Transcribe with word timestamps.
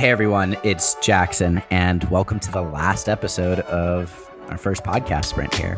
Hey 0.00 0.08
everyone, 0.08 0.56
it's 0.62 0.94
Jackson, 1.02 1.62
and 1.70 2.02
welcome 2.04 2.40
to 2.40 2.50
the 2.50 2.62
last 2.62 3.06
episode 3.06 3.60
of 3.60 4.30
our 4.48 4.56
first 4.56 4.82
podcast 4.82 5.26
sprint 5.26 5.52
here. 5.54 5.74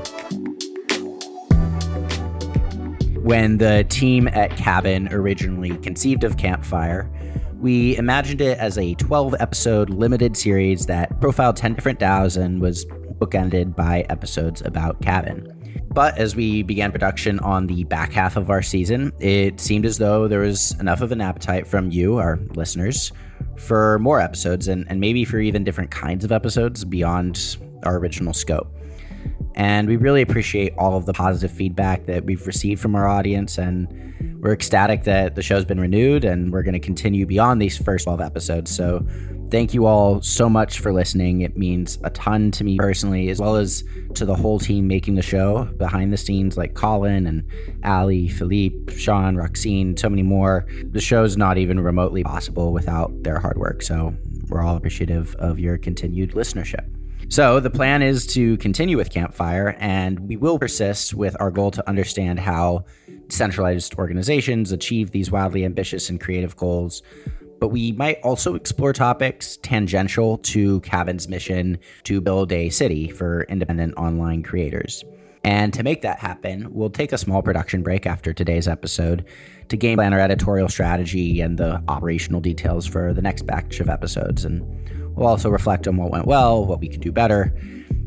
When 3.18 3.58
the 3.58 3.84
team 3.88 4.28
at 4.28 4.56
Cabin 4.56 5.08
originally 5.12 5.76
conceived 5.78 6.22
of 6.22 6.36
Campfire, 6.36 7.10
we 7.58 7.96
imagined 7.96 8.40
it 8.40 8.58
as 8.58 8.78
a 8.78 8.94
12 8.94 9.34
episode 9.40 9.90
limited 9.90 10.36
series 10.36 10.86
that 10.86 11.20
profiled 11.20 11.56
10 11.56 11.74
different 11.74 11.98
DAOs 11.98 12.40
and 12.40 12.60
was 12.60 12.84
bookended 12.84 13.74
by 13.74 14.02
episodes 14.02 14.62
about 14.62 15.02
Cabin. 15.02 15.52
But 15.92 16.16
as 16.16 16.36
we 16.36 16.62
began 16.62 16.92
production 16.92 17.40
on 17.40 17.66
the 17.66 17.82
back 17.84 18.12
half 18.12 18.36
of 18.36 18.50
our 18.50 18.62
season, 18.62 19.12
it 19.18 19.58
seemed 19.58 19.84
as 19.84 19.98
though 19.98 20.28
there 20.28 20.40
was 20.40 20.78
enough 20.78 21.00
of 21.00 21.10
an 21.10 21.20
appetite 21.20 21.66
from 21.66 21.90
you, 21.90 22.18
our 22.18 22.38
listeners, 22.54 23.10
for 23.56 23.98
more 23.98 24.20
episodes 24.20 24.68
and, 24.68 24.86
and 24.88 25.00
maybe 25.00 25.24
for 25.24 25.38
even 25.38 25.64
different 25.64 25.90
kinds 25.90 26.24
of 26.24 26.32
episodes 26.32 26.84
beyond 26.84 27.56
our 27.84 27.96
original 27.96 28.32
scope. 28.32 28.74
And 29.54 29.86
we 29.86 29.96
really 29.96 30.22
appreciate 30.22 30.72
all 30.78 30.96
of 30.96 31.06
the 31.06 31.12
positive 31.12 31.54
feedback 31.54 32.06
that 32.06 32.24
we've 32.24 32.46
received 32.46 32.80
from 32.80 32.94
our 32.94 33.06
audience. 33.06 33.58
And 33.58 34.40
we're 34.40 34.52
ecstatic 34.52 35.04
that 35.04 35.34
the 35.34 35.42
show's 35.42 35.64
been 35.64 35.80
renewed 35.80 36.24
and 36.24 36.52
we're 36.52 36.62
going 36.62 36.74
to 36.74 36.80
continue 36.80 37.26
beyond 37.26 37.60
these 37.60 37.76
first 37.76 38.04
12 38.04 38.20
episodes. 38.20 38.74
So 38.74 39.06
thank 39.52 39.74
you 39.74 39.84
all 39.84 40.22
so 40.22 40.48
much 40.48 40.80
for 40.80 40.94
listening. 40.94 41.42
It 41.42 41.58
means 41.58 41.98
a 42.04 42.10
ton 42.10 42.50
to 42.52 42.64
me 42.64 42.78
personally, 42.78 43.28
as 43.28 43.38
well 43.38 43.56
as 43.56 43.84
to 44.14 44.24
the 44.24 44.34
whole 44.34 44.58
team 44.58 44.88
making 44.88 45.14
the 45.14 45.22
show 45.22 45.64
behind 45.76 46.10
the 46.10 46.16
scenes, 46.16 46.56
like 46.56 46.72
Colin 46.72 47.26
and 47.26 47.44
Ali, 47.84 48.28
Philippe, 48.28 48.96
Sean, 48.96 49.36
Roxine, 49.36 49.94
so 49.96 50.08
many 50.08 50.22
more. 50.22 50.66
The 50.90 51.02
show's 51.02 51.36
not 51.36 51.58
even 51.58 51.78
remotely 51.78 52.24
possible 52.24 52.72
without 52.72 53.12
their 53.22 53.38
hard 53.38 53.58
work. 53.58 53.82
So 53.82 54.14
we're 54.48 54.62
all 54.62 54.76
appreciative 54.76 55.34
of 55.36 55.58
your 55.58 55.76
continued 55.76 56.32
listenership. 56.32 56.88
So, 57.28 57.60
the 57.60 57.70
plan 57.70 58.02
is 58.02 58.26
to 58.34 58.58
continue 58.58 58.98
with 58.98 59.08
Campfire, 59.08 59.74
and 59.78 60.20
we 60.28 60.36
will 60.36 60.58
persist 60.58 61.14
with 61.14 61.34
our 61.40 61.50
goal 61.50 61.70
to 61.70 61.88
understand 61.88 62.40
how 62.40 62.84
decentralized 63.28 63.94
organizations 63.94 64.70
achieve 64.70 65.12
these 65.12 65.30
wildly 65.30 65.64
ambitious 65.64 66.10
and 66.10 66.20
creative 66.20 66.56
goals. 66.56 67.02
But 67.62 67.68
we 67.68 67.92
might 67.92 68.18
also 68.24 68.56
explore 68.56 68.92
topics 68.92 69.56
tangential 69.58 70.38
to 70.38 70.80
Cabin's 70.80 71.28
mission 71.28 71.78
to 72.02 72.20
build 72.20 72.50
a 72.50 72.70
city 72.70 73.08
for 73.08 73.44
independent 73.44 73.94
online 73.96 74.42
creators. 74.42 75.04
And 75.44 75.72
to 75.72 75.84
make 75.84 76.02
that 76.02 76.18
happen, 76.18 76.66
we'll 76.72 76.90
take 76.90 77.12
a 77.12 77.18
small 77.18 77.40
production 77.40 77.84
break 77.84 78.04
after 78.04 78.32
today's 78.32 78.66
episode 78.66 79.26
to 79.68 79.76
game 79.76 79.98
plan 79.98 80.12
our 80.12 80.18
editorial 80.18 80.68
strategy 80.68 81.40
and 81.40 81.56
the 81.56 81.80
operational 81.86 82.40
details 82.40 82.84
for 82.84 83.12
the 83.12 83.22
next 83.22 83.46
batch 83.46 83.78
of 83.78 83.88
episodes. 83.88 84.44
And 84.44 84.62
We'll 85.14 85.28
also 85.28 85.48
reflect 85.48 85.86
on 85.86 85.96
what 85.96 86.10
went 86.10 86.26
well, 86.26 86.66
what 86.66 86.80
we 86.80 86.88
could 86.88 87.00
do 87.00 87.12
better. 87.12 87.54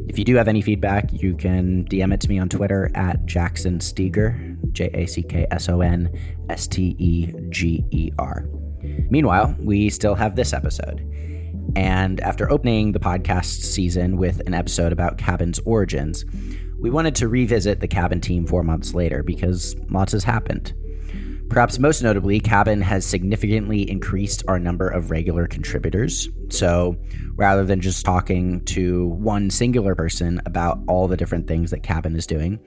If 0.09 0.19
you 0.19 0.25
do 0.25 0.35
have 0.35 0.49
any 0.49 0.61
feedback, 0.61 1.13
you 1.13 1.33
can 1.37 1.85
DM 1.85 2.13
it 2.13 2.19
to 2.19 2.27
me 2.27 2.39
on 2.39 2.49
Twitter 2.49 2.91
at 2.93 3.25
Jackson 3.25 3.79
Steger, 3.79 4.57
J 4.73 4.89
A 4.93 5.05
C 5.05 5.23
K 5.23 5.47
S 5.49 5.69
O 5.69 5.79
N 5.79 6.11
S 6.49 6.67
T 6.67 6.93
E 6.99 7.31
G 7.51 7.85
E 7.91 8.11
R. 8.19 8.45
Meanwhile, 9.09 9.55
we 9.59 9.89
still 9.89 10.15
have 10.15 10.35
this 10.35 10.53
episode. 10.53 11.01
And 11.75 12.19
after 12.21 12.49
opening 12.49 12.91
the 12.91 12.99
podcast 12.99 13.63
season 13.63 14.17
with 14.17 14.41
an 14.47 14.53
episode 14.53 14.91
about 14.91 15.17
Cabin's 15.17 15.59
origins, 15.65 16.23
we 16.79 16.89
wanted 16.89 17.15
to 17.15 17.27
revisit 17.27 17.79
the 17.79 17.87
Cabin 17.87 18.21
team 18.21 18.45
four 18.45 18.63
months 18.63 18.93
later 18.93 19.23
because 19.23 19.75
lots 19.89 20.11
has 20.13 20.23
happened. 20.23 20.73
Perhaps 21.49 21.77
most 21.79 22.01
notably, 22.01 22.39
Cabin 22.39 22.81
has 22.81 23.05
significantly 23.05 23.89
increased 23.89 24.43
our 24.47 24.57
number 24.57 24.87
of 24.87 25.11
regular 25.11 25.47
contributors. 25.47 26.27
So 26.49 26.97
rather 27.35 27.63
than 27.63 27.81
just 27.81 28.03
talking 28.03 28.63
to 28.65 29.07
one 29.07 29.49
singular 29.49 29.95
person 29.95 30.41
about 30.45 30.79
all 30.87 31.07
the 31.07 31.17
different 31.17 31.47
things 31.47 31.71
that 31.71 31.83
Cabin 31.83 32.15
is 32.15 32.25
doing, 32.25 32.59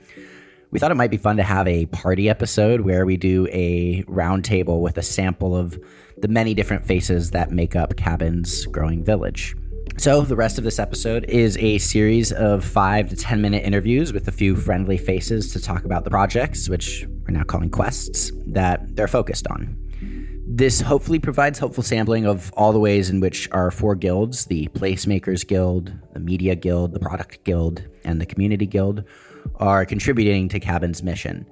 we 0.70 0.78
thought 0.78 0.90
it 0.90 0.96
might 0.96 1.10
be 1.10 1.16
fun 1.16 1.38
to 1.38 1.42
have 1.42 1.66
a 1.66 1.86
party 1.86 2.28
episode 2.28 2.82
where 2.82 3.04
we 3.04 3.16
do 3.16 3.48
a 3.50 4.02
roundtable 4.04 4.80
with 4.80 4.98
a 4.98 5.02
sample 5.02 5.56
of 5.56 5.78
the 6.20 6.28
many 6.28 6.54
different 6.54 6.84
faces 6.84 7.30
that 7.30 7.50
make 7.50 7.76
up 7.76 7.96
Cabin's 7.96 8.66
growing 8.66 9.04
village. 9.04 9.54
So, 9.96 10.22
the 10.22 10.36
rest 10.36 10.58
of 10.58 10.64
this 10.64 10.78
episode 10.78 11.24
is 11.24 11.56
a 11.58 11.78
series 11.78 12.30
of 12.30 12.64
five 12.64 13.08
to 13.08 13.16
10 13.16 13.40
minute 13.40 13.64
interviews 13.64 14.12
with 14.12 14.28
a 14.28 14.32
few 14.32 14.54
friendly 14.54 14.96
faces 14.96 15.52
to 15.52 15.60
talk 15.60 15.84
about 15.84 16.04
the 16.04 16.10
projects, 16.10 16.68
which 16.68 17.06
we're 17.26 17.34
now 17.34 17.42
calling 17.42 17.70
quests, 17.70 18.30
that 18.46 18.94
they're 18.94 19.08
focused 19.08 19.48
on. 19.48 19.76
This 20.50 20.80
hopefully 20.80 21.18
provides 21.18 21.58
helpful 21.58 21.82
sampling 21.82 22.26
of 22.26 22.52
all 22.56 22.72
the 22.72 22.78
ways 22.78 23.10
in 23.10 23.20
which 23.20 23.50
our 23.50 23.70
four 23.70 23.94
guilds 23.94 24.46
the 24.46 24.68
Placemakers 24.68 25.46
Guild, 25.46 25.92
the 26.12 26.20
Media 26.20 26.54
Guild, 26.54 26.92
the 26.92 27.00
Product 27.00 27.42
Guild, 27.44 27.82
and 28.04 28.20
the 28.20 28.26
Community 28.26 28.66
Guild 28.66 29.04
are 29.56 29.84
contributing 29.84 30.48
to 30.48 30.60
Cabin's 30.60 31.02
mission. 31.02 31.44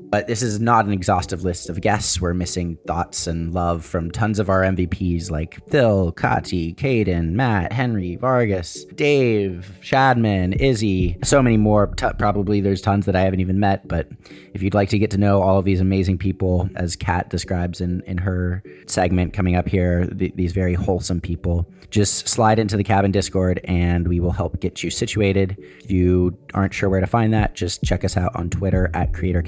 But 0.00 0.26
this 0.26 0.42
is 0.42 0.60
not 0.60 0.86
an 0.86 0.92
exhaustive 0.92 1.42
list 1.42 1.68
of 1.68 1.80
guests. 1.80 2.20
We're 2.20 2.34
missing 2.34 2.78
thoughts 2.86 3.26
and 3.26 3.52
love 3.52 3.84
from 3.84 4.10
tons 4.10 4.38
of 4.38 4.48
our 4.48 4.62
MVPs 4.62 5.30
like 5.30 5.58
Phil, 5.70 6.12
Kati, 6.12 6.74
Caden, 6.76 7.32
Matt, 7.32 7.72
Henry, 7.72 8.16
Vargas, 8.16 8.84
Dave, 8.94 9.72
Shadman, 9.82 10.54
Izzy, 10.60 11.18
so 11.24 11.42
many 11.42 11.56
more. 11.56 11.88
T- 11.88 12.06
probably 12.18 12.60
there's 12.60 12.80
tons 12.80 13.06
that 13.06 13.16
I 13.16 13.22
haven't 13.22 13.40
even 13.40 13.58
met. 13.58 13.86
But 13.88 14.08
if 14.54 14.62
you'd 14.62 14.74
like 14.74 14.88
to 14.90 14.98
get 14.98 15.10
to 15.10 15.18
know 15.18 15.42
all 15.42 15.58
of 15.58 15.64
these 15.64 15.80
amazing 15.80 16.18
people, 16.18 16.70
as 16.76 16.96
Kat 16.96 17.28
describes 17.28 17.80
in, 17.80 18.02
in 18.06 18.18
her 18.18 18.62
segment 18.86 19.32
coming 19.32 19.56
up 19.56 19.68
here, 19.68 20.06
th- 20.06 20.34
these 20.36 20.52
very 20.52 20.74
wholesome 20.74 21.20
people, 21.20 21.68
just 21.90 22.28
slide 22.28 22.58
into 22.58 22.76
the 22.76 22.84
cabin 22.84 23.10
Discord 23.10 23.60
and 23.64 24.06
we 24.08 24.20
will 24.20 24.32
help 24.32 24.60
get 24.60 24.82
you 24.82 24.90
situated. 24.90 25.56
If 25.82 25.90
you 25.90 26.36
aren't 26.54 26.74
sure 26.74 26.88
where 26.88 27.00
to 27.00 27.06
find 27.06 27.32
that, 27.32 27.54
just 27.54 27.82
check 27.82 28.04
us 28.04 28.16
out 28.16 28.34
on 28.36 28.50
Twitter 28.50 28.90
at 28.94 29.14
Creator 29.14 29.42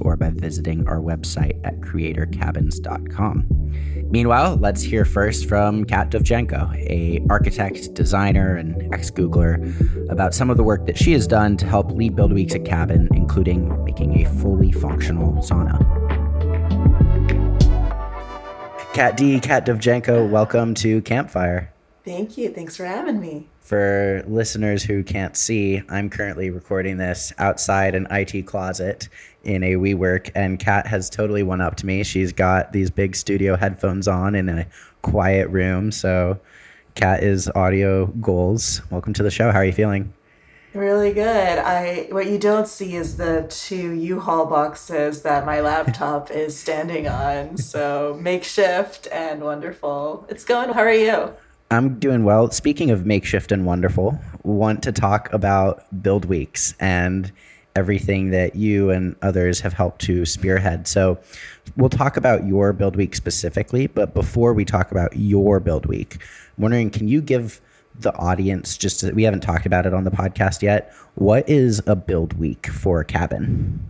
Or 0.00 0.16
by 0.16 0.30
visiting 0.30 0.88
our 0.88 1.00
website 1.00 1.60
at 1.64 1.78
creatorcabins.com. 1.80 3.46
Meanwhile, 4.10 4.56
let's 4.56 4.82
hear 4.82 5.04
first 5.04 5.46
from 5.48 5.84
Kat 5.84 6.10
Dovjenko, 6.10 6.74
a 6.88 7.20
architect, 7.28 7.92
designer, 7.92 8.56
and 8.56 8.94
ex-Googler, 8.94 10.10
about 10.10 10.34
some 10.34 10.48
of 10.48 10.56
the 10.56 10.62
work 10.62 10.86
that 10.86 10.96
she 10.96 11.12
has 11.12 11.26
done 11.26 11.56
to 11.58 11.66
help 11.66 11.90
lead 11.92 12.16
Build 12.16 12.32
Weeks 12.32 12.54
at 12.54 12.64
Cabin, 12.64 13.08
including 13.12 13.84
making 13.84 14.24
a 14.24 14.30
fully 14.40 14.72
functional 14.72 15.34
sauna. 15.42 15.76
Kat 18.94 19.16
D, 19.16 19.38
Kat 19.40 19.66
Dovjenko, 19.66 20.30
welcome 20.30 20.72
to 20.74 21.02
Campfire. 21.02 21.70
Thank 22.06 22.38
you. 22.38 22.50
Thanks 22.50 22.76
for 22.76 22.84
having 22.84 23.20
me. 23.20 23.48
For 23.60 24.22
listeners 24.28 24.84
who 24.84 25.02
can't 25.02 25.36
see, 25.36 25.82
I'm 25.88 26.08
currently 26.08 26.50
recording 26.50 26.98
this 26.98 27.32
outside 27.36 27.96
an 27.96 28.06
IT 28.12 28.46
closet 28.46 29.08
in 29.46 29.62
a 29.62 29.74
WeWork, 29.74 30.30
and 30.34 30.58
Kat 30.58 30.86
has 30.86 31.08
totally 31.08 31.42
one 31.42 31.60
up 31.60 31.76
to 31.76 31.86
me. 31.86 32.02
She's 32.02 32.32
got 32.32 32.72
these 32.72 32.90
big 32.90 33.16
studio 33.16 33.56
headphones 33.56 34.08
on 34.08 34.34
in 34.34 34.48
a 34.48 34.66
quiet 35.02 35.48
room. 35.48 35.92
So, 35.92 36.38
Kat 36.96 37.22
is 37.22 37.48
audio 37.54 38.06
goals. 38.06 38.82
Welcome 38.90 39.12
to 39.14 39.22
the 39.22 39.30
show. 39.30 39.52
How 39.52 39.58
are 39.58 39.64
you 39.64 39.72
feeling? 39.72 40.12
Really 40.74 41.14
good. 41.14 41.58
I 41.58 42.08
what 42.10 42.26
you 42.26 42.38
don't 42.38 42.68
see 42.68 42.96
is 42.96 43.16
the 43.16 43.46
two 43.48 43.92
U-Haul 43.92 44.44
boxes 44.44 45.22
that 45.22 45.46
my 45.46 45.60
laptop 45.60 46.30
is 46.30 46.58
standing 46.58 47.08
on. 47.08 47.56
So 47.56 48.18
makeshift 48.20 49.08
and 49.10 49.40
wonderful. 49.40 50.26
It's 50.28 50.44
going. 50.44 50.74
How 50.74 50.82
are 50.82 50.92
you? 50.92 51.32
I'm 51.70 51.98
doing 51.98 52.24
well. 52.24 52.50
Speaking 52.50 52.90
of 52.90 53.06
makeshift 53.06 53.52
and 53.52 53.64
wonderful, 53.64 54.18
want 54.42 54.82
to 54.82 54.92
talk 54.92 55.32
about 55.32 56.02
build 56.02 56.26
weeks 56.26 56.74
and 56.78 57.32
everything 57.76 58.30
that 58.30 58.56
you 58.56 58.90
and 58.90 59.14
others 59.22 59.60
have 59.60 59.72
helped 59.72 60.00
to 60.02 60.24
spearhead. 60.24 60.88
So 60.88 61.18
we'll 61.76 61.90
talk 61.90 62.16
about 62.16 62.46
your 62.46 62.72
build 62.72 62.96
week 62.96 63.14
specifically, 63.14 63.86
but 63.86 64.14
before 64.14 64.52
we 64.54 64.64
talk 64.64 64.90
about 64.90 65.16
your 65.16 65.60
build 65.60 65.86
week, 65.86 66.16
I'm 66.56 66.62
wondering 66.62 66.90
can 66.90 67.06
you 67.06 67.20
give 67.20 67.60
the 68.00 68.14
audience 68.16 68.76
just 68.76 69.02
we 69.12 69.22
haven't 69.22 69.40
talked 69.40 69.66
about 69.66 69.86
it 69.86 69.94
on 69.94 70.04
the 70.04 70.10
podcast 70.10 70.62
yet, 70.62 70.92
what 71.14 71.48
is 71.48 71.82
a 71.86 71.96
build 71.96 72.34
week 72.34 72.66
for 72.66 73.00
a 73.00 73.04
cabin? 73.04 73.80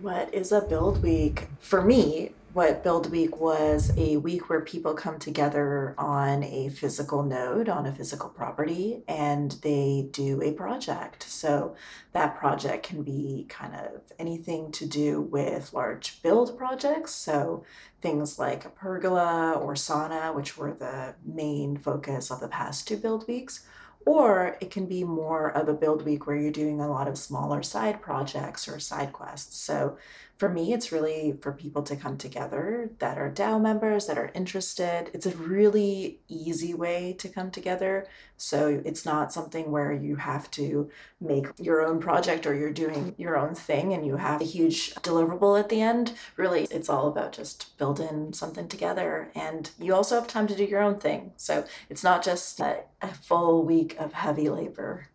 What 0.00 0.32
is 0.32 0.52
a 0.52 0.60
build 0.60 1.02
week? 1.02 1.48
For 1.60 1.82
me, 1.82 2.32
what 2.52 2.82
Build 2.82 3.10
Week 3.10 3.40
was 3.40 3.90
a 3.96 4.18
week 4.18 4.50
where 4.50 4.60
people 4.60 4.92
come 4.92 5.18
together 5.18 5.94
on 5.96 6.42
a 6.42 6.68
physical 6.68 7.22
node, 7.22 7.68
on 7.68 7.86
a 7.86 7.94
physical 7.94 8.28
property, 8.28 9.02
and 9.08 9.52
they 9.62 10.08
do 10.10 10.42
a 10.42 10.52
project. 10.52 11.22
So 11.22 11.74
that 12.12 12.36
project 12.36 12.86
can 12.86 13.02
be 13.02 13.46
kind 13.48 13.74
of 13.74 14.02
anything 14.18 14.70
to 14.72 14.86
do 14.86 15.22
with 15.22 15.72
large 15.72 16.20
build 16.22 16.58
projects. 16.58 17.14
So 17.14 17.64
things 18.02 18.38
like 18.38 18.66
a 18.66 18.70
pergola 18.70 19.52
or 19.52 19.72
sauna, 19.72 20.34
which 20.34 20.58
were 20.58 20.74
the 20.74 21.14
main 21.24 21.78
focus 21.78 22.30
of 22.30 22.40
the 22.40 22.48
past 22.48 22.86
two 22.86 22.98
build 22.98 23.26
weeks. 23.26 23.64
Or 24.04 24.56
it 24.60 24.72
can 24.72 24.86
be 24.86 25.04
more 25.04 25.50
of 25.50 25.68
a 25.68 25.74
build 25.74 26.04
week 26.04 26.26
where 26.26 26.36
you're 26.36 26.50
doing 26.50 26.80
a 26.80 26.90
lot 26.90 27.06
of 27.06 27.16
smaller 27.16 27.62
side 27.62 28.02
projects 28.02 28.66
or 28.66 28.80
side 28.80 29.12
quests. 29.12 29.56
So 29.58 29.96
for 30.42 30.48
me, 30.48 30.72
it's 30.72 30.90
really 30.90 31.38
for 31.40 31.52
people 31.52 31.84
to 31.84 31.94
come 31.94 32.18
together 32.18 32.90
that 32.98 33.16
are 33.16 33.30
DAO 33.30 33.62
members, 33.62 34.08
that 34.08 34.18
are 34.18 34.32
interested. 34.34 35.08
It's 35.14 35.24
a 35.24 35.36
really 35.36 36.18
easy 36.26 36.74
way 36.74 37.14
to 37.20 37.28
come 37.28 37.52
together. 37.52 38.08
So 38.38 38.82
it's 38.84 39.06
not 39.06 39.32
something 39.32 39.70
where 39.70 39.92
you 39.92 40.16
have 40.16 40.50
to 40.52 40.90
make 41.20 41.46
your 41.60 41.86
own 41.86 42.00
project 42.00 42.44
or 42.44 42.56
you're 42.56 42.72
doing 42.72 43.14
your 43.18 43.38
own 43.38 43.54
thing 43.54 43.92
and 43.92 44.04
you 44.04 44.16
have 44.16 44.40
a 44.40 44.44
huge 44.44 44.92
deliverable 44.96 45.60
at 45.60 45.68
the 45.68 45.80
end. 45.80 46.14
Really, 46.36 46.64
it's 46.72 46.88
all 46.88 47.06
about 47.06 47.30
just 47.30 47.78
building 47.78 48.32
something 48.32 48.66
together. 48.66 49.30
And 49.36 49.70
you 49.78 49.94
also 49.94 50.16
have 50.16 50.26
time 50.26 50.48
to 50.48 50.56
do 50.56 50.64
your 50.64 50.82
own 50.82 50.98
thing. 50.98 51.34
So 51.36 51.64
it's 51.88 52.02
not 52.02 52.24
just 52.24 52.58
a, 52.58 52.80
a 53.00 53.14
full 53.14 53.62
week 53.62 53.94
of 53.96 54.14
heavy 54.14 54.48
labor. 54.48 55.06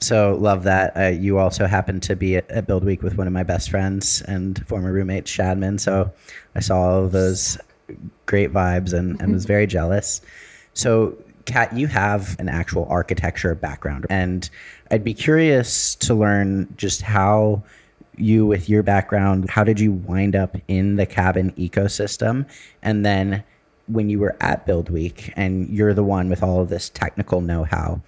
So 0.00 0.36
love 0.40 0.64
that. 0.64 0.96
Uh, 0.96 1.08
you 1.08 1.38
also 1.38 1.66
happened 1.66 2.02
to 2.04 2.16
be 2.16 2.36
at, 2.36 2.48
at, 2.50 2.66
Build 2.66 2.84
Week 2.84 3.02
with 3.02 3.16
one 3.16 3.26
of 3.26 3.32
my 3.32 3.42
best 3.42 3.70
friends 3.70 4.22
and 4.22 4.64
former 4.68 4.92
roommate 4.92 5.24
Shadman. 5.24 5.80
So 5.80 6.12
I 6.54 6.60
saw 6.60 6.78
all 6.78 7.04
of 7.04 7.12
those 7.12 7.58
great 8.26 8.52
vibes 8.52 8.92
and, 8.92 9.20
and 9.20 9.32
was 9.32 9.44
very 9.44 9.66
jealous. 9.66 10.20
So 10.74 11.16
Kat, 11.46 11.74
you 11.76 11.86
have 11.86 12.38
an 12.38 12.48
actual 12.48 12.86
architecture 12.90 13.54
background, 13.54 14.06
and 14.10 14.48
I'd 14.90 15.02
be 15.02 15.14
curious 15.14 15.94
to 15.96 16.14
learn 16.14 16.72
just 16.76 17.00
how 17.00 17.62
you, 18.18 18.44
with 18.44 18.68
your 18.68 18.82
background, 18.82 19.48
how 19.48 19.64
did 19.64 19.80
you 19.80 19.92
wind 19.92 20.36
up 20.36 20.58
in 20.68 20.96
the 20.96 21.06
cabin 21.06 21.52
ecosystem, 21.52 22.46
and 22.82 23.04
then 23.04 23.42
when 23.86 24.10
you 24.10 24.18
were 24.18 24.36
at 24.40 24.66
Build 24.66 24.90
Week 24.90 25.32
and 25.36 25.68
you're 25.70 25.94
the 25.94 26.04
one 26.04 26.28
with 26.28 26.42
all 26.42 26.60
of 26.60 26.68
this 26.68 26.90
technical 26.90 27.40
know-how 27.40 27.78
how 27.78 28.02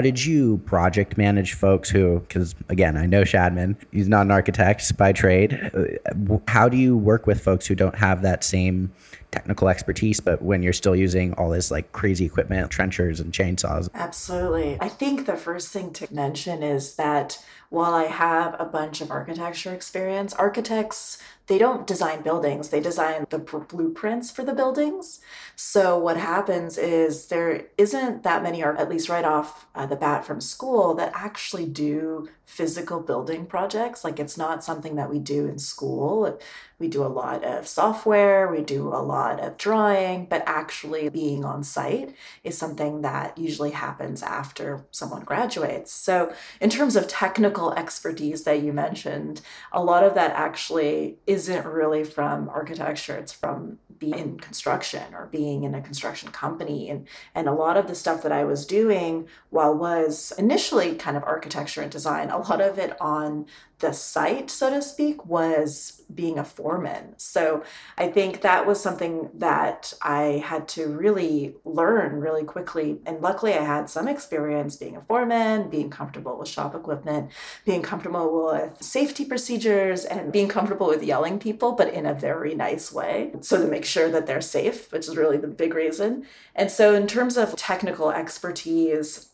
did 0.00 0.24
you 0.24 0.58
project 0.66 1.16
manage 1.16 1.52
folks 1.52 1.88
who, 1.88 2.18
because 2.18 2.56
again, 2.68 2.96
I 2.96 3.06
know 3.06 3.22
Shadman, 3.22 3.76
he's 3.92 4.08
not 4.08 4.22
an 4.22 4.32
architect 4.32 4.96
by 4.96 5.12
trade. 5.12 5.70
Uh, 5.72 6.38
how 6.48 6.68
do 6.68 6.76
you 6.76 6.96
work 6.96 7.28
with 7.28 7.40
folks 7.40 7.68
who 7.68 7.76
don't 7.76 7.94
have 7.94 8.22
that 8.22 8.42
same 8.42 8.90
technical 9.30 9.68
expertise, 9.68 10.18
but 10.18 10.42
when 10.42 10.60
you're 10.60 10.72
still 10.72 10.96
using 10.96 11.34
all 11.34 11.50
this 11.50 11.70
like 11.70 11.92
crazy 11.92 12.24
equipment, 12.24 12.68
trenchers 12.68 13.20
and 13.20 13.32
chainsaws? 13.32 13.88
Absolutely. 13.94 14.76
I 14.80 14.88
think 14.88 15.26
the 15.26 15.36
first 15.36 15.68
thing 15.68 15.92
to 15.92 16.12
mention 16.12 16.64
is 16.64 16.96
that 16.96 17.38
while 17.68 17.94
I 17.94 18.04
have 18.04 18.56
a 18.58 18.64
bunch 18.64 19.00
of 19.00 19.10
architecture 19.12 19.72
experience, 19.72 20.34
architects 20.34 21.18
they 21.46 21.58
don't 21.58 21.86
design 21.86 22.22
buildings, 22.22 22.70
they 22.70 22.80
design 22.80 23.26
the 23.30 23.38
blueprints 23.38 24.32
for 24.32 24.42
the 24.42 24.52
buildings. 24.52 25.20
So, 25.58 25.98
what 25.98 26.18
happens 26.18 26.76
is 26.76 27.28
there 27.28 27.68
isn't 27.78 28.24
that 28.24 28.42
many, 28.42 28.62
or 28.62 28.76
at 28.76 28.90
least 28.90 29.08
right 29.08 29.24
off 29.24 29.66
uh, 29.74 29.86
the 29.86 29.96
bat 29.96 30.26
from 30.26 30.38
school, 30.38 30.92
that 30.96 31.12
actually 31.14 31.64
do 31.64 32.28
physical 32.44 33.00
building 33.00 33.46
projects. 33.46 34.04
Like, 34.04 34.20
it's 34.20 34.36
not 34.36 34.62
something 34.62 34.96
that 34.96 35.08
we 35.08 35.18
do 35.18 35.46
in 35.46 35.58
school. 35.58 36.38
We 36.78 36.88
do 36.88 37.02
a 37.02 37.08
lot 37.08 37.42
of 37.42 37.66
software, 37.66 38.50
we 38.50 38.60
do 38.60 38.88
a 38.88 39.00
lot 39.00 39.40
of 39.40 39.56
drawing, 39.56 40.26
but 40.26 40.42
actually 40.44 41.08
being 41.08 41.42
on 41.42 41.64
site 41.64 42.14
is 42.44 42.58
something 42.58 43.00
that 43.00 43.38
usually 43.38 43.70
happens 43.70 44.22
after 44.22 44.84
someone 44.90 45.24
graduates. 45.24 45.90
So, 45.90 46.34
in 46.60 46.68
terms 46.68 46.96
of 46.96 47.08
technical 47.08 47.72
expertise 47.72 48.44
that 48.44 48.60
you 48.60 48.74
mentioned, 48.74 49.40
a 49.72 49.82
lot 49.82 50.04
of 50.04 50.14
that 50.16 50.32
actually 50.32 51.16
isn't 51.26 51.64
really 51.64 52.04
from 52.04 52.50
architecture, 52.50 53.16
it's 53.16 53.32
from 53.32 53.78
being 53.98 54.18
in 54.18 54.38
construction 54.38 55.14
or 55.14 55.26
being 55.26 55.64
in 55.64 55.74
a 55.74 55.80
construction 55.80 56.30
company. 56.30 56.90
And, 56.90 57.06
and 57.34 57.48
a 57.48 57.52
lot 57.52 57.76
of 57.76 57.86
the 57.86 57.94
stuff 57.94 58.22
that 58.22 58.32
I 58.32 58.44
was 58.44 58.66
doing 58.66 59.28
while 59.50 59.74
was 59.74 60.32
initially 60.38 60.94
kind 60.94 61.16
of 61.16 61.24
architecture 61.24 61.82
and 61.82 61.90
design, 61.90 62.30
a 62.30 62.38
lot 62.38 62.60
of 62.60 62.78
it 62.78 63.00
on 63.00 63.46
the 63.78 63.92
site, 63.92 64.50
so 64.50 64.70
to 64.70 64.80
speak, 64.80 65.26
was 65.26 66.02
being 66.14 66.38
a 66.38 66.44
foreman. 66.44 67.14
So 67.18 67.62
I 67.98 68.08
think 68.08 68.40
that 68.40 68.66
was 68.66 68.80
something 68.80 69.28
that 69.34 69.92
I 70.00 70.42
had 70.44 70.66
to 70.68 70.86
really 70.86 71.56
learn 71.64 72.20
really 72.20 72.44
quickly. 72.44 73.00
And 73.04 73.20
luckily, 73.20 73.52
I 73.52 73.62
had 73.62 73.90
some 73.90 74.08
experience 74.08 74.76
being 74.76 74.96
a 74.96 75.02
foreman, 75.02 75.68
being 75.68 75.90
comfortable 75.90 76.38
with 76.38 76.48
shop 76.48 76.74
equipment, 76.74 77.30
being 77.66 77.82
comfortable 77.82 78.46
with 78.46 78.82
safety 78.82 79.24
procedures, 79.26 80.04
and 80.04 80.32
being 80.32 80.48
comfortable 80.48 80.86
with 80.86 81.02
yelling 81.02 81.38
people, 81.38 81.72
but 81.72 81.92
in 81.92 82.06
a 82.06 82.14
very 82.14 82.54
nice 82.54 82.92
way. 82.92 83.32
So 83.40 83.60
to 83.60 83.68
make 83.68 83.84
sure 83.84 84.10
that 84.10 84.26
they're 84.26 84.40
safe, 84.40 84.90
which 84.92 85.08
is 85.08 85.16
really 85.16 85.36
the 85.36 85.48
big 85.48 85.74
reason. 85.74 86.24
And 86.54 86.70
so, 86.70 86.94
in 86.94 87.06
terms 87.06 87.36
of 87.36 87.56
technical 87.56 88.10
expertise, 88.10 89.30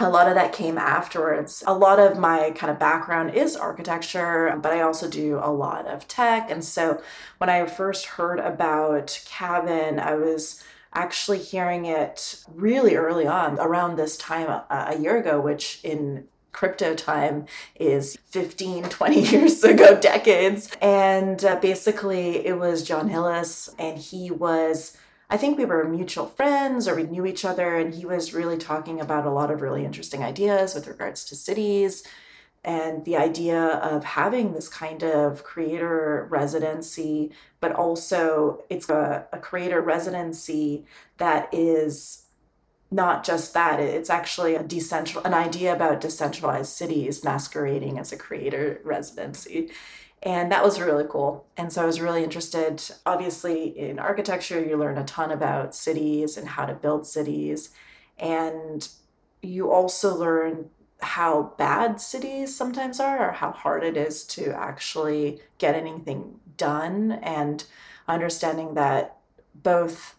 a 0.00 0.08
lot 0.08 0.28
of 0.28 0.34
that 0.34 0.52
came 0.52 0.78
afterwards. 0.78 1.62
A 1.66 1.74
lot 1.74 1.98
of 1.98 2.18
my 2.18 2.52
kind 2.52 2.70
of 2.70 2.78
background 2.78 3.34
is 3.34 3.54
architecture, 3.54 4.58
but 4.60 4.72
I 4.72 4.80
also 4.80 5.08
do 5.08 5.38
a 5.42 5.52
lot 5.52 5.86
of 5.86 6.08
tech. 6.08 6.50
And 6.50 6.64
so 6.64 7.02
when 7.38 7.50
I 7.50 7.66
first 7.66 8.06
heard 8.06 8.40
about 8.40 9.22
Cabin, 9.26 9.98
I 9.98 10.14
was 10.14 10.64
actually 10.94 11.38
hearing 11.38 11.84
it 11.84 12.42
really 12.52 12.96
early 12.96 13.26
on, 13.26 13.58
around 13.60 13.96
this 13.96 14.16
time 14.16 14.48
a, 14.48 14.64
a 14.70 14.98
year 14.98 15.18
ago, 15.18 15.40
which 15.40 15.80
in 15.84 16.26
crypto 16.52 16.94
time 16.94 17.46
is 17.76 18.18
15 18.26 18.84
20 18.88 19.20
years 19.20 19.62
ago 19.62 19.98
decades 20.00 20.70
and 20.82 21.44
uh, 21.44 21.54
basically 21.56 22.44
it 22.44 22.58
was 22.58 22.82
Jon 22.82 23.08
Hillis 23.08 23.70
and 23.78 23.98
he 23.98 24.32
was 24.32 24.96
I 25.30 25.36
think 25.36 25.56
we 25.56 25.64
were 25.64 25.84
mutual 25.84 26.26
friends 26.26 26.88
or 26.88 26.96
we 26.96 27.04
knew 27.04 27.24
each 27.24 27.44
other, 27.44 27.76
and 27.76 27.94
he 27.94 28.04
was 28.04 28.34
really 28.34 28.58
talking 28.58 29.00
about 29.00 29.26
a 29.26 29.30
lot 29.30 29.52
of 29.52 29.62
really 29.62 29.84
interesting 29.84 30.24
ideas 30.24 30.74
with 30.74 30.88
regards 30.88 31.24
to 31.26 31.36
cities 31.36 32.02
and 32.64 33.04
the 33.04 33.16
idea 33.16 33.58
of 33.58 34.04
having 34.04 34.52
this 34.52 34.68
kind 34.68 35.02
of 35.02 35.44
creator 35.44 36.26
residency, 36.30 37.30
but 37.60 37.72
also 37.72 38.64
it's 38.68 38.90
a, 38.90 39.26
a 39.32 39.38
creator 39.38 39.80
residency 39.80 40.84
that 41.16 41.48
is 41.52 42.26
not 42.90 43.24
just 43.24 43.54
that 43.54 43.78
it's 43.78 44.10
actually 44.10 44.56
a 44.56 44.64
decentral 44.64 45.24
an 45.24 45.32
idea 45.32 45.72
about 45.72 46.00
decentralized 46.00 46.72
cities 46.72 47.22
masquerading 47.22 47.98
as 47.98 48.12
a 48.12 48.16
creator 48.16 48.80
residency 48.84 49.70
and 50.22 50.52
that 50.52 50.62
was 50.62 50.80
really 50.80 51.06
cool. 51.08 51.46
And 51.56 51.72
so 51.72 51.82
I 51.82 51.86
was 51.86 52.00
really 52.00 52.22
interested. 52.22 52.82
Obviously, 53.06 53.78
in 53.78 53.98
architecture, 53.98 54.62
you 54.62 54.76
learn 54.76 54.98
a 54.98 55.04
ton 55.04 55.30
about 55.30 55.74
cities 55.74 56.36
and 56.36 56.46
how 56.46 56.66
to 56.66 56.74
build 56.74 57.06
cities. 57.06 57.70
And 58.18 58.86
you 59.40 59.72
also 59.72 60.14
learn 60.14 60.68
how 61.00 61.54
bad 61.56 62.00
cities 62.00 62.54
sometimes 62.54 63.00
are, 63.00 63.30
or 63.30 63.32
how 63.32 63.52
hard 63.52 63.82
it 63.82 63.96
is 63.96 64.24
to 64.24 64.52
actually 64.52 65.40
get 65.56 65.74
anything 65.74 66.38
done, 66.58 67.12
and 67.22 67.64
understanding 68.06 68.74
that 68.74 69.16
both 69.54 70.16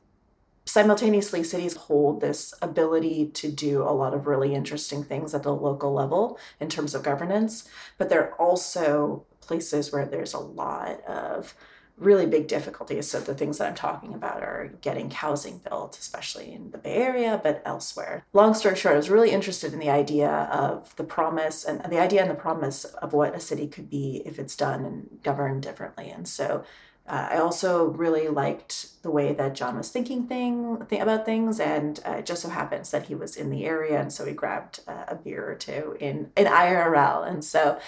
simultaneously 0.66 1.44
cities 1.44 1.76
hold 1.76 2.22
this 2.22 2.54
ability 2.62 3.28
to 3.28 3.52
do 3.52 3.84
a 3.84 3.92
lot 3.92 4.14
of 4.14 4.26
really 4.26 4.56
interesting 4.56 5.04
things 5.04 5.36
at 5.36 5.44
the 5.44 5.54
local 5.54 5.92
level 5.92 6.40
in 6.60 6.70
terms 6.70 6.94
of 6.94 7.04
governance 7.04 7.68
but 7.98 8.10
they're 8.10 8.36
also 8.36 9.26
places 9.52 9.92
where 9.92 10.06
there's 10.06 10.34
a 10.34 10.40
lot 10.40 11.04
of 11.06 11.54
really 11.98 12.26
big 12.26 12.48
difficulties. 12.48 13.10
So 13.10 13.20
the 13.20 13.36
things 13.36 13.58
that 13.58 13.68
I'm 13.68 13.76
talking 13.76 14.14
about 14.14 14.42
are 14.42 14.72
getting 14.80 15.12
housing 15.12 15.58
built, 15.58 16.00
especially 16.00 16.54
in 16.54 16.72
the 16.72 16.78
Bay 16.78 16.96
Area, 16.96 17.42
but 17.44 17.62
elsewhere. 17.66 18.26
Long 18.32 18.54
story 18.54 18.78
short, 18.78 18.94
I 18.94 18.98
was 18.98 19.10
really 19.10 19.32
interested 19.32 19.74
in 19.74 19.80
the 19.80 19.90
idea 19.90 20.30
of 20.30 20.96
the 20.96 21.04
promise 21.04 21.66
and 21.66 21.82
the 21.92 22.00
idea 22.00 22.22
and 22.22 22.32
the 22.32 22.36
promise 22.36 22.86
of 22.86 23.12
what 23.12 23.36
a 23.36 23.42
city 23.42 23.68
could 23.68 23.90
be 23.90 24.24
if 24.26 24.40
it's 24.40 24.56
done 24.56 24.86
and 24.86 25.20
governed 25.22 25.64
differently. 25.64 26.10
And 26.10 26.26
so 26.30 26.64
uh, 27.08 27.30
I 27.32 27.38
also 27.40 27.86
really 27.88 28.28
liked 28.30 29.02
the 29.02 29.12
way 29.12 29.34
that 29.34 29.56
Jon 29.56 29.76
was 29.76 29.90
thinking 29.90 30.28
thing, 30.28 30.86
th- 30.90 31.02
about 31.02 31.26
things, 31.26 31.60
and 31.60 32.00
uh, 32.08 32.18
it 32.20 32.26
just 32.26 32.44
so 32.44 32.50
happens 32.50 32.92
that 32.92 33.08
he 33.08 33.16
was 33.16 33.36
in 33.36 33.50
the 33.50 33.66
area, 33.66 34.00
and 34.00 34.14
so 34.14 34.24
we 34.24 34.32
grabbed 34.32 34.82
uh, 34.88 35.06
a 35.08 35.16
beer 35.16 35.50
or 35.50 35.56
two 35.56 35.98
in 36.00 36.32
in 36.38 36.46
IRL, 36.46 37.28
and 37.28 37.44
so 37.44 37.80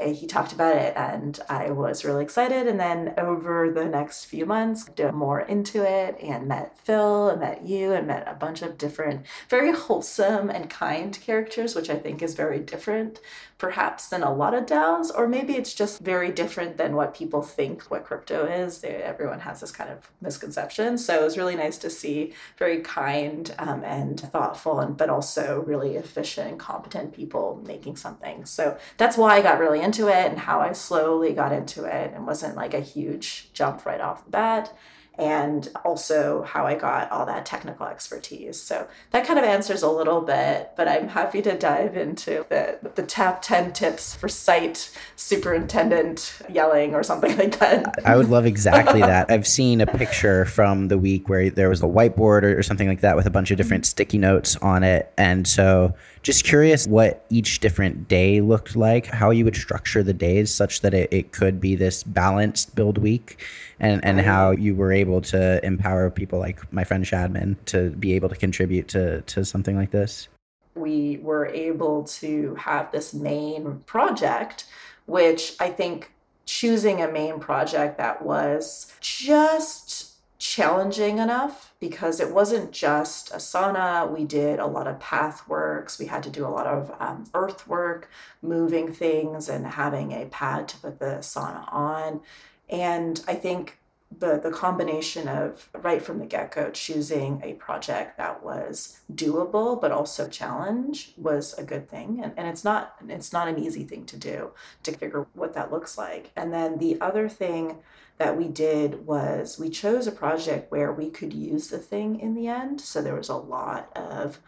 he 0.00 0.26
talked 0.26 0.52
about 0.52 0.76
it 0.76 0.96
and 0.96 1.38
I 1.48 1.70
was 1.70 2.04
really 2.04 2.22
excited. 2.22 2.66
And 2.66 2.80
then 2.80 3.14
over 3.18 3.70
the 3.70 3.84
next 3.84 4.24
few 4.24 4.46
months, 4.46 4.84
did 4.84 5.12
more 5.12 5.40
into 5.40 5.82
it 5.82 6.18
and 6.22 6.48
met 6.48 6.78
Phil 6.78 7.28
and 7.28 7.40
met 7.40 7.66
you 7.66 7.92
and 7.92 8.06
met 8.06 8.26
a 8.26 8.34
bunch 8.34 8.62
of 8.62 8.78
different, 8.78 9.26
very 9.48 9.72
wholesome 9.72 10.50
and 10.50 10.68
kind 10.68 11.18
characters, 11.20 11.74
which 11.74 11.90
I 11.90 11.96
think 11.96 12.22
is 12.22 12.34
very 12.34 12.60
different 12.60 13.20
perhaps 13.60 14.08
than 14.08 14.22
a 14.22 14.34
lot 14.34 14.54
of 14.54 14.64
DAOs, 14.64 15.10
or 15.14 15.28
maybe 15.28 15.52
it's 15.52 15.74
just 15.74 16.00
very 16.00 16.32
different 16.32 16.78
than 16.78 16.96
what 16.96 17.14
people 17.14 17.42
think 17.42 17.82
what 17.90 18.06
crypto 18.06 18.46
is. 18.46 18.82
Everyone 18.82 19.40
has 19.40 19.60
this 19.60 19.70
kind 19.70 19.90
of 19.90 20.10
misconception. 20.22 20.96
So 20.96 21.20
it 21.20 21.24
was 21.24 21.36
really 21.36 21.56
nice 21.56 21.76
to 21.78 21.90
see 21.90 22.32
very 22.58 22.80
kind 22.80 23.54
um, 23.58 23.84
and 23.84 24.18
thoughtful, 24.18 24.80
and 24.80 24.96
but 24.96 25.10
also 25.10 25.62
really 25.66 25.96
efficient 25.96 26.48
and 26.48 26.58
competent 26.58 27.12
people 27.12 27.62
making 27.66 27.96
something. 27.96 28.46
So 28.46 28.78
that's 28.96 29.18
why 29.18 29.36
I 29.36 29.42
got 29.42 29.60
really 29.60 29.82
into 29.82 29.89
it 30.08 30.30
and 30.30 30.38
how 30.38 30.60
I 30.60 30.72
slowly 30.72 31.32
got 31.32 31.52
into 31.52 31.84
it 31.84 32.12
and 32.14 32.26
wasn't 32.26 32.56
like 32.56 32.74
a 32.74 32.80
huge 32.80 33.50
jump 33.52 33.84
right 33.84 34.00
off 34.00 34.24
the 34.24 34.30
bat. 34.30 34.72
and 35.18 35.68
also 35.84 36.42
how 36.44 36.66
I 36.66 36.76
got 36.76 37.10
all 37.10 37.26
that 37.26 37.44
technical 37.44 37.84
expertise. 37.86 38.58
So 38.60 38.88
that 39.10 39.26
kind 39.26 39.38
of 39.38 39.44
answers 39.44 39.82
a 39.82 39.90
little 39.90 40.22
bit, 40.22 40.70
but 40.76 40.88
I'm 40.88 41.08
happy 41.08 41.42
to 41.42 41.58
dive 41.58 41.94
into 41.94 42.46
the, 42.48 42.78
the 42.94 43.02
top 43.02 43.42
10 43.42 43.72
tips 43.74 44.14
for 44.14 44.28
site 44.28 44.90
superintendent 45.16 46.40
yelling 46.48 46.94
or 46.94 47.02
something 47.02 47.36
like 47.42 47.58
that. 47.58 47.96
I 48.04 48.16
would 48.16 48.30
love 48.30 48.46
exactly 48.46 49.00
that. 49.00 49.30
I've 49.30 49.46
seen 49.46 49.82
a 49.82 49.86
picture 49.86 50.46
from 50.46 50.88
the 50.88 50.96
week 50.96 51.28
where 51.28 51.50
there 51.50 51.68
was 51.68 51.82
a 51.82 51.86
whiteboard 51.86 52.42
or, 52.42 52.58
or 52.58 52.62
something 52.62 52.88
like 52.88 53.00
that 53.00 53.14
with 53.14 53.26
a 53.26 53.30
bunch 53.30 53.50
of 53.50 53.58
different 53.58 53.84
sticky 53.84 54.16
notes 54.16 54.56
on 54.56 54.82
it. 54.82 55.12
And 55.18 55.46
so 55.46 55.94
just 56.22 56.44
curious 56.44 56.86
what 56.86 57.24
each 57.30 57.60
different 57.60 58.08
day 58.08 58.40
looked 58.40 58.76
like, 58.76 59.06
how 59.06 59.30
you 59.30 59.44
would 59.44 59.56
structure 59.56 60.02
the 60.02 60.12
days 60.12 60.52
such 60.52 60.82
that 60.82 60.92
it, 60.92 61.12
it 61.12 61.32
could 61.32 61.60
be 61.60 61.74
this 61.74 62.02
balanced 62.02 62.74
build 62.74 62.98
week, 62.98 63.42
and, 63.78 64.04
and 64.04 64.20
oh, 64.20 64.22
how 64.24 64.50
you 64.50 64.74
were 64.74 64.92
able 64.92 65.20
to 65.22 65.64
empower 65.64 66.10
people 66.10 66.38
like 66.38 66.70
my 66.72 66.84
friend 66.84 67.04
Shadman 67.04 67.56
to 67.66 67.90
be 67.90 68.14
able 68.14 68.28
to 68.28 68.36
contribute 68.36 68.88
to, 68.88 69.22
to 69.22 69.44
something 69.44 69.76
like 69.76 69.90
this. 69.90 70.28
We 70.74 71.18
were 71.22 71.46
able 71.46 72.04
to 72.04 72.54
have 72.56 72.92
this 72.92 73.14
main 73.14 73.80
project, 73.86 74.66
which 75.06 75.56
I 75.58 75.70
think 75.70 76.12
choosing 76.44 77.00
a 77.00 77.10
main 77.10 77.38
project 77.38 77.96
that 77.98 78.22
was 78.22 78.92
just 79.00 79.99
challenging 80.40 81.18
enough 81.18 81.74
because 81.80 82.18
it 82.18 82.32
wasn't 82.32 82.72
just 82.72 83.30
a 83.30 83.36
sauna. 83.36 84.10
We 84.10 84.24
did 84.24 84.58
a 84.58 84.66
lot 84.66 84.86
of 84.86 84.98
path 84.98 85.46
works. 85.46 85.98
We 85.98 86.06
had 86.06 86.22
to 86.22 86.30
do 86.30 86.46
a 86.46 86.48
lot 86.48 86.66
of 86.66 86.90
um, 86.98 87.24
earth 87.34 87.68
work, 87.68 88.10
moving 88.40 88.90
things 88.90 89.50
and 89.50 89.66
having 89.66 90.12
a 90.12 90.24
pad 90.24 90.66
to 90.68 90.78
put 90.78 90.98
the 90.98 91.18
sauna 91.20 91.70
on. 91.70 92.22
And 92.70 93.22
I 93.28 93.34
think 93.34 93.76
the 94.18 94.40
the 94.42 94.50
combination 94.50 95.28
of 95.28 95.68
right 95.82 96.02
from 96.02 96.18
the 96.18 96.26
get-go 96.26 96.70
choosing 96.70 97.40
a 97.44 97.52
project 97.54 98.16
that 98.18 98.42
was 98.42 98.98
doable 99.14 99.80
but 99.80 99.92
also 99.92 100.28
challenge 100.28 101.12
was 101.16 101.54
a 101.58 101.62
good 101.62 101.88
thing 101.88 102.20
and, 102.20 102.32
and 102.36 102.48
it's 102.48 102.64
not 102.64 102.96
it's 103.08 103.32
not 103.32 103.46
an 103.46 103.56
easy 103.56 103.84
thing 103.84 104.04
to 104.04 104.16
do 104.16 104.50
to 104.82 104.90
figure 104.90 105.28
what 105.34 105.54
that 105.54 105.70
looks 105.70 105.96
like 105.96 106.32
and 106.34 106.52
then 106.52 106.78
the 106.78 107.00
other 107.00 107.28
thing 107.28 107.78
that 108.20 108.36
we 108.36 108.48
did 108.48 109.06
was 109.06 109.58
we 109.58 109.70
chose 109.70 110.06
a 110.06 110.12
project 110.12 110.70
where 110.70 110.92
we 110.92 111.08
could 111.08 111.32
use 111.32 111.68
the 111.68 111.78
thing 111.78 112.20
in 112.20 112.34
the 112.34 112.48
end. 112.48 112.78
So 112.78 113.00
there 113.00 113.14
was 113.14 113.30
a 113.30 113.34
lot 113.34 113.90
of 113.96 114.40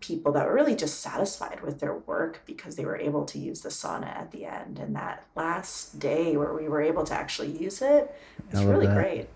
people 0.00 0.32
that 0.32 0.46
were 0.46 0.54
really 0.54 0.74
just 0.74 1.00
satisfied 1.00 1.60
with 1.60 1.78
their 1.78 1.94
work 1.94 2.40
because 2.46 2.76
they 2.76 2.86
were 2.86 2.96
able 2.96 3.26
to 3.26 3.38
use 3.38 3.60
the 3.60 3.68
sauna 3.68 4.06
at 4.06 4.30
the 4.30 4.46
end. 4.46 4.78
And 4.78 4.96
that 4.96 5.26
last 5.36 5.98
day 5.98 6.38
where 6.38 6.54
we 6.54 6.70
were 6.70 6.80
able 6.80 7.04
to 7.04 7.12
actually 7.12 7.50
use 7.50 7.82
it, 7.82 8.18
it's 8.50 8.62
really 8.62 8.86
that. 8.86 8.94
great. 8.94 9.28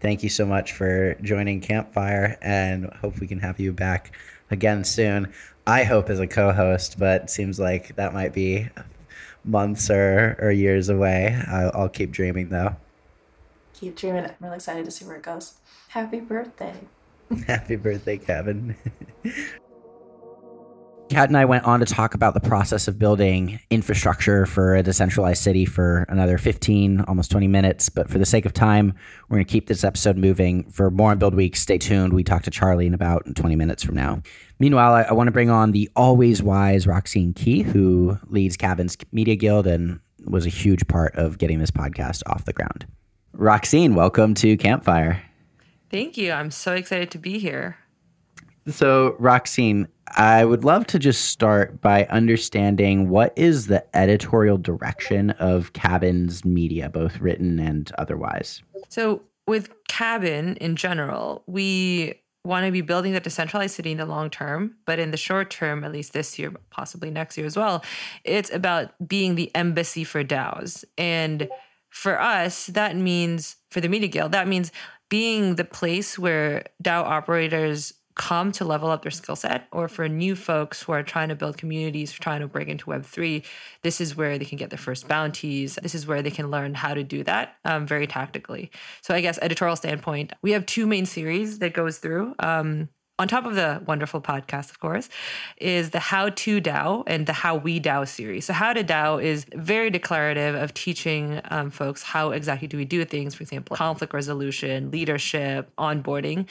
Thank 0.00 0.24
you 0.24 0.28
so 0.28 0.44
much 0.44 0.72
for 0.72 1.14
joining 1.22 1.60
Campfire 1.60 2.36
and 2.42 2.92
hope 2.94 3.20
we 3.20 3.28
can 3.28 3.38
have 3.38 3.60
you 3.60 3.72
back 3.72 4.16
again 4.50 4.82
soon. 4.82 5.32
I 5.64 5.84
hope 5.84 6.10
as 6.10 6.18
a 6.18 6.26
co-host, 6.26 6.98
but 6.98 7.30
seems 7.30 7.60
like 7.60 7.94
that 7.94 8.12
might 8.12 8.32
be 8.32 8.68
months 9.44 9.90
or, 9.90 10.36
or 10.40 10.50
years 10.50 10.88
away. 10.88 11.40
I'll, 11.46 11.70
I'll 11.72 11.88
keep 11.88 12.10
dreaming 12.10 12.48
though 12.48 12.74
keep 13.76 13.96
dreaming. 13.96 14.24
I'm 14.24 14.34
really 14.40 14.56
excited 14.56 14.84
to 14.84 14.90
see 14.90 15.04
where 15.04 15.16
it 15.16 15.22
goes. 15.22 15.54
Happy 15.88 16.20
birthday. 16.20 16.74
Happy 17.46 17.76
birthday, 17.76 18.18
Cabin. 18.18 18.76
Kat 21.08 21.28
and 21.28 21.36
I 21.36 21.44
went 21.44 21.64
on 21.64 21.78
to 21.78 21.86
talk 21.86 22.14
about 22.14 22.34
the 22.34 22.40
process 22.40 22.88
of 22.88 22.98
building 22.98 23.60
infrastructure 23.70 24.44
for 24.44 24.74
a 24.74 24.82
decentralized 24.82 25.40
city 25.40 25.64
for 25.64 26.04
another 26.08 26.36
15, 26.36 27.02
almost 27.02 27.30
20 27.30 27.46
minutes. 27.46 27.88
But 27.88 28.10
for 28.10 28.18
the 28.18 28.26
sake 28.26 28.44
of 28.44 28.52
time, 28.52 28.92
we're 29.28 29.36
going 29.36 29.46
to 29.46 29.52
keep 29.52 29.68
this 29.68 29.84
episode 29.84 30.16
moving. 30.16 30.68
For 30.70 30.90
more 30.90 31.12
on 31.12 31.18
Build 31.18 31.34
Week, 31.34 31.54
stay 31.54 31.78
tuned. 31.78 32.12
We 32.12 32.24
talk 32.24 32.42
to 32.42 32.50
Charlie 32.50 32.88
in 32.88 32.94
about 32.94 33.36
20 33.36 33.54
minutes 33.54 33.84
from 33.84 33.94
now. 33.94 34.20
Meanwhile, 34.58 34.94
I, 34.94 35.02
I 35.02 35.12
want 35.12 35.28
to 35.28 35.32
bring 35.32 35.48
on 35.48 35.70
the 35.70 35.88
always 35.94 36.42
wise 36.42 36.88
Roxine 36.88 37.34
Kee, 37.34 37.62
who 37.62 38.18
leads 38.28 38.56
Cabin's 38.56 38.96
Media 39.12 39.36
Guild 39.36 39.68
and 39.68 40.00
was 40.24 40.44
a 40.44 40.50
huge 40.50 40.88
part 40.88 41.14
of 41.14 41.38
getting 41.38 41.60
this 41.60 41.70
podcast 41.70 42.22
off 42.26 42.46
the 42.46 42.52
ground. 42.52 42.84
Roxine, 43.38 43.94
welcome 43.94 44.32
to 44.34 44.56
Campfire. 44.56 45.22
Thank 45.90 46.16
you. 46.16 46.32
I'm 46.32 46.50
so 46.50 46.72
excited 46.72 47.10
to 47.10 47.18
be 47.18 47.38
here. 47.38 47.76
So, 48.66 49.14
Roxine, 49.18 49.88
I 50.16 50.44
would 50.46 50.64
love 50.64 50.86
to 50.88 50.98
just 50.98 51.26
start 51.26 51.82
by 51.82 52.06
understanding 52.06 53.10
what 53.10 53.34
is 53.36 53.66
the 53.66 53.84
editorial 53.94 54.56
direction 54.56 55.30
of 55.32 55.74
Cabin's 55.74 56.46
media, 56.46 56.88
both 56.88 57.20
written 57.20 57.58
and 57.58 57.92
otherwise. 57.98 58.62
So, 58.88 59.22
with 59.46 59.68
Cabin 59.86 60.56
in 60.56 60.74
general, 60.74 61.44
we 61.46 62.14
want 62.42 62.64
to 62.64 62.72
be 62.72 62.80
building 62.80 63.12
the 63.12 63.20
decentralized 63.20 63.74
city 63.74 63.92
in 63.92 63.98
the 63.98 64.06
long 64.06 64.30
term, 64.30 64.76
but 64.86 64.98
in 64.98 65.10
the 65.10 65.16
short 65.18 65.50
term, 65.50 65.84
at 65.84 65.92
least 65.92 66.14
this 66.14 66.38
year, 66.38 66.52
possibly 66.70 67.10
next 67.10 67.36
year 67.36 67.46
as 67.46 67.56
well, 67.56 67.84
it's 68.24 68.52
about 68.52 68.92
being 69.06 69.34
the 69.34 69.54
embassy 69.54 70.04
for 70.04 70.24
DAOs. 70.24 70.84
And 70.96 71.48
for 71.96 72.20
us, 72.20 72.66
that 72.66 72.94
means 72.94 73.56
for 73.70 73.80
the 73.80 73.88
Media 73.88 74.06
Guild, 74.06 74.32
that 74.32 74.46
means 74.46 74.70
being 75.08 75.54
the 75.54 75.64
place 75.64 76.18
where 76.18 76.66
DAO 76.82 77.02
operators 77.02 77.94
come 78.16 78.52
to 78.52 78.66
level 78.66 78.90
up 78.90 79.00
their 79.00 79.10
skill 79.10 79.34
set, 79.34 79.66
or 79.72 79.88
for 79.88 80.06
new 80.06 80.36
folks 80.36 80.82
who 80.82 80.92
are 80.92 81.02
trying 81.02 81.30
to 81.30 81.34
build 81.34 81.56
communities, 81.56 82.12
trying 82.12 82.40
to 82.40 82.48
break 82.48 82.68
into 82.68 82.84
Web3, 82.84 83.42
this 83.82 84.00
is 84.00 84.14
where 84.14 84.36
they 84.36 84.44
can 84.44 84.58
get 84.58 84.68
their 84.68 84.78
first 84.78 85.08
bounties. 85.08 85.78
This 85.82 85.94
is 85.94 86.06
where 86.06 86.20
they 86.20 86.30
can 86.30 86.50
learn 86.50 86.74
how 86.74 86.92
to 86.92 87.02
do 87.02 87.24
that 87.24 87.56
um, 87.64 87.86
very 87.86 88.06
tactically. 88.06 88.70
So, 89.00 89.14
I 89.14 89.22
guess, 89.22 89.38
editorial 89.40 89.76
standpoint, 89.76 90.34
we 90.42 90.52
have 90.52 90.66
two 90.66 90.86
main 90.86 91.06
series 91.06 91.60
that 91.60 91.72
goes 91.72 91.96
through. 91.96 92.34
Um, 92.38 92.90
on 93.18 93.28
top 93.28 93.46
of 93.46 93.54
the 93.54 93.82
wonderful 93.86 94.20
podcast, 94.20 94.70
of 94.70 94.80
course, 94.80 95.08
is 95.56 95.90
the 95.90 95.98
How 95.98 96.28
to 96.28 96.60
DAO 96.60 97.02
and 97.06 97.26
the 97.26 97.32
How 97.32 97.56
We 97.56 97.80
DAO 97.80 98.06
series. 98.06 98.44
So, 98.44 98.52
How 98.52 98.72
to 98.72 98.84
DAO 98.84 99.22
is 99.22 99.46
very 99.54 99.90
declarative 99.90 100.54
of 100.54 100.74
teaching 100.74 101.40
um, 101.50 101.70
folks 101.70 102.02
how 102.02 102.30
exactly 102.30 102.68
do 102.68 102.76
we 102.76 102.84
do 102.84 103.04
things, 103.04 103.34
for 103.34 103.42
example, 103.42 103.76
conflict 103.76 104.12
resolution, 104.12 104.90
leadership, 104.90 105.70
onboarding. 105.78 106.46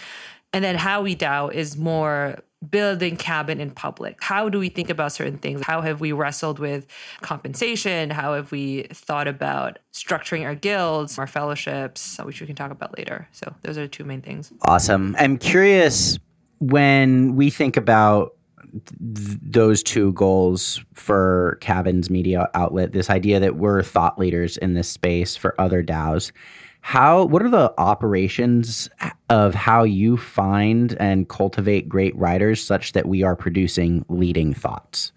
And 0.53 0.63
then 0.63 0.75
How 0.75 1.01
We 1.01 1.15
DAO 1.15 1.53
is 1.53 1.77
more 1.77 2.39
building 2.67 3.15
cabin 3.15 3.59
in 3.59 3.69
public. 3.69 4.23
How 4.23 4.49
do 4.49 4.57
we 4.57 4.69
think 4.69 4.89
about 4.89 5.11
certain 5.11 5.37
things? 5.37 5.61
How 5.61 5.81
have 5.81 6.01
we 6.01 6.13
wrestled 6.13 6.57
with 6.57 6.87
compensation? 7.21 8.09
How 8.09 8.33
have 8.33 8.51
we 8.51 8.83
thought 8.91 9.27
about 9.27 9.77
structuring 9.93 10.45
our 10.45 10.55
guilds, 10.55 11.19
our 11.19 11.27
fellowships, 11.27 12.17
which 12.23 12.41
we 12.41 12.47
can 12.47 12.55
talk 12.55 12.71
about 12.71 12.97
later? 12.97 13.27
So, 13.33 13.53
those 13.61 13.77
are 13.77 13.81
the 13.81 13.87
two 13.87 14.03
main 14.03 14.21
things. 14.21 14.51
Awesome. 14.63 15.15
I'm 15.19 15.37
curious 15.37 16.17
when 16.69 17.35
we 17.35 17.49
think 17.49 17.77
about 17.77 18.35
th- 18.61 19.39
those 19.41 19.83
two 19.83 20.13
goals 20.13 20.81
for 20.93 21.57
Cabin's 21.61 22.09
media 22.09 22.49
outlet, 22.53 22.91
this 22.91 23.09
idea 23.09 23.39
that 23.39 23.55
we're 23.57 23.83
thought 23.83 24.17
leaders 24.17 24.57
in 24.57 24.73
this 24.73 24.89
space 24.89 25.35
for 25.35 25.59
other 25.59 25.83
DAOs, 25.83 26.31
how 26.81 27.25
what 27.25 27.41
are 27.41 27.49
the 27.49 27.73
operations 27.79 28.89
of 29.29 29.55
how 29.55 29.83
you 29.83 30.17
find 30.17 30.95
and 30.99 31.27
cultivate 31.29 31.89
great 31.89 32.15
writers 32.15 32.63
such 32.63 32.93
that 32.93 33.07
we 33.07 33.23
are 33.23 33.35
producing 33.35 34.05
leading 34.07 34.53
thoughts? 34.53 35.11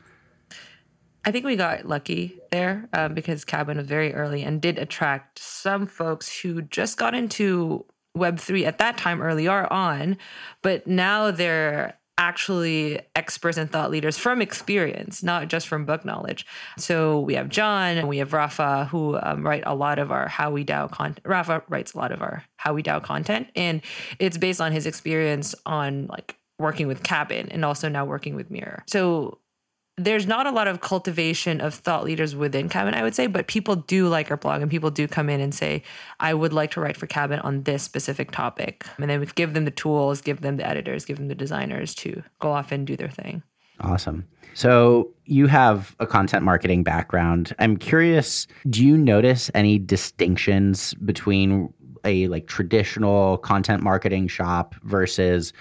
I 1.24 1.30
think 1.30 1.44
we 1.44 1.56
got 1.56 1.84
lucky 1.84 2.38
there 2.50 2.88
um, 2.94 3.12
because 3.12 3.44
Cabin 3.44 3.76
was 3.76 3.86
very 3.86 4.14
early 4.14 4.44
and 4.44 4.62
did 4.62 4.78
attract 4.78 5.40
some 5.40 5.86
folks 5.86 6.40
who 6.40 6.62
just 6.62 6.96
got 6.96 7.14
into 7.14 7.84
Web3 8.16 8.66
at 8.66 8.78
that 8.78 8.96
time 8.96 9.20
earlier 9.20 9.70
on, 9.72 10.16
but 10.62 10.86
now 10.86 11.30
they're 11.30 11.98
actually 12.18 13.00
experts 13.14 13.56
and 13.56 13.70
thought 13.70 13.90
leaders 13.90 14.18
from 14.18 14.42
experience, 14.42 15.22
not 15.22 15.48
just 15.48 15.68
from 15.68 15.84
book 15.84 16.04
knowledge. 16.04 16.44
So 16.76 17.20
we 17.20 17.34
have 17.34 17.48
John 17.48 17.96
and 17.96 18.08
we 18.08 18.18
have 18.18 18.32
Rafa 18.32 18.86
who 18.86 19.18
um, 19.22 19.46
write 19.46 19.62
a 19.64 19.74
lot 19.74 20.00
of 20.00 20.10
our 20.10 20.28
How 20.28 20.50
We 20.50 20.64
DAO 20.64 20.90
content. 20.90 21.24
Rafa 21.24 21.62
writes 21.68 21.94
a 21.94 21.98
lot 21.98 22.10
of 22.10 22.20
our 22.20 22.44
How 22.56 22.74
We 22.74 22.82
DAO 22.82 23.02
content, 23.02 23.48
and 23.54 23.80
it's 24.18 24.36
based 24.36 24.60
on 24.60 24.72
his 24.72 24.84
experience 24.84 25.54
on 25.64 26.06
like 26.08 26.36
working 26.58 26.88
with 26.88 27.04
Cabin 27.04 27.48
and 27.50 27.64
also 27.64 27.88
now 27.88 28.04
working 28.04 28.34
with 28.34 28.50
Mirror. 28.50 28.82
So 28.88 29.38
there's 29.98 30.26
not 30.26 30.46
a 30.46 30.50
lot 30.50 30.68
of 30.68 30.80
cultivation 30.80 31.60
of 31.60 31.74
thought 31.74 32.04
leaders 32.04 32.34
within 32.34 32.68
Cabin, 32.68 32.94
I 32.94 33.02
would 33.02 33.14
say, 33.14 33.26
but 33.26 33.46
people 33.48 33.76
do 33.76 34.08
like 34.08 34.30
our 34.30 34.36
blog 34.36 34.62
and 34.62 34.70
people 34.70 34.90
do 34.90 35.08
come 35.08 35.28
in 35.28 35.40
and 35.40 35.54
say, 35.54 35.82
I 36.20 36.34
would 36.34 36.52
like 36.52 36.70
to 36.72 36.80
write 36.80 36.96
for 36.96 37.06
Cabin 37.06 37.40
on 37.40 37.64
this 37.64 37.82
specific 37.82 38.30
topic. 38.30 38.86
And 38.98 39.10
then 39.10 39.20
we 39.20 39.26
give 39.26 39.54
them 39.54 39.64
the 39.64 39.70
tools, 39.70 40.20
give 40.20 40.40
them 40.40 40.56
the 40.56 40.66
editors, 40.66 41.04
give 41.04 41.18
them 41.18 41.28
the 41.28 41.34
designers 41.34 41.94
to 41.96 42.22
go 42.38 42.52
off 42.52 42.72
and 42.72 42.86
do 42.86 42.96
their 42.96 43.10
thing. 43.10 43.42
Awesome. 43.80 44.26
So 44.54 45.10
you 45.24 45.46
have 45.46 45.94
a 46.00 46.06
content 46.06 46.44
marketing 46.44 46.82
background. 46.82 47.54
I'm 47.58 47.76
curious, 47.76 48.46
do 48.68 48.84
you 48.84 48.96
notice 48.96 49.50
any 49.54 49.78
distinctions 49.78 50.94
between 50.94 51.72
a 52.04 52.28
like 52.28 52.46
traditional 52.46 53.38
content 53.38 53.82
marketing 53.82 54.28
shop 54.28 54.74
versus 54.82 55.52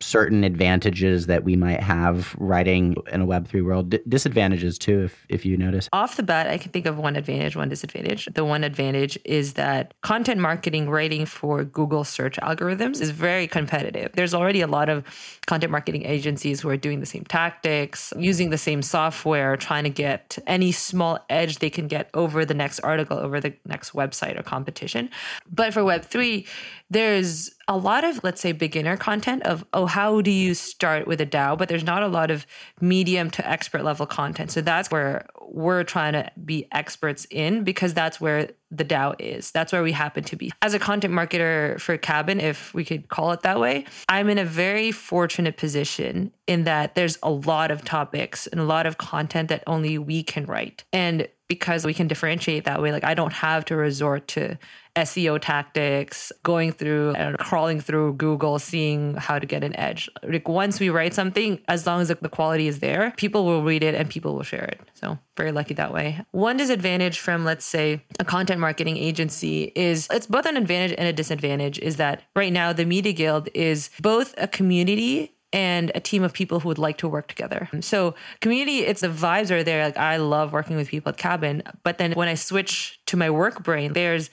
certain 0.00 0.44
advantages 0.44 1.26
that 1.26 1.44
we 1.44 1.56
might 1.56 1.80
have 1.80 2.34
writing 2.38 2.96
in 3.12 3.22
a 3.22 3.26
Web3 3.26 3.64
world, 3.64 3.90
D- 3.90 4.00
disadvantages 4.08 4.78
too, 4.78 5.04
if, 5.04 5.26
if 5.28 5.44
you 5.44 5.56
notice? 5.56 5.88
Off 5.92 6.16
the 6.16 6.22
bat, 6.22 6.46
I 6.46 6.58
can 6.58 6.72
think 6.72 6.86
of 6.86 6.98
one 6.98 7.16
advantage, 7.16 7.54
one 7.54 7.68
disadvantage. 7.68 8.26
The 8.32 8.44
one 8.44 8.64
advantage 8.64 9.18
is 9.24 9.54
that 9.54 9.94
content 10.00 10.40
marketing 10.40 10.88
writing 10.88 11.26
for 11.26 11.64
Google 11.64 12.04
search 12.04 12.36
algorithms 12.38 13.00
is 13.00 13.10
very 13.10 13.46
competitive. 13.46 14.12
There's 14.12 14.34
already 14.34 14.62
a 14.62 14.66
lot 14.66 14.88
of 14.88 15.04
content 15.46 15.70
marketing 15.70 16.04
agencies 16.04 16.60
who 16.60 16.70
are 16.70 16.76
doing 16.76 17.00
the 17.00 17.06
same 17.06 17.24
tactics, 17.24 18.12
using 18.16 18.50
the 18.50 18.58
same 18.58 18.82
software, 18.82 19.56
trying 19.56 19.84
to 19.84 19.90
get 19.90 20.38
any 20.46 20.72
small 20.72 21.18
edge 21.28 21.58
they 21.58 21.70
can 21.70 21.88
get 21.88 22.08
over 22.14 22.44
the 22.44 22.54
next 22.54 22.80
article, 22.80 23.18
over 23.18 23.40
the 23.40 23.52
next 23.66 23.92
website 23.92 24.38
or 24.38 24.42
competition. 24.42 25.10
But 25.50 25.74
for 25.74 25.82
Web3, 25.82 26.46
there's 26.90 27.50
a 27.68 27.76
lot 27.76 28.02
of, 28.02 28.22
let's 28.24 28.40
say, 28.40 28.50
beginner 28.50 28.96
content 28.96 29.44
of, 29.44 29.64
oh, 29.72 29.86
how 29.86 30.20
do 30.20 30.30
you 30.30 30.54
start 30.54 31.06
with 31.06 31.20
a 31.20 31.26
DAO? 31.26 31.56
But 31.56 31.68
there's 31.68 31.84
not 31.84 32.02
a 32.02 32.08
lot 32.08 32.32
of 32.32 32.44
medium 32.80 33.30
to 33.30 33.48
expert 33.48 33.84
level 33.84 34.06
content. 34.06 34.50
So 34.50 34.60
that's 34.60 34.90
where 34.90 35.26
we're 35.40 35.84
trying 35.84 36.14
to 36.14 36.30
be 36.44 36.66
experts 36.72 37.28
in 37.30 37.62
because 37.62 37.94
that's 37.94 38.20
where 38.20 38.50
the 38.72 38.84
DAO 38.84 39.14
is. 39.20 39.52
That's 39.52 39.72
where 39.72 39.84
we 39.84 39.92
happen 39.92 40.24
to 40.24 40.36
be. 40.36 40.52
As 40.62 40.74
a 40.74 40.80
content 40.80 41.14
marketer 41.14 41.80
for 41.80 41.96
Cabin, 41.96 42.40
if 42.40 42.74
we 42.74 42.84
could 42.84 43.08
call 43.08 43.30
it 43.30 43.42
that 43.42 43.60
way, 43.60 43.84
I'm 44.08 44.28
in 44.28 44.38
a 44.38 44.44
very 44.44 44.90
fortunate 44.90 45.56
position 45.56 46.32
in 46.48 46.64
that 46.64 46.96
there's 46.96 47.18
a 47.22 47.30
lot 47.30 47.70
of 47.70 47.84
topics 47.84 48.48
and 48.48 48.60
a 48.60 48.64
lot 48.64 48.86
of 48.86 48.98
content 48.98 49.48
that 49.48 49.62
only 49.68 49.96
we 49.96 50.24
can 50.24 50.44
write. 50.44 50.84
And 50.92 51.28
because 51.46 51.84
we 51.84 51.94
can 51.94 52.06
differentiate 52.06 52.64
that 52.64 52.80
way, 52.80 52.92
like 52.92 53.04
I 53.04 53.14
don't 53.14 53.32
have 53.32 53.64
to 53.66 53.76
resort 53.76 54.28
to 54.28 54.56
SEO 55.00 55.40
tactics, 55.40 56.32
going 56.42 56.72
through 56.72 57.12
and 57.14 57.38
crawling 57.38 57.80
through 57.80 58.14
Google, 58.14 58.58
seeing 58.58 59.14
how 59.14 59.38
to 59.38 59.46
get 59.46 59.64
an 59.64 59.74
edge. 59.76 60.08
Like 60.22 60.48
once 60.48 60.80
we 60.80 60.90
write 60.90 61.14
something, 61.14 61.60
as 61.68 61.86
long 61.86 62.00
as 62.00 62.08
the 62.08 62.28
quality 62.28 62.68
is 62.68 62.80
there, 62.80 63.12
people 63.16 63.44
will 63.44 63.62
read 63.62 63.82
it 63.82 63.94
and 63.94 64.08
people 64.08 64.34
will 64.34 64.42
share 64.42 64.64
it. 64.64 64.80
So 64.94 65.18
very 65.36 65.52
lucky 65.52 65.74
that 65.74 65.92
way. 65.92 66.20
One 66.32 66.56
disadvantage 66.56 67.18
from, 67.18 67.44
let's 67.44 67.64
say, 67.64 68.02
a 68.18 68.24
content 68.24 68.60
marketing 68.60 68.96
agency 68.96 69.72
is 69.74 70.06
it's 70.10 70.26
both 70.26 70.46
an 70.46 70.56
advantage 70.56 70.94
and 70.98 71.08
a 71.08 71.12
disadvantage 71.12 71.78
is 71.78 71.96
that 71.96 72.22
right 72.36 72.52
now 72.52 72.72
the 72.72 72.84
Media 72.84 73.12
Guild 73.12 73.48
is 73.54 73.90
both 74.00 74.34
a 74.36 74.46
community 74.46 75.34
and 75.52 75.90
a 75.94 76.00
team 76.00 76.22
of 76.22 76.32
people 76.32 76.60
who 76.60 76.68
would 76.68 76.78
like 76.78 76.98
to 76.98 77.08
work 77.08 77.26
together. 77.26 77.68
So 77.80 78.14
community, 78.40 78.80
it's 78.80 79.00
the 79.00 79.08
vibes 79.08 79.50
are 79.50 79.64
there. 79.64 79.84
Like 79.84 79.96
I 79.96 80.16
love 80.16 80.52
working 80.52 80.76
with 80.76 80.88
people 80.88 81.10
at 81.10 81.16
Cabin, 81.16 81.62
but 81.82 81.98
then 81.98 82.12
when 82.12 82.28
I 82.28 82.34
switch 82.34 83.00
to 83.06 83.16
my 83.16 83.30
work 83.30 83.62
brain, 83.62 83.92
there's 83.92 84.30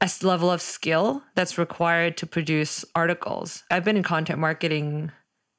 a 0.00 0.10
level 0.22 0.50
of 0.50 0.60
skill 0.60 1.22
that's 1.34 1.58
required 1.58 2.16
to 2.18 2.26
produce 2.26 2.84
articles. 2.94 3.64
I've 3.70 3.84
been 3.84 3.96
in 3.96 4.02
content 4.02 4.38
marketing 4.38 5.12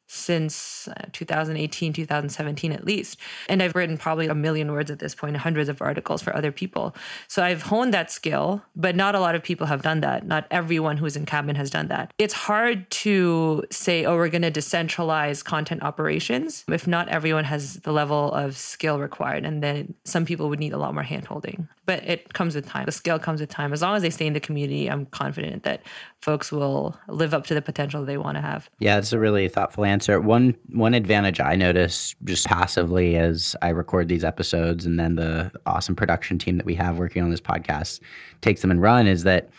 since 0.07 0.87
uh, 0.87 1.05
2018, 1.11 1.93
2017 1.93 2.71
at 2.71 2.85
least. 2.85 3.19
And 3.49 3.61
I've 3.61 3.75
written 3.75 3.97
probably 3.97 4.27
a 4.27 4.35
million 4.35 4.71
words 4.71 4.89
at 4.89 4.99
this 4.99 5.13
point, 5.13 5.35
hundreds 5.37 5.69
of 5.69 5.81
articles 5.81 6.21
for 6.21 6.35
other 6.35 6.51
people. 6.51 6.95
So 7.27 7.43
I've 7.43 7.63
honed 7.63 7.93
that 7.93 8.09
skill, 8.09 8.61
but 8.75 8.95
not 8.95 9.15
a 9.15 9.19
lot 9.19 9.35
of 9.35 9.43
people 9.43 9.67
have 9.67 9.81
done 9.81 9.99
that. 10.01 10.25
Not 10.25 10.47
everyone 10.49 10.97
who's 10.97 11.17
in 11.17 11.25
Cabin 11.25 11.55
has 11.55 11.69
done 11.69 11.89
that. 11.89 12.13
It's 12.17 12.33
hard 12.33 12.89
to 12.91 13.63
say, 13.69 14.05
oh, 14.05 14.15
we're 14.15 14.29
going 14.29 14.41
to 14.43 14.51
decentralize 14.51 15.43
content 15.43 15.83
operations 15.83 16.63
if 16.71 16.87
not 16.87 17.09
everyone 17.09 17.43
has 17.43 17.75
the 17.77 17.91
level 17.91 18.31
of 18.31 18.55
skill 18.55 18.99
required. 18.99 19.45
And 19.45 19.61
then 19.61 19.93
some 20.05 20.25
people 20.25 20.47
would 20.49 20.59
need 20.59 20.73
a 20.73 20.77
lot 20.77 20.93
more 20.93 21.03
handholding. 21.03 21.67
But 21.87 22.03
it 22.03 22.33
comes 22.33 22.53
with 22.53 22.67
time. 22.67 22.85
The 22.85 22.91
skill 22.91 23.17
comes 23.17 23.41
with 23.41 23.49
time. 23.49 23.73
As 23.73 23.81
long 23.81 23.95
as 23.95 24.03
they 24.03 24.11
stay 24.11 24.27
in 24.27 24.33
the 24.33 24.39
community, 24.39 24.87
I'm 24.91 25.07
confident 25.07 25.63
that 25.63 25.81
folks 26.21 26.51
will 26.51 26.95
live 27.07 27.33
up 27.33 27.47
to 27.47 27.53
the 27.55 27.61
potential 27.61 28.05
they 28.05 28.17
want 28.17 28.35
to 28.35 28.41
have. 28.41 28.69
Yeah, 28.79 28.97
it's 28.97 29.13
a 29.13 29.19
really 29.19 29.47
thoughtful 29.47 29.85
answer. 29.85 30.19
One 30.19 30.55
one 30.69 30.93
advantage 30.93 31.39
I 31.39 31.55
notice 31.55 32.13
just 32.25 32.45
passively 32.45 33.15
as 33.15 33.55
I 33.63 33.69
record 33.69 34.09
these 34.09 34.23
episodes 34.23 34.85
and 34.85 34.99
then 34.99 35.15
the 35.15 35.51
awesome 35.65 35.95
production 35.95 36.37
team 36.37 36.57
that 36.57 36.65
we 36.65 36.75
have 36.75 36.99
working 36.99 37.23
on 37.23 37.31
this 37.31 37.41
podcast 37.41 38.01
takes 38.41 38.61
them 38.61 38.69
and 38.69 38.81
run 38.81 39.07
is 39.07 39.23
that 39.23 39.49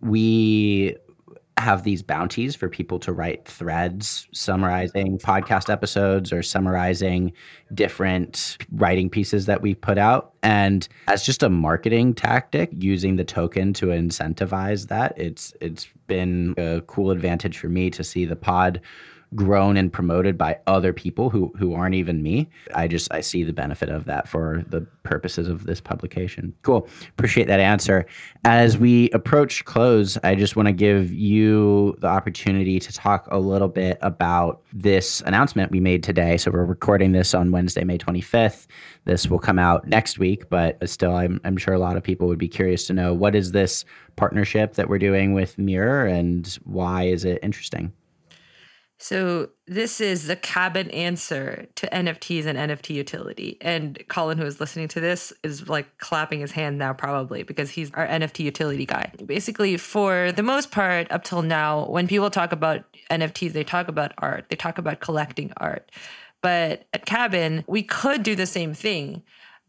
we 0.00 0.96
have 1.58 1.84
these 1.84 2.02
bounties 2.02 2.54
for 2.54 2.68
people 2.68 2.98
to 3.00 3.12
write 3.12 3.46
threads 3.46 4.28
summarizing 4.32 5.18
podcast 5.18 5.72
episodes 5.72 6.32
or 6.32 6.42
summarizing 6.42 7.32
different 7.72 8.58
writing 8.72 9.08
pieces 9.08 9.46
that 9.46 9.62
we 9.62 9.74
put 9.74 9.96
out. 9.96 10.34
And 10.42 10.86
as 11.08 11.24
just 11.24 11.42
a 11.42 11.48
marketing 11.48 12.14
tactic, 12.14 12.70
using 12.72 13.16
the 13.16 13.24
token 13.24 13.72
to 13.74 13.86
incentivize 13.86 14.88
that, 14.88 15.18
it's 15.18 15.54
it's 15.60 15.88
been 16.06 16.54
a 16.58 16.82
cool 16.86 17.10
advantage 17.10 17.58
for 17.58 17.68
me 17.68 17.90
to 17.90 18.04
see 18.04 18.26
the 18.26 18.36
pod 18.36 18.80
grown 19.34 19.76
and 19.76 19.92
promoted 19.92 20.38
by 20.38 20.58
other 20.66 20.92
people 20.92 21.30
who 21.30 21.52
who 21.58 21.74
aren't 21.74 21.94
even 21.94 22.22
me. 22.22 22.48
I 22.74 22.88
just 22.88 23.12
I 23.12 23.20
see 23.20 23.42
the 23.42 23.52
benefit 23.52 23.88
of 23.88 24.04
that 24.04 24.28
for 24.28 24.64
the 24.68 24.82
purposes 25.02 25.48
of 25.48 25.64
this 25.66 25.80
publication. 25.80 26.54
Cool. 26.62 26.88
Appreciate 27.10 27.48
that 27.48 27.60
answer. 27.60 28.06
As 28.44 28.78
we 28.78 29.10
approach 29.10 29.64
close, 29.64 30.16
I 30.22 30.34
just 30.34 30.56
want 30.56 30.66
to 30.66 30.72
give 30.72 31.12
you 31.12 31.96
the 32.00 32.06
opportunity 32.06 32.78
to 32.78 32.92
talk 32.92 33.26
a 33.30 33.38
little 33.38 33.68
bit 33.68 33.98
about 34.00 34.62
this 34.72 35.20
announcement 35.22 35.72
we 35.72 35.80
made 35.80 36.02
today. 36.02 36.36
So 36.36 36.50
we're 36.50 36.64
recording 36.64 37.12
this 37.12 37.34
on 37.34 37.50
Wednesday, 37.50 37.84
May 37.84 37.98
25th. 37.98 38.66
This 39.04 39.28
will 39.28 39.38
come 39.38 39.58
out 39.58 39.86
next 39.86 40.18
week, 40.18 40.48
but 40.48 40.76
still 40.88 41.14
I'm 41.14 41.40
I'm 41.44 41.56
sure 41.56 41.74
a 41.74 41.78
lot 41.78 41.96
of 41.96 42.02
people 42.02 42.28
would 42.28 42.38
be 42.38 42.48
curious 42.48 42.86
to 42.86 42.92
know 42.92 43.12
what 43.12 43.34
is 43.34 43.52
this 43.52 43.84
partnership 44.16 44.74
that 44.74 44.88
we're 44.88 44.98
doing 44.98 45.34
with 45.34 45.58
Mirror 45.58 46.06
and 46.06 46.58
why 46.64 47.04
is 47.04 47.24
it 47.24 47.38
interesting? 47.42 47.92
So 48.98 49.50
this 49.66 50.00
is 50.00 50.26
the 50.26 50.36
cabin 50.36 50.90
answer 50.90 51.66
to 51.74 51.86
NFTs 51.88 52.46
and 52.46 52.58
NFT 52.58 52.94
utility. 52.94 53.58
And 53.60 54.02
Colin, 54.08 54.38
who 54.38 54.46
is 54.46 54.58
listening 54.58 54.88
to 54.88 55.00
this, 55.00 55.34
is 55.42 55.68
like 55.68 55.98
clapping 55.98 56.40
his 56.40 56.52
hand 56.52 56.78
now, 56.78 56.94
probably 56.94 57.42
because 57.42 57.70
he's 57.70 57.92
our 57.92 58.06
NFT 58.06 58.40
utility 58.40 58.86
guy. 58.86 59.12
Basically, 59.24 59.76
for 59.76 60.32
the 60.32 60.42
most 60.42 60.70
part, 60.70 61.12
up 61.12 61.24
till 61.24 61.42
now, 61.42 61.86
when 61.86 62.08
people 62.08 62.30
talk 62.30 62.52
about 62.52 62.84
NFTs, 63.10 63.52
they 63.52 63.64
talk 63.64 63.88
about 63.88 64.12
art, 64.18 64.46
they 64.48 64.56
talk 64.56 64.78
about 64.78 65.00
collecting 65.00 65.52
art. 65.58 65.92
But 66.40 66.86
at 66.94 67.04
Cabin, 67.04 67.64
we 67.66 67.82
could 67.82 68.22
do 68.22 68.34
the 68.34 68.46
same 68.46 68.72
thing 68.72 69.22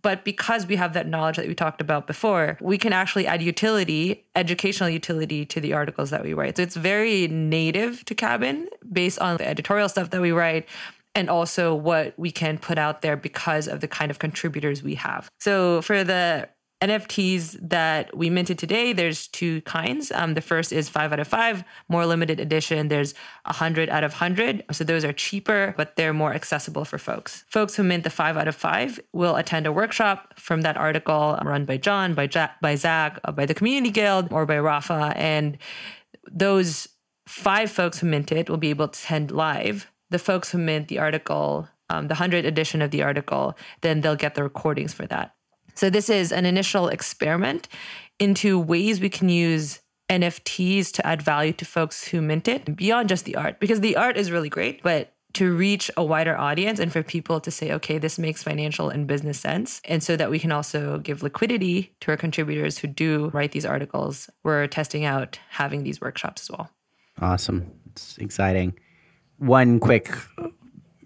but 0.08 0.24
because 0.24 0.66
we 0.66 0.78
have 0.78 0.94
that 0.94 1.06
knowledge 1.06 1.36
that 1.36 1.50
we 1.50 1.54
talked 1.54 1.82
about 1.82 2.08
before, 2.08 2.58
we 2.62 2.78
can 2.78 2.94
actually 2.94 3.28
add 3.28 3.42
utility, 3.42 4.24
educational 4.38 4.88
utility 4.88 5.46
to 5.46 5.60
the 5.60 5.74
articles 5.74 6.12
that 6.12 6.24
we 6.24 6.34
write. 6.34 6.56
So 6.56 6.64
it's 6.64 6.78
very 6.78 7.28
native 7.28 8.06
to 8.06 8.16
Cabin 8.16 8.70
based 8.90 9.20
on 9.20 9.36
the 9.36 9.46
editorial 9.46 9.90
stuff 9.90 10.12
that 10.12 10.22
we 10.22 10.32
write 10.32 10.66
and 11.14 11.30
also 11.30 11.76
what 11.76 12.14
we 12.18 12.32
can 12.32 12.58
put 12.58 12.78
out 12.78 13.02
there 13.02 13.18
because 13.18 13.68
of 13.68 13.82
the 13.82 13.88
kind 13.90 14.10
of 14.10 14.18
contributors 14.18 14.82
we 14.82 14.96
have. 14.96 15.30
So 15.42 15.82
for 15.82 16.06
the 16.06 16.48
NFTs 16.82 17.58
that 17.70 18.16
we 18.16 18.30
minted 18.30 18.60
today, 18.60 18.94
there's 18.94 19.28
two 19.28 19.62
kinds. 19.62 20.12
Um, 20.12 20.36
the 20.36 20.42
first 20.42 20.72
is 20.72 20.88
five 20.88 21.12
out 21.12 21.20
of 21.20 21.28
five, 21.28 21.64
more 21.90 22.06
limited 22.06 22.40
edition. 22.40 22.88
There's 22.88 23.16
a 23.46 23.54
hundred 23.54 23.90
out 23.90 24.04
of 24.04 24.14
hundred. 24.14 24.64
So 24.72 24.84
those 24.84 25.04
are 25.04 25.14
cheaper, 25.14 25.74
but 25.76 25.96
they're 25.96 26.14
more 26.14 26.34
accessible 26.34 26.86
for 26.86 27.00
folks. 27.00 27.44
Folks 27.48 27.76
who 27.76 27.84
mint 27.84 28.04
the 28.04 28.12
five 28.12 28.38
out 28.38 28.48
of 28.48 28.56
five 28.56 29.00
will 29.12 29.38
attend 29.38 29.66
a 29.66 29.72
workshop 29.72 30.36
from 30.38 30.62
that 30.62 30.78
article 30.78 31.40
run 31.44 31.66
by 31.66 31.78
John, 31.78 32.14
by 32.14 32.28
Jack, 32.28 32.62
by 32.62 32.76
Zach, 32.76 33.20
uh, 33.24 33.32
by 33.32 33.48
the 33.48 33.56
Community 33.56 33.90
Guild, 33.90 34.32
or 34.32 34.46
by 34.46 34.60
Rafa. 34.60 35.14
And 35.16 35.58
those 36.32 36.88
five 37.28 37.72
folks 37.72 38.00
who 38.00 38.08
mint 38.08 38.32
it 38.32 38.50
will 38.50 38.58
be 38.58 38.70
able 38.70 38.88
to 38.88 39.00
attend 39.00 39.32
live. 39.32 39.90
The 40.12 40.20
folks 40.20 40.52
who 40.52 40.60
mint 40.60 40.90
the 40.90 41.00
article, 41.00 41.68
um, 41.90 42.08
the 42.08 42.14
100 42.14 42.46
edition 42.46 42.84
of 42.84 42.92
the 42.92 43.02
article, 43.02 43.58
then 43.82 44.02
they'll 44.02 44.16
get 44.16 44.36
the 44.36 44.44
recordings 44.44 44.94
for 44.94 45.08
that. 45.08 45.34
So 45.78 45.90
this 45.90 46.10
is 46.10 46.32
an 46.32 46.46
initial 46.46 46.88
experiment 46.88 47.68
into 48.20 48.60
ways 48.60 49.00
we 49.00 49.10
can 49.10 49.30
use 49.30 49.80
NFTs 50.10 50.92
to 50.94 51.06
add 51.06 51.22
value 51.22 51.54
to 51.54 51.66
folks 51.66 52.08
who 52.08 52.22
mint 52.22 52.48
it 52.48 52.76
beyond 52.76 53.10
just 53.10 53.26
the 53.26 53.36
art, 53.36 53.60
because 53.60 53.82
the 53.82 53.96
art 53.96 54.18
is 54.18 54.32
really 54.32 54.50
great, 54.50 54.82
but 54.82 55.14
to 55.34 55.56
reach 55.56 55.92
a 55.96 56.04
wider 56.04 56.36
audience 56.36 56.80
and 56.80 56.92
for 56.92 57.04
people 57.04 57.40
to 57.40 57.52
say, 57.52 57.72
okay, 57.74 58.00
this 58.00 58.18
makes 58.18 58.42
financial 58.42 58.90
and 58.90 59.06
business 59.06 59.40
sense. 59.40 59.82
And 59.86 60.02
so 60.02 60.16
that 60.16 60.32
we 60.32 60.40
can 60.40 60.52
also 60.52 60.98
give 60.98 61.22
liquidity 61.22 61.94
to 62.02 62.12
our 62.12 62.18
contributors 62.18 62.80
who 62.80 62.88
do 62.88 63.30
write 63.30 63.52
these 63.52 63.66
articles. 63.66 64.32
We're 64.44 64.66
testing 64.66 65.06
out 65.06 65.38
having 65.50 65.84
these 65.84 66.02
workshops 66.02 66.44
as 66.44 66.50
well. 66.50 66.72
Awesome. 67.22 67.72
It's 67.92 68.18
exciting. 68.18 68.74
One 69.38 69.80
quick 69.80 70.12
uh, 70.40 70.48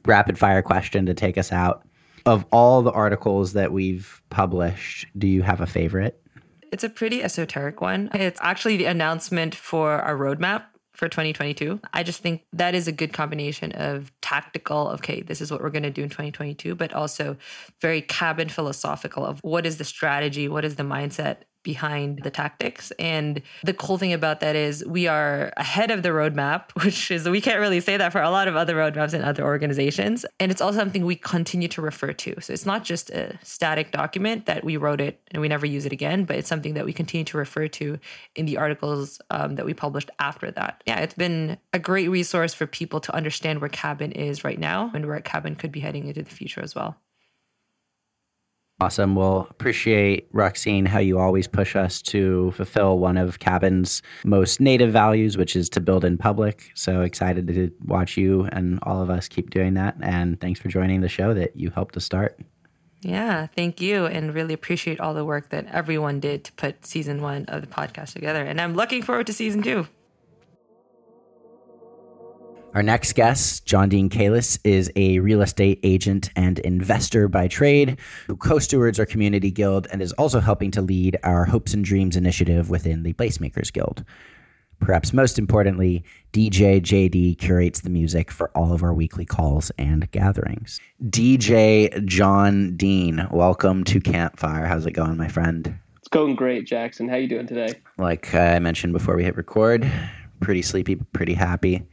rapid 0.06 0.38
fire 0.38 0.62
question 0.62 1.06
to 1.08 1.14
take 1.14 1.38
us 1.38 1.52
out 1.52 1.86
of 2.26 2.46
all 2.52 2.82
the 2.82 2.92
articles 2.92 3.54
that 3.54 3.72
we've 3.72 4.22
published, 4.30 5.08
do 5.18 5.28
you 5.28 5.42
have 5.42 5.62
a 5.62 5.68
favorite? 5.68 6.22
It's 6.72 6.84
a 6.84 6.90
pretty 6.90 7.24
esoteric 7.24 7.82
one. 7.82 8.10
It's 8.14 8.40
actually 8.42 8.78
the 8.78 8.86
announcement 8.86 9.56
for 9.56 9.94
our 9.94 10.16
roadmap 10.16 10.64
for 10.94 11.10
2022. 11.10 11.80
I 11.94 12.04
just 12.04 12.22
think 12.22 12.44
that 12.54 12.76
is 12.76 12.88
a 12.88 12.92
good 12.92 13.14
combination 13.14 13.72
of 13.74 14.12
tactical, 14.22 14.90
okay, 14.96 15.22
this 15.22 15.42
is 15.42 15.52
what 15.52 15.62
we're 15.62 15.70
going 15.70 15.84
to 15.84 15.90
do 15.90 16.04
in 16.04 16.10
2022, 16.10 16.76
but 16.76 16.94
also 16.94 17.38
very 17.82 18.02
cabin 18.02 18.50
philosophical 18.50 19.26
of 19.26 19.40
what 19.42 19.66
is 19.66 19.78
the 19.78 19.84
strategy, 19.84 20.48
what 20.48 20.64
is 20.64 20.76
the 20.76 20.84
mindset 20.84 21.38
behind 21.64 22.22
the 22.24 22.32
tactics. 22.32 22.92
And 23.00 23.42
the 23.64 23.74
cool 23.74 23.98
thing 23.98 24.14
about 24.14 24.40
that 24.40 24.56
is 24.56 24.86
we 24.86 25.08
are 25.08 25.52
ahead 25.58 25.92
of 25.92 26.04
the 26.04 26.10
roadmap, 26.10 26.72
which 26.84 27.12
is 27.12 27.28
we 27.28 27.42
can't 27.42 27.60
really 27.60 27.80
say 27.80 27.98
that 27.98 28.12
for 28.12 28.22
a 28.22 28.30
lot 28.30 28.48
of 28.48 28.56
other 28.56 28.76
roadmaps 28.76 29.14
and 29.14 29.24
other 29.24 29.44
organizations. 29.44 30.26
And 30.40 30.52
it's 30.52 30.62
also 30.62 30.80
something 30.80 31.06
we 31.06 31.16
continue 31.16 31.68
to 31.70 31.82
refer 31.82 32.14
to. 32.14 32.40
So 32.42 32.54
it's 32.54 32.66
not 32.66 32.84
just 32.84 33.10
a 33.12 33.38
static 33.44 33.92
document 33.92 34.46
that 34.46 34.64
we 34.64 34.78
wrote 34.78 35.02
it 35.02 35.22
and 35.32 35.42
we 35.42 35.48
never 35.48 35.66
use 35.66 35.86
it 35.86 35.92
again, 35.92 36.26
but 36.26 36.36
it's 36.36 36.50
something 36.50 36.74
that 36.74 36.86
we 36.86 36.94
continue 36.94 37.26
to 37.26 37.38
refer 37.38 37.68
to 37.68 38.00
in 38.36 38.46
the 38.46 38.58
articles 38.58 39.22
um, 39.30 39.56
that 39.56 39.66
we 39.66 39.74
published 39.74 40.10
after 40.20 40.52
that. 40.52 40.84
Yeah, 40.86 41.00
it's 41.00 41.14
been 41.14 41.58
a 41.74 41.80
great 41.80 42.10
resource 42.10 42.54
for 42.54 42.68
people 42.68 43.00
to 43.02 43.16
understand 43.16 43.62
where 43.62 43.70
Cabin 43.70 44.12
is 44.12 44.44
right 44.44 44.60
now 44.60 44.92
and 44.94 45.06
where 45.06 45.20
Cabin 45.22 45.56
could 45.56 45.72
be 45.72 45.80
heading 45.80 46.08
into 46.08 46.24
the 46.24 46.30
future 46.30 46.62
as 46.62 46.76
well. 46.76 46.98
Awesome. 48.82 49.14
Well, 49.14 49.46
appreciate 49.52 50.28
Roxine 50.32 50.88
how 50.88 50.98
you 50.98 51.20
always 51.20 51.48
push 51.48 51.76
us 51.76 52.02
to 52.02 52.50
fulfill 52.54 52.98
one 52.98 53.16
of 53.16 53.38
Cabin's 53.38 54.02
most 54.24 54.60
native 54.60 54.92
values, 54.92 55.38
which 55.38 55.56
is 55.56 55.70
to 55.70 55.80
build 55.80 56.04
in 56.04 56.18
public. 56.18 56.72
So 56.74 57.02
excited 57.02 57.46
to 57.46 57.72
watch 57.86 58.18
you 58.18 58.46
and 58.52 58.80
all 58.82 59.00
of 59.00 59.12
us 59.12 59.28
keep 59.28 59.52
doing 59.52 59.76
that. 59.76 59.98
And 60.02 60.42
thanks 60.42 60.60
for 60.60 60.68
joining 60.68 61.02
the 61.02 61.10
show 61.10 61.32
that 61.36 61.56
you 61.56 61.70
helped 61.70 61.94
to 61.94 62.00
start. 62.00 62.40
Yeah, 63.02 63.46
thank 63.56 63.82
you. 63.82 64.08
And 64.08 64.34
really 64.34 64.56
appreciate 64.56 65.00
all 65.00 65.14
the 65.14 65.26
work 65.26 65.50
that 65.50 65.68
everyone 65.68 66.20
did 66.20 66.44
to 66.46 66.52
put 66.54 66.84
season 66.84 67.22
one 67.22 67.46
of 67.50 67.62
the 67.62 67.68
podcast 67.68 68.14
together. 68.14 68.44
And 68.44 68.60
I'm 68.60 68.74
looking 68.74 69.04
forward 69.04 69.28
to 69.28 69.34
season 69.34 69.62
two. 69.62 69.88
Our 72.74 72.84
next 72.84 73.16
guest, 73.16 73.66
Jon 73.66 73.90
Dean 73.90 74.10
Keiles, 74.10 74.58
is 74.64 74.90
a 74.96 75.20
real 75.20 75.42
estate 75.42 75.82
agent 75.84 76.30
and 76.38 76.58
investor 76.60 77.28
by 77.28 77.50
trade 77.50 78.00
who 78.28 78.38
co 78.38 78.60
stewards 78.60 78.98
our 78.98 79.06
community 79.06 79.52
guild 79.52 79.88
and 79.92 80.02
is 80.02 80.14
also 80.14 80.40
helping 80.40 80.72
to 80.72 80.82
lead 80.82 81.18
our 81.24 81.44
Hopes 81.44 81.74
and 81.74 81.84
Dreams 81.84 82.16
initiative 82.16 82.70
within 82.70 83.04
the 83.04 83.12
Placemakers 83.12 83.74
Guild. 83.74 84.06
Perhaps 84.80 85.12
most 85.12 85.38
importantly, 85.38 86.06
DJ 86.32 86.80
JD 86.80 87.40
curates 87.40 87.82
the 87.82 87.90
music 87.90 88.32
for 88.32 88.50
all 88.56 88.72
of 88.72 88.84
our 88.84 88.94
weekly 88.94 89.26
calls 89.26 89.70
and 89.78 90.10
gatherings. 90.12 90.80
DJ 91.04 92.06
John 92.06 92.78
Dean, 92.78 93.28
welcome 93.32 93.84
to 93.84 94.00
Campfire. 94.00 94.66
How's 94.66 94.86
it 94.86 94.94
going, 94.94 95.18
my 95.18 95.28
friend? 95.28 95.78
It's 95.98 96.08
going 96.08 96.36
great, 96.36 96.68
Jackson. 96.68 97.10
How 97.10 97.18
you 97.18 97.28
doing 97.28 97.48
today? 97.48 97.82
Like 97.98 98.34
I 98.34 98.60
mentioned 98.60 98.94
before 98.94 99.18
we 99.18 99.26
hit 99.26 99.36
record, 99.36 99.92
pretty 100.40 100.62
sleepy, 100.62 100.96
pretty 100.96 101.34
happy 101.34 101.86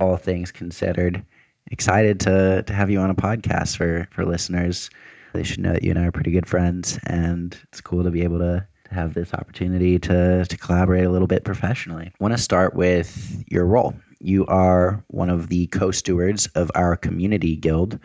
all 0.00 0.16
things 0.16 0.50
considered. 0.50 1.24
Excited 1.70 2.20
to 2.20 2.62
to 2.62 2.72
have 2.72 2.90
you 2.90 3.00
on 3.00 3.10
a 3.10 3.14
podcast 3.14 3.76
for 3.76 4.06
for 4.10 4.24
listeners. 4.24 4.90
They 5.32 5.42
should 5.42 5.60
know 5.60 5.72
that 5.72 5.82
you 5.82 5.90
and 5.90 5.98
I 5.98 6.04
are 6.04 6.12
pretty 6.12 6.30
good 6.30 6.46
friends, 6.46 6.98
and 7.06 7.58
it's 7.72 7.80
cool 7.80 8.04
to 8.04 8.10
be 8.10 8.22
able 8.22 8.38
to, 8.38 8.66
to 8.84 8.94
have 8.94 9.14
this 9.14 9.32
opportunity 9.34 9.98
to 10.00 10.44
to 10.44 10.56
collaborate 10.56 11.04
a 11.04 11.10
little 11.10 11.26
bit 11.26 11.44
professionally. 11.44 12.06
I 12.06 12.22
want 12.22 12.34
to 12.34 12.42
start 12.42 12.74
with 12.74 13.42
your 13.48 13.66
role. 13.66 13.94
You 14.20 14.46
are 14.46 15.02
one 15.08 15.30
of 15.30 15.48
the 15.48 15.66
co-stewards 15.68 16.46
of 16.54 16.70
our 16.74 16.96
community 16.96 17.56
guild. 17.56 17.98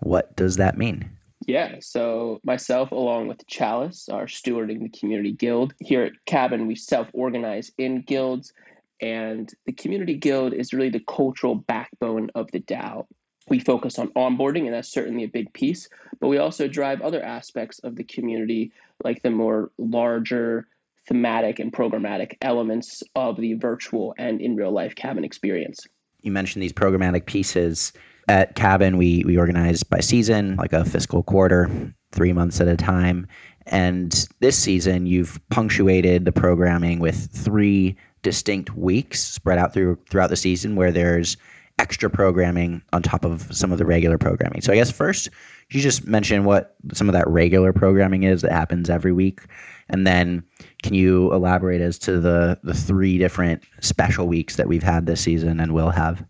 What 0.00 0.34
does 0.36 0.56
that 0.56 0.76
mean? 0.76 1.08
Yeah, 1.46 1.76
so 1.80 2.40
myself, 2.44 2.92
along 2.92 3.28
with 3.28 3.46
Chalice, 3.46 4.08
are 4.08 4.26
stewarding 4.26 4.80
the 4.80 4.88
community 4.88 5.32
guild. 5.32 5.74
Here 5.80 6.02
at 6.02 6.12
Cabin, 6.26 6.66
we 6.66 6.76
self 6.76 7.08
organize 7.12 7.70
in 7.78 8.02
guilds 8.02 8.52
and 9.02 9.52
the 9.66 9.72
community 9.72 10.14
guild 10.14 10.54
is 10.54 10.72
really 10.72 10.88
the 10.88 11.04
cultural 11.08 11.56
backbone 11.56 12.30
of 12.34 12.50
the 12.52 12.60
DAO. 12.60 13.06
We 13.48 13.58
focus 13.58 13.98
on 13.98 14.08
onboarding, 14.10 14.66
and 14.66 14.72
that's 14.72 14.92
certainly 14.92 15.24
a 15.24 15.28
big 15.28 15.52
piece, 15.52 15.88
but 16.20 16.28
we 16.28 16.38
also 16.38 16.68
drive 16.68 17.02
other 17.02 17.22
aspects 17.22 17.80
of 17.80 17.96
the 17.96 18.04
community, 18.04 18.72
like 19.02 19.22
the 19.22 19.30
more 19.30 19.72
larger 19.76 20.68
thematic 21.08 21.58
and 21.58 21.72
programmatic 21.72 22.36
elements 22.40 23.02
of 23.16 23.36
the 23.36 23.54
virtual 23.54 24.14
and 24.16 24.40
in 24.40 24.54
real 24.54 24.70
life 24.70 24.94
cabin 24.94 25.24
experience. 25.24 25.80
You 26.20 26.30
mentioned 26.30 26.62
these 26.62 26.72
programmatic 26.72 27.26
pieces. 27.26 27.92
At 28.28 28.54
Cabin, 28.54 28.96
we, 28.96 29.24
we 29.26 29.36
organize 29.36 29.82
by 29.82 29.98
season, 29.98 30.54
like 30.54 30.72
a 30.72 30.84
fiscal 30.84 31.24
quarter, 31.24 31.68
three 32.12 32.32
months 32.32 32.60
at 32.60 32.68
a 32.68 32.76
time. 32.76 33.26
And 33.66 34.28
this 34.38 34.56
season, 34.56 35.06
you've 35.06 35.40
punctuated 35.50 36.24
the 36.24 36.30
programming 36.30 37.00
with 37.00 37.28
three 37.32 37.96
distinct 38.22 38.74
weeks 38.76 39.22
spread 39.22 39.58
out 39.58 39.72
through 39.72 39.98
throughout 40.08 40.30
the 40.30 40.36
season 40.36 40.76
where 40.76 40.92
there's 40.92 41.36
extra 41.78 42.08
programming 42.08 42.82
on 42.92 43.02
top 43.02 43.24
of 43.24 43.54
some 43.54 43.72
of 43.72 43.78
the 43.78 43.86
regular 43.86 44.18
programming. 44.18 44.60
So 44.60 44.72
I 44.72 44.76
guess 44.76 44.90
first 44.90 45.28
you 45.70 45.80
just 45.80 46.06
mention 46.06 46.44
what 46.44 46.76
some 46.92 47.08
of 47.08 47.12
that 47.14 47.26
regular 47.28 47.72
programming 47.72 48.24
is 48.24 48.42
that 48.42 48.52
happens 48.52 48.90
every 48.90 49.12
week 49.12 49.40
and 49.88 50.06
then 50.06 50.44
can 50.82 50.94
you 50.94 51.32
elaborate 51.32 51.80
as 51.80 51.98
to 52.00 52.20
the 52.20 52.58
the 52.62 52.74
three 52.74 53.18
different 53.18 53.62
special 53.80 54.26
weeks 54.26 54.56
that 54.56 54.68
we've 54.68 54.82
had 54.82 55.06
this 55.06 55.20
season 55.20 55.60
and 55.60 55.74
will 55.74 55.90
have? 55.90 56.24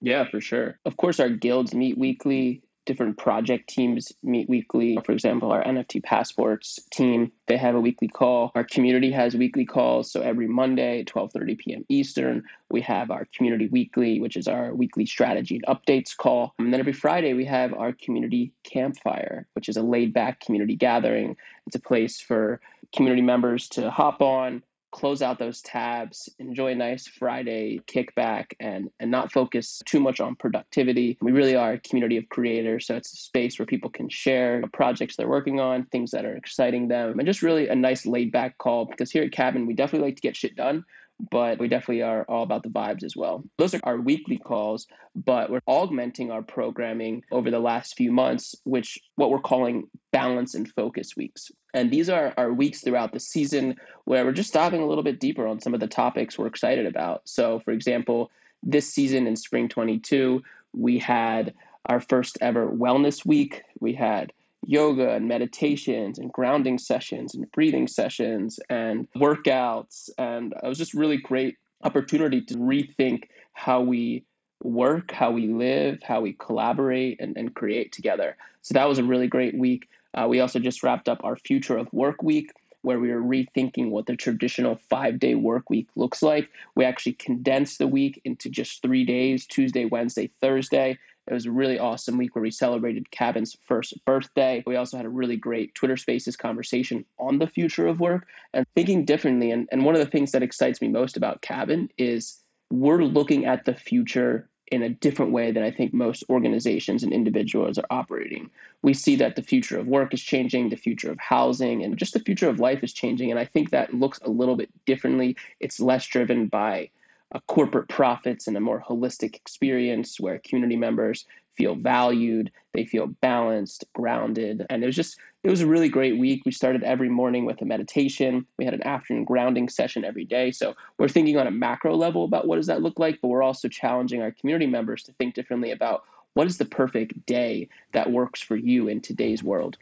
Yeah, 0.00 0.28
for 0.28 0.40
sure. 0.40 0.78
Of 0.84 0.96
course 0.96 1.20
our 1.20 1.28
guilds 1.28 1.74
meet 1.74 1.98
weekly 1.98 2.62
different 2.86 3.18
project 3.18 3.68
teams 3.68 4.12
meet 4.22 4.48
weekly. 4.48 4.98
For 5.04 5.12
example, 5.12 5.52
our 5.52 5.62
NFT 5.62 6.02
passports 6.02 6.78
team, 6.90 7.30
they 7.46 7.56
have 7.56 7.74
a 7.74 7.80
weekly 7.80 8.08
call. 8.08 8.52
Our 8.54 8.64
community 8.64 9.10
has 9.10 9.36
weekly 9.36 9.66
calls. 9.66 10.10
So 10.10 10.22
every 10.22 10.48
Monday, 10.48 11.04
12:30 11.04 11.58
p.m. 11.58 11.84
Eastern, 11.88 12.44
we 12.70 12.80
have 12.82 13.10
our 13.10 13.26
community 13.36 13.68
weekly, 13.68 14.20
which 14.20 14.36
is 14.36 14.48
our 14.48 14.74
weekly 14.74 15.04
strategy 15.04 15.60
and 15.62 15.76
updates 15.76 16.16
call. 16.16 16.54
And 16.58 16.72
then 16.72 16.80
every 16.80 16.94
Friday, 16.94 17.34
we 17.34 17.44
have 17.44 17.74
our 17.74 17.92
community 17.92 18.52
campfire, 18.64 19.46
which 19.52 19.68
is 19.68 19.76
a 19.76 19.82
laid 19.82 20.14
back 20.14 20.40
community 20.40 20.76
gathering. 20.76 21.36
It's 21.66 21.76
a 21.76 21.80
place 21.80 22.20
for 22.20 22.60
community 22.94 23.22
members 23.22 23.68
to 23.70 23.90
hop 23.90 24.22
on, 24.22 24.62
close 24.96 25.20
out 25.20 25.38
those 25.38 25.60
tabs, 25.60 26.26
enjoy 26.38 26.72
a 26.72 26.74
nice 26.74 27.06
Friday 27.06 27.80
kickback, 27.86 28.46
and 28.60 28.88
and 28.98 29.10
not 29.10 29.30
focus 29.30 29.82
too 29.84 30.00
much 30.00 30.20
on 30.20 30.34
productivity. 30.36 31.18
We 31.20 31.32
really 31.32 31.54
are 31.54 31.74
a 31.74 31.80
community 31.80 32.16
of 32.16 32.26
creators, 32.30 32.86
so 32.86 32.96
it's 32.96 33.12
a 33.12 33.16
space 33.16 33.58
where 33.58 33.66
people 33.66 33.90
can 33.90 34.08
share 34.08 34.62
projects 34.72 35.16
they're 35.16 35.28
working 35.28 35.60
on, 35.60 35.84
things 35.84 36.12
that 36.12 36.24
are 36.24 36.34
exciting 36.34 36.88
them, 36.88 37.18
and 37.18 37.26
just 37.26 37.42
really 37.42 37.68
a 37.68 37.74
nice 37.74 38.06
laid 38.06 38.32
back 38.32 38.56
call. 38.56 38.86
Because 38.86 39.10
here 39.10 39.22
at 39.22 39.32
Cabin, 39.32 39.66
we 39.66 39.74
definitely 39.74 40.08
like 40.08 40.16
to 40.16 40.22
get 40.22 40.34
shit 40.34 40.56
done, 40.56 40.82
but 41.30 41.58
we 41.58 41.68
definitely 41.68 42.02
are 42.02 42.24
all 42.24 42.42
about 42.42 42.62
the 42.62 42.70
vibes 42.70 43.04
as 43.04 43.14
well. 43.14 43.44
Those 43.58 43.74
are 43.74 43.80
our 43.84 44.00
weekly 44.00 44.38
calls, 44.38 44.86
but 45.14 45.50
we're 45.50 45.60
augmenting 45.66 46.30
our 46.30 46.42
programming 46.42 47.22
over 47.30 47.50
the 47.50 47.58
last 47.58 47.96
few 47.96 48.12
months, 48.12 48.54
which 48.64 48.98
what 49.16 49.30
we're 49.30 49.40
calling 49.40 49.88
balance 50.12 50.54
and 50.54 50.72
focus 50.72 51.16
weeks. 51.16 51.50
And 51.76 51.90
these 51.90 52.08
are 52.08 52.32
our 52.38 52.54
weeks 52.54 52.80
throughout 52.80 53.12
the 53.12 53.20
season 53.20 53.76
where 54.06 54.24
we're 54.24 54.32
just 54.32 54.54
diving 54.54 54.80
a 54.80 54.86
little 54.86 55.04
bit 55.04 55.20
deeper 55.20 55.46
on 55.46 55.60
some 55.60 55.74
of 55.74 55.80
the 55.80 55.86
topics 55.86 56.38
we're 56.38 56.46
excited 56.46 56.86
about. 56.86 57.20
So, 57.28 57.60
for 57.60 57.72
example, 57.72 58.30
this 58.62 58.90
season 58.90 59.26
in 59.26 59.36
spring 59.36 59.68
22, 59.68 60.42
we 60.72 60.98
had 60.98 61.52
our 61.84 62.00
first 62.00 62.38
ever 62.40 62.66
wellness 62.66 63.26
week. 63.26 63.62
We 63.78 63.92
had 63.92 64.32
yoga 64.66 65.10
and 65.10 65.28
meditations 65.28 66.18
and 66.18 66.32
grounding 66.32 66.78
sessions 66.78 67.34
and 67.34 67.50
breathing 67.52 67.88
sessions 67.88 68.58
and 68.70 69.06
workouts. 69.14 70.08
And 70.16 70.54
it 70.54 70.66
was 70.66 70.78
just 70.78 70.94
really 70.94 71.18
great 71.18 71.58
opportunity 71.82 72.40
to 72.40 72.54
rethink 72.54 73.24
how 73.52 73.82
we 73.82 74.24
work, 74.62 75.12
how 75.12 75.30
we 75.30 75.48
live, 75.48 75.98
how 76.02 76.22
we 76.22 76.32
collaborate 76.32 77.20
and, 77.20 77.36
and 77.36 77.54
create 77.54 77.92
together. 77.92 78.34
So 78.62 78.72
that 78.72 78.88
was 78.88 78.98
a 78.98 79.04
really 79.04 79.28
great 79.28 79.58
week. 79.58 79.90
Uh, 80.16 80.26
we 80.28 80.40
also 80.40 80.58
just 80.58 80.82
wrapped 80.82 81.08
up 81.08 81.20
our 81.22 81.36
Future 81.36 81.76
of 81.76 81.92
Work 81.92 82.22
Week, 82.22 82.50
where 82.82 82.98
we 82.98 83.12
were 83.12 83.20
rethinking 83.20 83.90
what 83.90 84.06
the 84.06 84.16
traditional 84.16 84.78
five 84.88 85.18
day 85.18 85.34
work 85.34 85.68
week 85.68 85.88
looks 85.96 86.22
like. 86.22 86.48
We 86.74 86.84
actually 86.84 87.14
condensed 87.14 87.78
the 87.78 87.86
week 87.88 88.20
into 88.24 88.48
just 88.48 88.82
three 88.82 89.04
days 89.04 89.46
Tuesday, 89.46 89.84
Wednesday, 89.84 90.30
Thursday. 90.40 90.98
It 91.26 91.34
was 91.34 91.46
a 91.46 91.50
really 91.50 91.78
awesome 91.78 92.18
week 92.18 92.36
where 92.36 92.42
we 92.42 92.52
celebrated 92.52 93.10
Cabin's 93.10 93.56
first 93.64 93.92
birthday. 94.04 94.62
We 94.64 94.76
also 94.76 94.96
had 94.96 95.06
a 95.06 95.10
really 95.10 95.36
great 95.36 95.74
Twitter 95.74 95.96
Spaces 95.96 96.36
conversation 96.36 97.04
on 97.18 97.40
the 97.40 97.48
future 97.48 97.88
of 97.88 97.98
work 97.98 98.28
and 98.54 98.64
thinking 98.76 99.04
differently. 99.04 99.50
And, 99.50 99.68
and 99.72 99.84
one 99.84 99.96
of 99.96 100.00
the 100.00 100.10
things 100.10 100.30
that 100.30 100.44
excites 100.44 100.80
me 100.80 100.86
most 100.86 101.16
about 101.16 101.42
Cabin 101.42 101.90
is 101.98 102.38
we're 102.70 103.02
looking 103.02 103.44
at 103.44 103.64
the 103.64 103.74
future 103.74 104.48
in 104.72 104.82
a 104.82 104.88
different 104.88 105.32
way 105.32 105.52
than 105.52 105.62
I 105.62 105.70
think 105.70 105.94
most 105.94 106.24
organizations 106.28 107.02
and 107.02 107.12
individuals 107.12 107.78
are 107.78 107.86
operating. 107.90 108.50
We 108.82 108.94
see 108.94 109.16
that 109.16 109.36
the 109.36 109.42
future 109.42 109.78
of 109.78 109.86
work 109.86 110.12
is 110.12 110.22
changing, 110.22 110.68
the 110.68 110.76
future 110.76 111.10
of 111.10 111.18
housing, 111.18 111.84
and 111.84 111.96
just 111.96 112.14
the 112.14 112.20
future 112.20 112.48
of 112.48 112.58
life 112.58 112.82
is 112.82 112.92
changing. 112.92 113.30
And 113.30 113.38
I 113.38 113.44
think 113.44 113.70
that 113.70 113.94
looks 113.94 114.18
a 114.22 114.30
little 114.30 114.56
bit 114.56 114.70
differently. 114.84 115.36
It's 115.60 115.78
less 115.80 116.06
driven 116.06 116.48
by 116.48 116.90
a 117.32 117.40
corporate 117.42 117.88
profits 117.88 118.46
and 118.46 118.56
a 118.56 118.60
more 118.60 118.82
holistic 118.86 119.34
experience 119.34 120.18
where 120.20 120.38
community 120.40 120.76
members 120.76 121.26
feel 121.56 121.74
valued, 121.74 122.50
they 122.74 122.84
feel 122.84 123.06
balanced, 123.06 123.84
grounded. 123.94 124.66
And 124.70 124.82
it 124.82 124.86
was 124.86 124.96
just, 124.96 125.18
it 125.42 125.50
was 125.50 125.60
a 125.60 125.66
really 125.66 125.88
great 125.88 126.18
week. 126.18 126.42
We 126.44 126.52
started 126.52 126.82
every 126.82 127.08
morning 127.08 127.44
with 127.44 127.60
a 127.62 127.64
meditation. 127.64 128.46
We 128.58 128.64
had 128.64 128.74
an 128.74 128.86
afternoon 128.86 129.24
grounding 129.24 129.68
session 129.68 130.04
every 130.04 130.24
day. 130.24 130.50
So 130.50 130.74
we're 130.98 131.08
thinking 131.08 131.36
on 131.36 131.46
a 131.46 131.52
macro 131.52 131.94
level 131.94 132.24
about 132.24 132.46
what 132.46 132.56
does 132.56 132.66
that 132.66 132.82
look 132.82 132.98
like, 132.98 133.18
but 133.20 133.28
we're 133.28 133.42
also 133.42 133.68
challenging 133.68 134.22
our 134.22 134.30
community 134.30 134.66
members 134.66 135.02
to 135.04 135.12
think 135.12 135.34
differently 135.34 135.70
about 135.70 136.04
what 136.34 136.46
is 136.46 136.58
the 136.58 136.64
perfect 136.64 137.24
day 137.26 137.68
that 137.92 138.12
works 138.12 138.42
for 138.42 138.56
you 138.56 138.88
in 138.88 139.00
today's 139.00 139.42
world. 139.42 139.78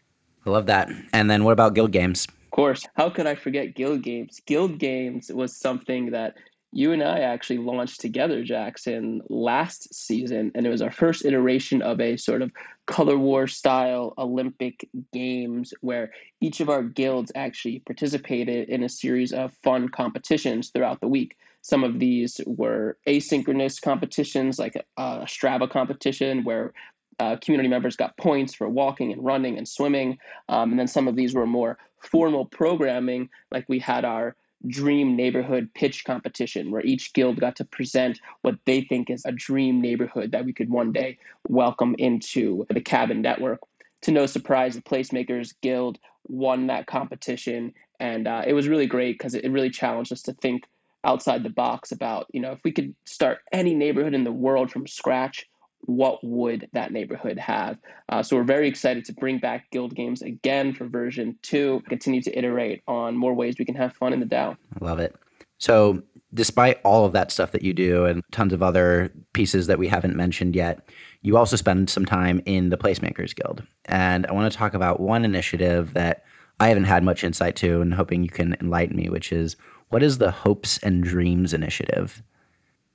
I 0.46 0.50
love 0.50 0.66
that. 0.66 0.90
And 1.12 1.30
then 1.30 1.44
what 1.44 1.52
about 1.52 1.74
guild 1.74 1.92
games? 1.92 2.26
Of 2.26 2.50
course. 2.50 2.86
How 2.94 3.10
could 3.10 3.26
I 3.26 3.34
forget 3.34 3.74
Guild 3.74 4.02
Games? 4.02 4.40
Guild 4.46 4.78
Games 4.78 5.32
was 5.32 5.56
something 5.56 6.12
that 6.12 6.36
you 6.74 6.90
and 6.90 7.04
I 7.04 7.20
actually 7.20 7.58
launched 7.58 8.00
together, 8.00 8.42
Jackson, 8.42 9.22
last 9.28 9.94
season, 9.94 10.50
and 10.56 10.66
it 10.66 10.70
was 10.70 10.82
our 10.82 10.90
first 10.90 11.24
iteration 11.24 11.80
of 11.82 12.00
a 12.00 12.16
sort 12.16 12.42
of 12.42 12.50
color 12.86 13.16
war 13.16 13.46
style 13.46 14.12
Olympic 14.18 14.88
games 15.12 15.72
where 15.82 16.10
each 16.40 16.58
of 16.58 16.68
our 16.68 16.82
guilds 16.82 17.30
actually 17.36 17.78
participated 17.78 18.68
in 18.68 18.82
a 18.82 18.88
series 18.88 19.32
of 19.32 19.54
fun 19.62 19.88
competitions 19.88 20.70
throughout 20.70 21.00
the 21.00 21.06
week. 21.06 21.36
Some 21.62 21.84
of 21.84 22.00
these 22.00 22.40
were 22.44 22.98
asynchronous 23.06 23.80
competitions, 23.80 24.58
like 24.58 24.74
a, 24.74 24.82
a 25.00 25.26
Strava 25.26 25.70
competition, 25.70 26.42
where 26.42 26.72
uh, 27.20 27.36
community 27.36 27.68
members 27.68 27.94
got 27.94 28.16
points 28.16 28.52
for 28.52 28.68
walking 28.68 29.12
and 29.12 29.24
running 29.24 29.58
and 29.58 29.68
swimming. 29.68 30.18
Um, 30.48 30.72
and 30.72 30.80
then 30.80 30.88
some 30.88 31.06
of 31.06 31.14
these 31.14 31.36
were 31.36 31.46
more 31.46 31.78
formal 32.00 32.46
programming, 32.46 33.30
like 33.52 33.64
we 33.68 33.78
had 33.78 34.04
our 34.04 34.34
dream 34.68 35.16
neighborhood 35.16 35.68
pitch 35.74 36.04
competition 36.04 36.70
where 36.70 36.84
each 36.84 37.12
guild 37.12 37.40
got 37.40 37.56
to 37.56 37.64
present 37.64 38.20
what 38.42 38.56
they 38.64 38.82
think 38.82 39.10
is 39.10 39.24
a 39.24 39.32
dream 39.32 39.80
neighborhood 39.80 40.32
that 40.32 40.44
we 40.44 40.52
could 40.52 40.70
one 40.70 40.92
day 40.92 41.18
welcome 41.48 41.94
into 41.98 42.66
the 42.70 42.80
cabin 42.80 43.22
network. 43.22 43.60
To 44.02 44.12
no 44.12 44.26
surprise, 44.26 44.74
the 44.74 44.82
Placemakers 44.82 45.54
Guild 45.62 45.98
won 46.28 46.66
that 46.66 46.86
competition, 46.86 47.72
and 48.00 48.26
uh, 48.28 48.42
it 48.46 48.52
was 48.52 48.68
really 48.68 48.86
great 48.86 49.18
because 49.18 49.34
it 49.34 49.50
really 49.50 49.70
challenged 49.70 50.12
us 50.12 50.22
to 50.22 50.32
think 50.34 50.64
outside 51.04 51.42
the 51.42 51.50
box 51.50 51.92
about 51.92 52.26
you 52.32 52.40
know 52.40 52.52
if 52.52 52.64
we 52.64 52.72
could 52.72 52.94
start 53.04 53.38
any 53.52 53.74
neighborhood 53.74 54.14
in 54.14 54.24
the 54.24 54.32
world 54.32 54.70
from 54.70 54.86
scratch 54.86 55.46
what 55.86 56.22
would 56.24 56.68
that 56.72 56.92
neighborhood 56.92 57.38
have? 57.38 57.78
Uh, 58.08 58.22
so 58.22 58.36
we're 58.36 58.42
very 58.42 58.68
excited 58.68 59.04
to 59.06 59.12
bring 59.12 59.38
back 59.38 59.70
Guild 59.70 59.94
Games 59.94 60.22
again 60.22 60.72
for 60.72 60.86
version 60.86 61.38
two, 61.42 61.82
continue 61.88 62.22
to 62.22 62.38
iterate 62.38 62.82
on 62.86 63.16
more 63.16 63.34
ways 63.34 63.56
we 63.58 63.64
can 63.64 63.74
have 63.74 63.92
fun 63.94 64.12
in 64.12 64.20
the 64.20 64.26
DAO. 64.26 64.56
I 64.80 64.84
love 64.84 64.98
it. 64.98 65.14
So 65.58 66.02
despite 66.34 66.80
all 66.84 67.04
of 67.04 67.12
that 67.12 67.30
stuff 67.30 67.52
that 67.52 67.62
you 67.62 67.72
do 67.72 68.04
and 68.04 68.22
tons 68.32 68.52
of 68.52 68.62
other 68.62 69.12
pieces 69.32 69.66
that 69.68 69.78
we 69.78 69.88
haven't 69.88 70.16
mentioned 70.16 70.56
yet, 70.56 70.88
you 71.22 71.36
also 71.36 71.56
spend 71.56 71.88
some 71.88 72.04
time 72.04 72.42
in 72.44 72.70
the 72.70 72.76
Placemakers 72.76 73.34
Guild. 73.34 73.62
And 73.86 74.26
I 74.26 74.32
want 74.32 74.50
to 74.50 74.58
talk 74.58 74.74
about 74.74 75.00
one 75.00 75.24
initiative 75.24 75.94
that 75.94 76.24
I 76.60 76.68
haven't 76.68 76.84
had 76.84 77.02
much 77.02 77.24
insight 77.24 77.56
to 77.56 77.80
and 77.80 77.94
hoping 77.94 78.22
you 78.22 78.30
can 78.30 78.56
enlighten 78.60 78.96
me, 78.96 79.08
which 79.08 79.32
is 79.32 79.56
what 79.88 80.02
is 80.02 80.18
the 80.18 80.30
Hopes 80.30 80.78
and 80.78 81.02
Dreams 81.02 81.54
Initiative? 81.54 82.22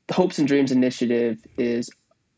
The 0.07 0.13
Hopes 0.13 0.37
and 0.37 0.47
Dreams 0.47 0.71
Initiative 0.71 1.45
is 1.57 1.89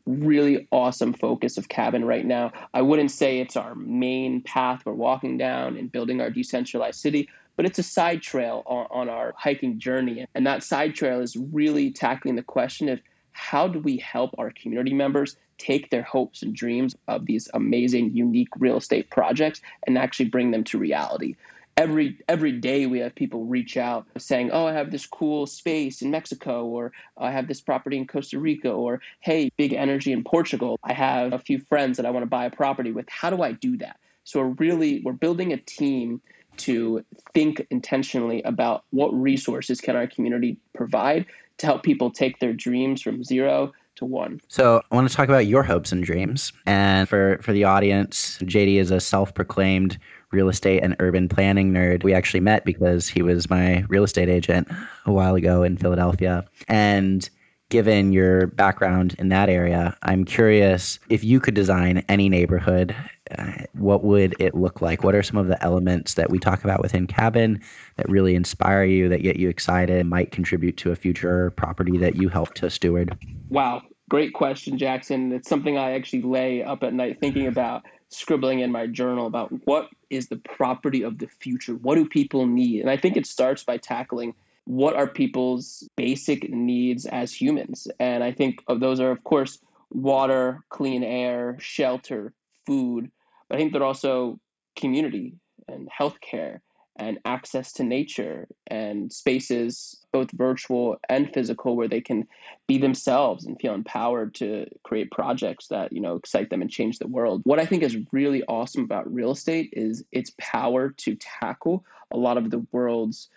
really 0.06 0.66
awesome 0.70 1.12
focus 1.12 1.56
of 1.56 1.68
cabin 1.68 2.04
right 2.04 2.24
now. 2.24 2.52
I 2.74 2.82
wouldn't 2.82 3.10
say 3.10 3.38
it's 3.38 3.56
our 3.56 3.74
main 3.74 4.40
path 4.42 4.82
we're 4.84 4.92
walking 4.92 5.38
down 5.38 5.76
and 5.76 5.90
building 5.90 6.20
our 6.20 6.30
decentralized 6.30 7.00
city, 7.00 7.28
but 7.56 7.66
it's 7.66 7.78
a 7.78 7.82
side 7.82 8.22
trail 8.22 8.62
on, 8.66 8.86
on 8.90 9.08
our 9.08 9.34
hiking 9.36 9.78
journey. 9.78 10.26
And 10.34 10.46
that 10.46 10.62
side 10.62 10.94
trail 10.94 11.20
is 11.20 11.36
really 11.36 11.90
tackling 11.90 12.36
the 12.36 12.42
question 12.42 12.88
of 12.88 13.00
how 13.32 13.66
do 13.68 13.78
we 13.78 13.96
help 13.96 14.34
our 14.38 14.50
community 14.50 14.92
members 14.92 15.36
take 15.58 15.90
their 15.90 16.02
hopes 16.02 16.42
and 16.42 16.54
dreams 16.54 16.96
of 17.08 17.26
these 17.26 17.48
amazing, 17.54 18.14
unique 18.14 18.48
real 18.58 18.78
estate 18.78 19.10
projects 19.10 19.60
and 19.86 19.96
actually 19.96 20.26
bring 20.26 20.50
them 20.50 20.64
to 20.64 20.78
reality 20.78 21.36
every 21.76 22.18
every 22.28 22.52
day 22.52 22.86
we 22.86 22.98
have 22.98 23.14
people 23.14 23.44
reach 23.44 23.76
out 23.76 24.06
saying 24.18 24.50
oh 24.52 24.66
i 24.66 24.72
have 24.72 24.90
this 24.90 25.06
cool 25.06 25.46
space 25.46 26.02
in 26.02 26.10
mexico 26.10 26.66
or 26.66 26.92
i 27.16 27.30
have 27.30 27.48
this 27.48 27.60
property 27.60 27.96
in 27.96 28.06
costa 28.06 28.38
rica 28.38 28.70
or 28.70 29.00
hey 29.20 29.50
big 29.56 29.72
energy 29.72 30.12
in 30.12 30.22
portugal. 30.22 30.78
I 30.84 30.92
have 30.92 31.32
a 31.32 31.38
few 31.38 31.58
friends 31.58 31.96
that 31.96 32.06
i 32.06 32.10
want 32.10 32.22
to 32.22 32.28
buy 32.28 32.44
a 32.44 32.50
property 32.50 32.92
with. 32.92 33.08
How 33.08 33.30
do 33.30 33.42
i 33.42 33.52
do 33.52 33.76
that? 33.78 33.98
So 34.24 34.40
we're 34.40 34.54
really 34.58 35.02
we're 35.04 35.12
building 35.12 35.52
a 35.52 35.56
team 35.56 36.20
to 36.58 37.04
think 37.32 37.66
intentionally 37.70 38.42
about 38.42 38.84
what 38.90 39.08
resources 39.08 39.80
can 39.80 39.96
our 39.96 40.06
community 40.06 40.58
provide 40.74 41.26
to 41.58 41.66
help 41.66 41.82
people 41.82 42.10
take 42.10 42.38
their 42.38 42.52
dreams 42.52 43.02
from 43.02 43.24
zero 43.24 43.72
to 43.96 44.04
one. 44.04 44.40
So 44.48 44.82
I 44.90 44.94
want 44.94 45.08
to 45.08 45.14
talk 45.14 45.28
about 45.28 45.46
your 45.46 45.62
hopes 45.62 45.92
and 45.92 46.02
dreams. 46.04 46.52
And 46.66 47.08
for 47.08 47.38
for 47.42 47.52
the 47.52 47.64
audience, 47.64 48.38
JD 48.42 48.76
is 48.76 48.90
a 48.90 49.00
self-proclaimed 49.00 49.98
real 50.30 50.48
estate 50.48 50.82
and 50.82 50.96
urban 50.98 51.28
planning 51.28 51.72
nerd. 51.72 52.04
We 52.04 52.14
actually 52.14 52.40
met 52.40 52.64
because 52.64 53.08
he 53.08 53.22
was 53.22 53.50
my 53.50 53.84
real 53.88 54.04
estate 54.04 54.28
agent 54.28 54.68
a 55.04 55.12
while 55.12 55.34
ago 55.34 55.62
in 55.62 55.76
Philadelphia. 55.76 56.44
And 56.68 57.28
given 57.72 58.12
your 58.12 58.48
background 58.48 59.16
in 59.18 59.30
that 59.30 59.48
area, 59.48 59.96
I'm 60.02 60.26
curious 60.26 60.98
if 61.08 61.24
you 61.24 61.40
could 61.40 61.54
design 61.54 62.04
any 62.06 62.28
neighborhood, 62.28 62.94
uh, 63.38 63.64
what 63.72 64.04
would 64.04 64.36
it 64.38 64.54
look 64.54 64.82
like? 64.82 65.02
What 65.02 65.14
are 65.14 65.22
some 65.22 65.38
of 65.38 65.46
the 65.48 65.60
elements 65.64 66.12
that 66.14 66.28
we 66.28 66.38
talk 66.38 66.64
about 66.64 66.82
within 66.82 67.06
Cabin 67.06 67.62
that 67.96 68.06
really 68.10 68.34
inspire 68.34 68.84
you, 68.84 69.08
that 69.08 69.22
get 69.22 69.36
you 69.36 69.48
excited, 69.48 69.98
and 69.98 70.10
might 70.10 70.32
contribute 70.32 70.76
to 70.76 70.92
a 70.92 70.94
future 70.94 71.50
property 71.52 71.96
that 71.96 72.16
you 72.16 72.28
help 72.28 72.52
to 72.56 72.68
steward? 72.68 73.16
Wow, 73.48 73.80
great 74.10 74.34
question, 74.34 74.76
Jackson. 74.76 75.32
It's 75.32 75.48
something 75.48 75.78
I 75.78 75.92
actually 75.92 76.22
lay 76.22 76.62
up 76.62 76.82
at 76.82 76.92
night 76.92 77.20
thinking 77.20 77.46
about 77.46 77.86
scribbling 78.10 78.60
in 78.60 78.70
my 78.70 78.86
journal 78.86 79.26
about 79.26 79.50
what 79.64 79.88
is 80.10 80.28
the 80.28 80.36
property 80.36 81.02
of 81.02 81.16
the 81.16 81.26
future? 81.26 81.76
What 81.76 81.94
do 81.94 82.06
people 82.06 82.44
need? 82.44 82.82
And 82.82 82.90
I 82.90 82.98
think 82.98 83.16
it 83.16 83.26
starts 83.26 83.64
by 83.64 83.78
tackling 83.78 84.34
what 84.64 84.94
are 84.94 85.06
people's 85.06 85.88
basic 85.96 86.50
needs 86.50 87.06
as 87.06 87.32
humans. 87.32 87.88
And 87.98 88.22
I 88.22 88.32
think 88.32 88.62
of 88.68 88.80
those 88.80 89.00
are, 89.00 89.10
of 89.10 89.24
course, 89.24 89.58
water, 89.90 90.62
clean 90.68 91.02
air, 91.02 91.56
shelter, 91.60 92.32
food. 92.66 93.10
But 93.48 93.56
I 93.56 93.58
think 93.58 93.72
they're 93.72 93.82
also 93.82 94.38
community 94.76 95.34
and 95.68 95.88
healthcare 95.90 96.60
and 96.96 97.18
access 97.24 97.72
to 97.72 97.84
nature 97.84 98.46
and 98.66 99.12
spaces 99.12 99.96
both 100.12 100.30
virtual 100.32 100.96
and 101.08 101.32
physical 101.32 101.74
where 101.74 101.88
they 101.88 102.00
can 102.00 102.26
be 102.66 102.76
themselves 102.76 103.46
and 103.46 103.58
feel 103.58 103.74
empowered 103.74 104.34
to 104.34 104.66
create 104.82 105.10
projects 105.10 105.68
that 105.68 105.90
you 105.92 106.00
know 106.00 106.16
excite 106.16 106.50
them 106.50 106.60
and 106.60 106.70
change 106.70 106.98
the 106.98 107.06
world 107.06 107.40
what 107.44 107.58
i 107.58 107.64
think 107.64 107.82
is 107.82 107.96
really 108.12 108.42
awesome 108.44 108.84
about 108.84 109.12
real 109.12 109.30
estate 109.30 109.70
is 109.72 110.04
its 110.12 110.32
power 110.38 110.90
to 110.90 111.16
tackle 111.16 111.82
a 112.10 112.16
lot 112.16 112.36
of 112.36 112.50
the 112.50 112.64
world's 112.72 113.30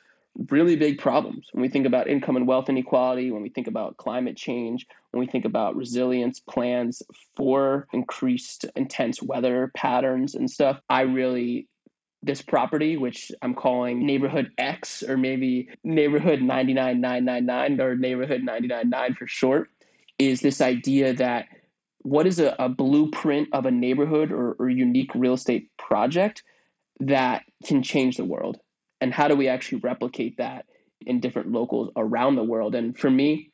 really 0.50 0.76
big 0.76 1.00
problems 1.00 1.48
when 1.54 1.62
we 1.62 1.70
think 1.70 1.86
about 1.86 2.08
income 2.08 2.36
and 2.36 2.48
wealth 2.48 2.68
inequality 2.68 3.32
when 3.32 3.42
we 3.42 3.50
think 3.50 3.68
about 3.68 3.96
climate 3.98 4.36
change 4.36 4.86
when 5.12 5.20
we 5.20 5.28
think 5.28 5.46
about 5.46 5.76
resilience 5.76 6.42
plans 6.42 7.02
for 7.36 7.88
increased 7.94 8.66
intense 8.76 9.24
weather 9.24 9.72
patterns 9.76 10.36
and 10.36 10.52
stuff 10.52 10.80
i 10.90 11.02
really 11.02 11.68
this 12.26 12.42
property, 12.42 12.98
which 12.98 13.32
I'm 13.42 13.54
calling 13.54 14.06
neighborhood 14.06 14.52
X 14.58 15.04
or 15.04 15.16
maybe 15.16 15.70
neighborhood 15.84 16.42
99999 16.42 17.80
or 17.80 17.96
neighborhood 17.96 18.42
999 18.44 19.14
for 19.14 19.28
short, 19.28 19.70
is 20.18 20.42
this 20.42 20.60
idea 20.60 21.14
that 21.14 21.46
what 22.00 22.26
is 22.26 22.40
a, 22.40 22.56
a 22.58 22.68
blueprint 22.68 23.50
of 23.54 23.66
a 23.66 23.72
neighborhood 23.72 24.32
or, 24.32 24.54
or 24.54 24.70
unique 24.70 25.14
real 25.14 25.34
estate 25.34 25.70
project 25.78 26.44
that 27.00 27.44
can 27.66 27.84
change 27.84 28.18
the 28.18 28.26
world? 28.26 28.60
And 29.02 29.14
how 29.14 29.28
do 29.28 29.36
we 29.36 29.48
actually 29.48 29.80
replicate 29.80 30.38
that 30.38 30.66
in 31.06 31.20
different 31.20 31.52
locals 31.52 31.92
around 31.96 32.36
the 32.36 32.44
world? 32.44 32.76
And 32.76 32.98
for 32.98 33.10
me, 33.10 33.52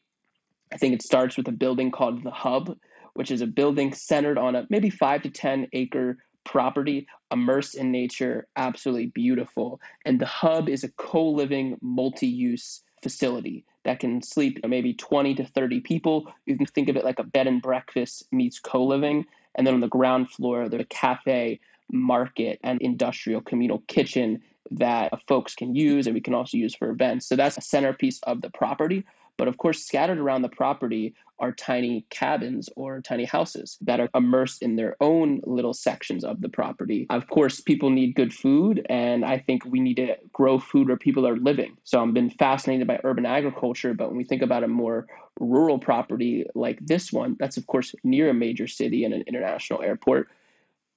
I 0.71 0.77
think 0.77 0.93
it 0.93 1.01
starts 1.01 1.37
with 1.37 1.47
a 1.47 1.51
building 1.51 1.91
called 1.91 2.23
The 2.23 2.31
Hub, 2.31 2.77
which 3.13 3.31
is 3.31 3.41
a 3.41 3.47
building 3.47 3.93
centered 3.93 4.37
on 4.37 4.55
a 4.55 4.65
maybe 4.69 4.89
five 4.89 5.23
to 5.23 5.29
10 5.29 5.67
acre 5.73 6.17
property, 6.43 7.07
immersed 7.31 7.75
in 7.75 7.91
nature, 7.91 8.47
absolutely 8.55 9.07
beautiful. 9.07 9.79
And 10.05 10.19
the 10.19 10.25
hub 10.25 10.69
is 10.69 10.83
a 10.83 10.89
co 10.89 11.29
living, 11.29 11.77
multi 11.81 12.27
use 12.27 12.81
facility 13.03 13.65
that 13.83 13.99
can 13.99 14.21
sleep 14.21 14.59
maybe 14.67 14.93
20 14.93 15.35
to 15.35 15.45
30 15.45 15.79
people. 15.81 16.31
You 16.45 16.57
can 16.57 16.65
think 16.67 16.89
of 16.89 16.95
it 16.95 17.05
like 17.05 17.19
a 17.19 17.23
bed 17.23 17.47
and 17.47 17.61
breakfast 17.61 18.25
meets 18.31 18.59
co 18.59 18.83
living. 18.85 19.25
And 19.55 19.67
then 19.67 19.73
on 19.73 19.81
the 19.81 19.87
ground 19.87 20.29
floor, 20.29 20.69
there's 20.69 20.83
a 20.83 20.85
cafe, 20.85 21.59
market, 21.91 22.59
and 22.63 22.81
industrial 22.81 23.41
communal 23.41 23.83
kitchen 23.87 24.41
that 24.69 25.11
folks 25.27 25.55
can 25.55 25.75
use 25.75 26.07
and 26.07 26.13
we 26.13 26.21
can 26.21 26.33
also 26.33 26.57
use 26.57 26.75
for 26.75 26.89
events. 26.89 27.27
So 27.27 27.35
that's 27.35 27.57
a 27.57 27.61
centerpiece 27.61 28.19
of 28.23 28.41
the 28.41 28.49
property. 28.49 29.03
But 29.37 29.47
of 29.47 29.57
course, 29.57 29.83
scattered 29.83 30.19
around 30.19 30.43
the 30.43 30.49
property 30.49 31.15
are 31.39 31.51
tiny 31.51 32.05
cabins 32.11 32.69
or 32.75 33.01
tiny 33.01 33.25
houses 33.25 33.79
that 33.81 33.99
are 33.99 34.09
immersed 34.13 34.61
in 34.61 34.75
their 34.75 34.95
own 35.01 35.41
little 35.45 35.73
sections 35.73 36.23
of 36.23 36.41
the 36.41 36.49
property. 36.49 37.07
Of 37.09 37.27
course, 37.27 37.59
people 37.59 37.89
need 37.89 38.13
good 38.13 38.31
food, 38.31 38.85
and 38.89 39.25
I 39.25 39.39
think 39.39 39.65
we 39.65 39.79
need 39.79 39.95
to 39.95 40.15
grow 40.31 40.59
food 40.59 40.87
where 40.87 40.97
people 40.97 41.27
are 41.27 41.37
living. 41.37 41.75
So 41.83 41.99
I've 41.99 42.13
been 42.13 42.29
fascinated 42.29 42.85
by 42.85 42.99
urban 43.03 43.25
agriculture, 43.25 43.95
but 43.95 44.09
when 44.09 44.17
we 44.17 44.23
think 44.23 44.43
about 44.43 44.63
a 44.63 44.67
more 44.67 45.07
rural 45.39 45.79
property 45.79 46.45
like 46.53 46.77
this 46.85 47.11
one, 47.11 47.35
that's 47.39 47.57
of 47.57 47.65
course 47.65 47.95
near 48.03 48.29
a 48.29 48.33
major 48.35 48.67
city 48.67 49.03
and 49.03 49.13
an 49.13 49.23
international 49.25 49.81
airport, 49.81 50.27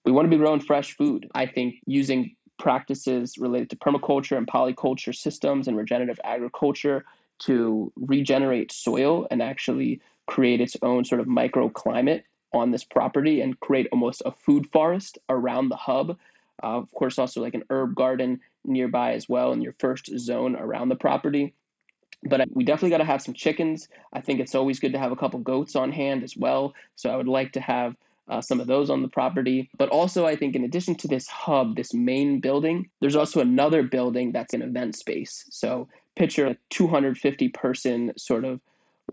we 0.05 0.13
want 0.13 0.27
to 0.27 0.31
be 0.31 0.37
growing 0.37 0.61
fresh 0.61 0.95
food. 0.95 1.31
I 1.35 1.47
think 1.47 1.77
using 1.87 2.37
practices 2.59 3.37
related 3.39 3.71
to 3.71 3.77
permaculture 3.77 4.37
and 4.37 4.47
polyculture 4.47 5.15
systems 5.15 5.69
and 5.69 5.77
regenerative 5.77 6.21
agriculture 6.25 7.05
to 7.41 7.93
regenerate 7.97 8.73
soil 8.73 9.27
and 9.31 9.43
actually 9.43 10.01
create 10.27 10.61
its 10.61 10.77
own 10.83 11.05
sort 11.05 11.21
of 11.21 11.27
microclimate 11.27 12.23
on 12.53 12.71
this 12.71 12.85
property 12.85 13.41
and 13.41 13.59
create 13.61 13.89
almost 13.93 14.23
a 14.25 14.31
food 14.31 14.69
forest 14.73 15.19
around 15.29 15.69
the 15.69 15.77
hub. 15.77 16.17
Uh, 16.63 16.79
of 16.79 16.91
course, 16.93 17.19
also 17.19 17.43
like 17.43 17.55
an 17.55 17.65
herb 17.71 17.95
garden 17.95 18.41
nearby 18.65 19.13
as 19.13 19.29
well 19.29 19.53
in 19.53 19.61
your 19.61 19.75
first 19.79 20.07
zone 20.19 20.57
around 20.57 20.89
the 20.89 20.97
property. 20.97 21.53
But 22.23 22.49
we 22.53 22.65
definitely 22.65 22.91
got 22.91 22.99
to 22.99 23.05
have 23.05 23.21
some 23.21 23.35
chickens. 23.35 23.89
I 24.13 24.21
think 24.21 24.41
it's 24.41 24.55
always 24.55 24.81
good 24.81 24.93
to 24.93 24.99
have 24.99 25.13
a 25.13 25.17
couple 25.17 25.41
goats 25.41 25.77
on 25.77 25.93
hand 25.93 26.23
as 26.23 26.37
well. 26.37 26.75
So 26.95 27.11
I 27.11 27.17
would 27.17 27.29
like 27.29 27.53
to 27.53 27.61
have 27.61 27.97
uh, 28.29 28.41
some 28.41 28.61
of 28.61 28.67
those 28.67 28.91
on 28.91 29.03
the 29.03 29.09
property. 29.09 29.71
But 29.77 29.89
also, 29.91 30.27
I 30.27 30.37
think 30.37 30.57
in 30.57 30.65
addition 30.65 30.95
to 30.97 31.09
this 31.09 31.27
hub, 31.27 31.77
this 31.77 31.93
main 31.93 32.41
building, 32.41 32.89
there's 33.01 33.17
also 33.17 33.41
another 33.41 33.83
building 33.83 34.33
that's 34.33 34.55
an 34.55 34.63
event 34.63 34.97
space. 34.97 35.45
So 35.51 35.89
picture 36.17 36.47
a 36.47 36.57
250 36.71 37.49
person 37.51 38.13
sort 38.17 38.45
of 38.45 38.61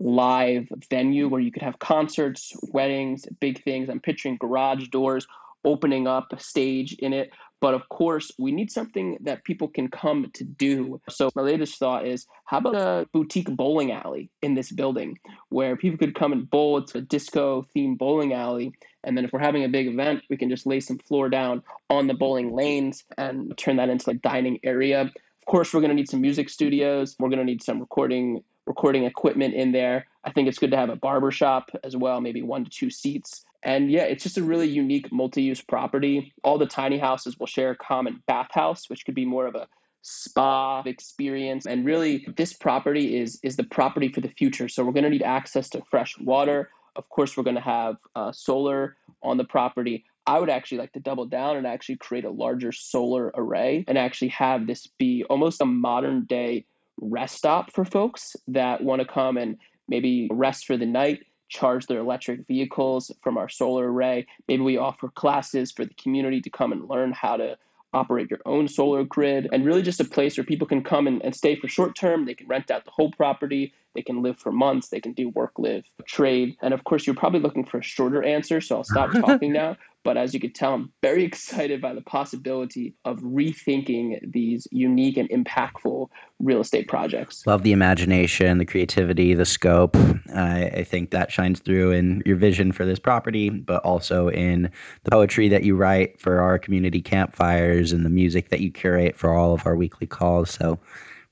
live 0.00 0.68
venue 0.88 1.28
where 1.28 1.40
you 1.40 1.52
could 1.52 1.62
have 1.62 1.78
concerts, 1.78 2.56
weddings, 2.72 3.26
big 3.40 3.62
things. 3.62 3.88
I'm 3.88 4.00
picturing 4.00 4.36
garage 4.36 4.88
doors 4.88 5.26
opening 5.64 6.06
up 6.06 6.32
a 6.32 6.40
stage 6.40 6.94
in 6.94 7.12
it. 7.12 7.30
But 7.62 7.74
of 7.74 7.88
course, 7.88 8.32
we 8.40 8.50
need 8.50 8.72
something 8.72 9.18
that 9.20 9.44
people 9.44 9.68
can 9.68 9.86
come 9.88 10.32
to 10.34 10.42
do. 10.42 11.00
So 11.08 11.30
my 11.36 11.42
latest 11.42 11.78
thought 11.78 12.04
is 12.04 12.26
how 12.44 12.58
about 12.58 12.74
a 12.74 13.06
boutique 13.12 13.54
bowling 13.56 13.92
alley 13.92 14.30
in 14.42 14.54
this 14.54 14.72
building 14.72 15.20
where 15.50 15.76
people 15.76 15.96
could 15.96 16.16
come 16.16 16.32
and 16.32 16.50
bowl? 16.50 16.78
It's 16.78 16.96
a 16.96 17.00
disco 17.00 17.64
themed 17.74 17.98
bowling 17.98 18.32
alley. 18.32 18.72
And 19.04 19.16
then 19.16 19.24
if 19.24 19.32
we're 19.32 19.38
having 19.38 19.62
a 19.62 19.68
big 19.68 19.86
event, 19.86 20.24
we 20.28 20.36
can 20.36 20.50
just 20.50 20.66
lay 20.66 20.80
some 20.80 20.98
floor 20.98 21.28
down 21.28 21.62
on 21.88 22.08
the 22.08 22.14
bowling 22.14 22.52
lanes 22.52 23.04
and 23.16 23.56
turn 23.56 23.76
that 23.76 23.88
into 23.88 24.10
a 24.10 24.14
dining 24.14 24.58
area. 24.64 25.02
Of 25.02 25.46
course, 25.46 25.72
we're 25.72 25.80
going 25.80 25.90
to 25.90 25.96
need 25.96 26.10
some 26.10 26.20
music 26.20 26.50
studios. 26.50 27.14
We're 27.20 27.28
going 27.28 27.38
to 27.38 27.44
need 27.44 27.62
some 27.62 27.78
recording 27.78 28.42
recording 28.66 29.04
equipment 29.04 29.54
in 29.54 29.70
there. 29.70 30.06
I 30.24 30.32
think 30.32 30.48
it's 30.48 30.58
good 30.58 30.70
to 30.72 30.76
have 30.76 30.90
a 30.90 30.96
barber 30.96 31.30
shop 31.30 31.70
as 31.84 31.96
well, 31.96 32.20
maybe 32.20 32.42
one 32.42 32.64
to 32.64 32.70
two 32.70 32.90
seats. 32.90 33.44
And 33.62 33.90
yeah, 33.90 34.02
it's 34.02 34.22
just 34.22 34.38
a 34.38 34.42
really 34.42 34.68
unique 34.68 35.12
multi-use 35.12 35.60
property. 35.60 36.32
All 36.42 36.58
the 36.58 36.66
tiny 36.66 36.98
houses 36.98 37.38
will 37.38 37.46
share 37.46 37.70
a 37.70 37.76
common 37.76 38.22
bathhouse, 38.26 38.90
which 38.90 39.04
could 39.04 39.14
be 39.14 39.24
more 39.24 39.46
of 39.46 39.54
a 39.54 39.68
spa 40.02 40.82
experience. 40.84 41.66
And 41.66 41.84
really, 41.84 42.26
this 42.36 42.52
property 42.52 43.16
is 43.16 43.38
is 43.42 43.56
the 43.56 43.64
property 43.64 44.08
for 44.08 44.20
the 44.20 44.28
future. 44.28 44.68
So 44.68 44.84
we're 44.84 44.92
going 44.92 45.04
to 45.04 45.10
need 45.10 45.22
access 45.22 45.68
to 45.70 45.82
fresh 45.90 46.18
water. 46.18 46.70
Of 46.96 47.08
course, 47.08 47.36
we're 47.36 47.44
going 47.44 47.56
to 47.56 47.62
have 47.62 47.96
uh, 48.16 48.32
solar 48.32 48.96
on 49.22 49.36
the 49.36 49.44
property. 49.44 50.04
I 50.26 50.38
would 50.38 50.50
actually 50.50 50.78
like 50.78 50.92
to 50.92 51.00
double 51.00 51.26
down 51.26 51.56
and 51.56 51.66
actually 51.66 51.96
create 51.96 52.24
a 52.24 52.30
larger 52.30 52.70
solar 52.70 53.32
array 53.34 53.84
and 53.88 53.98
actually 53.98 54.28
have 54.28 54.66
this 54.66 54.86
be 54.98 55.24
almost 55.24 55.60
a 55.60 55.64
modern 55.64 56.24
day 56.26 56.64
rest 57.00 57.36
stop 57.36 57.72
for 57.72 57.84
folks 57.84 58.36
that 58.48 58.82
want 58.82 59.00
to 59.00 59.08
come 59.08 59.36
and 59.36 59.56
maybe 59.88 60.28
rest 60.30 60.66
for 60.66 60.76
the 60.76 60.86
night, 60.86 61.24
charge 61.52 61.86
their 61.86 62.00
electric 62.00 62.46
vehicles 62.46 63.10
from 63.22 63.36
our 63.36 63.48
solar 63.48 63.92
array. 63.92 64.26
Maybe 64.48 64.62
we 64.62 64.78
offer 64.78 65.08
classes 65.08 65.70
for 65.70 65.84
the 65.84 65.94
community 65.94 66.40
to 66.40 66.50
come 66.50 66.72
and 66.72 66.88
learn 66.88 67.12
how 67.12 67.36
to 67.36 67.58
operate 67.94 68.30
your 68.30 68.40
own 68.46 68.66
solar 68.68 69.04
grid 69.04 69.48
and 69.52 69.66
really 69.66 69.82
just 69.82 70.00
a 70.00 70.04
place 70.04 70.38
where 70.38 70.44
people 70.44 70.66
can 70.66 70.82
come 70.82 71.06
and, 71.06 71.22
and 71.22 71.36
stay 71.36 71.54
for 71.54 71.68
short 71.68 71.94
term. 71.94 72.24
They 72.24 72.34
can 72.34 72.48
rent 72.48 72.70
out 72.70 72.86
the 72.86 72.90
whole 72.90 73.10
property. 73.10 73.74
They 73.94 74.00
can 74.00 74.22
live 74.22 74.38
for 74.38 74.50
months. 74.50 74.88
They 74.88 75.00
can 75.00 75.12
do 75.12 75.28
work, 75.28 75.52
live, 75.58 75.84
trade. 76.06 76.56
And 76.62 76.72
of 76.72 76.84
course, 76.84 77.06
you're 77.06 77.14
probably 77.14 77.40
looking 77.40 77.66
for 77.66 77.78
a 77.78 77.82
shorter 77.82 78.22
answer, 78.22 78.62
so 78.62 78.78
I'll 78.78 78.84
stop 78.84 79.12
talking 79.20 79.52
now. 79.52 79.76
But 80.04 80.16
as 80.16 80.32
you 80.34 80.40
could 80.40 80.54
tell, 80.54 80.74
I'm 80.74 80.92
very 81.02 81.24
excited 81.30 81.80
by 81.80 81.92
the 81.92 82.00
possibility 82.00 82.94
of 83.04 83.18
rethinking 83.18 84.32
these 84.32 84.66
unique 84.70 85.18
and 85.18 85.28
impactful 85.28 86.08
real 86.42 86.60
estate 86.60 86.88
projects. 86.88 87.46
Love 87.46 87.62
the 87.62 87.72
imagination, 87.72 88.58
the 88.58 88.64
creativity, 88.64 89.32
the 89.32 89.46
scope. 89.46 89.96
I, 90.34 90.66
I 90.66 90.84
think 90.84 91.10
that 91.10 91.30
shines 91.30 91.60
through 91.60 91.92
in 91.92 92.22
your 92.26 92.36
vision 92.36 92.72
for 92.72 92.84
this 92.84 92.98
property, 92.98 93.48
but 93.48 93.82
also 93.84 94.28
in 94.28 94.70
the 95.04 95.10
poetry 95.10 95.48
that 95.48 95.62
you 95.62 95.76
write 95.76 96.20
for 96.20 96.40
our 96.40 96.58
community 96.58 97.00
campfires 97.00 97.92
and 97.92 98.04
the 98.04 98.10
music 98.10 98.50
that 98.50 98.60
you 98.60 98.70
curate 98.70 99.16
for 99.16 99.32
all 99.32 99.54
of 99.54 99.66
our 99.66 99.76
weekly 99.76 100.06
calls. 100.06 100.50
So 100.50 100.78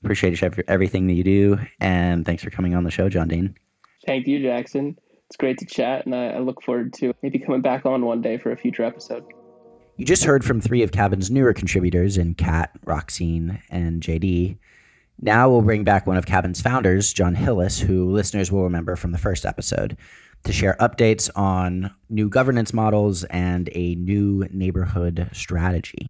appreciate 0.03 0.41
everything 0.67 1.07
that 1.07 1.13
you 1.13 1.23
do. 1.23 1.59
And 1.79 2.25
thanks 2.25 2.43
for 2.43 2.49
coming 2.49 2.73
on 2.73 2.83
the 2.83 2.91
show, 2.91 3.09
Jon 3.09 3.27
Dean. 3.27 3.55
Thank 4.05 4.27
you, 4.27 4.41
Jackson. 4.41 4.97
It's 5.27 5.37
great 5.37 5.57
to 5.59 5.65
chat, 5.65 6.05
and 6.05 6.13
I, 6.15 6.31
I 6.31 6.39
look 6.39 6.61
forward 6.61 6.93
to 6.95 7.13
maybe 7.21 7.39
coming 7.39 7.61
back 7.61 7.85
on 7.85 8.03
one 8.03 8.21
day 8.21 8.37
for 8.37 8.51
a 8.51 8.57
future 8.57 8.83
episode. 8.83 9.23
You 9.95 10.05
just 10.05 10.23
heard 10.23 10.43
from 10.43 10.59
three 10.59 10.81
of 10.81 10.91
Cabin's 10.91 11.29
newer 11.29 11.53
contributors 11.53 12.17
in 12.17 12.33
Kat, 12.33 12.71
Roxine, 12.85 13.61
and 13.69 14.01
JD. 14.01 14.57
Now 15.19 15.49
we'll 15.49 15.61
bring 15.61 15.83
back 15.83 16.07
one 16.07 16.17
of 16.17 16.25
Cabin's 16.25 16.61
founders, 16.61 17.13
Jon 17.13 17.35
Hillis, 17.35 17.79
who 17.79 18.11
listeners 18.11 18.51
will 18.51 18.63
remember 18.63 18.95
from 18.95 19.11
the 19.11 19.17
first 19.17 19.45
episode, 19.45 19.97
to 20.43 20.53
share 20.53 20.75
updates 20.79 21.29
on 21.35 21.93
new 22.09 22.29
governance 22.29 22.73
models 22.73 23.23
and 23.25 23.69
a 23.73 23.95
new 23.95 24.47
neighborhood 24.51 25.29
strategy. 25.33 26.07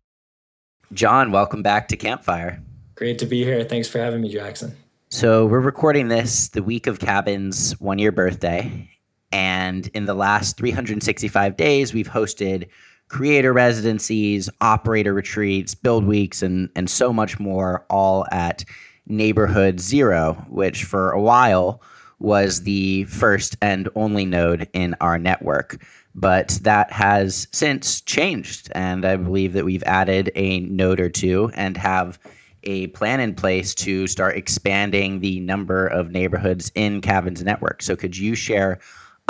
Jon, 0.94 1.32
welcome 1.32 1.62
back 1.62 1.88
to 1.90 1.98
Campfire. 1.98 2.62
Great 2.96 3.20
to 3.20 3.26
be 3.26 3.44
here. 3.44 3.64
Thanks 3.64 3.88
for 3.88 4.00
having 4.00 4.22
me, 4.22 4.30
Jackson. 4.30 4.76
So, 5.10 5.46
we're 5.46 5.60
recording 5.60 6.08
this 6.08 6.50
the 6.50 6.64
week 6.64 6.88
of 6.88 7.00
Cabin's 7.00 7.74
one 7.82 8.00
year 8.00 8.14
birthday, 8.14 8.90
and 9.32 9.88
in 9.88 10.06
the 10.06 10.14
last 10.14 10.56
365 10.58 11.58
days, 11.58 11.94
we've 11.94 12.08
hosted 12.08 12.70
creator 13.10 13.52
residencies, 13.52 14.50
operator 14.62 15.14
retreats, 15.14 15.76
build 15.76 16.06
weeks, 16.06 16.42
and, 16.42 16.70
and 16.78 16.90
so 16.90 17.12
much 17.12 17.40
more, 17.40 17.86
all 17.90 18.26
at 18.32 18.64
Neighborhood 19.08 19.80
Zero, 19.80 20.46
which 20.50 20.84
for 20.84 21.12
a 21.12 21.22
while 21.22 21.82
was 22.20 22.62
the 22.64 23.06
first 23.06 23.58
and 23.62 23.90
only 23.96 24.26
node 24.26 24.70
in 24.74 24.96
our 25.02 25.18
network. 25.18 25.84
But 26.14 26.60
that 26.64 26.92
has 26.92 27.48
since 27.52 28.02
changed. 28.02 28.72
And 28.76 29.06
I 29.06 29.16
believe 29.16 29.54
that 29.54 29.66
we've 29.66 29.84
added 29.84 30.32
a 30.36 30.60
node 30.62 31.00
or 31.00 31.10
two 31.10 31.52
and 31.56 31.78
have 31.78 32.20
a 32.64 32.88
plan 32.88 33.20
in 33.20 33.34
place 33.34 33.74
to 33.74 34.06
start 34.06 34.38
expanding 34.38 35.20
the 35.20 35.40
number 35.40 35.88
of 35.88 36.12
neighborhoods 36.12 36.72
in 36.76 37.02
Cabin's 37.02 37.44
network. 37.44 37.82
So, 37.82 37.96
could 37.96 38.16
you 38.16 38.36
share 38.36 38.80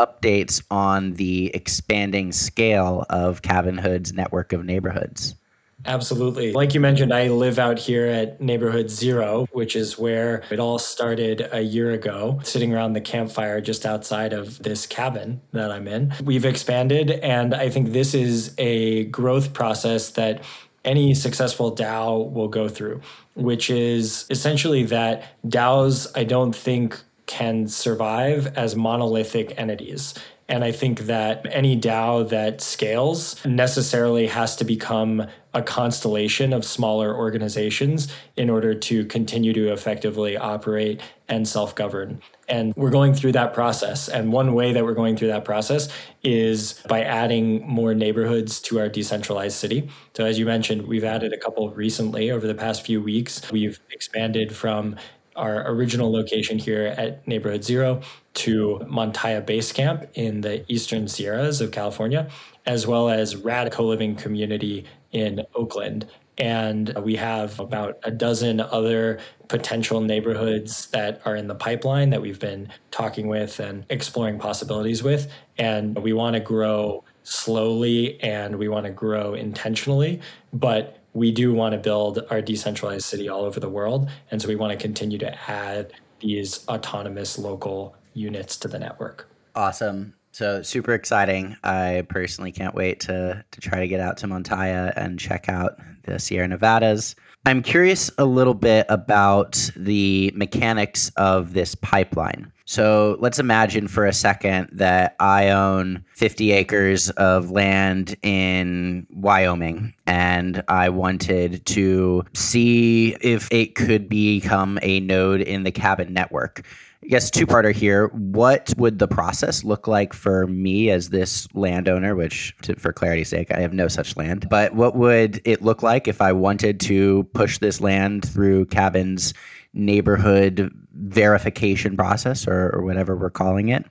updates 0.02 0.64
on 0.72 1.14
the 1.14 1.52
expanding 1.54 2.32
scale 2.32 3.06
of 3.10 3.42
Cabin 3.42 3.78
Hood's 3.78 4.14
network 4.14 4.52
of 4.52 4.66
neighborhoods. 4.66 5.36
Absolutely. 5.86 6.52
Like 6.54 6.74
you 6.74 6.80
mentioned, 6.80 7.14
I 7.14 7.28
live 7.30 7.60
out 7.60 7.80
here 7.80 8.06
at 8.06 8.40
Neighborhood 8.40 8.90
Zero, 8.90 9.48
which 9.52 9.76
is 9.76 9.98
where 9.98 10.44
it 10.50 10.60
all 10.60 10.80
started 10.80 11.48
a 11.52 11.62
year 11.62 11.92
ago, 11.92 12.40
sitting 12.44 12.74
around 12.74 12.94
the 12.94 13.02
campfire 13.02 13.62
just 13.62 13.86
outside 13.86 14.34
of 14.34 14.62
this 14.64 14.86
cabin 14.86 15.42
that 15.52 15.72
I'm 15.72 15.88
in. 15.88 16.14
We've 16.24 16.46
expanded, 16.46 17.12
and 17.12 17.54
I 17.54 17.70
think 17.70 17.94
this 17.94 18.14
is 18.14 18.54
a 18.58 19.06
growth 19.06 19.54
process 19.54 20.12
that 20.12 20.44
any 20.84 21.14
successful 21.14 21.76
DAO 21.76 22.32
will 22.32 22.48
go 22.48 22.68
through, 22.68 23.02
which 23.36 23.70
is 23.70 24.26
essentially 24.30 24.84
that 24.86 25.24
DAOs, 25.48 26.08
I 26.16 26.24
don't 26.24 26.56
think 26.56 27.00
can 27.28 27.68
survive 27.68 28.48
as 28.58 28.76
monolithic 28.76 29.54
entities. 29.58 30.14
And 30.52 30.66
I 30.66 30.74
think 30.74 31.02
that 31.02 31.48
any 31.50 31.80
DAO 31.80 32.28
that 32.28 32.60
scales 32.60 33.44
necessarily 33.46 34.28
has 34.28 34.58
to 34.58 34.66
become 34.66 35.26
a 35.54 35.62
constellation 35.62 36.52
of 36.52 36.66
smaller 36.66 37.16
organizations 37.16 38.14
in 38.36 38.50
order 38.50 38.76
to 38.76 39.06
continue 39.06 39.54
to 39.54 39.72
effectively 39.72 40.36
operate 40.36 41.00
and 41.30 41.48
self 41.48 41.74
govern. 41.74 42.22
And 42.50 42.74
we're 42.76 42.90
going 42.90 43.14
through 43.14 43.32
that 43.32 43.54
process. 43.54 44.10
And 44.10 44.34
one 44.34 44.54
way 44.54 44.74
that 44.74 44.84
we're 44.84 44.94
going 44.94 45.16
through 45.16 45.30
that 45.30 45.46
process 45.46 45.88
is 46.22 46.84
by 46.90 47.02
adding 47.02 47.66
more 47.66 47.94
neighborhoods 47.94 48.60
to 48.64 48.80
our 48.82 48.90
decentralized 48.90 49.56
city. 49.56 49.90
So, 50.18 50.26
as 50.26 50.38
you 50.38 50.46
mentioned, 50.46 50.86
we've 50.86 51.06
added 51.06 51.32
a 51.32 51.38
couple 51.38 51.70
recently 51.72 52.30
over 52.30 52.46
the 52.46 52.56
past 52.56 52.86
few 52.86 53.02
weeks. 53.02 53.50
We've 53.54 53.80
expanded 53.90 54.54
from 54.54 54.98
our 55.38 55.66
original 55.72 56.12
location 56.12 56.60
here 56.60 56.88
at 56.98 57.26
Neighborhood 57.26 57.64
Zero 57.64 58.02
to 58.34 58.82
Montaya 58.88 59.42
Base 59.42 59.72
Camp 59.72 60.08
in 60.14 60.42
the 60.42 60.70
Eastern 60.72 61.08
Sierras 61.08 61.62
of 61.62 61.72
California, 61.72 62.30
as 62.66 62.88
well 62.88 63.10
as 63.10 63.36
Rad 63.36 63.72
Co 63.72 63.86
living 63.86 64.16
community 64.16 64.86
in 65.12 65.46
Oakland. 65.54 66.08
And 66.38 66.94
we 67.04 67.18
have 67.18 67.60
about 67.60 68.00
a 68.04 68.12
dozen 68.12 68.62
other 68.62 69.20
potential 69.48 70.02
neighborhoods 70.02 70.88
that 70.88 71.22
are 71.26 71.36
in 71.36 71.48
the 71.48 71.56
pipeline 71.56 72.10
that 72.12 72.22
we've 72.22 72.40
been 72.40 72.70
talking 72.90 73.28
with 73.28 73.60
and 73.60 73.86
exploring 73.90 74.40
possibilities 74.40 75.04
with. 75.04 75.32
And 75.58 76.00
we 76.00 76.14
want 76.14 76.36
to 76.36 76.40
grow 76.40 77.04
slowly 77.24 78.20
and 78.24 78.58
we 78.58 78.70
want 78.70 78.86
to 78.86 78.92
grow 78.92 79.34
intentionally, 79.34 80.22
but 80.54 80.98
we 81.14 81.32
do 81.32 81.54
want 81.54 81.74
to 81.74 81.78
build 81.78 82.26
our 82.30 82.42
decentralized 82.42 83.06
city 83.06 83.28
all 83.28 83.44
over 83.44 83.60
the 83.60 83.70
world. 83.70 84.10
And 84.32 84.42
so 84.42 84.48
we 84.48 84.56
want 84.56 84.72
to 84.72 84.78
continue 84.78 85.18
to 85.20 85.52
add 85.52 85.92
these 86.22 86.66
autonomous 86.68 87.38
local 87.38 87.96
units 88.14 88.58
to 88.58 88.68
the 88.68 88.80
network. 88.80 89.28
Awesome. 89.56 90.14
So 90.32 90.62
super 90.62 90.94
exciting. 90.94 91.58
I 91.64 92.06
personally 92.08 92.52
can't 92.52 92.74
wait 92.74 93.02
to 93.02 93.44
to 93.52 93.62
try 93.62 93.80
to 93.80 93.88
get 93.88 94.00
out 94.00 94.18
to 94.18 94.28
Montaya 94.28 94.94
and 94.96 95.20
check 95.20 95.50
out 95.50 95.78
the 96.04 96.20
Sierra 96.20 96.48
Nevadas. 96.48 97.16
I'm 97.46 97.64
curious 97.64 98.12
a 98.18 98.26
little 98.26 98.54
bit 98.54 98.86
about 98.88 99.72
the 99.76 100.32
mechanics 100.36 101.12
of 101.18 101.54
this 101.54 101.74
pipeline. 101.74 102.52
So 102.66 103.18
let's 103.20 103.40
imagine 103.40 103.88
for 103.88 104.06
a 104.06 104.14
second 104.14 104.70
that 104.74 105.16
I 105.20 105.50
own 105.50 106.06
50 106.14 106.52
acres 106.52 107.10
of 107.12 107.52
land 107.52 108.16
in 108.22 109.08
Wyoming 109.10 109.94
and 110.06 110.64
I 110.68 110.90
wanted 110.90 111.66
to 111.66 112.24
see 112.34 113.18
if 113.20 113.52
it 113.52 113.76
could 113.76 114.08
become 114.08 114.80
a 114.84 115.02
node 115.02 115.42
in 115.42 115.64
the 115.64 115.72
cabin 115.72 116.14
network. 116.14 116.64
I 117.04 117.08
guess 117.08 117.32
two 117.32 117.48
parter 117.48 117.74
here. 117.74 118.08
What 118.10 118.74
would 118.78 119.00
the 119.00 119.08
process 119.08 119.64
look 119.64 119.88
like 119.88 120.14
for 120.14 120.46
me 120.48 120.92
as 120.92 121.10
this 121.10 121.48
landowner, 121.56 122.16
which 122.16 122.56
to, 122.62 122.76
for 122.76 122.94
clarity's 122.94 123.30
sake, 123.30 123.52
I 123.52 123.60
have 123.60 123.74
no 123.74 123.88
such 123.88 124.16
land, 124.16 124.48
but 124.50 124.76
what 124.76 124.96
would 124.96 125.42
it 125.44 125.64
look 125.64 125.82
like 125.82 126.08
if 126.08 126.22
I 126.22 126.32
wanted 126.32 126.80
to 126.82 127.24
push 127.34 127.58
this 127.58 127.82
land 127.82 128.28
through 128.28 128.66
cabins 128.66 129.34
neighborhood 129.74 130.72
verification 130.94 131.98
process 131.98 132.48
or, 132.48 132.70
or 132.70 132.84
whatever 132.84 133.16
we're 133.16 133.32
calling 133.32 133.70
it? 133.70 133.84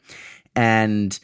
And 0.55 1.19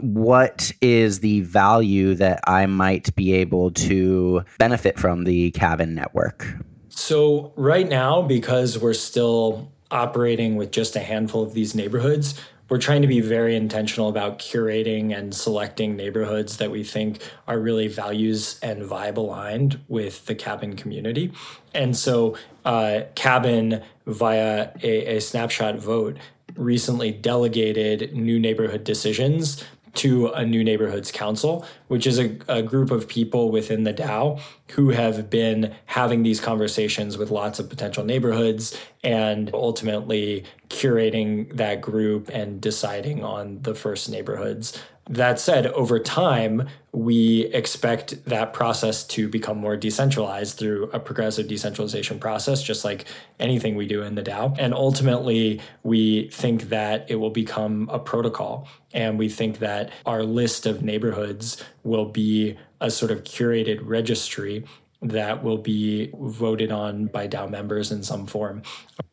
what 0.00 0.72
is 0.80 1.20
the 1.20 1.40
value 1.42 2.14
that 2.14 2.40
I 2.46 2.64
might 2.66 3.14
be 3.14 3.34
able 3.34 3.72
to 3.72 4.42
benefit 4.58 4.98
from 4.98 5.24
the 5.24 5.50
cabin 5.50 5.94
network? 5.94 6.46
So, 6.88 7.52
right 7.56 7.86
now, 7.86 8.22
because 8.22 8.78
we're 8.78 8.94
still 8.94 9.70
operating 9.90 10.56
with 10.56 10.70
just 10.70 10.96
a 10.96 11.00
handful 11.00 11.42
of 11.42 11.54
these 11.54 11.74
neighborhoods, 11.74 12.40
we're 12.68 12.78
trying 12.78 13.02
to 13.02 13.08
be 13.08 13.20
very 13.20 13.54
intentional 13.54 14.08
about 14.08 14.38
curating 14.38 15.16
and 15.16 15.32
selecting 15.32 15.96
neighborhoods 15.96 16.56
that 16.56 16.70
we 16.70 16.82
think 16.82 17.18
are 17.46 17.60
really 17.60 17.86
values 17.86 18.58
and 18.60 18.82
vibe 18.82 19.16
aligned 19.16 19.78
with 19.86 20.26
the 20.26 20.34
cabin 20.34 20.74
community. 20.74 21.32
And 21.74 21.96
so, 21.96 22.36
uh, 22.64 23.02
Cabin, 23.14 23.82
via 24.06 24.70
a, 24.82 25.16
a 25.16 25.20
snapshot 25.20 25.76
vote, 25.76 26.16
recently 26.56 27.12
delegated 27.12 28.14
new 28.14 28.40
neighborhood 28.40 28.82
decisions 28.82 29.62
to 29.96 30.28
a 30.28 30.44
new 30.44 30.62
neighborhoods 30.62 31.10
council, 31.10 31.64
which 31.88 32.06
is 32.06 32.18
a, 32.18 32.36
a, 32.48 32.62
group 32.62 32.90
of 32.90 33.08
people 33.08 33.50
within 33.50 33.84
the 33.84 33.94
DAO 33.94 34.40
who 34.72 34.90
have 34.90 35.30
been 35.30 35.74
having 35.86 36.22
these 36.22 36.40
conversations 36.40 37.16
with 37.16 37.30
lots 37.30 37.58
of 37.58 37.68
potential 37.68 38.04
neighborhoods 38.04 38.78
and 39.02 39.50
ultimately 39.54 40.44
curating 40.68 41.54
that 41.56 41.80
group 41.80 42.28
and 42.32 42.60
deciding 42.60 43.24
on 43.24 43.62
the 43.62 43.74
first 43.74 44.10
neighborhoods 44.10 44.78
that 45.08 45.38
said, 45.38 45.66
over 45.68 45.98
time, 46.00 46.68
we 46.92 47.44
expect 47.46 48.24
that 48.24 48.52
process 48.52 49.04
to 49.04 49.28
become 49.28 49.58
more 49.58 49.76
decentralized 49.76 50.58
through 50.58 50.90
a 50.92 50.98
progressive 50.98 51.46
decentralization 51.46 52.18
process, 52.18 52.62
just 52.62 52.84
like 52.84 53.04
anything 53.38 53.76
we 53.76 53.86
do 53.86 54.02
in 54.02 54.16
the 54.16 54.22
DAO. 54.22 54.56
And 54.58 54.74
ultimately, 54.74 55.60
we 55.84 56.28
think 56.30 56.70
that 56.70 57.08
it 57.08 57.16
will 57.16 57.30
become 57.30 57.88
a 57.92 57.98
protocol. 57.98 58.66
And 58.92 59.18
we 59.18 59.28
think 59.28 59.60
that 59.60 59.90
our 60.06 60.24
list 60.24 60.66
of 60.66 60.82
neighborhoods 60.82 61.62
will 61.84 62.06
be 62.06 62.58
a 62.80 62.90
sort 62.90 63.12
of 63.12 63.24
curated 63.24 63.78
registry 63.82 64.64
that 65.02 65.44
will 65.44 65.58
be 65.58 66.10
voted 66.18 66.72
on 66.72 67.06
by 67.06 67.28
DAO 67.28 67.48
members 67.48 67.92
in 67.92 68.02
some 68.02 68.26
form. 68.26 68.62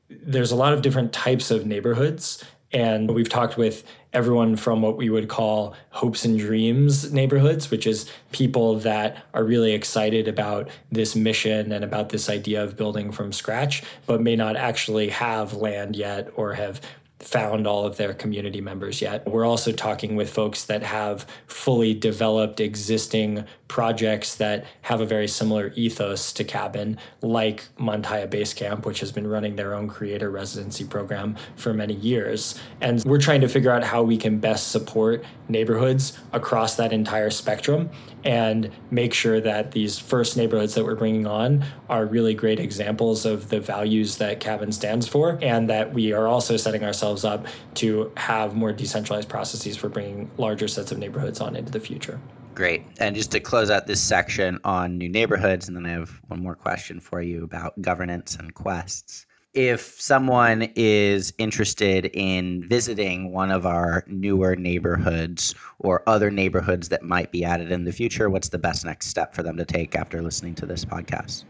There's 0.10 0.52
a 0.52 0.56
lot 0.56 0.74
of 0.74 0.82
different 0.82 1.12
types 1.12 1.52
of 1.52 1.66
neighborhoods. 1.66 2.44
And 2.74 3.12
we've 3.12 3.30
talked 3.30 3.56
with 3.56 3.84
everyone 4.14 4.56
from 4.56 4.82
what 4.82 4.98
we 4.98 5.10
would 5.10 5.28
call 5.28 5.76
hopes 5.92 6.26
and 6.26 6.40
dreams 6.40 7.14
neighborhoods, 7.14 7.70
which 7.70 7.86
is 7.86 8.10
people 8.32 8.80
that 8.80 9.24
are 9.34 9.44
really 9.44 9.74
excited 9.74 10.28
about 10.28 10.70
this 10.92 11.16
mission 11.16 11.72
and 11.72 11.84
about 11.84 12.10
this 12.10 12.30
idea 12.30 12.64
of 12.64 12.76
building 12.76 13.12
from 13.12 13.32
scratch, 13.32 13.84
but 14.08 14.22
may 14.22 14.36
not 14.36 14.56
actually 14.56 15.10
have 15.10 15.54
land 15.54 15.96
yet 15.96 16.32
or 16.36 16.54
have 16.54 16.82
found 17.24 17.66
all 17.66 17.86
of 17.86 17.98
their 17.98 18.14
community 18.14 18.62
members 18.62 19.02
yet. 19.02 19.26
We're 19.28 19.46
also 19.46 19.72
talking 19.72 20.16
with 20.16 20.30
folks 20.30 20.66
that 20.66 20.84
have 20.84 21.26
fully 21.48 21.94
developed 21.94 22.60
existing 22.60 23.46
projects 23.68 24.36
that 24.36 24.66
have 24.82 25.02
a 25.02 25.06
very 25.06 25.28
similar 25.28 25.72
ethos 25.76 26.32
to 26.34 26.44
Cabin, 26.44 26.98
like 27.22 27.64
Mantaya 27.80 28.28
Basecamp, 28.28 28.86
which 28.86 29.00
has 29.00 29.12
been 29.12 29.26
running 29.26 29.56
their 29.56 29.74
own 29.74 29.88
creator 29.88 30.30
residency 30.30 30.86
program 30.86 31.36
for 31.56 31.74
many 31.74 31.96
years. 31.96 32.60
And 32.82 33.04
we're 33.04 33.20
trying 33.20 33.42
to 33.42 33.50
figure 33.50 33.72
out 33.72 33.84
how 33.84 34.04
we 34.04 34.18
can 34.18 34.38
best 34.38 34.72
support 34.72 35.24
neighborhoods 35.48 36.18
across 36.32 36.76
that 36.76 36.94
entire 36.94 37.30
spectrum 37.30 37.89
and 38.24 38.72
make 38.91 39.14
sure 39.14 39.41
that 39.41 39.72
these 39.72 40.00
first 40.00 40.38
neighborhoods 40.38 40.76
that 40.76 40.84
we're 40.84 40.96
bringing 40.96 41.28
on 41.28 41.66
are 41.89 42.06
really 42.06 42.34
great 42.34 42.60
examples 42.60 43.26
of 43.26 43.50
the 43.50 43.60
values 43.60 44.18
that 44.18 44.39
Cabin 44.39 44.72
stands 44.72 45.08
for, 45.08 45.38
and 45.41 45.70
that 45.70 45.94
we 45.94 46.14
are 46.14 46.28
also 46.28 46.56
setting 46.56 46.84
ourselves 46.84 47.26
up 47.26 47.46
to 47.76 48.12
have 48.16 48.56
more 48.56 48.72
decentralized 48.72 49.28
processes 49.28 49.76
for 49.76 49.89
bringing 49.89 50.32
larger 50.38 50.68
sets 50.68 50.91
of 50.91 50.98
neighborhoods 50.98 51.41
on 51.41 51.56
into 51.56 51.72
the 51.72 51.80
future. 51.80 52.20
Great. 52.56 52.84
And 53.00 53.16
just 53.16 53.32
to 53.32 53.39
close 53.39 53.70
out 53.70 53.88
this 53.88 54.00
section 54.00 54.60
on 54.64 54.98
new 54.98 55.10
neighborhoods, 55.10 55.68
and 55.68 55.76
then 55.76 55.86
I 55.86 55.89
have 55.89 56.22
one 56.28 56.41
more 56.41 56.56
question 56.56 57.00
for 57.00 57.22
you 57.22 57.44
about 57.44 57.82
governance 57.82 58.36
and 58.36 58.54
quests 58.54 59.26
if 59.54 60.01
someone 60.01 60.64
is 60.76 61.32
interested 61.38 62.06
in 62.14 62.68
visiting 62.68 63.32
one 63.32 63.51
of 63.51 63.66
our 63.66 64.04
newer 64.08 64.56
neighborhoods 64.56 65.54
or 65.80 66.01
other 66.08 66.32
neighborhoods 66.32 66.89
that 66.89 67.04
might 67.04 67.32
be 67.32 67.43
added 67.43 67.72
in 67.72 67.84
the 67.84 67.91
future, 67.91 68.30
what's 68.30 68.49
the 68.49 68.58
best 68.58 68.84
next 68.84 69.08
step 69.08 69.36
for 69.36 69.43
them 69.43 69.58
to 69.58 69.66
take 69.66 69.95
after 69.95 70.22
listening 70.22 70.56
to 70.56 70.66
this 70.66 70.84
podcast? 70.84 71.45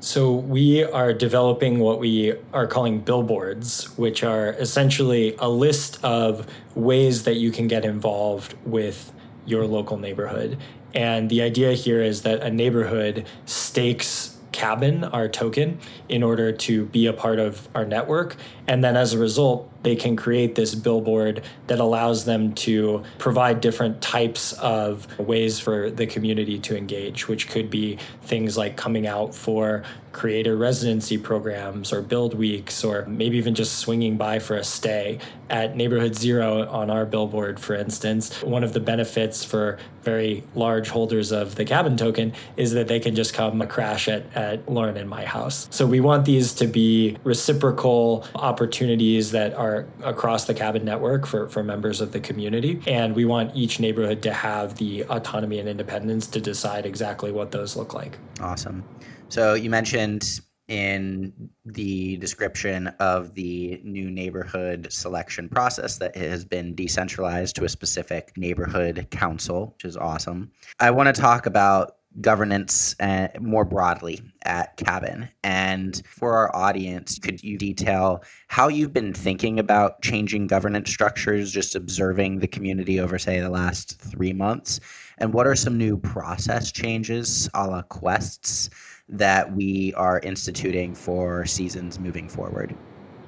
So, 0.00 0.32
we 0.32 0.84
are 0.84 1.12
developing 1.12 1.80
what 1.80 1.98
we 1.98 2.32
are 2.52 2.68
calling 2.68 3.00
billboards, 3.00 3.98
which 3.98 4.22
are 4.22 4.50
essentially 4.52 5.34
a 5.40 5.48
list 5.48 5.98
of 6.04 6.46
ways 6.76 7.24
that 7.24 7.34
you 7.34 7.50
can 7.50 7.66
get 7.66 7.84
involved 7.84 8.54
with 8.64 9.12
your 9.44 9.66
local 9.66 9.96
neighborhood. 9.96 10.56
And 10.94 11.28
the 11.28 11.42
idea 11.42 11.72
here 11.72 12.00
is 12.00 12.22
that 12.22 12.42
a 12.42 12.50
neighborhood 12.50 13.26
stakes 13.46 14.37
cabin, 14.58 15.04
our 15.04 15.28
token, 15.28 15.78
in 16.08 16.24
order 16.24 16.50
to 16.50 16.84
be 16.86 17.06
a 17.06 17.12
part 17.12 17.38
of 17.38 17.68
our 17.76 17.84
network. 17.84 18.34
And 18.68 18.84
then 18.84 18.96
as 18.96 19.14
a 19.14 19.18
result, 19.18 19.68
they 19.82 19.96
can 19.96 20.16
create 20.16 20.54
this 20.54 20.74
billboard 20.74 21.42
that 21.68 21.80
allows 21.80 22.24
them 22.24 22.52
to 22.52 23.02
provide 23.18 23.60
different 23.60 24.02
types 24.02 24.52
of 24.54 25.06
ways 25.18 25.58
for 25.58 25.90
the 25.90 26.06
community 26.06 26.58
to 26.58 26.76
engage, 26.76 27.28
which 27.28 27.48
could 27.48 27.70
be 27.70 27.98
things 28.22 28.56
like 28.56 28.76
coming 28.76 29.06
out 29.06 29.34
for 29.34 29.84
creator 30.12 30.56
residency 30.56 31.16
programs 31.16 31.92
or 31.92 32.02
build 32.02 32.34
weeks, 32.34 32.82
or 32.82 33.04
maybe 33.06 33.36
even 33.36 33.54
just 33.54 33.78
swinging 33.78 34.16
by 34.16 34.38
for 34.38 34.56
a 34.56 34.64
stay. 34.64 35.18
At 35.48 35.76
Neighborhood 35.76 36.14
Zero 36.14 36.68
on 36.68 36.90
our 36.90 37.06
billboard, 37.06 37.60
for 37.60 37.74
instance, 37.74 38.42
one 38.42 38.64
of 38.64 38.72
the 38.72 38.80
benefits 38.80 39.44
for 39.44 39.78
very 40.02 40.42
large 40.54 40.88
holders 40.88 41.32
of 41.32 41.54
the 41.54 41.64
cabin 41.64 41.96
token 41.96 42.32
is 42.56 42.72
that 42.72 42.88
they 42.88 43.00
can 43.00 43.14
just 43.14 43.32
come 43.32 43.66
crash 43.68 44.08
at, 44.08 44.24
at 44.34 44.68
Lauren 44.68 44.96
and 44.96 45.08
my 45.08 45.24
house. 45.24 45.68
So 45.70 45.86
we 45.86 46.00
want 46.00 46.24
these 46.24 46.52
to 46.54 46.66
be 46.66 47.16
reciprocal 47.24 48.26
opportunities 48.58 49.30
that 49.30 49.54
are 49.54 49.86
across 50.02 50.46
the 50.46 50.52
cabin 50.52 50.84
network 50.84 51.24
for, 51.26 51.48
for 51.48 51.62
members 51.62 52.00
of 52.00 52.10
the 52.10 52.18
community. 52.18 52.82
And 52.88 53.14
we 53.14 53.24
want 53.24 53.54
each 53.54 53.78
neighborhood 53.78 54.20
to 54.22 54.32
have 54.32 54.74
the 54.78 55.04
autonomy 55.04 55.60
and 55.60 55.68
independence 55.68 56.26
to 56.26 56.40
decide 56.40 56.84
exactly 56.84 57.30
what 57.30 57.52
those 57.52 57.76
look 57.76 57.94
like. 57.94 58.18
Awesome. 58.40 58.82
So 59.28 59.54
you 59.54 59.70
mentioned 59.70 60.40
in 60.66 61.32
the 61.66 62.16
description 62.16 62.88
of 62.98 63.32
the 63.34 63.80
new 63.84 64.10
neighborhood 64.10 64.88
selection 64.90 65.48
process 65.48 65.98
that 65.98 66.16
it 66.16 66.28
has 66.28 66.44
been 66.44 66.74
decentralized 66.74 67.54
to 67.56 67.64
a 67.64 67.68
specific 67.68 68.36
neighborhood 68.36 69.06
council, 69.12 69.72
which 69.76 69.84
is 69.84 69.96
awesome. 69.96 70.50
I 70.80 70.90
want 70.90 71.14
to 71.14 71.18
talk 71.18 71.46
about 71.46 71.97
governance 72.20 72.94
uh, 73.00 73.28
more 73.40 73.64
broadly 73.64 74.20
at 74.42 74.76
Cabin. 74.76 75.28
And 75.44 76.02
for 76.06 76.36
our 76.36 76.54
audience, 76.54 77.18
could 77.18 77.42
you 77.42 77.58
detail 77.58 78.22
how 78.48 78.68
you've 78.68 78.92
been 78.92 79.12
thinking 79.12 79.58
about 79.58 80.02
changing 80.02 80.46
governance 80.46 80.90
structures, 80.90 81.52
just 81.52 81.74
observing 81.74 82.38
the 82.38 82.48
community 82.48 83.00
over, 83.00 83.18
say, 83.18 83.40
the 83.40 83.50
last 83.50 84.00
three 84.00 84.32
months? 84.32 84.80
And 85.18 85.32
what 85.32 85.46
are 85.46 85.56
some 85.56 85.76
new 85.76 85.98
process 85.98 86.72
changes 86.72 87.48
a 87.54 87.66
la 87.66 87.82
quests 87.82 88.70
that 89.08 89.54
we 89.54 89.94
are 89.94 90.20
instituting 90.20 90.94
for 90.94 91.44
seasons 91.46 91.98
moving 91.98 92.28
forward? 92.28 92.76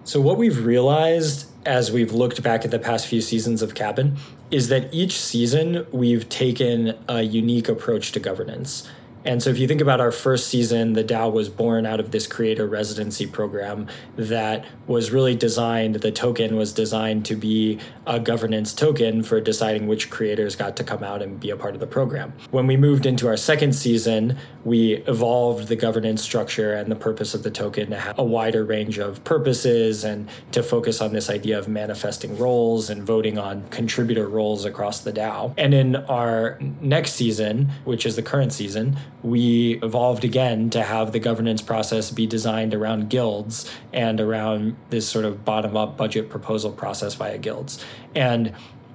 So, 0.04 0.20
what 0.20 0.38
we've 0.38 0.64
realized 0.64 1.46
as 1.66 1.92
we've 1.92 2.12
looked 2.12 2.42
back 2.42 2.64
at 2.64 2.70
the 2.70 2.78
past 2.78 3.06
few 3.06 3.20
seasons 3.20 3.60
of 3.60 3.74
Cabin 3.74 4.16
is 4.50 4.68
that 4.68 4.92
each 4.92 5.20
season 5.20 5.86
we've 5.92 6.28
taken 6.28 6.94
a 7.08 7.22
unique 7.22 7.68
approach 7.68 8.12
to 8.12 8.20
governance. 8.20 8.88
And 9.24 9.42
so 9.42 9.50
if 9.50 9.58
you 9.58 9.68
think 9.68 9.80
about 9.80 10.00
our 10.00 10.12
first 10.12 10.48
season, 10.48 10.94
the 10.94 11.04
DAO 11.04 11.30
was 11.30 11.48
born 11.48 11.84
out 11.84 12.00
of 12.00 12.10
this 12.10 12.26
creator 12.26 12.66
residency 12.66 13.26
program 13.26 13.86
that 14.16 14.64
was 14.86 15.10
really 15.10 15.36
designed, 15.36 15.96
the 15.96 16.10
token 16.10 16.56
was 16.56 16.72
designed 16.72 17.26
to 17.26 17.36
be 17.36 17.78
a 18.06 18.18
governance 18.18 18.72
token 18.72 19.22
for 19.22 19.40
deciding 19.40 19.86
which 19.86 20.08
creators 20.08 20.56
got 20.56 20.76
to 20.76 20.84
come 20.84 21.04
out 21.04 21.20
and 21.20 21.38
be 21.38 21.50
a 21.50 21.56
part 21.56 21.74
of 21.74 21.80
the 21.80 21.86
program. 21.86 22.32
When 22.50 22.66
we 22.66 22.76
moved 22.76 23.04
into 23.04 23.28
our 23.28 23.36
second 23.36 23.74
season, 23.74 24.38
we 24.64 24.94
evolved 25.06 25.68
the 25.68 25.76
governance 25.76 26.22
structure 26.22 26.72
and 26.74 26.90
the 26.90 26.96
purpose 26.96 27.34
of 27.34 27.42
the 27.42 27.50
token 27.50 27.90
to 27.90 27.98
have 27.98 28.18
a 28.18 28.24
wider 28.24 28.64
range 28.64 28.98
of 28.98 29.22
purposes 29.24 30.04
and 30.04 30.28
to 30.52 30.62
focus 30.62 31.00
on 31.00 31.12
this 31.12 31.28
idea 31.28 31.58
of 31.58 31.68
manifesting 31.68 32.36
roles 32.38 32.88
and 32.88 33.02
voting 33.02 33.38
on 33.38 33.68
contributor 33.68 34.28
roles 34.28 34.64
across 34.64 35.00
the 35.00 35.12
DAO. 35.12 35.52
And 35.58 35.74
in 35.74 35.96
our 35.96 36.58
next 36.80 37.12
season, 37.12 37.70
which 37.84 38.06
is 38.06 38.16
the 38.16 38.22
current 38.22 38.52
season, 38.52 38.96
we 39.22 39.78
evolved 39.82 40.24
again 40.24 40.70
to 40.70 40.82
have 40.82 41.12
the 41.12 41.18
governance 41.18 41.62
process 41.62 42.10
be 42.10 42.26
designed 42.26 42.74
around 42.74 43.10
guilds 43.10 43.70
and 43.92 44.20
around 44.20 44.76
this 44.90 45.08
sort 45.08 45.24
of 45.24 45.44
bottom 45.44 45.76
up 45.76 45.96
budget 45.96 46.30
proposal 46.30 46.72
process 46.72 47.14
via 47.14 47.38
guilds. 47.38 47.84
And 48.14 48.52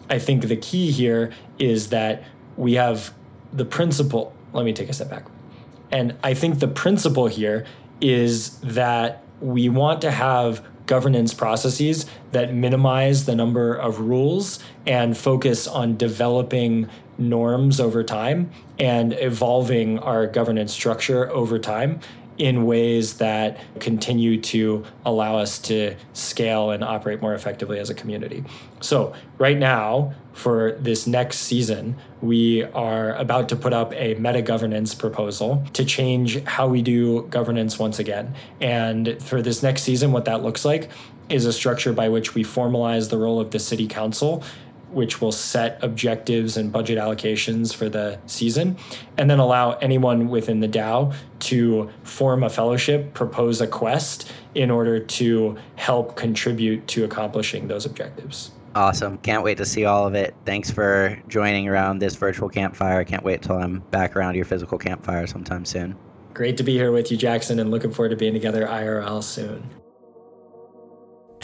I 0.10 0.20
think 0.20 0.48
the 0.48 0.58
key 0.58 0.92
here 0.92 1.32
is 1.60 1.90
that 1.90 2.24
we 2.58 2.74
have 2.74 3.14
the 3.54 3.66
principle. 3.66 4.34
Let 4.54 4.66
me 4.66 4.74
take 4.74 4.90
a 4.90 4.94
step 4.94 5.10
back. 5.10 5.26
And 5.92 6.16
I 6.24 6.34
think 6.34 6.60
the 6.60 6.68
principle 6.68 7.28
here 7.28 7.66
is 8.02 8.58
that 8.60 9.24
we 9.40 9.70
want 9.70 10.02
to 10.02 10.12
have 10.12 10.66
governance 10.86 11.34
processes 11.34 12.06
that 12.32 12.54
minimize 12.54 13.26
the 13.26 13.36
number 13.36 13.74
of 13.74 14.00
rules 14.00 14.60
and 14.86 15.18
focus 15.18 15.68
on 15.68 15.98
developing 15.98 16.90
norms 17.18 17.80
over 17.80 18.04
time 18.04 18.52
and 18.80 19.14
evolving 19.14 20.00
our 20.00 20.28
governance 20.28 20.74
structure 20.74 21.30
over 21.32 21.60
time 21.60 22.00
in 22.38 22.66
ways 22.66 23.18
that 23.18 23.60
continue 23.80 24.40
to 24.42 24.84
allow 25.06 25.38
us 25.38 25.58
to 25.58 25.96
scale 26.14 26.72
and 26.72 26.84
operate 26.84 27.22
more 27.22 27.34
effectively 27.34 27.80
as 27.80 27.90
a 27.90 27.94
community. 27.94 28.44
So, 28.82 29.14
right 29.38 29.58
now, 29.58 30.14
for 30.34 30.74
this 30.74 31.08
next 31.08 31.40
season, 31.40 31.96
we 32.22 32.64
are 32.64 33.16
about 33.16 33.48
to 33.50 33.56
put 33.56 33.72
up 33.72 33.94
a 33.94 34.16
meta 34.16 34.42
governance 34.42 34.94
proposal 34.94 35.66
to 35.74 35.86
change 35.86 36.44
how 36.44 36.68
we 36.68 36.82
do 36.82 37.26
governance 37.28 37.80
once 37.80 38.00
again. 38.00 38.36
And 38.60 39.22
for 39.24 39.42
this 39.42 39.64
next 39.64 39.84
season, 39.84 40.12
what 40.12 40.26
that 40.26 40.44
looks 40.44 40.66
like 40.66 40.90
is 41.30 41.46
a 41.46 41.54
structure 41.54 41.94
by 41.94 42.10
which 42.10 42.36
we 42.36 42.44
formalize 42.44 43.10
the 43.10 43.18
role 43.18 43.40
of 43.40 43.52
the 43.52 43.60
city 43.60 43.88
council 43.88 44.44
which 44.96 45.20
will 45.20 45.32
set 45.32 45.78
objectives 45.84 46.56
and 46.56 46.72
budget 46.72 46.98
allocations 46.98 47.76
for 47.76 47.90
the 47.90 48.18
season, 48.26 48.78
and 49.18 49.30
then 49.30 49.40
allow 49.40 49.74
anyone 49.74 50.30
within 50.30 50.62
the 50.62 50.68
DAO 50.68 51.14
to 51.40 51.90
form 52.04 52.44
a 52.44 52.50
fellowship, 52.50 53.14
propose 53.14 53.60
a 53.60 53.68
quest 53.68 54.32
in 54.56 54.72
order 54.72 55.00
to 55.00 55.58
help 55.76 56.16
contribute 56.16 56.88
to 56.88 57.04
accomplishing 57.04 57.68
those 57.68 57.86
objectives. 57.86 58.52
Awesome. 58.74 59.18
Can't 59.20 59.44
wait 59.44 59.58
to 59.58 59.66
see 59.66 59.86
all 59.86 60.08
of 60.08 60.16
it. 60.16 60.34
Thanks 60.46 60.72
for 60.72 61.22
joining 61.28 61.68
around 61.68 62.00
this 62.00 62.16
virtual 62.16 62.50
campfire. 62.50 63.04
Can't 63.04 63.24
wait 63.24 63.42
till 63.42 63.58
I'm 63.58 63.80
back 63.92 64.16
around 64.16 64.36
your 64.36 64.46
physical 64.46 64.78
campfire 64.78 65.28
sometime 65.28 65.66
soon. 65.66 65.96
Great 66.34 66.58
to 66.58 66.64
be 66.64 66.74
here 66.74 66.92
with 66.92 67.12
you, 67.12 67.18
Jackson, 67.18 67.60
and 67.60 67.72
looking 67.72 67.92
forward 67.92 68.10
to 68.10 68.18
being 68.18 68.34
together 68.34 68.66
IRL 68.66 69.24
soon. 69.24 69.70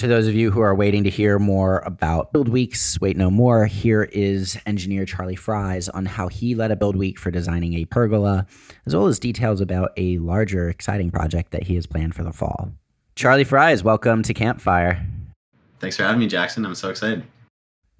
To 0.02 0.08
those 0.08 0.28
of 0.28 0.34
you 0.34 0.50
who 0.50 0.62
are 0.62 0.74
waiting 0.74 1.04
to 1.04 1.12
hear 1.12 1.38
more 1.38 1.84
about 1.86 2.34
Build 2.34 2.50
Weeks, 2.50 3.00
wait 3.00 3.16
no 3.16 3.30
more. 3.30 3.68
Here 3.68 4.10
is 4.12 4.60
engineer 4.66 5.06
Charlie 5.06 5.36
Frise 5.36 5.90
on 5.90 6.08
how 6.08 6.28
he 6.28 6.56
led 6.56 6.72
a 6.72 6.76
Build 6.76 6.96
Week 6.96 7.20
for 7.20 7.30
designing 7.30 7.76
a 7.76 7.86
pergola, 7.86 8.48
as 8.88 8.96
well 8.96 9.06
as 9.06 9.20
details 9.20 9.62
about 9.62 9.92
a 9.98 10.18
larger, 10.18 10.70
exciting 10.70 11.12
project 11.12 11.52
that 11.52 11.62
he 11.62 11.76
has 11.76 11.86
planned 11.86 12.16
for 12.16 12.24
the 12.24 12.34
fall. 12.34 12.72
Charlie 13.14 13.44
Frise, 13.44 13.84
welcome 13.84 14.24
to 14.24 14.34
Campfire. 14.34 15.06
Thanks 15.80 15.98
for 15.98 16.02
having 16.02 16.20
me, 16.20 16.26
Jackson. 16.26 16.66
I'm 16.66 16.74
so 16.74 16.90
excited. 16.90 17.24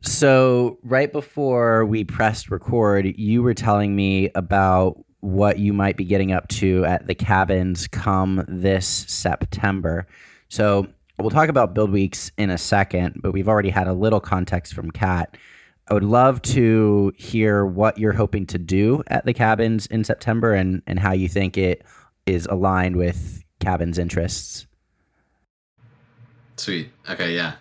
So, 0.02 0.80
right 0.82 1.14
before 1.14 1.86
we 1.86 2.04
pressed 2.04 2.50
record, 2.50 3.16
you 3.16 3.44
were 3.44 3.54
telling 3.54 3.96
me 3.96 4.32
about 4.34 4.98
what 5.20 5.60
you 5.60 5.72
might 5.72 5.98
be 5.98 6.06
getting 6.06 6.32
up 6.32 6.48
to 6.48 6.84
at 6.84 7.06
the 7.06 7.14
cabins 7.14 7.88
come 7.88 8.44
this 8.48 8.88
September. 8.88 10.08
So, 10.50 10.88
We'll 11.22 11.30
talk 11.30 11.50
about 11.50 11.74
build 11.76 11.92
weeks 11.92 12.32
in 12.38 12.50
a 12.50 12.58
second, 12.58 13.22
but 13.22 13.32
we've 13.32 13.48
already 13.48 13.70
had 13.70 13.88
a 13.88 13.94
little 13.94 14.20
context 14.20 14.74
from 14.74 14.90
Kat. 14.90 15.38
I 15.88 15.94
would 15.94 16.04
love 16.04 16.42
to 16.44 17.14
hear 17.16 17.66
what 17.66 17.98
you're 17.98 18.14
hoping 18.14 18.48
to 18.48 18.58
do 18.58 19.04
at 19.08 19.26
the 19.26 19.34
cabins 19.34 19.86
in 19.88 20.04
September 20.04 20.54
and, 20.54 20.82
and 20.88 21.00
how 21.00 21.12
you 21.12 21.28
think 21.28 21.58
it 21.58 21.84
is 22.26 22.48
aligned 22.48 22.96
with 22.96 23.44
cabins 23.60 24.00
interests. 24.00 24.66
Sweet. 26.58 26.90
Okay, 27.10 27.36
yeah. 27.36 27.54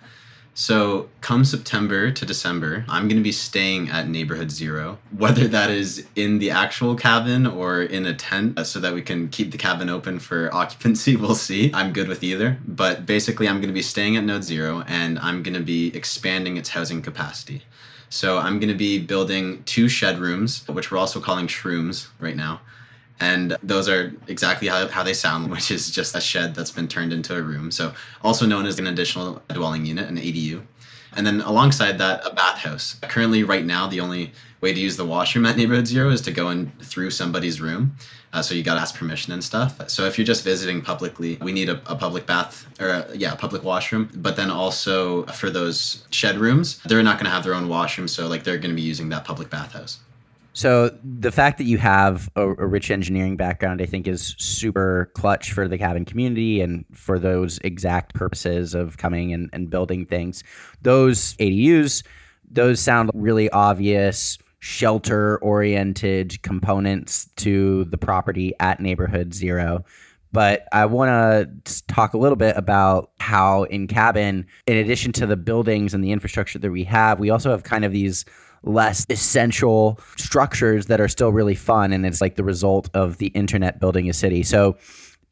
So, 0.61 1.09
come 1.23 1.47
September 1.47 2.11
to 2.11 2.27
December, 2.27 2.85
I'm 2.87 3.09
going 3.09 3.17
to 3.17 3.23
be 3.23 3.33
staying 3.33 3.89
at 3.89 4.11
Neighborhood 4.11 4.51
Zero, 4.51 4.99
whether 5.17 5.49
that 5.49 5.71
is 5.71 6.07
in 6.17 6.39
the 6.39 6.51
actual 6.51 6.95
cabin 6.97 7.47
or 7.47 7.81
in 7.81 8.05
a 8.05 8.13
tent, 8.13 8.59
uh, 8.59 8.65
so 8.65 8.79
that 8.81 8.93
we 8.93 9.01
can 9.01 9.31
keep 9.31 9.53
the 9.53 9.57
cabin 9.57 9.89
open 9.89 10.19
for 10.19 10.55
occupancy. 10.63 11.17
We'll 11.17 11.35
see. 11.35 11.73
I'm 11.73 11.95
good 11.95 12.09
with 12.09 12.23
either. 12.23 12.59
But 12.69 13.07
basically, 13.07 13.49
I'm 13.49 13.57
going 13.57 13.71
to 13.71 13.75
be 13.75 13.81
staying 13.81 14.19
at 14.19 14.25
Node 14.25 14.45
Zero 14.45 14.85
and 14.87 15.19
I'm 15.21 15.43
going 15.43 15.55
to 15.55 15.63
be 15.63 15.97
expanding 15.97 16.59
its 16.59 16.69
housing 16.69 17.01
capacity. 17.01 17.63
So, 18.11 18.37
I'm 18.37 18.61
going 18.61 18.69
to 18.69 18.75
be 18.75 18.99
building 18.99 19.63
two 19.65 19.89
shed 19.89 20.19
rooms, 20.19 20.69
which 20.69 20.91
we're 20.91 20.99
also 20.99 21.21
calling 21.21 21.47
shrooms 21.47 22.09
right 22.19 22.37
now. 22.37 22.61
And 23.21 23.57
those 23.63 23.89
are 23.89 24.15
exactly 24.27 24.69
how, 24.69 24.89
how 24.89 25.03
they 25.03 25.15
sound, 25.15 25.51
which 25.51 25.71
is 25.71 25.91
just 25.91 26.17
a 26.17 26.21
shed 26.21 26.55
that's 26.55 26.71
been 26.71 26.89
turned 26.89 27.13
into 27.13 27.37
a 27.37 27.43
room. 27.43 27.71
So, 27.71 27.93
also 28.23 28.47
known 28.47 28.67
as 28.67 28.79
an 28.79 28.87
additional 28.87 29.43
dwelling 29.49 29.85
unit, 29.87 30.09
an 30.09 30.17
ADU. 30.17 30.63
And 31.13 31.27
then 31.27 31.41
alongside 31.41 31.99
that, 31.99 32.25
a 32.25 32.33
bathhouse. 32.33 32.97
Currently, 33.03 33.43
right 33.43 33.65
now, 33.65 33.87
the 33.89 34.01
only 34.01 34.33
way 34.61 34.73
to 34.73 34.81
use 34.81 34.97
the 34.97 35.05
washroom 35.05 35.47
at 35.47 35.57
Neighborhood 35.57 35.87
Zero 35.87 36.11
is 36.11 36.21
to 36.23 36.31
go 36.31 36.51
in 36.51 36.71
through 36.83 37.11
somebody's 37.11 37.61
room. 37.61 37.97
Uh, 38.33 38.43
so 38.43 38.55
you 38.55 38.63
got 38.63 38.75
to 38.75 38.81
ask 38.81 38.95
permission 38.95 39.33
and 39.33 39.43
stuff. 39.43 39.89
So 39.91 40.05
if 40.05 40.17
you're 40.17 40.27
just 40.27 40.45
visiting 40.45 40.83
publicly, 40.83 41.37
we 41.41 41.51
need 41.53 41.69
a, 41.69 41.83
a 41.91 41.97
public 41.97 42.27
bath 42.27 42.67
or 42.81 42.89
a, 42.89 43.17
yeah, 43.17 43.35
public 43.35 43.65
washroom. 43.65 44.09
But 44.15 44.37
then 44.37 44.51
also 44.51 45.25
for 45.27 45.51
those 45.51 46.05
shed 46.11 46.39
rooms, 46.39 46.81
they're 46.85 47.03
not 47.03 47.17
going 47.17 47.25
to 47.25 47.31
have 47.31 47.43
their 47.43 47.55
own 47.55 47.69
washroom. 47.69 48.07
So 48.07 48.29
like 48.29 48.45
they're 48.45 48.59
going 48.59 48.71
to 48.71 48.77
be 48.77 48.83
using 48.83 49.09
that 49.09 49.25
public 49.25 49.51
bathhouse. 49.51 49.99
So 50.53 50.91
the 51.05 51.31
fact 51.31 51.59
that 51.59 51.65
you 51.65 51.79
have 51.79 52.29
a, 52.35 52.49
a, 52.49 52.67
rich 52.67 52.91
engineering 52.91 53.37
background, 53.37 53.81
I 53.81 53.87
think, 53.87 54.09
is 54.09 54.35
super 54.39 55.11
clutch 55.15 55.53
for 55.53 55.69
the 55.69 55.79
cabin 55.79 56.05
community 56.05 56.61
and 56.61 56.85
for 56.93 57.19
those 57.19 57.59
exact 57.59 58.15
purposes 58.15 58.75
of 58.75 58.97
coming 58.99 59.33
and, 59.33 59.49
and 59.53 59.71
building 59.71 60.07
things. 60.07 60.43
Those 60.83 61.35
ADUs, 61.35 62.03
those 62.51 62.81
sound 62.81 63.11
really 63.15 63.49
obvious 63.51 64.39
shelter 64.59 65.39
oriented 65.39 66.43
components 66.43 67.29
to 67.37 67.85
the 67.85 67.97
property 67.97 68.53
at 68.61 68.81
neighborhood 68.81 69.33
zero. 69.33 69.85
But 70.33 70.67
I 70.73 70.87
want 70.87 71.65
to 71.65 71.87
talk 71.87 72.15
a 72.15 72.19
little 72.19 72.37
bit 72.37 72.57
about 72.57 73.11
how 73.19 73.65
in 73.65 73.89
cabin, 73.89 74.47
in 74.67 74.77
addition 74.77 75.13
to 75.13 75.27
the 75.27 75.37
buildings 75.37 75.93
and 75.95 76.05
the 76.05 76.13
infrastructure 76.13 76.59
that 76.59 76.71
we 76.71 76.85
have, 76.85 77.19
we 77.19 77.31
also 77.31 77.51
have 77.51 77.65
kind 77.65 77.85
of 77.85 77.93
these 77.93 78.25
less 78.63 79.07
essential 79.09 79.99
structures 80.17 80.87
that 80.87 81.01
are 81.01 81.09
still 81.09 81.33
really 81.33 81.55
fun. 81.55 81.93
And 81.93 82.05
it's 82.05 82.21
like 82.21 82.37
the 82.37 82.45
result 82.45 82.89
of 82.95 83.19
the 83.19 83.29
internet 83.29 83.81
building 83.81 84.09
a 84.09 84.13
city. 84.13 84.43
So, 84.43 84.77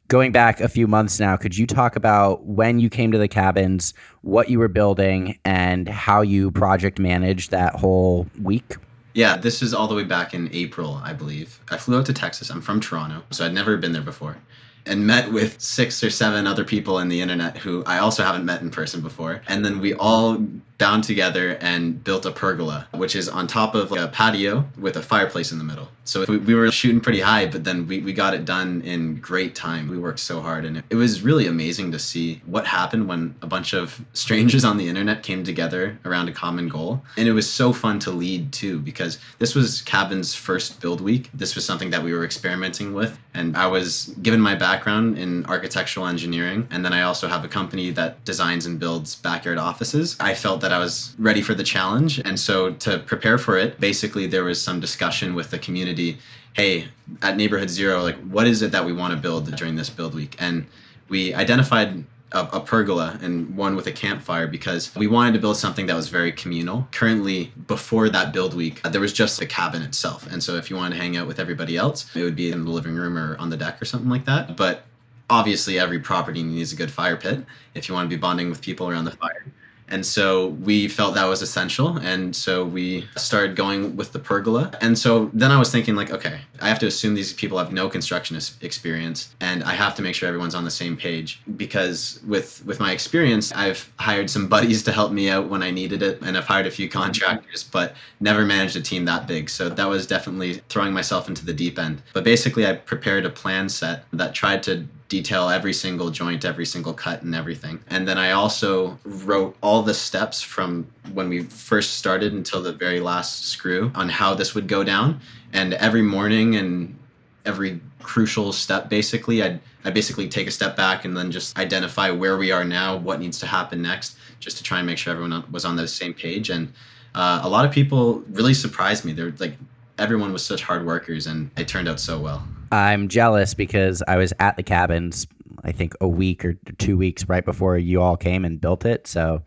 going 0.07 0.31
back 0.31 0.59
a 0.59 0.67
few 0.67 0.87
months 0.87 1.19
now, 1.19 1.37
could 1.37 1.57
you 1.57 1.67
talk 1.67 1.95
about 1.95 2.43
when 2.45 2.79
you 2.79 2.89
came 2.89 3.11
to 3.11 3.17
the 3.17 3.27
cabins, 3.27 3.93
what 4.21 4.49
you 4.49 4.59
were 4.59 4.67
building, 4.67 5.37
and 5.45 5.87
how 5.87 6.21
you 6.21 6.51
project 6.51 6.99
managed 6.99 7.51
that 7.51 7.75
whole 7.75 8.27
week? 8.41 8.75
Yeah, 9.13 9.37
this 9.37 9.61
is 9.61 9.73
all 9.73 9.87
the 9.87 9.95
way 9.95 10.03
back 10.03 10.33
in 10.33 10.49
April, 10.51 10.99
I 11.03 11.13
believe. 11.13 11.59
I 11.69 11.77
flew 11.77 11.97
out 11.97 12.05
to 12.07 12.13
Texas. 12.13 12.49
I'm 12.49 12.61
from 12.61 12.79
Toronto, 12.79 13.23
so 13.31 13.45
I'd 13.45 13.53
never 13.53 13.77
been 13.77 13.93
there 13.93 14.01
before. 14.01 14.37
And 14.85 15.05
met 15.05 15.31
with 15.31 15.59
six 15.61 16.03
or 16.03 16.09
seven 16.09 16.47
other 16.47 16.63
people 16.63 16.99
in 16.99 17.09
the 17.09 17.21
internet 17.21 17.57
who 17.57 17.83
I 17.85 17.99
also 17.99 18.23
haven't 18.23 18.45
met 18.45 18.61
in 18.61 18.71
person 18.71 19.01
before. 19.01 19.41
And 19.47 19.63
then 19.63 19.79
we 19.79 19.93
all 19.93 20.43
bound 20.79 21.03
together 21.03 21.57
and 21.61 22.03
built 22.03 22.25
a 22.25 22.31
pergola, 22.31 22.87
which 22.93 23.15
is 23.15 23.29
on 23.29 23.45
top 23.45 23.75
of 23.75 23.91
like 23.91 24.01
a 24.01 24.07
patio 24.07 24.65
with 24.79 24.95
a 24.95 25.01
fireplace 25.01 25.51
in 25.51 25.59
the 25.59 25.63
middle. 25.63 25.87
So 26.05 26.25
we, 26.27 26.37
we 26.37 26.55
were 26.55 26.71
shooting 26.71 26.99
pretty 26.99 27.19
high, 27.19 27.45
but 27.45 27.63
then 27.63 27.85
we, 27.85 27.99
we 27.99 28.13
got 28.13 28.33
it 28.33 28.43
done 28.43 28.81
in 28.81 29.17
great 29.17 29.53
time. 29.53 29.87
We 29.87 29.99
worked 29.99 30.19
so 30.19 30.41
hard, 30.41 30.65
and 30.65 30.77
it, 30.77 30.85
it 30.89 30.95
was 30.95 31.21
really 31.21 31.45
amazing 31.45 31.91
to 31.91 31.99
see 31.99 32.41
what 32.47 32.65
happened 32.65 33.07
when 33.07 33.35
a 33.43 33.47
bunch 33.47 33.73
of 33.73 34.03
strangers 34.13 34.65
on 34.65 34.77
the 34.77 34.87
internet 34.87 35.21
came 35.21 35.43
together 35.43 35.99
around 36.05 36.27
a 36.27 36.31
common 36.31 36.67
goal. 36.67 37.03
And 37.15 37.27
it 37.27 37.33
was 37.33 37.47
so 37.47 37.71
fun 37.71 37.99
to 37.99 38.11
lead 38.11 38.51
too, 38.51 38.79
because 38.79 39.19
this 39.37 39.53
was 39.53 39.83
Cabin's 39.83 40.33
first 40.33 40.81
build 40.81 40.99
week. 40.99 41.29
This 41.35 41.53
was 41.53 41.63
something 41.63 41.91
that 41.91 42.01
we 42.01 42.11
were 42.11 42.25
experimenting 42.25 42.95
with. 42.95 43.19
And 43.35 43.55
I 43.55 43.67
was 43.67 44.15
given 44.23 44.41
my 44.41 44.55
background 44.55 45.19
in 45.19 45.45
architectural 45.45 46.07
engineering, 46.07 46.67
and 46.71 46.83
then 46.83 46.93
I 46.93 47.03
also 47.03 47.27
have 47.27 47.45
a 47.45 47.49
company 47.49 47.91
that 47.91 48.25
designs 48.25 48.65
and 48.65 48.79
builds 48.79 49.15
backyard 49.15 49.59
offices. 49.59 50.17
I 50.19 50.33
felt 50.33 50.61
that 50.61 50.68
that 50.69 50.75
I 50.75 50.79
was 50.79 51.15
ready 51.17 51.41
for 51.41 51.55
the 51.55 51.63
challenge. 51.63 52.19
And 52.19 52.39
so 52.39 52.73
to 52.73 52.99
prepare 52.99 53.39
for 53.39 53.57
it, 53.57 53.79
basically 53.79 54.27
there 54.27 54.43
was 54.43 54.61
some 54.61 54.79
discussion 54.79 55.33
with 55.33 55.49
the 55.49 55.57
community. 55.57 56.19
Hey, 56.53 56.85
at 57.23 57.37
Neighborhood 57.37 57.71
Zero, 57.71 58.03
like 58.03 58.17
what 58.25 58.45
is 58.45 58.61
it 58.61 58.71
that 58.71 58.85
we 58.85 58.93
want 58.93 59.11
to 59.11 59.19
build 59.19 59.51
during 59.55 59.75
this 59.75 59.89
build 59.89 60.13
week? 60.13 60.35
And 60.37 60.67
we 61.07 61.33
identified 61.33 62.03
a, 62.33 62.41
a, 62.53 62.59
pergola 62.59 63.17
and 63.23 63.57
one 63.57 63.75
with 63.75 63.87
a 63.87 63.91
campfire 63.91 64.45
because 64.45 64.95
we 64.95 65.07
wanted 65.07 65.33
to 65.33 65.39
build 65.39 65.57
something 65.57 65.87
that 65.87 65.95
was 65.95 66.07
very 66.09 66.31
communal. 66.31 66.87
Currently, 66.91 67.51
before 67.65 68.07
that 68.09 68.31
build 68.31 68.53
week, 68.53 68.79
uh, 68.85 68.89
there 68.89 69.01
was 69.01 69.11
just 69.11 69.39
the 69.39 69.47
cabin 69.47 69.81
itself. 69.81 70.31
And 70.31 70.43
so 70.43 70.55
if 70.55 70.69
you 70.69 70.75
wanted 70.75 70.97
to 70.97 71.01
hang 71.01 71.17
out 71.17 71.25
with 71.25 71.39
everybody 71.39 71.77
else, 71.77 72.15
it 72.15 72.21
would 72.21 72.35
be 72.35 72.51
in 72.51 72.63
the 72.63 72.69
living 72.69 72.93
room 72.93 73.17
or 73.17 73.35
on 73.37 73.49
the 73.49 73.57
deck 73.57 73.81
or 73.81 73.85
something 73.85 74.09
like 74.09 74.25
that. 74.25 74.55
But 74.55 74.83
obviously, 75.31 75.79
every 75.79 75.97
property 75.97 76.43
needs 76.43 76.73
a 76.73 76.75
good 76.75 76.91
fire 76.91 77.17
pit 77.17 77.43
if 77.73 77.89
you 77.89 77.95
want 77.95 78.07
to 78.07 78.15
be 78.15 78.21
bonding 78.21 78.51
with 78.51 78.61
people 78.61 78.87
around 78.87 79.05
the 79.05 79.17
fire. 79.17 79.51
And 79.89 80.05
so 80.05 80.47
we 80.47 80.87
felt 80.87 81.15
that 81.15 81.25
was 81.25 81.41
essential. 81.41 81.97
And 81.97 82.35
so 82.35 82.63
we 82.63 83.07
started 83.17 83.55
going 83.55 83.95
with 83.95 84.11
the 84.11 84.19
pergola. 84.19 84.71
And 84.81 84.97
so 84.97 85.29
then 85.33 85.51
I 85.51 85.59
was 85.59 85.71
thinking, 85.71 85.95
like, 85.95 86.11
okay, 86.11 86.39
I 86.61 86.69
have 86.69 86.79
to 86.79 86.87
assume 86.87 87.15
these 87.15 87.33
people 87.33 87.57
have 87.57 87.71
no 87.71 87.89
construction 87.89 88.37
experience 88.61 89.35
and 89.39 89.63
I 89.63 89.73
have 89.73 89.95
to 89.95 90.01
make 90.01 90.15
sure 90.15 90.27
everyone's 90.27 90.55
on 90.55 90.65
the 90.65 90.71
same 90.71 90.95
page 90.95 91.41
because 91.57 92.19
with 92.27 92.63
with 92.65 92.79
my 92.79 92.91
experience, 92.91 93.51
I've 93.53 93.91
hired 93.97 94.29
some 94.29 94.47
buddies 94.55 94.83
to 94.83 94.91
help 94.91 95.11
me 95.11 95.29
out 95.29 95.47
when 95.49 95.63
I 95.63 95.71
needed 95.71 96.01
it 96.01 96.21
and 96.21 96.37
I've 96.37 96.45
hired 96.45 96.67
a 96.67 96.71
few 96.71 96.89
contractors, 96.89 97.63
but 97.63 97.95
never 98.19 98.45
managed 98.45 98.75
a 98.75 98.81
team 98.81 99.05
that 99.05 99.27
big. 99.27 99.49
So 99.49 99.69
that 99.69 99.87
was 99.87 100.05
definitely 100.05 100.61
throwing 100.69 100.93
myself 100.93 101.27
into 101.27 101.45
the 101.45 101.53
deep 101.53 101.79
end. 101.79 102.01
But 102.13 102.23
basically 102.23 102.65
I 102.67 102.73
prepared 102.73 103.25
a 103.25 103.29
plan 103.29 103.69
set 103.69 104.05
that 104.13 104.33
tried 104.33 104.63
to 104.63 104.85
detail 105.09 105.49
every 105.49 105.73
single 105.73 106.11
joint, 106.11 106.45
every 106.45 106.65
single 106.65 106.93
cut, 106.93 107.23
and 107.23 107.35
everything. 107.35 107.79
And 107.89 108.07
then 108.07 108.17
I 108.17 108.31
also 108.31 108.97
wrote 109.03 109.57
all 109.61 109.81
the 109.81 109.93
steps 109.93 110.41
from 110.41 110.87
when 111.13 111.27
we 111.27 111.43
first 111.43 111.97
started 111.97 112.31
until 112.31 112.61
the 112.61 112.71
very 112.71 112.99
last 112.99 113.45
screw 113.45 113.91
on 113.95 114.07
how 114.07 114.35
this 114.35 114.53
would 114.55 114.67
go 114.67 114.83
down. 114.83 115.19
And 115.51 115.73
every 115.73 116.03
morning 116.03 116.55
and 116.55 116.97
every 117.43 117.81
crucial 117.99 118.53
step, 118.53 118.87
basically, 118.87 119.41
I'd, 119.41 119.59
I 119.83 119.89
basically 119.89 120.29
take 120.29 120.47
a 120.47 120.51
step 120.51 120.77
back 120.77 121.05
and 121.05 121.17
then 121.17 121.31
just 121.31 121.57
identify 121.57 122.11
where 122.11 122.37
we 122.37 122.51
are 122.51 122.63
now, 122.63 122.95
what 122.95 123.19
needs 123.19 123.39
to 123.39 123.47
happen 123.47 123.81
next, 123.81 124.15
just 124.39 124.57
to 124.57 124.63
try 124.63 124.77
and 124.77 124.85
make 124.85 124.99
sure 124.99 125.11
everyone 125.11 125.43
was 125.51 125.65
on 125.65 125.75
the 125.75 125.87
same 125.87 126.13
page. 126.13 126.51
And 126.51 126.71
uh, 127.15 127.41
a 127.43 127.49
lot 127.49 127.65
of 127.65 127.71
people 127.71 128.23
really 128.31 128.53
surprised 128.53 129.05
me. 129.05 129.13
They're 129.13 129.33
like, 129.39 129.55
everyone 129.97 130.31
was 130.31 130.45
such 130.45 130.61
hard 130.61 130.85
workers, 130.85 131.25
and 131.25 131.49
it 131.57 131.67
turned 131.67 131.89
out 131.89 131.99
so 131.99 132.19
well. 132.19 132.47
I'm 132.71 133.07
jealous 133.07 133.53
because 133.53 134.03
I 134.07 134.17
was 134.17 134.33
at 134.39 134.57
the 134.57 134.63
cabins, 134.63 135.27
I 135.63 135.71
think 135.71 135.93
a 136.01 136.07
week 136.07 136.45
or 136.45 136.53
two 136.77 136.97
weeks 136.97 137.27
right 137.27 137.43
before 137.43 137.77
you 137.77 138.01
all 138.01 138.17
came 138.17 138.45
and 138.45 138.61
built 138.61 138.85
it. 138.85 139.07
So, 139.07 139.43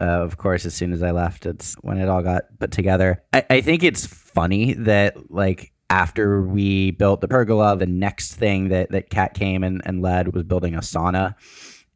uh, 0.00 0.04
of 0.04 0.36
course, 0.36 0.66
as 0.66 0.74
soon 0.74 0.92
as 0.92 1.02
I 1.02 1.10
left, 1.10 1.46
it's 1.46 1.74
when 1.82 1.98
it 1.98 2.08
all 2.08 2.22
got 2.22 2.44
put 2.58 2.70
together. 2.70 3.22
I, 3.32 3.44
I 3.50 3.60
think 3.60 3.82
it's 3.82 4.06
funny 4.06 4.74
that, 4.74 5.30
like, 5.30 5.72
after 5.90 6.42
we 6.42 6.90
built 6.92 7.20
the 7.20 7.28
pergola, 7.28 7.76
the 7.76 7.86
next 7.86 8.34
thing 8.34 8.68
that, 8.70 8.90
that 8.90 9.10
Kat 9.10 9.34
came 9.34 9.62
and, 9.62 9.82
and 9.84 10.02
led 10.02 10.34
was 10.34 10.42
building 10.42 10.74
a 10.74 10.80
sauna 10.80 11.34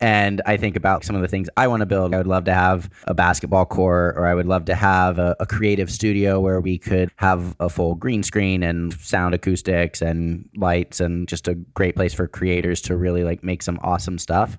and 0.00 0.40
I 0.46 0.56
think 0.56 0.76
about 0.76 1.04
some 1.04 1.16
of 1.16 1.22
the 1.22 1.28
things 1.28 1.48
I 1.56 1.66
want 1.66 1.80
to 1.80 1.86
build. 1.86 2.14
I 2.14 2.18
would 2.18 2.26
love 2.26 2.44
to 2.44 2.54
have 2.54 2.88
a 3.04 3.14
basketball 3.14 3.66
court, 3.66 4.16
or 4.16 4.26
I 4.26 4.34
would 4.34 4.46
love 4.46 4.64
to 4.66 4.74
have 4.74 5.18
a, 5.18 5.36
a, 5.40 5.46
creative 5.46 5.90
studio 5.90 6.38
where 6.40 6.60
we 6.60 6.78
could 6.78 7.10
have 7.16 7.56
a 7.58 7.68
full 7.68 7.94
green 7.94 8.22
screen 8.22 8.62
and 8.62 8.92
sound 8.94 9.34
acoustics 9.34 10.02
and 10.02 10.48
lights 10.56 11.00
and 11.00 11.26
just 11.26 11.48
a 11.48 11.54
great 11.54 11.96
place 11.96 12.14
for 12.14 12.28
creators 12.28 12.80
to 12.82 12.96
really 12.96 13.24
like 13.24 13.42
make 13.42 13.62
some 13.62 13.78
awesome 13.82 14.18
stuff 14.18 14.58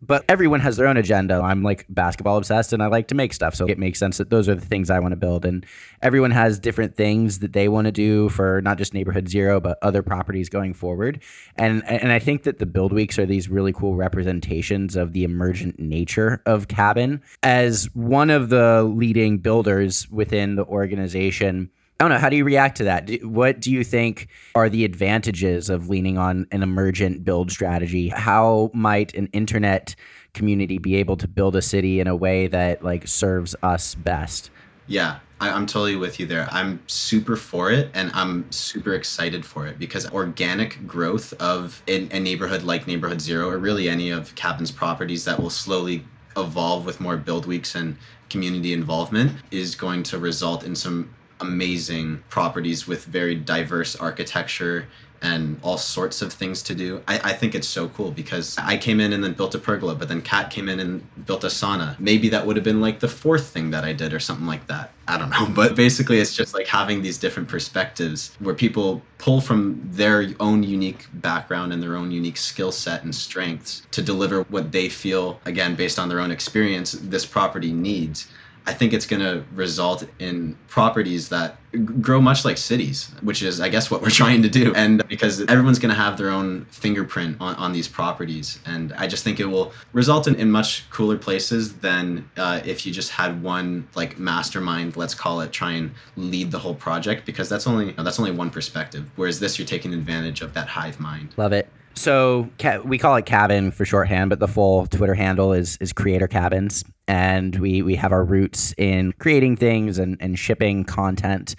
but 0.00 0.24
everyone 0.28 0.60
has 0.60 0.76
their 0.76 0.86
own 0.86 0.96
agenda. 0.96 1.40
I'm 1.42 1.62
like 1.62 1.86
basketball 1.88 2.36
obsessed 2.36 2.72
and 2.72 2.82
I 2.82 2.86
like 2.86 3.08
to 3.08 3.14
make 3.14 3.32
stuff. 3.32 3.54
So 3.54 3.66
it 3.66 3.78
makes 3.78 3.98
sense 3.98 4.18
that 4.18 4.30
those 4.30 4.48
are 4.48 4.54
the 4.54 4.64
things 4.64 4.90
I 4.90 5.00
want 5.00 5.12
to 5.12 5.16
build. 5.16 5.44
And 5.44 5.66
everyone 6.02 6.30
has 6.30 6.58
different 6.58 6.96
things 6.96 7.40
that 7.40 7.52
they 7.52 7.68
want 7.68 7.86
to 7.86 7.92
do 7.92 8.28
for 8.28 8.60
not 8.62 8.78
just 8.78 8.94
Neighborhood 8.94 9.28
Zero, 9.28 9.60
but 9.60 9.78
other 9.82 10.02
properties 10.02 10.48
going 10.48 10.74
forward. 10.74 11.22
And 11.56 11.84
and 11.88 12.12
I 12.12 12.18
think 12.18 12.44
that 12.44 12.58
the 12.58 12.66
build 12.66 12.92
weeks 12.92 13.18
are 13.18 13.26
these 13.26 13.48
really 13.48 13.72
cool 13.72 13.96
representations 13.96 14.96
of 14.96 15.12
the 15.12 15.24
emergent 15.24 15.78
nature 15.78 16.42
of 16.46 16.68
cabin. 16.68 17.22
As 17.42 17.92
one 17.94 18.30
of 18.30 18.50
the 18.50 18.84
leading 18.84 19.38
builders 19.38 20.08
within 20.10 20.54
the 20.54 20.64
organization, 20.64 21.70
I 22.00 22.04
don't 22.04 22.12
know. 22.12 22.18
How 22.18 22.28
do 22.28 22.36
you 22.36 22.44
react 22.44 22.76
to 22.76 22.84
that? 22.84 23.10
What 23.24 23.58
do 23.58 23.72
you 23.72 23.82
think 23.82 24.28
are 24.54 24.68
the 24.68 24.84
advantages 24.84 25.68
of 25.68 25.88
leaning 25.88 26.16
on 26.16 26.46
an 26.52 26.62
emergent 26.62 27.24
build 27.24 27.50
strategy? 27.50 28.08
How 28.08 28.70
might 28.72 29.14
an 29.14 29.26
internet 29.32 29.96
community 30.32 30.78
be 30.78 30.94
able 30.94 31.16
to 31.16 31.26
build 31.26 31.56
a 31.56 31.62
city 31.62 31.98
in 31.98 32.06
a 32.06 32.14
way 32.14 32.46
that 32.46 32.84
like 32.84 33.08
serves 33.08 33.56
us 33.64 33.96
best? 33.96 34.50
Yeah, 34.86 35.18
I, 35.40 35.48
am 35.48 35.66
totally 35.66 35.96
with 35.96 36.20
you 36.20 36.26
there. 36.26 36.46
I'm 36.52 36.80
super 36.86 37.34
for 37.34 37.72
it 37.72 37.90
and 37.94 38.12
I'm 38.14 38.50
super 38.52 38.94
excited 38.94 39.44
for 39.44 39.66
it 39.66 39.80
because 39.80 40.08
organic 40.12 40.86
growth 40.86 41.32
of 41.40 41.82
a, 41.88 42.08
a 42.10 42.20
neighborhood 42.20 42.62
like 42.62 42.86
Neighborhood 42.86 43.20
Zero 43.20 43.50
or 43.50 43.58
really 43.58 43.88
any 43.88 44.10
of 44.10 44.32
Cabin's 44.36 44.70
properties 44.70 45.24
that 45.24 45.40
will 45.40 45.50
slowly 45.50 46.04
evolve 46.36 46.86
with 46.86 47.00
more 47.00 47.16
build 47.16 47.46
weeks 47.46 47.74
and 47.74 47.96
community 48.30 48.72
involvement 48.72 49.32
is 49.50 49.74
going 49.74 50.04
to 50.04 50.18
result 50.18 50.62
in 50.62 50.76
some 50.76 51.10
amazing 51.40 52.22
properties 52.28 52.86
with 52.86 53.04
very 53.04 53.34
diverse 53.34 53.96
architecture 53.96 54.86
and 55.22 55.58
all 55.62 55.78
sorts 55.78 56.22
of 56.22 56.32
things 56.32 56.62
to 56.62 56.74
do. 56.74 57.02
I, 57.08 57.18
I 57.30 57.32
think 57.32 57.54
it's 57.54 57.66
so 57.66 57.88
cool 57.88 58.10
because 58.10 58.56
I 58.58 58.76
came 58.76 59.00
in 59.00 59.12
and 59.12 59.22
then 59.22 59.32
built 59.32 59.54
a 59.54 59.58
pergola, 59.58 59.94
but 59.94 60.08
then 60.08 60.22
Kat 60.22 60.50
came 60.50 60.68
in 60.68 60.80
and 60.80 61.26
built 61.26 61.44
a 61.44 61.48
sauna. 61.48 61.98
Maybe 61.98 62.28
that 62.28 62.46
would 62.46 62.56
have 62.56 62.64
been 62.64 62.80
like 62.80 63.00
the 63.00 63.08
fourth 63.08 63.46
thing 63.48 63.70
that 63.70 63.84
I 63.84 63.92
did 63.92 64.12
or 64.12 64.20
something 64.20 64.46
like 64.46 64.66
that. 64.68 64.92
I 65.06 65.18
don't 65.18 65.30
know. 65.30 65.46
But 65.58 65.74
basically, 65.74 66.20
it's 66.20 66.36
just 66.36 66.54
like 66.54 66.66
having 66.66 67.02
these 67.02 67.18
different 67.18 67.48
perspectives 67.48 68.36
where 68.38 68.54
people 68.54 69.02
pull 69.18 69.40
from 69.40 69.80
their 69.84 70.28
own 70.38 70.62
unique 70.62 71.06
background 71.14 71.72
and 71.72 71.82
their 71.82 71.96
own 71.96 72.12
unique 72.12 72.36
skill 72.36 72.70
set 72.70 73.02
and 73.02 73.12
strengths 73.14 73.82
to 73.90 74.02
deliver 74.02 74.42
what 74.44 74.70
they 74.70 74.88
feel, 74.88 75.40
again, 75.46 75.74
based 75.74 75.98
on 75.98 76.08
their 76.08 76.20
own 76.20 76.30
experience, 76.30 76.92
this 76.92 77.26
property 77.26 77.72
needs. 77.72 78.28
I 78.68 78.74
think 78.74 78.92
it's 78.92 79.06
going 79.06 79.22
to 79.22 79.42
result 79.54 80.04
in 80.18 80.54
properties 80.66 81.30
that 81.30 81.56
grow 82.02 82.20
much 82.20 82.44
like 82.44 82.58
cities, 82.58 83.10
which 83.22 83.42
is, 83.42 83.62
I 83.62 83.70
guess, 83.70 83.90
what 83.90 84.02
we're 84.02 84.10
trying 84.22 84.42
to 84.42 84.50
do. 84.50 84.74
And 84.74 85.06
because 85.08 85.40
everyone's 85.46 85.78
going 85.78 85.94
to 85.94 86.00
have 86.00 86.18
their 86.18 86.28
own 86.28 86.66
fingerprint 86.66 87.38
on, 87.40 87.54
on 87.54 87.72
these 87.72 87.88
properties. 87.88 88.58
And 88.66 88.92
I 88.92 89.06
just 89.06 89.24
think 89.24 89.40
it 89.40 89.46
will 89.46 89.72
result 89.94 90.28
in, 90.28 90.34
in 90.34 90.50
much 90.50 90.88
cooler 90.90 91.16
places 91.16 91.76
than 91.78 92.28
uh, 92.36 92.60
if 92.62 92.84
you 92.84 92.92
just 92.92 93.10
had 93.10 93.42
one 93.42 93.88
like 93.94 94.18
mastermind, 94.18 94.98
let's 94.98 95.14
call 95.14 95.40
it, 95.40 95.50
try 95.50 95.72
and 95.72 95.90
lead 96.16 96.50
the 96.50 96.58
whole 96.58 96.74
project, 96.74 97.24
because 97.24 97.48
that's 97.48 97.66
only 97.66 97.92
that's 97.92 98.18
only 98.18 98.32
one 98.32 98.50
perspective. 98.50 99.08
Whereas 99.16 99.40
this, 99.40 99.58
you're 99.58 99.66
taking 99.66 99.94
advantage 99.94 100.42
of 100.42 100.52
that 100.52 100.68
hive 100.68 101.00
mind. 101.00 101.32
Love 101.38 101.54
it. 101.54 101.70
So 101.98 102.48
we 102.84 102.96
call 102.96 103.16
it 103.16 103.26
Cabin 103.26 103.72
for 103.72 103.84
shorthand, 103.84 104.30
but 104.30 104.38
the 104.38 104.46
full 104.46 104.86
Twitter 104.86 105.14
handle 105.14 105.52
is 105.52 105.76
is 105.78 105.92
Creator 105.92 106.28
Cabins, 106.28 106.84
and 107.08 107.56
we 107.56 107.82
we 107.82 107.96
have 107.96 108.12
our 108.12 108.24
roots 108.24 108.72
in 108.78 109.12
creating 109.18 109.56
things 109.56 109.98
and 109.98 110.16
and 110.20 110.38
shipping 110.38 110.84
content. 110.84 111.56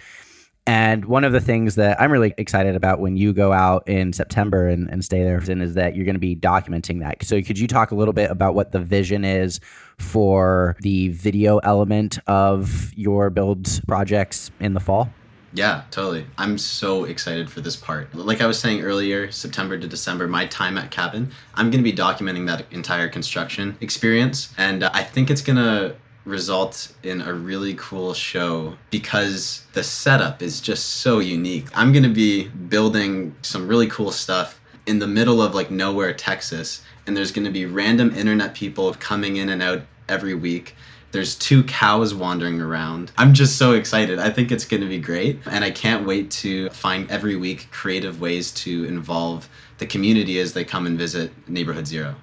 And 0.65 1.05
one 1.05 1.25
of 1.25 1.33
the 1.33 1.41
things 1.41 1.75
that 1.75 1.99
I'm 1.99 2.11
really 2.11 2.33
excited 2.37 2.75
about 2.75 2.99
when 2.99 3.17
you 3.17 3.33
go 3.33 3.51
out 3.51 3.89
in 3.89 4.13
September 4.13 4.67
and, 4.67 4.87
and 4.89 5.03
stay 5.03 5.23
there 5.23 5.39
is 5.39 5.73
that 5.73 5.95
you're 5.95 6.05
going 6.05 6.15
to 6.15 6.19
be 6.19 6.35
documenting 6.35 6.99
that. 7.01 7.23
So 7.23 7.41
could 7.41 7.57
you 7.57 7.67
talk 7.67 7.91
a 7.91 7.95
little 7.95 8.13
bit 8.13 8.29
about 8.29 8.53
what 8.53 8.71
the 8.71 8.79
vision 8.79 9.25
is 9.25 9.59
for 9.97 10.75
the 10.81 11.09
video 11.09 11.57
element 11.59 12.19
of 12.27 12.93
your 12.93 13.31
build 13.31 13.81
projects 13.87 14.51
in 14.59 14.75
the 14.75 14.79
fall? 14.79 15.09
Yeah, 15.53 15.83
totally. 15.89 16.25
I'm 16.37 16.57
so 16.57 17.05
excited 17.05 17.49
for 17.49 17.61
this 17.61 17.75
part. 17.75 18.13
Like 18.13 18.41
I 18.41 18.45
was 18.45 18.59
saying 18.59 18.81
earlier, 18.81 19.31
September 19.31 19.77
to 19.77 19.87
December, 19.87 20.27
my 20.27 20.45
time 20.45 20.77
at 20.77 20.91
Cabin, 20.91 21.31
I'm 21.55 21.71
going 21.71 21.83
to 21.83 21.91
be 21.91 21.95
documenting 21.95 22.45
that 22.47 22.65
entire 22.71 23.09
construction 23.09 23.75
experience. 23.81 24.53
And 24.57 24.83
uh, 24.83 24.91
I 24.93 25.03
think 25.03 25.31
it's 25.31 25.41
going 25.41 25.57
to 25.57 25.95
result 26.25 26.93
in 27.01 27.21
a 27.21 27.33
really 27.33 27.73
cool 27.75 28.13
show 28.13 28.75
because 28.91 29.65
the 29.73 29.83
setup 29.83 30.41
is 30.41 30.61
just 30.61 30.85
so 30.97 31.19
unique. 31.19 31.65
I'm 31.73 31.91
going 31.91 32.03
to 32.03 32.09
be 32.09 32.47
building 32.47 33.35
some 33.41 33.67
really 33.67 33.87
cool 33.87 34.11
stuff 34.11 34.59
in 34.85 34.99
the 34.99 35.07
middle 35.07 35.41
of 35.41 35.55
like 35.55 35.71
nowhere, 35.71 36.13
Texas. 36.13 36.83
And 37.07 37.17
there's 37.17 37.31
going 37.31 37.45
to 37.45 37.51
be 37.51 37.65
random 37.65 38.13
internet 38.15 38.53
people 38.53 38.93
coming 38.95 39.37
in 39.37 39.49
and 39.49 39.63
out 39.63 39.81
every 40.07 40.35
week 40.35 40.75
there's 41.12 41.36
two 41.36 41.64
cows 41.64 42.14
wandering 42.14 42.62
around. 42.62 43.12
I'm 43.18 43.34
just 43.34 43.57
so 43.57 43.74
excited. 43.74 44.20
I 44.20 44.30
think 44.30 44.51
it's 44.51 44.66
going 44.66 44.82
to 44.82 44.88
be 44.88 44.99
great. 44.99 45.39
And 45.49 45.64
I 45.64 45.72
can't 45.72 46.05
wait 46.05 46.32
to 46.32 46.70
find 46.70 47.10
every 47.10 47.36
week 47.36 47.68
creative 47.72 48.22
ways 48.22 48.51
to 48.51 48.86
involve 48.86 49.49
the 49.80 49.86
community 49.86 50.39
as 50.39 50.53
they 50.53 50.64
come 50.64 50.86
and 50.86 50.97
visit 50.97 51.32
Neighborhood 51.47 51.88
Zero. 51.88 52.16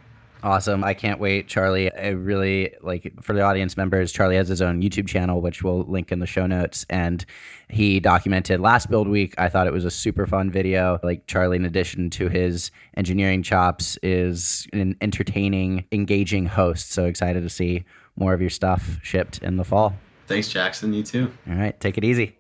Awesome. 0.43 0.85
I 0.85 0.95
can't 0.95 1.19
wait, 1.19 1.49
Charlie. 1.49 1.93
I 1.93 2.11
really 2.11 2.73
like 2.81 3.13
for 3.21 3.33
the 3.33 3.41
audience 3.41 3.77
members, 3.77 4.13
Charlie 4.13 4.37
has 4.37 4.47
his 4.47 4.63
own 4.63 4.81
YouTube 4.81 5.09
channel, 5.09 5.41
which 5.41 5.65
we'll 5.65 5.81
link 5.85 6.13
in 6.13 6.21
the 6.21 6.27
show 6.27 6.47
notes. 6.47 6.87
And 6.89 7.25
he 7.69 7.99
documented 7.99 8.61
last 8.61 8.89
build 8.89 9.09
week. 9.09 9.35
I 9.39 9.49
thought 9.49 9.67
it 9.67 9.73
was 9.73 9.85
a 9.85 9.91
super 9.91 10.25
fun 10.25 10.51
video. 10.51 11.01
Like 11.03 11.27
Charlie, 11.27 11.57
in 11.57 11.65
addition 11.65 12.11
to 12.11 12.29
his 12.29 12.71
engineering 12.97 13.43
chops, 13.43 13.99
is 14.05 14.69
an 14.73 14.97
entertaining, 15.01 15.85
engaging 15.91 16.47
host. 16.47 16.93
So 16.93 17.07
excited 17.07 17.43
to 17.43 17.51
see 17.51 17.85
more 18.17 18.35
of 18.35 18.41
your 18.41 18.51
stuff 18.51 18.99
shipped 19.03 19.39
in 19.39 19.57
the 19.57 19.65
fall. 19.65 19.97
Thanks, 20.27 20.49
Jackson. 20.49 20.93
You 20.93 21.03
too. 21.03 21.33
All 21.49 21.55
right, 21.55 21.79
take 21.79 21.99
it 21.99 22.05
easy. 22.05 22.37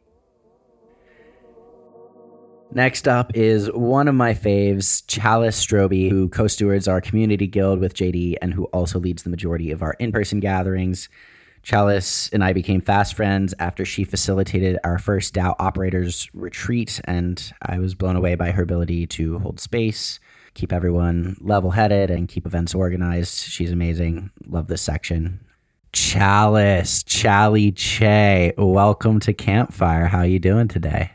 Next 2.73 3.07
up 3.07 3.37
is 3.37 3.71
one 3.73 4.09
of 4.09 4.15
my 4.15 4.35
faves, 4.35 5.05
Chalice 5.07 5.65
Stroby, 5.65 6.11
who 6.11 6.29
co 6.29 6.49
stewards 6.49 6.89
our 6.89 7.01
community 7.01 7.47
guild 7.47 7.79
with 7.79 7.95
JD 7.95 8.37
and 8.43 8.53
who 8.53 8.65
also 8.67 8.99
leads 8.99 9.23
the 9.23 9.31
majority 9.31 9.71
of 9.71 9.83
our 9.83 9.93
in 9.95 10.11
person 10.11 10.41
gatherings. 10.41 11.09
Chalice 11.63 12.29
and 12.31 12.45
I 12.45 12.53
became 12.53 12.81
fast 12.81 13.15
friends 13.15 13.55
after 13.59 13.85
she 13.85 14.05
facilitated 14.05 14.79
our 14.85 14.99
first 14.99 15.35
DAO 15.35 15.55
operators 15.59 16.29
retreat, 16.35 17.01
and 17.05 17.53
I 17.63 17.79
was 17.79 17.95
blown 17.95 18.17
away 18.17 18.35
by 18.35 18.51
her 18.51 18.63
ability 18.63 19.07
to 19.09 19.39
hold 19.39 19.59
space, 19.59 20.21
keep 20.55 20.73
everyone 20.73 21.37
level 21.41 21.71
headed, 21.71 22.11
and 22.11 22.29
keep 22.29 22.47
events 22.47 22.75
organized. 22.75 23.49
She's 23.49 23.73
amazing. 23.73 24.31
Love 24.47 24.67
this 24.67 24.83
section. 24.83 25.41
Chalice, 25.93 27.03
Chally 27.03 27.73
Che, 27.73 28.53
welcome 28.57 29.21
to 29.21 29.33
Campfire. 29.33 30.07
How 30.07 30.19
are 30.19 30.27
you 30.27 30.39
doing 30.39 30.69
today? 30.69 31.13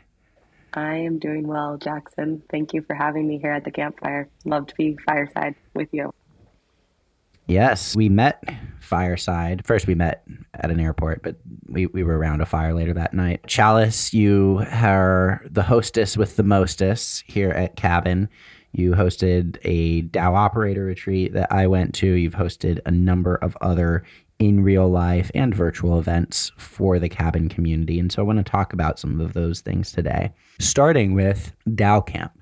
I 0.74 0.96
am 0.96 1.18
doing 1.18 1.46
well, 1.46 1.76
Jackson. 1.76 2.42
Thank 2.50 2.72
you 2.72 2.82
for 2.82 2.94
having 2.94 3.26
me 3.26 3.38
here 3.38 3.52
at 3.52 3.64
the 3.64 3.70
campfire. 3.70 4.28
Love 4.44 4.66
to 4.68 4.74
be 4.74 4.96
fireside 5.06 5.54
with 5.74 5.88
you. 5.92 6.12
Yes, 7.46 7.94
we 7.94 8.08
met 8.08 8.42
fireside. 8.80 9.66
First, 9.66 9.86
we 9.86 9.94
met 9.94 10.24
at 10.54 10.70
an 10.70 10.80
airport, 10.80 11.22
but 11.22 11.36
we, 11.66 11.86
we 11.86 12.02
were 12.02 12.16
around 12.16 12.40
a 12.40 12.46
fire 12.46 12.72
later 12.72 12.94
that 12.94 13.12
night. 13.12 13.46
Chalice, 13.46 14.14
you 14.14 14.64
are 14.70 15.42
the 15.50 15.62
hostess 15.62 16.16
with 16.16 16.36
the 16.36 16.42
mostess 16.42 17.22
here 17.26 17.50
at 17.50 17.76
Cabin. 17.76 18.28
You 18.72 18.92
hosted 18.92 19.58
a 19.64 20.02
DAO 20.02 20.34
operator 20.34 20.84
retreat 20.84 21.34
that 21.34 21.52
I 21.52 21.66
went 21.66 21.94
to. 21.96 22.06
You've 22.06 22.34
hosted 22.34 22.80
a 22.86 22.90
number 22.90 23.34
of 23.36 23.56
other 23.60 24.04
in 24.38 24.62
real 24.62 24.88
life 24.88 25.30
and 25.34 25.54
virtual 25.54 25.98
events 25.98 26.52
for 26.56 26.98
the 26.98 27.08
cabin 27.08 27.48
community. 27.48 27.98
And 27.98 28.10
so 28.10 28.22
I 28.22 28.26
want 28.26 28.38
to 28.38 28.50
talk 28.50 28.72
about 28.72 28.98
some 28.98 29.20
of 29.20 29.32
those 29.32 29.60
things 29.60 29.92
today, 29.92 30.32
starting 30.58 31.14
with 31.14 31.52
DAO 31.68 32.04
Camp. 32.06 32.32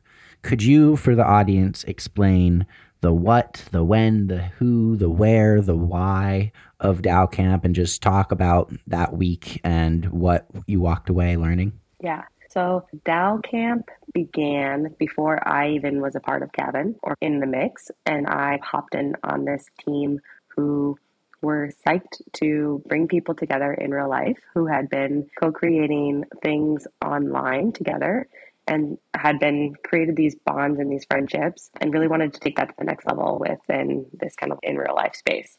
Could 0.42 0.62
you, 0.62 0.96
for 0.96 1.14
the 1.14 1.24
audience, 1.24 1.84
explain 1.84 2.66
the 3.02 3.12
what, 3.12 3.64
the 3.72 3.84
when, 3.84 4.26
the 4.28 4.38
who, 4.58 4.96
the 4.96 5.10
where, 5.10 5.60
the 5.60 5.76
why 5.76 6.52
of 6.80 7.02
DAO 7.02 7.30
Camp 7.30 7.64
and 7.64 7.74
just 7.74 8.02
talk 8.02 8.32
about 8.32 8.72
that 8.86 9.14
week 9.14 9.60
and 9.64 10.06
what 10.06 10.46
you 10.66 10.80
walked 10.80 11.08
away 11.10 11.36
learning? 11.36 11.72
Yeah. 12.02 12.24
So 12.50 12.86
DAO 13.06 13.42
Camp 13.44 13.88
began 14.12 14.94
before 14.98 15.46
I 15.46 15.70
even 15.70 16.00
was 16.00 16.16
a 16.16 16.20
part 16.20 16.42
of 16.42 16.52
Cabin 16.52 16.96
or 17.02 17.14
in 17.20 17.40
the 17.40 17.46
mix. 17.46 17.90
And 18.06 18.26
I 18.26 18.58
hopped 18.62 18.94
in 18.94 19.14
on 19.22 19.44
this 19.44 19.66
team 19.86 20.18
who 20.48 20.98
were 21.42 21.70
psyched 21.86 22.20
to 22.34 22.82
bring 22.86 23.08
people 23.08 23.34
together 23.34 23.72
in 23.72 23.90
real 23.90 24.08
life 24.08 24.38
who 24.54 24.66
had 24.66 24.88
been 24.88 25.28
co 25.38 25.52
creating 25.52 26.24
things 26.42 26.86
online 27.04 27.72
together 27.72 28.28
and 28.66 28.98
had 29.14 29.38
been 29.40 29.74
created 29.84 30.16
these 30.16 30.36
bonds 30.46 30.78
and 30.78 30.90
these 30.90 31.04
friendships 31.10 31.70
and 31.80 31.92
really 31.92 32.08
wanted 32.08 32.32
to 32.32 32.40
take 32.40 32.56
that 32.56 32.68
to 32.68 32.74
the 32.78 32.84
next 32.84 33.06
level 33.06 33.38
within 33.40 34.06
this 34.12 34.36
kind 34.36 34.52
of 34.52 34.58
in 34.62 34.76
real 34.76 34.94
life 34.94 35.16
space. 35.16 35.58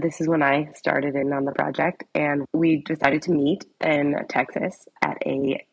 This 0.00 0.20
is 0.20 0.28
when 0.28 0.42
I 0.42 0.70
started 0.74 1.16
in 1.16 1.32
on 1.32 1.44
the 1.44 1.52
project, 1.52 2.04
and 2.14 2.46
we 2.54 2.78
decided 2.78 3.20
to 3.22 3.32
meet 3.32 3.66
in 3.80 4.16
Texas 4.28 4.88
at 5.02 5.18
a 5.26 5.66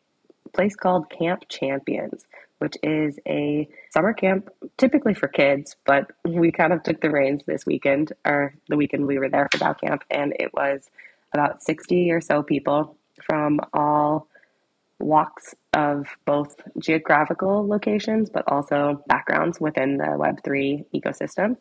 place 0.52 0.76
called 0.76 1.08
Camp 1.10 1.44
Champions, 1.48 2.26
which 2.60 2.76
is 2.82 3.18
a 3.26 3.68
summer 3.90 4.12
camp 4.12 4.50
typically 4.76 5.14
for 5.14 5.28
kids, 5.28 5.76
but 5.84 6.10
we 6.24 6.52
kind 6.52 6.72
of 6.72 6.82
took 6.82 7.00
the 7.00 7.10
reins 7.10 7.42
this 7.46 7.66
weekend, 7.66 8.12
or 8.24 8.54
the 8.68 8.76
weekend 8.76 9.06
we 9.06 9.18
were 9.18 9.28
there 9.28 9.48
for 9.50 9.58
DAO 9.58 9.80
camp, 9.80 10.04
and 10.10 10.34
it 10.38 10.52
was 10.54 10.88
about 11.32 11.62
60 11.62 12.10
or 12.10 12.20
so 12.20 12.42
people 12.42 12.96
from 13.26 13.60
all 13.72 14.26
walks 14.98 15.54
of 15.72 16.06
both 16.26 16.56
geographical 16.78 17.66
locations, 17.66 18.28
but 18.28 18.44
also 18.46 19.02
backgrounds 19.06 19.60
within 19.60 19.96
the 19.96 20.04
Web3 20.04 20.84
ecosystem. 20.94 21.56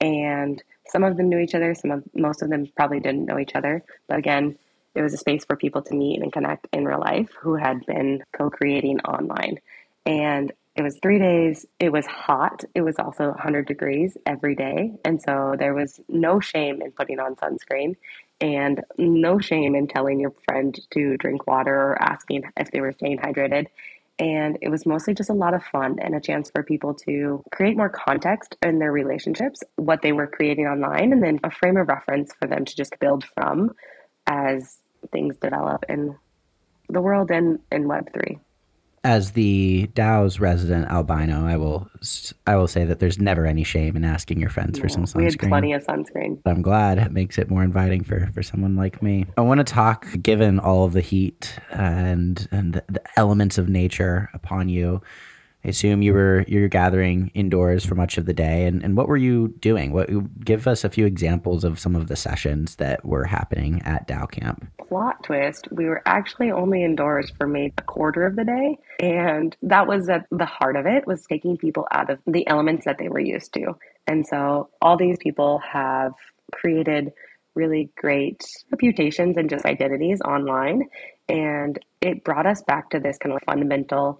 And 0.00 0.62
some 0.86 1.04
of 1.04 1.16
them 1.16 1.28
knew 1.28 1.38
each 1.38 1.54
other, 1.54 1.74
some 1.74 1.90
of 1.90 2.02
most 2.14 2.42
of 2.42 2.50
them 2.50 2.66
probably 2.76 3.00
didn't 3.00 3.24
know 3.24 3.38
each 3.38 3.54
other. 3.54 3.82
But 4.08 4.18
again, 4.18 4.58
it 4.94 5.00
was 5.00 5.14
a 5.14 5.18
space 5.18 5.44
for 5.44 5.56
people 5.56 5.80
to 5.82 5.94
meet 5.94 6.20
and 6.20 6.32
connect 6.32 6.66
in 6.72 6.84
real 6.84 7.00
life 7.00 7.30
who 7.40 7.54
had 7.54 7.86
been 7.86 8.22
co-creating 8.32 9.00
online 9.00 9.58
and 10.06 10.52
it 10.74 10.82
was 10.82 10.98
three 11.02 11.18
days. 11.18 11.66
It 11.78 11.92
was 11.92 12.06
hot. 12.06 12.64
It 12.74 12.80
was 12.80 12.96
also 12.98 13.28
100 13.28 13.66
degrees 13.66 14.16
every 14.24 14.54
day. 14.54 14.92
And 15.04 15.20
so 15.20 15.54
there 15.58 15.74
was 15.74 16.00
no 16.08 16.40
shame 16.40 16.80
in 16.80 16.92
putting 16.92 17.20
on 17.20 17.36
sunscreen 17.36 17.96
and 18.40 18.82
no 18.96 19.38
shame 19.38 19.74
in 19.74 19.86
telling 19.86 20.18
your 20.18 20.32
friend 20.46 20.78
to 20.92 21.16
drink 21.18 21.46
water 21.46 21.74
or 21.74 22.02
asking 22.02 22.44
if 22.56 22.70
they 22.70 22.80
were 22.80 22.92
staying 22.92 23.18
hydrated. 23.18 23.66
And 24.18 24.58
it 24.62 24.70
was 24.70 24.86
mostly 24.86 25.14
just 25.14 25.30
a 25.30 25.34
lot 25.34 25.52
of 25.52 25.62
fun 25.64 25.98
and 26.00 26.14
a 26.14 26.20
chance 26.20 26.50
for 26.50 26.62
people 26.62 26.94
to 27.06 27.42
create 27.52 27.76
more 27.76 27.88
context 27.88 28.56
in 28.62 28.78
their 28.78 28.92
relationships, 28.92 29.62
what 29.76 30.00
they 30.00 30.12
were 30.12 30.26
creating 30.26 30.66
online, 30.66 31.12
and 31.12 31.22
then 31.22 31.38
a 31.44 31.50
frame 31.50 31.76
of 31.76 31.88
reference 31.88 32.32
for 32.40 32.46
them 32.46 32.64
to 32.64 32.76
just 32.76 32.98
build 32.98 33.24
from 33.34 33.74
as 34.26 34.78
things 35.10 35.36
develop 35.38 35.84
in 35.88 36.16
the 36.88 37.00
world 37.00 37.30
and 37.30 37.58
in 37.70 37.84
Web3 37.84 38.38
as 39.04 39.32
the 39.32 39.88
DAO's 39.94 40.38
resident 40.38 40.88
albino, 40.88 41.44
I 41.44 41.56
will 41.56 41.90
I 42.46 42.56
will 42.56 42.68
say 42.68 42.84
that 42.84 43.00
there's 43.00 43.18
never 43.18 43.46
any 43.46 43.64
shame 43.64 43.96
in 43.96 44.04
asking 44.04 44.40
your 44.40 44.50
friends 44.50 44.78
for 44.78 44.88
some 44.88 45.04
sunscreen. 45.04 45.16
We 45.16 45.24
had 45.24 45.38
plenty 45.38 45.72
of 45.72 45.84
sunscreen. 45.84 46.40
But 46.42 46.50
I'm 46.50 46.62
glad 46.62 46.98
it 46.98 47.10
makes 47.10 47.36
it 47.38 47.50
more 47.50 47.64
inviting 47.64 48.04
for 48.04 48.30
for 48.32 48.42
someone 48.42 48.76
like 48.76 49.02
me. 49.02 49.26
I 49.36 49.40
want 49.40 49.58
to 49.58 49.64
talk, 49.64 50.06
given 50.22 50.60
all 50.60 50.84
of 50.84 50.92
the 50.92 51.00
heat 51.00 51.58
uh, 51.72 51.76
and 51.82 52.48
and 52.52 52.74
the 52.74 53.02
elements 53.16 53.58
of 53.58 53.68
nature 53.68 54.30
upon 54.34 54.68
you. 54.68 55.02
I 55.64 55.68
assume 55.68 56.02
you 56.02 56.12
were 56.12 56.44
you're 56.48 56.68
gathering 56.68 57.30
indoors 57.34 57.84
for 57.84 57.94
much 57.94 58.18
of 58.18 58.26
the 58.26 58.32
day, 58.32 58.66
and, 58.66 58.82
and 58.82 58.96
what 58.96 59.06
were 59.06 59.16
you 59.16 59.48
doing? 59.60 59.92
What 59.92 60.10
give 60.44 60.66
us 60.66 60.82
a 60.82 60.90
few 60.90 61.06
examples 61.06 61.62
of 61.62 61.78
some 61.78 61.94
of 61.94 62.08
the 62.08 62.16
sessions 62.16 62.76
that 62.76 63.04
were 63.04 63.24
happening 63.24 63.80
at 63.82 64.08
DAO 64.08 64.28
Camp? 64.30 64.66
Plot 64.88 65.22
twist: 65.22 65.68
We 65.70 65.86
were 65.86 66.02
actually 66.04 66.50
only 66.50 66.82
indoors 66.82 67.30
for 67.38 67.46
maybe 67.46 67.74
a 67.78 67.82
quarter 67.82 68.26
of 68.26 68.34
the 68.34 68.44
day, 68.44 68.78
and 68.98 69.56
that 69.62 69.86
was 69.86 70.08
at 70.08 70.26
the 70.32 70.46
heart 70.46 70.76
of 70.76 70.86
it 70.86 71.06
was 71.06 71.24
taking 71.26 71.56
people 71.56 71.86
out 71.92 72.10
of 72.10 72.18
the 72.26 72.46
elements 72.48 72.84
that 72.84 72.98
they 72.98 73.08
were 73.08 73.20
used 73.20 73.54
to. 73.54 73.76
And 74.08 74.26
so 74.26 74.68
all 74.80 74.96
these 74.96 75.18
people 75.18 75.60
have 75.60 76.12
created 76.52 77.12
really 77.54 77.90
great 77.96 78.42
reputations 78.72 79.36
and 79.36 79.48
just 79.48 79.64
identities 79.64 80.20
online, 80.22 80.88
and 81.28 81.78
it 82.00 82.24
brought 82.24 82.46
us 82.46 82.62
back 82.62 82.90
to 82.90 82.98
this 82.98 83.16
kind 83.18 83.34
of 83.34 83.42
fundamental 83.46 84.18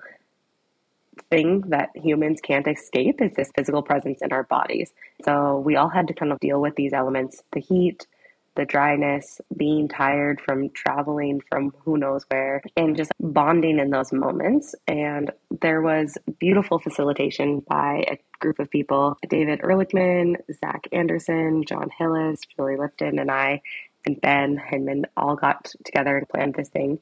thing 1.31 1.63
that 1.69 1.91
humans 1.95 2.41
can't 2.43 2.67
escape 2.67 3.21
is 3.21 3.35
this 3.35 3.51
physical 3.55 3.83
presence 3.83 4.21
in 4.23 4.33
our 4.33 4.45
bodies. 4.45 4.93
So 5.25 5.59
we 5.59 5.77
all 5.77 5.89
had 5.89 6.09
to 6.09 6.15
kind 6.15 6.33
of 6.33 6.41
deal 6.41 6.61
with 6.61 6.75
these 6.77 6.93
elements 6.93 7.43
the 7.53 7.61
heat, 7.61 8.07
the 8.55 8.65
dryness, 8.65 9.41
being 9.57 9.89
tired 9.89 10.41
from 10.41 10.71
traveling 10.71 11.41
from 11.51 11.73
who 11.85 11.97
knows 11.97 12.25
where, 12.29 12.63
and 12.77 12.97
just 12.97 13.13
bonding 13.19 13.79
in 13.79 13.91
those 13.91 14.13
moments. 14.13 14.75
And 14.87 15.31
there 15.61 15.81
was 15.81 16.19
beautiful 16.39 16.79
facilitation 16.79 17.61
by 17.61 18.05
a 18.09 18.19
group 18.41 18.59
of 18.59 18.71
people 18.71 19.17
David 19.29 19.61
Ehrlichman, 19.61 20.37
Zach 20.61 20.87
Anderson, 20.93 21.65
Jon 21.67 21.91
Hillis, 21.97 22.41
Julie 22.57 22.77
Lipton, 22.77 23.19
and 23.19 23.31
I, 23.31 23.63
and 24.05 24.21
Ben 24.21 24.59
Hinman 24.59 25.07
all 25.17 25.37
got 25.37 25.73
together 25.85 26.17
and 26.19 26.29
planned 26.29 26.55
this 26.55 26.69
thing. 26.69 26.99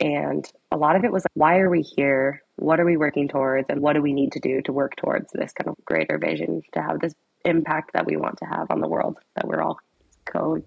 And 0.00 0.44
a 0.72 0.76
lot 0.76 0.96
of 0.96 1.04
it 1.04 1.12
was 1.12 1.24
why 1.34 1.58
are 1.58 1.70
we 1.70 1.82
here? 1.82 2.42
What 2.56 2.80
are 2.80 2.84
we 2.84 2.96
working 2.96 3.28
towards? 3.28 3.66
And 3.68 3.80
what 3.80 3.94
do 3.94 4.02
we 4.02 4.12
need 4.12 4.32
to 4.32 4.40
do 4.40 4.60
to 4.62 4.72
work 4.72 4.96
towards 4.96 5.32
this 5.32 5.52
kind 5.52 5.68
of 5.68 5.76
greater 5.84 6.18
vision 6.18 6.62
to 6.72 6.82
have 6.82 7.00
this 7.00 7.14
impact 7.44 7.92
that 7.92 8.06
we 8.06 8.16
want 8.16 8.38
to 8.38 8.44
have 8.46 8.70
on 8.70 8.80
the 8.80 8.88
world 8.88 9.18
that 9.36 9.46
we're 9.46 9.62
all 9.62 9.78
co 10.24 10.62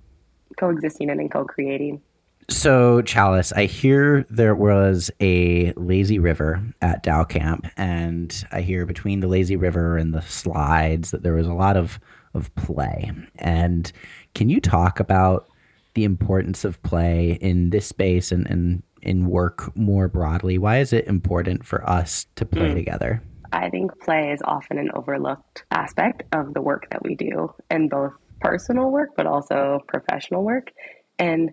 coexisting 0.57 1.09
in 1.09 1.19
and 1.19 1.31
co 1.31 1.45
creating? 1.45 2.01
So, 2.49 3.01
Chalice, 3.01 3.51
I 3.51 3.65
hear 3.65 4.25
there 4.29 4.55
was 4.55 5.11
a 5.19 5.73
lazy 5.73 6.17
river 6.17 6.63
at 6.81 7.03
DAO 7.03 7.27
Camp, 7.27 7.67
and 7.75 8.45
I 8.53 8.61
hear 8.61 8.85
between 8.85 9.19
the 9.19 9.27
lazy 9.27 9.57
river 9.57 9.97
and 9.97 10.13
the 10.13 10.21
slides 10.21 11.11
that 11.11 11.23
there 11.23 11.33
was 11.33 11.47
a 11.47 11.53
lot 11.53 11.75
of, 11.75 11.99
of 12.33 12.53
play. 12.55 13.11
And 13.35 13.91
can 14.33 14.49
you 14.49 14.61
talk 14.61 15.01
about 15.01 15.49
the 15.93 16.05
importance 16.05 16.63
of 16.63 16.81
play 16.83 17.37
in 17.41 17.71
this 17.71 17.85
space 17.85 18.31
and, 18.31 18.47
and 18.47 18.81
in 19.07 19.27
work 19.27 19.75
more 19.75 20.07
broadly? 20.07 20.57
Why 20.57 20.79
is 20.79 20.93
it 20.93 21.07
important 21.07 21.65
for 21.65 21.87
us 21.89 22.27
to 22.35 22.45
play 22.45 22.69
mm. 22.69 22.75
together? 22.75 23.21
I 23.51 23.69
think 23.69 23.99
play 24.01 24.31
is 24.31 24.41
often 24.43 24.77
an 24.77 24.89
overlooked 24.93 25.63
aspect 25.71 26.23
of 26.33 26.53
the 26.53 26.61
work 26.61 26.89
that 26.91 27.03
we 27.03 27.15
do, 27.15 27.53
in 27.71 27.87
both 27.87 28.13
personal 28.41 28.91
work 28.91 29.11
but 29.15 29.25
also 29.25 29.79
professional 29.87 30.43
work. 30.43 30.71
And 31.17 31.51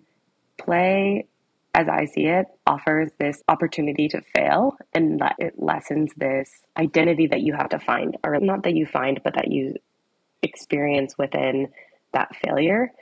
play, 0.58 1.26
as 1.74 1.88
I 1.88 2.06
see 2.06 2.26
it, 2.26 2.46
offers 2.66 3.10
this 3.18 3.42
opportunity 3.48 4.08
to 4.08 4.20
fail 4.34 4.76
and 4.92 5.20
that 5.20 5.36
it 5.38 5.54
lessens 5.56 6.12
this 6.16 6.50
identity 6.76 7.28
that 7.28 7.42
you 7.42 7.54
have 7.54 7.70
to 7.70 7.78
find, 7.78 8.16
or 8.24 8.38
not 8.40 8.64
that 8.64 8.74
you 8.74 8.86
find, 8.86 9.20
but 9.22 9.34
that 9.34 9.50
you 9.50 9.74
experience 10.42 11.16
within 11.16 11.68
that 12.12 12.34
failure 12.36 12.92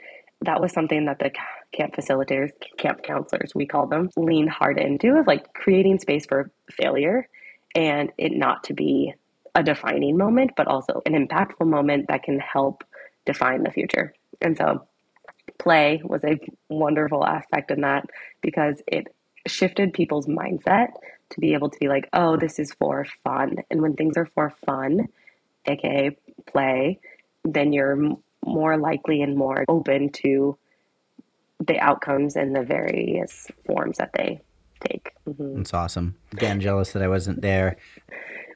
that 0.43 0.61
was 0.61 0.71
something 0.71 1.05
that 1.05 1.19
the 1.19 1.31
camp 1.73 1.95
facilitators, 1.95 2.51
camp 2.77 3.03
counselors, 3.03 3.51
we 3.53 3.65
call 3.65 3.87
them, 3.87 4.09
lean 4.15 4.47
hard 4.47 4.79
into 4.79 5.17
of 5.17 5.27
like 5.27 5.53
creating 5.53 5.99
space 5.99 6.25
for 6.25 6.51
failure 6.71 7.27
and 7.75 8.11
it 8.17 8.31
not 8.31 8.63
to 8.65 8.73
be 8.73 9.13
a 9.55 9.63
defining 9.63 10.17
moment, 10.17 10.51
but 10.55 10.67
also 10.67 11.01
an 11.05 11.13
impactful 11.13 11.67
moment 11.67 12.07
that 12.07 12.23
can 12.23 12.39
help 12.39 12.83
define 13.25 13.63
the 13.63 13.71
future. 13.71 14.13
And 14.41 14.57
so 14.57 14.87
play 15.59 16.01
was 16.03 16.23
a 16.23 16.39
wonderful 16.69 17.25
aspect 17.25 17.71
in 17.71 17.81
that 17.81 18.05
because 18.41 18.81
it 18.87 19.07
shifted 19.47 19.93
people's 19.93 20.27
mindset 20.27 20.89
to 21.29 21.39
be 21.39 21.53
able 21.53 21.69
to 21.69 21.79
be 21.79 21.87
like, 21.87 22.07
oh, 22.13 22.37
this 22.37 22.59
is 22.59 22.73
for 22.73 23.05
fun. 23.23 23.57
And 23.69 23.81
when 23.81 23.95
things 23.95 24.17
are 24.17 24.29
for 24.33 24.53
fun, 24.65 25.07
aka 25.65 26.15
play, 26.47 26.99
then 27.43 27.73
you're 27.73 27.97
more 28.45 28.77
likely 28.77 29.21
and 29.21 29.37
more 29.37 29.65
open 29.67 30.09
to 30.09 30.57
the 31.59 31.79
outcomes 31.79 32.35
and 32.35 32.55
the 32.55 32.63
various 32.63 33.47
forms 33.65 33.97
that 33.97 34.11
they 34.13 34.41
take. 34.79 35.11
Mm-hmm. 35.27 35.57
That's 35.57 35.73
awesome. 35.73 36.15
Again, 36.31 36.59
jealous 36.59 36.91
that 36.93 37.01
I 37.01 37.07
wasn't 37.07 37.41
there. 37.41 37.77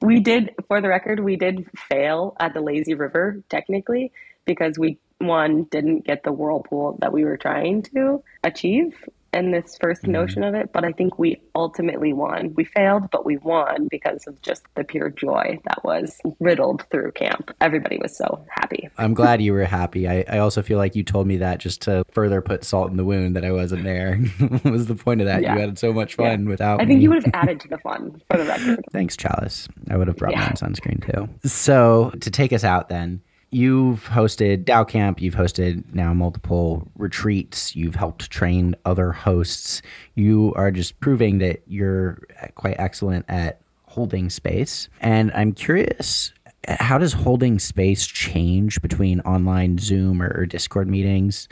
We 0.01 0.19
did, 0.19 0.53
for 0.67 0.81
the 0.81 0.89
record, 0.89 1.19
we 1.19 1.35
did 1.35 1.67
fail 1.89 2.35
at 2.39 2.53
the 2.53 2.61
lazy 2.61 2.93
river 2.93 3.41
technically 3.49 4.11
because 4.45 4.77
we 4.77 4.99
one 5.19 5.63
didn't 5.65 6.05
get 6.05 6.23
the 6.23 6.31
whirlpool 6.31 6.97
that 7.01 7.11
we 7.11 7.25
were 7.25 7.37
trying 7.37 7.81
to 7.81 8.23
achieve 8.43 8.95
in 9.34 9.51
this 9.51 9.78
1st 9.82 10.01
mm-hmm. 10.01 10.11
notion 10.11 10.43
of 10.43 10.53
it, 10.53 10.71
but 10.73 10.84
I 10.84 10.91
think 10.91 11.19
we 11.19 11.41
ultimately 11.55 12.13
won. 12.13 12.53
We 12.55 12.63
failed, 12.63 13.09
but 13.11 13.25
we 13.25 13.38
won 13.38 13.88
because 13.89 14.25
of 14.28 14.41
just 14.41 14.63
the 14.75 14.84
pure 14.84 15.09
joy 15.09 15.59
that 15.65 15.84
was 15.84 16.19
riddled 16.39 16.86
through 16.91 17.11
camp. 17.11 17.55
Everybody 17.61 17.97
was 17.97 18.15
so 18.15 18.45
happy. 18.49 18.89
I'm 18.97 19.13
glad 19.13 19.41
you 19.41 19.53
were 19.53 19.65
happy. 19.65 20.07
I, 20.07 20.23
I 20.28 20.39
also 20.39 20.61
feel 20.61 20.78
like 20.78 20.95
you 20.95 21.03
told 21.03 21.28
me 21.28 21.38
that 21.38 21.59
just 21.59 21.82
to 21.84 22.03
further 22.11 22.41
put 22.41 22.63
salt 22.63 22.89
in 22.91 22.97
the 22.97 23.05
wound 23.05 23.36
that 23.36 23.45
I 23.45 23.51
wasn't 23.51 23.84
there. 23.84 24.17
what 24.39 24.63
was 24.65 24.88
the 24.88 24.95
point 24.95 25.21
of 25.21 25.28
that? 25.28 25.41
Yeah. 25.41 25.55
You 25.55 25.61
had 25.61 25.80
so 25.80 25.93
much 25.93 26.15
fun 26.15 26.43
yeah. 26.43 26.49
without 26.49 26.82
I 26.82 26.86
think 26.86 26.97
me. 26.97 27.03
you 27.03 27.09
would 27.09 27.23
have 27.23 27.34
added 27.34 27.59
to 27.61 27.67
the 27.67 27.78
fun 27.80 28.21
for 28.30 28.38
the 28.38 28.45
record. 28.45 28.84
Thanks, 28.91 29.17
Chalice. 29.17 29.67
I 29.89 29.97
would 29.97 30.07
have 30.07 30.17
brought 30.17 30.32
yeah. 30.32 30.39
my 30.41 30.47
own 30.47 30.53
sunscreen 30.53 31.03
too. 31.13 31.30
So 31.47 32.11
to 32.21 32.32
take 32.32 32.53
us 32.53 32.63
out 32.63 32.89
then, 32.89 33.21
You've 33.49 34.03
hosted 34.05 34.65
DAO 34.65 34.87
Camp, 34.87 35.21
you've 35.21 35.35
hosted 35.35 35.83
now 35.93 36.13
multiple 36.13 36.87
retreats, 36.97 37.75
you've 37.75 37.95
helped 37.95 38.29
train 38.29 38.75
other 38.83 39.13
hosts. 39.13 39.81
You 40.15 40.53
are 40.55 40.69
just 40.69 40.99
proving 40.99 41.37
that 41.37 41.61
you're 41.65 42.19
quite 42.55 42.75
excellent 42.77 43.25
at 43.29 43.61
holding 43.85 44.29
space. 44.29 44.89
And 44.99 45.31
I'm 45.33 45.53
curious 45.53 46.33
how 46.67 46.97
does 46.97 47.13
holding 47.13 47.59
space 47.59 48.05
change 48.05 48.81
between 48.81 49.21
online 49.21 49.77
Zoom 49.77 50.21
or, 50.21 50.33
or 50.35 50.45
Discord 50.45 50.89
meetings 50.89 51.47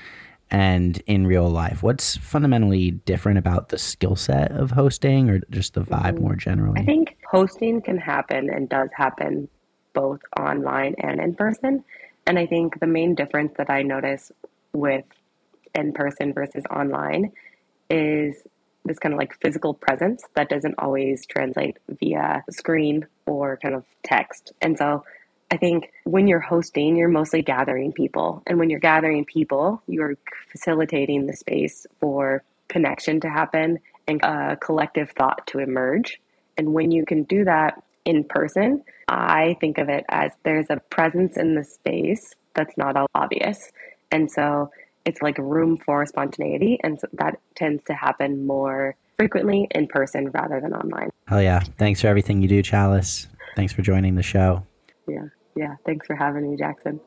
and 0.51 1.01
in 1.07 1.25
real 1.25 1.49
life? 1.49 1.81
What's 1.81 2.17
fundamentally 2.17 2.91
different 2.91 3.37
about 3.37 3.69
the 3.69 3.77
skill 3.77 4.15
set 4.15 4.51
of 4.51 4.71
hosting 4.71 5.29
or 5.29 5.39
just 5.49 5.73
the 5.73 5.81
vibe 5.81 6.19
more 6.19 6.35
generally? 6.35 6.81
I 6.81 6.85
think 6.85 7.15
hosting 7.29 7.81
can 7.81 7.97
happen 7.97 8.49
and 8.49 8.67
does 8.67 8.89
happen 8.95 9.47
both 9.95 10.19
online 10.39 10.93
and 10.99 11.19
in 11.19 11.33
person. 11.33 11.83
And 12.27 12.37
I 12.37 12.45
think 12.45 12.79
the 12.79 12.87
main 12.87 13.15
difference 13.15 13.53
that 13.57 13.71
I 13.71 13.81
notice 13.81 14.31
with 14.73 15.05
in 15.73 15.93
person 15.93 16.33
versus 16.33 16.63
online 16.69 17.31
is 17.89 18.35
this 18.83 18.99
kind 18.99 19.13
of 19.13 19.19
like 19.19 19.39
physical 19.41 19.73
presence 19.73 20.23
that 20.35 20.49
doesn't 20.49 20.75
always 20.77 21.25
translate 21.25 21.77
via 21.89 22.43
screen 22.51 23.07
or 23.25 23.57
kind 23.57 23.73
of 23.73 23.83
text. 24.03 24.53
And 24.61 24.77
so 24.77 25.03
I 25.51 25.57
think 25.57 25.91
when 26.03 26.27
you're 26.27 26.39
hosting, 26.39 26.95
you're 26.95 27.09
mostly 27.09 27.41
gathering 27.41 27.91
people. 27.91 28.43
And 28.45 28.59
when 28.59 28.69
you're 28.69 28.79
gathering 28.79 29.25
people, 29.25 29.81
you're 29.87 30.17
facilitating 30.51 31.25
the 31.25 31.35
space 31.35 31.87
for 31.99 32.43
connection 32.67 33.19
to 33.21 33.29
happen 33.29 33.79
and 34.07 34.23
a 34.23 34.57
collective 34.57 35.11
thought 35.11 35.45
to 35.47 35.59
emerge. 35.59 36.19
And 36.57 36.73
when 36.73 36.91
you 36.91 37.05
can 37.05 37.23
do 37.23 37.45
that 37.45 37.81
in 38.05 38.23
person, 38.23 38.83
I 39.07 39.57
think 39.59 39.77
of 39.77 39.89
it 39.89 40.05
as 40.09 40.31
there's 40.43 40.67
a 40.69 40.81
presence 40.89 41.37
in 41.37 41.55
the 41.55 41.63
space 41.63 42.33
that's 42.55 42.75
not 42.77 42.95
all 42.97 43.07
obvious. 43.13 43.71
And 44.11 44.31
so 44.31 44.71
it's 45.05 45.21
like 45.21 45.37
room 45.37 45.77
for 45.77 46.05
spontaneity. 46.05 46.79
And 46.83 46.99
so 46.99 47.07
that 47.13 47.39
tends 47.55 47.83
to 47.85 47.93
happen 47.93 48.47
more 48.47 48.95
frequently 49.17 49.67
in 49.71 49.87
person 49.87 50.31
rather 50.31 50.59
than 50.59 50.73
online. 50.73 51.09
Hell 51.27 51.41
yeah. 51.41 51.59
Thanks 51.77 52.01
for 52.01 52.07
everything 52.07 52.41
you 52.41 52.47
do, 52.47 52.61
Chalice. 52.61 53.27
Thanks 53.55 53.73
for 53.73 53.81
joining 53.81 54.15
the 54.15 54.23
show. 54.23 54.65
Yeah. 55.07 55.27
Yeah. 55.55 55.75
Thanks 55.85 56.07
for 56.07 56.15
having 56.15 56.49
me, 56.49 56.57
Jackson. 56.57 56.99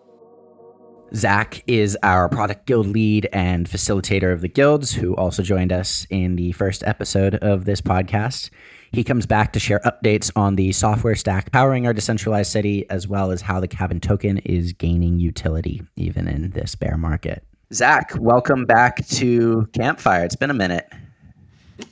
Zach 1.14 1.64
is 1.66 1.96
our 2.02 2.28
product 2.28 2.66
guild 2.66 2.86
lead 2.86 3.28
and 3.32 3.68
facilitator 3.68 4.32
of 4.32 4.42
the 4.42 4.48
guilds, 4.48 4.92
who 4.92 5.16
also 5.16 5.42
joined 5.42 5.72
us 5.72 6.06
in 6.10 6.36
the 6.36 6.52
first 6.52 6.82
episode 6.84 7.34
of 7.36 7.64
this 7.64 7.80
podcast. 7.80 8.50
He 8.92 9.04
comes 9.04 9.26
back 9.26 9.52
to 9.52 9.60
share 9.60 9.80
updates 9.80 10.30
on 10.34 10.56
the 10.56 10.72
software 10.72 11.14
stack 11.14 11.52
powering 11.52 11.86
our 11.86 11.92
decentralized 11.92 12.50
city, 12.50 12.88
as 12.90 13.06
well 13.06 13.30
as 13.30 13.42
how 13.42 13.60
the 13.60 13.68
cabin 13.68 14.00
token 14.00 14.38
is 14.38 14.72
gaining 14.72 15.18
utility 15.18 15.82
even 15.96 16.26
in 16.26 16.50
this 16.50 16.74
bear 16.74 16.96
market. 16.96 17.44
Zach, 17.72 18.12
welcome 18.18 18.64
back 18.64 19.06
to 19.08 19.68
Campfire. 19.74 20.24
It's 20.24 20.36
been 20.36 20.50
a 20.50 20.54
minute. 20.54 20.90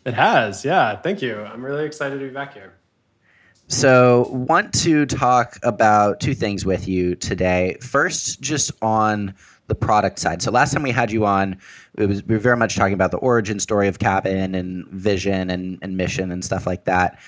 It 0.05 0.15
has, 0.15 0.65
yeah. 0.65 0.97
Thank 0.97 1.21
you. 1.21 1.39
I'm 1.43 1.65
really 1.65 1.85
excited 1.85 2.19
to 2.19 2.27
be 2.27 2.33
back 2.33 2.55
here. 2.55 2.73
So, 3.69 4.29
want 4.31 4.73
to 4.83 5.07
talk 5.07 5.59
about 5.65 6.21
two 6.21 6.35
things 6.35 6.65
with 6.65 6.87
you 6.87 7.17
today. 7.17 7.77
First, 7.81 8.41
just 8.41 8.71
on 8.81 9.35
the 9.69 9.75
product 9.75 10.19
side. 10.19 10.43
So 10.43 10.51
last 10.51 10.73
time 10.73 10.83
we 10.83 10.91
had 10.91 11.11
you 11.11 11.27
on, 11.27 11.59
it 11.97 12.07
was 12.07 12.23
we 12.25 12.35
were 12.35 12.41
very 12.41 12.57
much 12.57 12.77
talking 12.77 12.95
about 12.95 13.11
the 13.11 13.19
origin 13.19 13.59
story 13.59 13.89
of 13.89 13.99
Cabin 13.99 14.55
and 14.55 14.87
vision 14.89 15.51
and, 15.51 15.79
and 15.83 15.97
mission 15.97 16.31
and 16.31 16.45
stuff 16.45 16.67
like 16.67 16.85
that. 16.85 17.19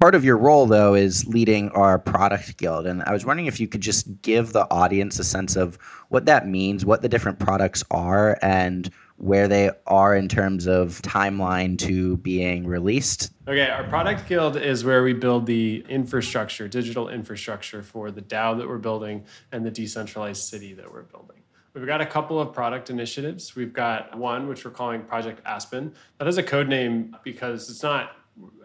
Part 0.00 0.14
of 0.14 0.24
your 0.24 0.38
role 0.38 0.66
though 0.66 0.94
is 0.94 1.26
leading 1.26 1.68
our 1.70 1.98
product 1.98 2.56
guild, 2.56 2.86
and 2.86 3.02
I 3.02 3.12
was 3.12 3.26
wondering 3.26 3.46
if 3.46 3.60
you 3.60 3.68
could 3.68 3.82
just 3.82 4.22
give 4.22 4.52
the 4.52 4.70
audience 4.70 5.18
a 5.18 5.24
sense 5.24 5.56
of 5.56 5.76
what 6.08 6.24
that 6.24 6.48
means, 6.48 6.86
what 6.86 7.02
the 7.02 7.08
different 7.08 7.38
products 7.38 7.84
are, 7.90 8.38
and 8.40 8.90
where 9.20 9.46
they 9.46 9.70
are 9.86 10.16
in 10.16 10.28
terms 10.28 10.66
of 10.66 11.02
timeline 11.02 11.76
to 11.76 12.16
being 12.18 12.66
released. 12.66 13.30
Okay, 13.46 13.68
our 13.68 13.84
product 13.84 14.26
guild 14.26 14.56
is 14.56 14.82
where 14.82 15.02
we 15.02 15.12
build 15.12 15.44
the 15.44 15.84
infrastructure, 15.90 16.66
digital 16.66 17.10
infrastructure 17.10 17.82
for 17.82 18.10
the 18.10 18.22
DAO 18.22 18.56
that 18.56 18.66
we're 18.66 18.78
building 18.78 19.22
and 19.52 19.64
the 19.64 19.70
decentralized 19.70 20.42
city 20.42 20.72
that 20.72 20.90
we're 20.90 21.02
building. 21.02 21.39
We've 21.74 21.86
got 21.86 22.00
a 22.00 22.06
couple 22.06 22.40
of 22.40 22.52
product 22.52 22.90
initiatives. 22.90 23.54
We've 23.54 23.72
got 23.72 24.16
one 24.18 24.48
which 24.48 24.64
we're 24.64 24.72
calling 24.72 25.02
Project 25.02 25.40
Aspen. 25.46 25.94
That 26.18 26.26
is 26.26 26.36
a 26.36 26.42
code 26.42 26.68
name 26.68 27.16
because 27.22 27.70
it's 27.70 27.82
not 27.82 28.16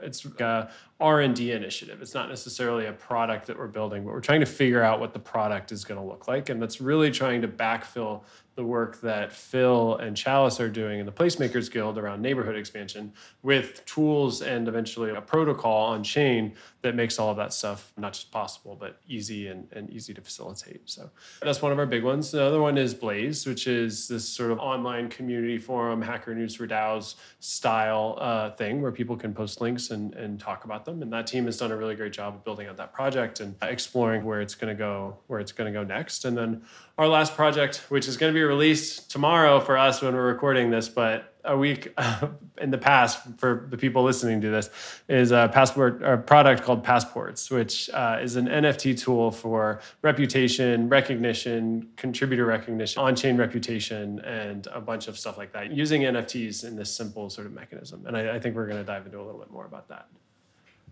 it's 0.01 0.25
a 0.39 0.69
r&d 1.01 1.51
initiative 1.51 2.01
it's 2.01 2.13
not 2.13 2.29
necessarily 2.29 2.85
a 2.85 2.93
product 2.93 3.45
that 3.47 3.57
we're 3.57 3.67
building 3.67 4.05
but 4.05 4.13
we're 4.13 4.21
trying 4.21 4.39
to 4.39 4.45
figure 4.45 4.81
out 4.81 5.01
what 5.01 5.11
the 5.11 5.19
product 5.19 5.71
is 5.71 5.83
going 5.83 5.99
to 5.99 6.05
look 6.05 6.29
like 6.29 6.47
and 6.47 6.61
that's 6.61 6.79
really 6.79 7.11
trying 7.11 7.41
to 7.41 7.47
backfill 7.47 8.21
the 8.55 8.63
work 8.63 9.01
that 9.01 9.33
Phil 9.33 9.97
and 9.97 10.15
Chalice 10.15 10.59
are 10.61 10.69
doing 10.69 10.99
in 10.99 11.05
the 11.05 11.11
Placemakers 11.11 11.69
Guild 11.69 11.97
around 11.97 12.21
neighborhood 12.21 12.55
expansion 12.55 13.11
with 13.43 13.85
tools 13.85 14.41
and 14.41 14.67
eventually 14.67 15.11
a 15.11 15.21
protocol 15.21 15.87
on 15.87 16.03
chain 16.03 16.53
that 16.81 16.95
makes 16.95 17.19
all 17.19 17.31
of 17.31 17.37
that 17.37 17.51
stuff 17.51 17.91
not 17.97 18.13
just 18.13 18.31
possible, 18.31 18.77
but 18.79 18.99
easy 19.07 19.47
and, 19.47 19.67
and 19.73 19.89
easy 19.89 20.13
to 20.13 20.21
facilitate. 20.21 20.81
So 20.85 21.09
that's 21.41 21.61
one 21.61 21.71
of 21.71 21.79
our 21.79 21.85
big 21.85 22.03
ones. 22.03 22.31
The 22.31 22.43
other 22.43 22.61
one 22.61 22.77
is 22.77 22.93
Blaze, 22.93 23.45
which 23.45 23.67
is 23.67 24.07
this 24.07 24.27
sort 24.27 24.51
of 24.51 24.59
online 24.59 25.09
community 25.09 25.57
forum, 25.57 26.01
Hacker 26.01 26.33
News 26.33 26.55
for 26.55 26.67
DAOs 26.67 27.15
style 27.39 28.17
uh, 28.21 28.51
thing 28.51 28.81
where 28.81 28.91
people 28.91 29.17
can 29.17 29.33
post 29.33 29.59
links 29.59 29.89
and, 29.91 30.13
and 30.13 30.39
talk 30.39 30.63
about 30.63 30.85
them. 30.85 31.01
And 31.01 31.11
that 31.11 31.27
team 31.27 31.45
has 31.45 31.57
done 31.57 31.71
a 31.71 31.75
really 31.75 31.95
great 31.95 32.13
job 32.13 32.35
of 32.35 32.43
building 32.45 32.67
out 32.67 32.77
that 32.77 32.93
project 32.93 33.41
and 33.41 33.55
exploring 33.63 34.23
where 34.23 34.39
it's 34.39 34.55
going 34.55 34.73
to 34.73 34.77
go, 34.77 35.17
where 35.27 35.39
it's 35.39 35.51
going 35.51 35.73
to 35.73 35.77
go 35.77 35.83
next. 35.83 36.23
And 36.23 36.37
then 36.37 36.61
our 36.97 37.07
last 37.07 37.35
project, 37.35 37.85
which 37.89 38.07
is 38.07 38.15
going 38.15 38.31
to 38.31 38.37
be 38.37 38.44
released 38.45 39.11
tomorrow 39.11 39.59
for 39.59 39.77
us 39.77 40.01
when 40.01 40.13
we're 40.13 40.27
recording 40.27 40.69
this, 40.69 40.89
but 40.89 41.35
a 41.45 41.57
week 41.57 41.93
in 42.61 42.71
the 42.71 42.77
past 42.77 43.19
for 43.37 43.67
the 43.69 43.77
people 43.77 44.03
listening 44.03 44.41
to 44.41 44.49
this 44.49 44.69
is 45.07 45.31
a 45.31 45.49
passport 45.53 46.01
a 46.03 46.17
product 46.17 46.63
called 46.63 46.83
passports 46.83 47.49
which 47.51 47.89
uh, 47.91 48.17
is 48.21 48.35
an 48.35 48.47
nft 48.47 48.99
tool 48.99 49.31
for 49.31 49.79
reputation 50.01 50.89
recognition 50.89 51.87
contributor 51.95 52.45
recognition 52.45 53.01
on-chain 53.01 53.37
reputation 53.37 54.19
and 54.19 54.67
a 54.73 54.81
bunch 54.81 55.07
of 55.07 55.17
stuff 55.17 55.37
like 55.37 55.51
that 55.53 55.71
using 55.71 56.01
nfts 56.01 56.63
in 56.65 56.75
this 56.75 56.93
simple 56.93 57.29
sort 57.29 57.47
of 57.47 57.53
mechanism. 57.53 58.05
And 58.07 58.17
i, 58.17 58.35
I 58.35 58.39
think 58.39 58.55
we're 58.55 58.67
going 58.67 58.79
to 58.79 58.85
dive 58.85 59.05
into 59.05 59.19
a 59.19 59.23
little 59.23 59.39
bit 59.39 59.51
more 59.51 59.65
about 59.65 59.87
that 59.89 60.07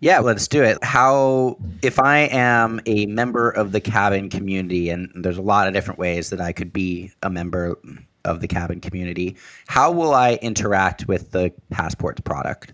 yeah, 0.00 0.18
let's 0.18 0.48
do 0.48 0.62
it. 0.62 0.82
How, 0.82 1.56
if 1.82 1.98
I 1.98 2.28
am 2.30 2.80
a 2.86 3.06
member 3.06 3.50
of 3.50 3.72
the 3.72 3.80
cabin 3.80 4.28
community, 4.28 4.90
and 4.90 5.10
there's 5.14 5.38
a 5.38 5.42
lot 5.42 5.66
of 5.66 5.74
different 5.74 5.98
ways 5.98 6.30
that 6.30 6.40
I 6.40 6.52
could 6.52 6.72
be 6.72 7.12
a 7.22 7.30
member 7.30 7.78
of 8.24 8.40
the 8.40 8.48
cabin 8.48 8.80
community, 8.80 9.36
how 9.66 9.92
will 9.92 10.14
I 10.14 10.34
interact 10.34 11.08
with 11.08 11.30
the 11.30 11.52
Passports 11.70 12.20
product? 12.20 12.72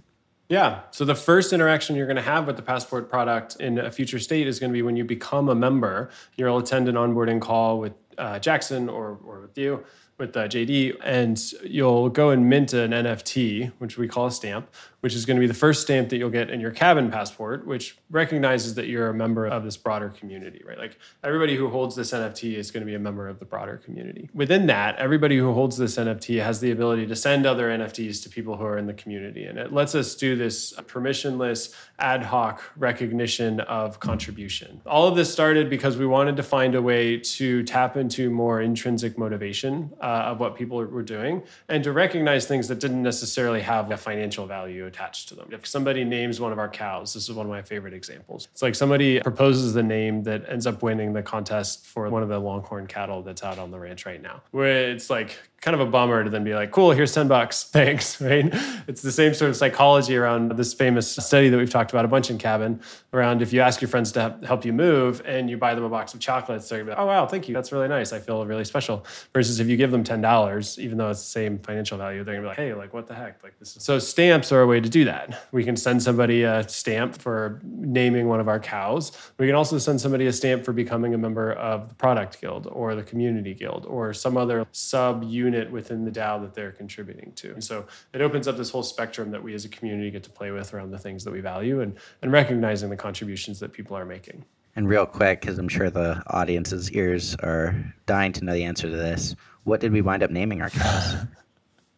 Yeah. 0.49 0.81
So 0.91 1.05
the 1.05 1.15
first 1.15 1.53
interaction 1.53 1.95
you're 1.95 2.07
going 2.07 2.17
to 2.17 2.23
have 2.23 2.47
with 2.47 2.57
the 2.57 2.63
Passport 2.63 3.09
product 3.09 3.57
in 3.61 3.79
a 3.79 3.91
future 3.93 4.19
state 4.19 4.49
is 4.49 4.59
going 4.59 4.71
to 4.71 4.75
be 4.75 4.83
when 4.83 4.97
you 4.97 5.05
become 5.05 5.49
a 5.49 5.55
member. 5.55 6.11
You'll 6.37 6.59
attend 6.59 6.89
an 6.89 6.97
onboarding 6.97 7.41
call 7.41 7.79
with 7.79 7.93
uh, 8.19 8.41
Jackson 8.41 8.89
or, 8.89 9.19
or 9.25 9.43
with 9.43 9.57
you 9.57 9.85
with 10.21 10.37
uh, 10.37 10.47
JD, 10.47 10.97
and 11.03 11.53
you'll 11.65 12.11
go 12.11 12.31
and 12.31 12.49
mint 12.49 12.73
an 12.75 12.93
NFT, 12.93 13.73
which 13.79 13.99
we 13.99 14.07
call 14.07 14.27
a 14.27 14.31
stamp, 14.31 14.71
which 15.01 15.15
is 15.15 15.25
going 15.25 15.37
to 15.37 15.41
be 15.41 15.47
the 15.47 15.55
first 15.55 15.83
stamp 15.83 16.09
that 16.11 16.19
you'll 16.19 16.31
get 16.31 16.51
in 16.51 16.61
your 16.61 16.71
cabin 16.71 17.11
passport, 17.11 17.67
which 17.67 17.97
recognizes 18.11 18.75
that 18.75 18.87
you're 18.87 19.09
a 19.09 19.15
member 19.15 19.47
of 19.47 19.65
this 19.65 19.77
broader 19.77 20.11
community, 20.11 20.63
right? 20.67 20.79
Like 20.79 20.99
everybody 21.25 21.57
who 21.57 21.69
holds 21.69 21.97
this 21.97 22.13
NFT 22.13 22.55
is 22.55 22.71
going 22.71 22.83
to 22.83 22.87
be 22.87 22.95
a 22.95 22.99
member 22.99 23.29
of 23.29 23.39
the 23.39 23.45
broader 23.45 23.79
community. 23.79 24.29
Within 24.35 24.67
that, 24.67 24.97
everybody 24.97 25.39
who 25.39 25.53
holds 25.53 25.77
this 25.77 25.97
NFT 25.97 26.43
has 26.43 26.61
the 26.61 26.71
ability 26.71 27.07
to 27.07 27.17
send 27.17 27.47
other 27.47 27.69
NFTs 27.71 28.23
to 28.25 28.29
people 28.29 28.57
who 28.57 28.65
are 28.65 28.79
in 28.79 28.87
the 28.87 28.95
community. 28.95 29.45
And 29.45 29.59
it 29.59 29.73
lets 29.73 29.95
us 29.95 30.15
do 30.15 30.37
this 30.37 30.73
permissionless, 30.73 31.75
ad 31.99 32.23
hoc 32.23 32.63
recognition 32.77 33.61
of 33.61 34.01
contribution. 34.01 34.81
All 34.87 35.09
of 35.09 35.17
this 35.17 35.33
started 35.33 35.71
because 35.71 35.97
we 35.97 36.07
wanted 36.07 36.37
to 36.37 36.43
find 36.43 36.75
a 36.75 36.83
way 36.83 37.19
to 37.19 37.63
tap 37.63 37.97
into 37.97 38.31
more 38.31 38.61
intrinsic 38.61 39.17
motivation 39.17 39.91
uh, 40.01 40.31
of 40.31 40.41
what 40.41 40.57
people 40.57 40.79
were 40.79 41.03
doing 41.03 41.43
and 41.69 41.85
to 41.85 41.93
recognize 41.93 42.47
things 42.47 42.69
that 42.69 42.81
didn't 42.81 43.03
necessarily 43.03 43.61
have 43.61 43.91
a 43.91 43.97
financial 43.97 44.47
value 44.47 44.90
attached 44.91 45.29
to 45.29 45.35
them. 45.35 45.49
If 45.53 45.67
somebody 45.67 46.05
names 46.05 46.41
one 46.41 46.53
of 46.53 46.59
our 46.59 46.69
cows, 46.69 47.15
this 47.15 47.29
is 47.29 47.35
one 47.35 47.47
of 47.47 47.51
my 47.51 47.63
favorite 47.63 47.95
examples. 47.95 48.49
It's 48.53 48.63
like 48.63 48.75
somebody 48.75 49.21
proposes 49.21 49.73
the 49.73 49.83
name 49.83 50.23
that 50.25 50.45
ends 50.49 50.67
up 50.67 50.83
winning 50.83 51.13
the 51.13 51.23
contest 51.23 51.87
for 51.87 52.09
one 52.11 52.23
of 52.23 52.29
the 52.29 52.39
longhorn 52.39 52.87
cattle 52.87 53.23
that's 53.23 53.43
out 53.43 53.59
on 53.59 53.71
the 53.71 53.79
ranch 53.79 54.05
right 54.05 54.21
now. 54.21 54.43
Where 54.51 54.91
it's 54.91 55.09
like 55.09 55.39
kind 55.61 55.75
of 55.75 55.87
a 55.87 55.91
bummer 55.91 56.25
to 56.25 56.31
then 56.31 56.43
be 56.43 56.55
like, 56.55 56.71
cool, 56.71 56.91
here's 56.91 57.13
10 57.13 57.29
bucks. 57.29 57.65
Thanks. 57.73 58.21
Right. 58.21 58.49
It's 58.87 59.03
the 59.03 59.13
same 59.13 59.35
sort 59.35 59.51
of 59.51 59.57
psychology 59.57 60.17
around 60.17 60.53
this 60.53 60.73
famous 60.73 61.11
study 61.11 61.49
that 61.51 61.57
we've 61.57 61.71
talked 61.71 61.91
about 61.91 62.05
a 62.05 62.09
bunch 62.09 62.31
in 62.31 62.39
cabin 62.39 62.81
around 63.13 63.43
if 63.43 63.53
you 63.53 63.61
ask 63.61 63.81
your 63.81 63.89
friends 63.89 64.13
to 64.13 64.39
help 64.45 64.65
you 64.65 64.73
move 64.73 65.23
and 65.27 65.51
you 65.51 65.59
buy 65.59 65.75
them 65.75 65.85
a 65.85 65.89
box 65.89 66.15
of 66.15 66.21
chocolates, 66.21 66.69
they're 66.69 66.85
like, 66.85 66.97
oh, 66.99 67.07
wow, 67.07 67.27
thank 67.27 67.49
you. 67.49 67.55
That's 67.55 67.73
really 67.73 67.89
nice. 67.89 68.13
I 68.13 68.21
feel 68.21 68.45
really 68.47 68.65
special. 68.65 69.05
Versus 69.35 69.61
if 69.61 69.69
you 69.69 69.77
give 69.77 69.91
them 69.91 70.03
$10, 70.03 70.79
even 70.79 70.97
though 70.97 71.11
it's 71.11 71.21
the 71.21 71.27
same 71.27 71.59
financial 71.59 71.99
value, 71.99 72.25
they're 72.25 72.37
gonna 72.37 72.45
be 72.45 72.49
like, 72.49 72.57
hey, 72.57 72.73
like, 72.73 72.95
what 72.95 73.07
the 73.07 73.15
heck? 73.15 73.43
Like, 73.43 73.59
this 73.59 73.77
is 73.77 73.83
so 73.83 73.99
stamps 73.99 74.53
are 74.53 74.63
a 74.63 74.67
way 74.67 74.81
to 74.81 74.89
do 74.89 75.05
that. 75.05 75.49
We 75.53 75.65
can 75.65 75.77
send 75.77 76.03
somebody 76.03 76.45
a 76.45 76.67
stamp 76.69 77.21
for 77.21 77.61
naming 77.65 78.29
one 78.29 78.41
of 78.41 78.49
our 78.49 78.61
cows. 78.61 79.13
We 79.39 79.47
can 79.47 79.55
also 79.55 79.79
send 79.79 80.01
somebody 80.01 80.27
a 80.27 80.33
stamp 80.33 80.65
for 80.65 80.73
becoming 80.73 81.13
a 81.15 81.19
member 81.19 81.53
of 81.53 81.89
the 81.89 81.95
product 81.95 82.41
guild 82.41 82.67
or 82.71 82.95
the 82.95 83.03
community 83.03 83.55
guild 83.55 83.85
or 83.87 84.15
some 84.15 84.37
other 84.37 84.67
sub 84.73 85.25
unit 85.25 85.50
unit 85.51 85.71
within 85.71 86.05
the 86.05 86.11
DAO 86.11 86.41
that 86.43 86.55
they're 86.55 86.73
contributing 86.73 87.33
to. 87.37 87.53
And 87.53 87.63
so 87.63 87.87
it 88.13 88.21
opens 88.21 88.47
up 88.47 88.57
this 88.57 88.71
whole 88.71 88.83
spectrum 88.83 89.31
that 89.33 89.43
we 89.43 89.55
as 89.55 89.65
a 89.65 89.69
community 89.69 90.11
get 90.11 90.23
to 90.25 90.31
play 90.31 90.51
with 90.51 90.73
around 90.73 90.91
the 90.91 90.99
things 90.99 91.25
that 91.25 91.33
we 91.33 91.41
value 91.41 91.81
and, 91.81 91.97
and 92.23 92.33
recognizing 92.33 92.91
the 92.91 92.97
contributions 92.97 93.59
that 93.61 93.73
people 93.73 93.97
are 93.97 94.05
making. 94.05 94.45
And 94.77 94.89
real 94.89 95.07
quick, 95.07 95.41
because 95.41 95.59
I'm 95.59 95.69
sure 95.69 95.91
the 95.91 96.23
audience's 96.29 96.93
ears 96.93 97.35
are 97.43 97.75
dying 98.07 98.33
to 98.35 98.45
know 98.45 98.53
the 98.53 98.65
answer 98.65 98.89
to 98.89 98.97
this, 98.97 99.35
what 99.65 99.81
did 99.81 99.93
we 99.93 100.01
wind 100.01 100.23
up 100.23 100.31
naming 100.31 100.63
our 100.63 100.71
cows? 100.71 101.27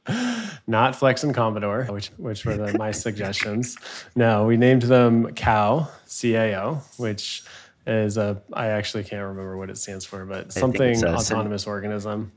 Not 0.67 0.97
Flex 0.97 1.23
and 1.23 1.35
Commodore, 1.35 1.85
which 1.87 2.09
which 2.17 2.45
were 2.45 2.57
the, 2.57 2.79
my 2.79 2.93
suggestions. 2.93 3.77
No, 4.17 4.47
we 4.47 4.57
named 4.57 4.83
them 4.83 5.27
CAO, 5.35 5.89
CAO, 6.07 6.83
which 6.99 7.43
is 7.87 8.17
a 8.17 8.41
I 8.53 8.69
actually 8.69 9.05
can't 9.05 9.23
remember 9.23 9.57
what 9.57 9.71
it 9.71 9.77
stands 9.77 10.05
for, 10.05 10.25
but 10.25 10.53
something 10.53 11.05
autonomous 11.05 11.67
organism 11.67 12.33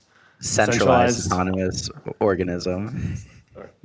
centralized, 0.45 1.23
centralized 1.23 1.31
autonomous 1.31 1.89
organism. 2.19 3.15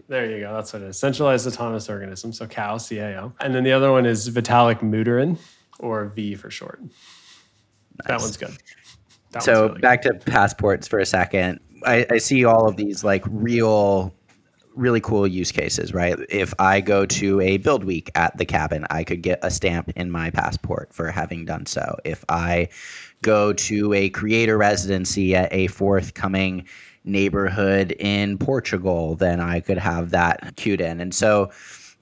There 0.09 0.29
you 0.29 0.41
go. 0.41 0.53
That's 0.53 0.73
what 0.73 0.83
it 0.83 0.89
is. 0.89 0.99
Centralized 0.99 1.47
autonomous 1.47 1.89
organism. 1.89 2.33
So 2.33 2.47
CAO, 2.47 2.77
CAO. 2.77 3.33
And 3.41 3.55
then 3.55 3.63
the 3.63 3.73
other 3.73 3.93
one 3.93 4.07
is 4.07 4.29
Vitalik 4.29 4.81
Buterin, 4.81 5.39
or 5.79 6.07
V 6.07 6.35
for 6.35 6.51
short. 6.51 6.83
Nice. 6.83 6.93
That 8.07 8.21
one's 8.21 8.37
good. 8.37 8.57
That 9.33 9.43
so 9.43 9.69
really 9.69 9.81
back 9.81 10.03
good. 10.03 10.21
to 10.21 10.31
passports 10.31 10.89
for 10.89 10.99
a 10.99 11.07
second. 11.07 11.61
I, 11.85 12.07
I 12.11 12.19
see 12.19 12.45
all 12.45 12.69
of 12.69 12.77
these 12.77 13.05
like 13.05 13.23
real 13.29 14.13
really 14.75 15.01
cool 15.01 15.27
use 15.27 15.53
cases, 15.53 15.93
right? 15.93 16.17
If 16.29 16.55
I 16.59 16.81
go 16.81 17.05
to 17.07 17.41
a 17.41 17.59
build 17.59 17.85
week 17.85 18.11
at 18.15 18.37
the 18.37 18.45
cabin, 18.45 18.87
I 18.91 19.05
could 19.05 19.23
get 19.23 19.39
a 19.43 19.51
stamp 19.51 19.91
in 19.97 20.11
my 20.11 20.31
passport 20.31 20.93
for 20.93 21.11
having 21.11 21.45
done 21.45 21.67
so. 21.67 21.97
If 22.05 22.25
I 22.29 22.69
go 23.23 23.53
to 23.53 23.93
a 23.93 24.11
creator 24.11 24.57
residency 24.57 25.35
at 25.35 25.53
a 25.53 25.67
forthcoming 25.69 26.67
neighborhood 27.05 27.93
in 27.99 28.39
Portugal, 28.39 29.17
then 29.17 29.41
I 29.41 29.61
could 29.61 29.79
have 29.79 30.11
that 30.11 30.57
queued 30.57 30.81
in. 30.81 31.01
And 31.01 31.15
so, 31.15 31.51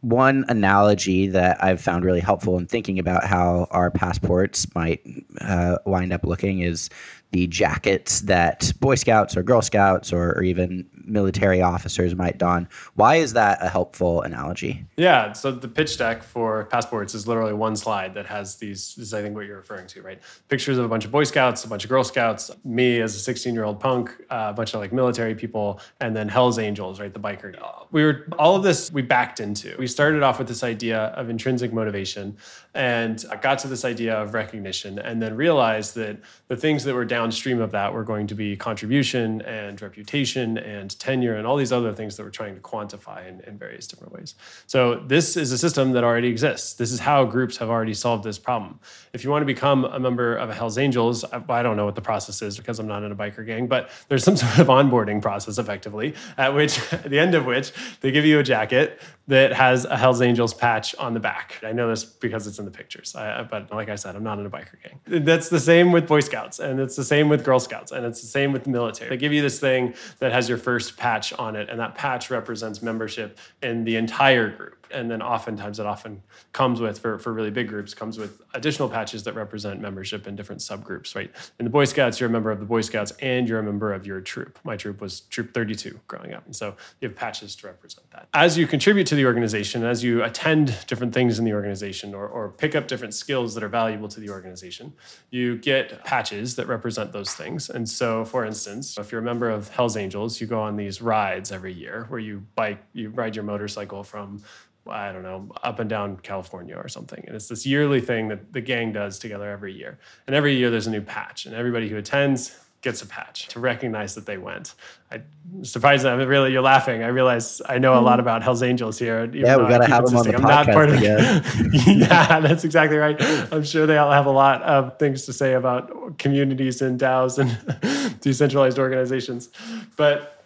one 0.00 0.44
analogy 0.48 1.26
that 1.26 1.62
I've 1.62 1.80
found 1.80 2.04
really 2.04 2.20
helpful 2.20 2.56
in 2.56 2.66
thinking 2.66 3.00
about 3.00 3.24
how 3.24 3.66
our 3.72 3.90
passports 3.90 4.72
might 4.72 5.00
uh, 5.40 5.78
wind 5.86 6.12
up 6.12 6.24
looking 6.24 6.60
is 6.60 6.88
the 7.32 7.46
jackets 7.46 8.22
that 8.22 8.72
Boy 8.80 8.94
Scouts 8.94 9.36
or 9.36 9.42
Girl 9.42 9.60
Scouts 9.60 10.12
or, 10.12 10.32
or, 10.32 10.42
even 10.42 10.88
military 11.04 11.62
officers 11.62 12.14
might 12.14 12.38
don. 12.38 12.68
Why 12.94 13.16
is 13.16 13.32
that 13.32 13.58
a 13.62 13.68
helpful 13.68 14.22
analogy? 14.22 14.84
Yeah, 14.96 15.32
so 15.32 15.50
the 15.50 15.68
pitch 15.68 15.96
deck 15.96 16.22
for 16.22 16.66
passports 16.66 17.14
is 17.14 17.26
literally 17.26 17.54
one 17.54 17.76
slide 17.76 18.14
that 18.14 18.26
has 18.26 18.56
these, 18.56 18.94
this 18.94 19.08
is 19.08 19.14
I 19.14 19.22
think 19.22 19.34
what 19.34 19.46
you're 19.46 19.56
referring 19.56 19.86
to, 19.88 20.02
right? 20.02 20.20
Pictures 20.48 20.78
of 20.78 20.84
a 20.84 20.88
bunch 20.88 21.04
of 21.04 21.10
Boy 21.10 21.24
Scouts, 21.24 21.64
a 21.64 21.68
bunch 21.68 21.84
of 21.84 21.90
Girl 21.90 22.04
Scouts, 22.04 22.50
me 22.64 23.00
as 23.00 23.14
a 23.14 23.18
16 23.18 23.54
year 23.54 23.64
old 23.64 23.80
punk, 23.80 24.10
uh, 24.30 24.48
a 24.50 24.52
bunch 24.52 24.74
of 24.74 24.80
like 24.80 24.92
military 24.92 25.34
people, 25.34 25.80
and 26.00 26.14
then 26.14 26.28
Hell's 26.28 26.58
Angels, 26.58 27.00
right? 27.00 27.12
The 27.12 27.20
biker. 27.20 27.54
We 27.90 28.04
were, 28.04 28.26
all 28.38 28.56
of 28.56 28.62
this 28.62 28.92
we 28.92 29.02
backed 29.02 29.40
into. 29.40 29.74
We 29.78 29.86
started 29.86 30.22
off 30.22 30.38
with 30.38 30.48
this 30.48 30.62
idea 30.62 30.98
of 30.98 31.30
intrinsic 31.30 31.72
motivation 31.72 32.36
and 32.74 33.24
got 33.40 33.58
to 33.60 33.68
this 33.68 33.84
idea 33.84 34.14
of 34.14 34.34
recognition 34.34 34.98
and 34.98 35.22
then 35.22 35.34
realized 35.36 35.94
that 35.94 36.18
the 36.48 36.56
things 36.56 36.84
that 36.84 36.94
were 36.94 37.04
downstream 37.18 37.60
of 37.60 37.72
that 37.72 37.92
were 37.92 38.04
going 38.04 38.28
to 38.28 38.34
be 38.44 38.56
contribution 38.56 39.42
and 39.42 39.82
reputation 39.82 40.56
and 40.58 40.96
tenure 41.00 41.34
and 41.34 41.48
all 41.48 41.56
these 41.56 41.72
other 41.72 41.92
things 41.92 42.16
that 42.16 42.22
we're 42.22 42.38
trying 42.42 42.54
to 42.54 42.60
quantify 42.60 43.26
in, 43.28 43.40
in 43.40 43.58
various 43.58 43.88
different 43.88 44.12
ways. 44.12 44.36
So 44.68 44.80
this 45.14 45.36
is 45.36 45.50
a 45.50 45.58
system 45.58 45.90
that 45.94 46.04
already 46.04 46.28
exists. 46.28 46.74
This 46.74 46.92
is 46.92 47.00
how 47.00 47.24
groups 47.24 47.56
have 47.56 47.70
already 47.70 47.92
solved 47.92 48.22
this 48.22 48.38
problem. 48.38 48.78
If 49.12 49.24
you 49.24 49.30
want 49.30 49.42
to 49.42 49.46
become 49.46 49.84
a 49.84 49.98
member 49.98 50.36
of 50.36 50.48
a 50.48 50.54
Hells 50.54 50.78
Angels, 50.78 51.24
I, 51.24 51.42
I 51.48 51.62
don't 51.64 51.76
know 51.76 51.86
what 51.86 51.96
the 51.96 52.06
process 52.12 52.40
is 52.40 52.56
because 52.56 52.78
I'm 52.78 52.86
not 52.86 53.02
in 53.02 53.10
a 53.10 53.16
biker 53.16 53.44
gang, 53.44 53.66
but 53.66 53.90
there's 54.08 54.22
some 54.22 54.36
sort 54.44 54.56
of 54.60 54.68
onboarding 54.68 55.20
process 55.20 55.58
effectively 55.58 56.14
at 56.36 56.54
which 56.54 56.80
at 56.92 57.10
the 57.10 57.18
end 57.18 57.34
of 57.34 57.46
which 57.46 57.72
they 58.00 58.12
give 58.12 58.24
you 58.24 58.38
a 58.38 58.44
jacket 58.44 59.00
that 59.26 59.52
has 59.52 59.84
a 59.84 59.96
Hells 59.96 60.22
Angels 60.22 60.54
patch 60.54 60.94
on 60.94 61.14
the 61.14 61.20
back. 61.20 61.60
I 61.62 61.72
know 61.72 61.88
this 61.88 62.04
because 62.04 62.46
it's 62.46 62.58
in 62.58 62.64
the 62.64 62.70
pictures, 62.70 63.14
I, 63.14 63.42
but 63.42 63.70
like 63.70 63.88
I 63.88 63.96
said, 63.96 64.16
I'm 64.16 64.24
not 64.24 64.38
in 64.38 64.46
a 64.46 64.50
biker 64.50 64.76
gang. 64.82 65.24
That's 65.24 65.48
the 65.48 65.60
same 65.60 65.92
with 65.92 66.06
Boy 66.06 66.20
Scouts, 66.20 66.60
and 66.60 66.80
it's 66.80 66.96
the 66.96 67.04
same 67.08 67.28
with 67.28 67.44
Girl 67.44 67.58
Scouts, 67.58 67.92
and 67.92 68.04
it's 68.06 68.20
the 68.20 68.26
same 68.26 68.52
with 68.52 68.64
the 68.64 68.70
military. 68.70 69.10
They 69.10 69.16
give 69.16 69.32
you 69.32 69.42
this 69.42 69.58
thing 69.58 69.94
that 70.18 70.32
has 70.32 70.48
your 70.48 70.58
first 70.58 70.96
patch 70.96 71.32
on 71.32 71.56
it, 71.56 71.68
and 71.68 71.80
that 71.80 71.94
patch 71.94 72.30
represents 72.30 72.82
membership 72.82 73.38
in 73.62 73.84
the 73.84 73.96
entire 73.96 74.48
group 74.50 74.77
and 74.92 75.10
then 75.10 75.22
oftentimes 75.22 75.78
it 75.78 75.86
often 75.86 76.22
comes 76.52 76.80
with 76.80 76.98
for, 76.98 77.18
for 77.18 77.32
really 77.32 77.50
big 77.50 77.68
groups 77.68 77.94
comes 77.94 78.18
with 78.18 78.40
additional 78.54 78.88
patches 78.88 79.22
that 79.24 79.34
represent 79.34 79.80
membership 79.80 80.26
in 80.26 80.36
different 80.36 80.60
subgroups 80.60 81.14
right? 81.14 81.30
In 81.58 81.64
the 81.64 81.70
boy 81.70 81.84
scouts 81.84 82.20
you're 82.20 82.28
a 82.28 82.32
member 82.32 82.50
of 82.50 82.60
the 82.60 82.66
boy 82.66 82.80
scouts 82.80 83.12
and 83.20 83.48
you're 83.48 83.58
a 83.58 83.62
member 83.62 83.92
of 83.92 84.06
your 84.06 84.20
troop. 84.20 84.58
My 84.64 84.76
troop 84.76 85.00
was 85.00 85.20
troop 85.20 85.52
32 85.54 86.00
growing 86.06 86.32
up 86.32 86.44
and 86.46 86.54
so 86.54 86.76
you 87.00 87.08
have 87.08 87.16
patches 87.16 87.56
to 87.56 87.66
represent 87.66 88.10
that. 88.10 88.28
As 88.34 88.56
you 88.56 88.66
contribute 88.66 89.06
to 89.08 89.14
the 89.14 89.26
organization 89.26 89.84
as 89.84 90.02
you 90.02 90.22
attend 90.22 90.76
different 90.86 91.12
things 91.12 91.38
in 91.38 91.44
the 91.44 91.52
organization 91.52 92.14
or, 92.14 92.26
or 92.26 92.50
pick 92.50 92.74
up 92.74 92.88
different 92.88 93.14
skills 93.14 93.54
that 93.54 93.62
are 93.62 93.68
valuable 93.68 94.08
to 94.08 94.20
the 94.20 94.30
organization 94.30 94.92
you 95.30 95.56
get 95.58 96.04
patches 96.04 96.56
that 96.56 96.66
represent 96.66 97.12
those 97.12 97.32
things. 97.34 97.70
And 97.70 97.88
so 97.88 98.24
for 98.24 98.44
instance 98.44 98.98
if 98.98 99.12
you're 99.12 99.20
a 99.20 99.24
member 99.24 99.50
of 99.50 99.68
hells 99.68 99.96
angels 99.96 100.40
you 100.40 100.46
go 100.46 100.60
on 100.60 100.76
these 100.76 101.02
rides 101.02 101.52
every 101.52 101.72
year 101.72 102.06
where 102.08 102.20
you 102.20 102.44
bike 102.54 102.82
you 102.92 103.10
ride 103.10 103.36
your 103.36 103.44
motorcycle 103.44 104.02
from 104.02 104.42
I 104.90 105.12
don't 105.12 105.22
know, 105.22 105.50
up 105.62 105.78
and 105.78 105.88
down 105.88 106.16
California 106.18 106.76
or 106.76 106.88
something. 106.88 107.22
And 107.26 107.34
it's 107.36 107.48
this 107.48 107.66
yearly 107.66 108.00
thing 108.00 108.28
that 108.28 108.52
the 108.52 108.60
gang 108.60 108.92
does 108.92 109.18
together 109.18 109.50
every 109.50 109.72
year. 109.72 109.98
And 110.26 110.34
every 110.34 110.56
year 110.56 110.70
there's 110.70 110.86
a 110.86 110.90
new 110.90 111.02
patch, 111.02 111.46
and 111.46 111.54
everybody 111.54 111.88
who 111.88 111.96
attends 111.96 112.56
gets 112.80 113.02
a 113.02 113.06
patch 113.06 113.48
to 113.48 113.58
recognize 113.58 114.14
that 114.14 114.24
they 114.24 114.38
went. 114.38 114.74
I'm 115.10 115.24
surprised 115.64 116.04
that 116.04 116.12
I'm 116.12 116.28
really 116.28 116.52
you're 116.52 116.62
laughing. 116.62 117.02
I 117.02 117.08
realize 117.08 117.60
I 117.68 117.78
know 117.78 117.94
a 117.94 118.00
lot 118.00 118.12
mm-hmm. 118.12 118.20
about 118.20 118.42
Hell's 118.44 118.62
Angels 118.62 118.98
here. 118.98 119.28
yeah, 119.34 119.56
we 119.56 119.68
got 119.68 119.78
to 119.78 119.86
have 119.86 120.06
them 120.06 120.16
on 120.16 120.24
the 120.24 120.36
I'm 120.36 120.42
podcast 120.42 120.66
not 120.66 120.74
part 120.74 120.90
of 120.90 121.02
yeah, 121.86 122.40
that's 122.40 122.64
exactly 122.64 122.96
right. 122.96 123.16
I'm 123.52 123.64
sure 123.64 123.86
they 123.86 123.98
all 123.98 124.12
have 124.12 124.26
a 124.26 124.30
lot 124.30 124.62
of 124.62 124.98
things 124.98 125.26
to 125.26 125.32
say 125.32 125.54
about 125.54 126.18
communities 126.18 126.80
and 126.80 127.00
DAOs 127.00 127.38
and 127.82 128.20
decentralized 128.20 128.78
organizations. 128.78 129.48
But 129.96 130.37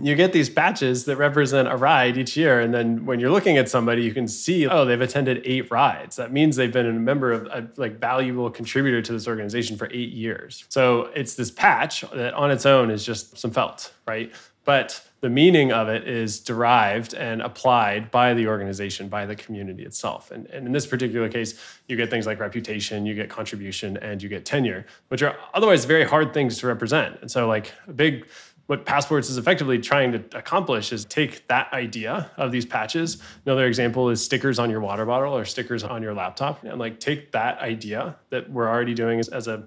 you 0.00 0.14
get 0.14 0.32
these 0.32 0.48
batches 0.48 1.04
that 1.04 1.16
represent 1.16 1.68
a 1.68 1.76
ride 1.76 2.16
each 2.16 2.36
year. 2.36 2.60
And 2.60 2.72
then 2.72 3.04
when 3.04 3.20
you're 3.20 3.30
looking 3.30 3.58
at 3.58 3.68
somebody, 3.68 4.02
you 4.02 4.14
can 4.14 4.26
see, 4.26 4.66
oh, 4.66 4.84
they've 4.84 5.00
attended 5.00 5.42
eight 5.44 5.70
rides. 5.70 6.16
That 6.16 6.32
means 6.32 6.56
they've 6.56 6.72
been 6.72 6.86
a 6.86 6.92
member 6.92 7.30
of 7.32 7.46
a 7.46 7.68
like 7.76 8.00
valuable 8.00 8.50
contributor 8.50 9.02
to 9.02 9.12
this 9.12 9.28
organization 9.28 9.76
for 9.76 9.88
eight 9.92 10.10
years. 10.10 10.64
So 10.68 11.10
it's 11.14 11.34
this 11.34 11.50
patch 11.50 12.04
that 12.14 12.32
on 12.34 12.50
its 12.50 12.64
own 12.64 12.90
is 12.90 13.04
just 13.04 13.38
some 13.38 13.50
felt, 13.50 13.92
right? 14.06 14.32
But 14.64 15.04
the 15.20 15.30
meaning 15.30 15.72
of 15.72 15.88
it 15.88 16.06
is 16.06 16.40
derived 16.40 17.14
and 17.14 17.42
applied 17.42 18.10
by 18.10 18.34
the 18.34 18.46
organization, 18.46 19.08
by 19.08 19.26
the 19.26 19.34
community 19.34 19.84
itself. 19.84 20.30
And, 20.30 20.46
and, 20.46 20.66
in 20.66 20.72
this 20.72 20.86
particular 20.86 21.28
case, 21.28 21.54
you 21.88 21.96
get 21.96 22.10
things 22.10 22.26
like 22.26 22.40
reputation, 22.40 23.06
you 23.06 23.14
get 23.14 23.28
contribution, 23.28 23.96
and 23.98 24.22
you 24.22 24.28
get 24.28 24.44
tenure, 24.44 24.84
which 25.08 25.22
are 25.22 25.36
otherwise 25.54 25.84
very 25.84 26.04
hard 26.04 26.32
things 26.32 26.58
to 26.58 26.66
represent. 26.66 27.20
And 27.20 27.30
so, 27.30 27.46
like 27.46 27.72
a 27.86 27.92
big 27.92 28.26
what 28.72 28.86
Passports 28.86 29.28
is 29.28 29.36
effectively 29.36 29.78
trying 29.78 30.12
to 30.12 30.24
accomplish 30.34 30.94
is 30.94 31.04
take 31.04 31.46
that 31.48 31.70
idea 31.74 32.30
of 32.38 32.50
these 32.52 32.64
patches. 32.64 33.18
Another 33.44 33.66
example 33.66 34.08
is 34.08 34.24
stickers 34.24 34.58
on 34.58 34.70
your 34.70 34.80
water 34.80 35.04
bottle 35.04 35.36
or 35.36 35.44
stickers 35.44 35.84
on 35.84 36.02
your 36.02 36.14
laptop, 36.14 36.64
and 36.64 36.78
like 36.78 36.98
take 36.98 37.32
that 37.32 37.58
idea 37.58 38.16
that 38.30 38.50
we're 38.50 38.66
already 38.66 38.94
doing 38.94 39.20
as, 39.20 39.28
as 39.28 39.46
a 39.46 39.66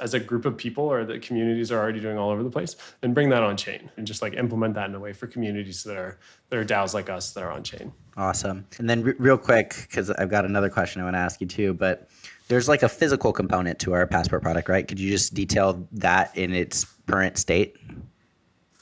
as 0.00 0.14
a 0.14 0.20
group 0.20 0.46
of 0.46 0.56
people 0.56 0.84
or 0.84 1.04
the 1.04 1.18
communities 1.18 1.70
are 1.70 1.78
already 1.78 2.00
doing 2.00 2.16
all 2.16 2.30
over 2.30 2.42
the 2.42 2.50
place 2.50 2.76
and 3.02 3.14
bring 3.14 3.28
that 3.28 3.42
on 3.42 3.58
chain 3.58 3.90
and 3.98 4.06
just 4.06 4.22
like 4.22 4.32
implement 4.32 4.72
that 4.74 4.88
in 4.88 4.94
a 4.94 5.00
way 5.00 5.12
for 5.12 5.26
communities 5.26 5.82
that 5.84 5.98
are 5.98 6.18
that 6.48 6.58
are 6.58 6.64
DAOs 6.64 6.94
like 6.94 7.10
us 7.10 7.32
that 7.32 7.44
are 7.44 7.50
on 7.50 7.62
chain. 7.62 7.92
Awesome. 8.16 8.66
And 8.78 8.88
then 8.88 9.02
re- 9.02 9.14
real 9.18 9.36
quick, 9.36 9.74
because 9.82 10.10
I've 10.12 10.30
got 10.30 10.46
another 10.46 10.70
question 10.70 11.02
I 11.02 11.04
want 11.04 11.14
to 11.14 11.20
ask 11.20 11.42
you 11.42 11.46
too, 11.46 11.74
but 11.74 12.08
there's 12.48 12.68
like 12.68 12.82
a 12.82 12.88
physical 12.88 13.34
component 13.34 13.78
to 13.80 13.92
our 13.92 14.06
passport 14.06 14.40
product, 14.40 14.70
right? 14.70 14.88
Could 14.88 14.98
you 14.98 15.10
just 15.10 15.34
detail 15.34 15.86
that 15.92 16.34
in 16.38 16.54
its 16.54 16.86
current 17.06 17.36
state? 17.36 17.76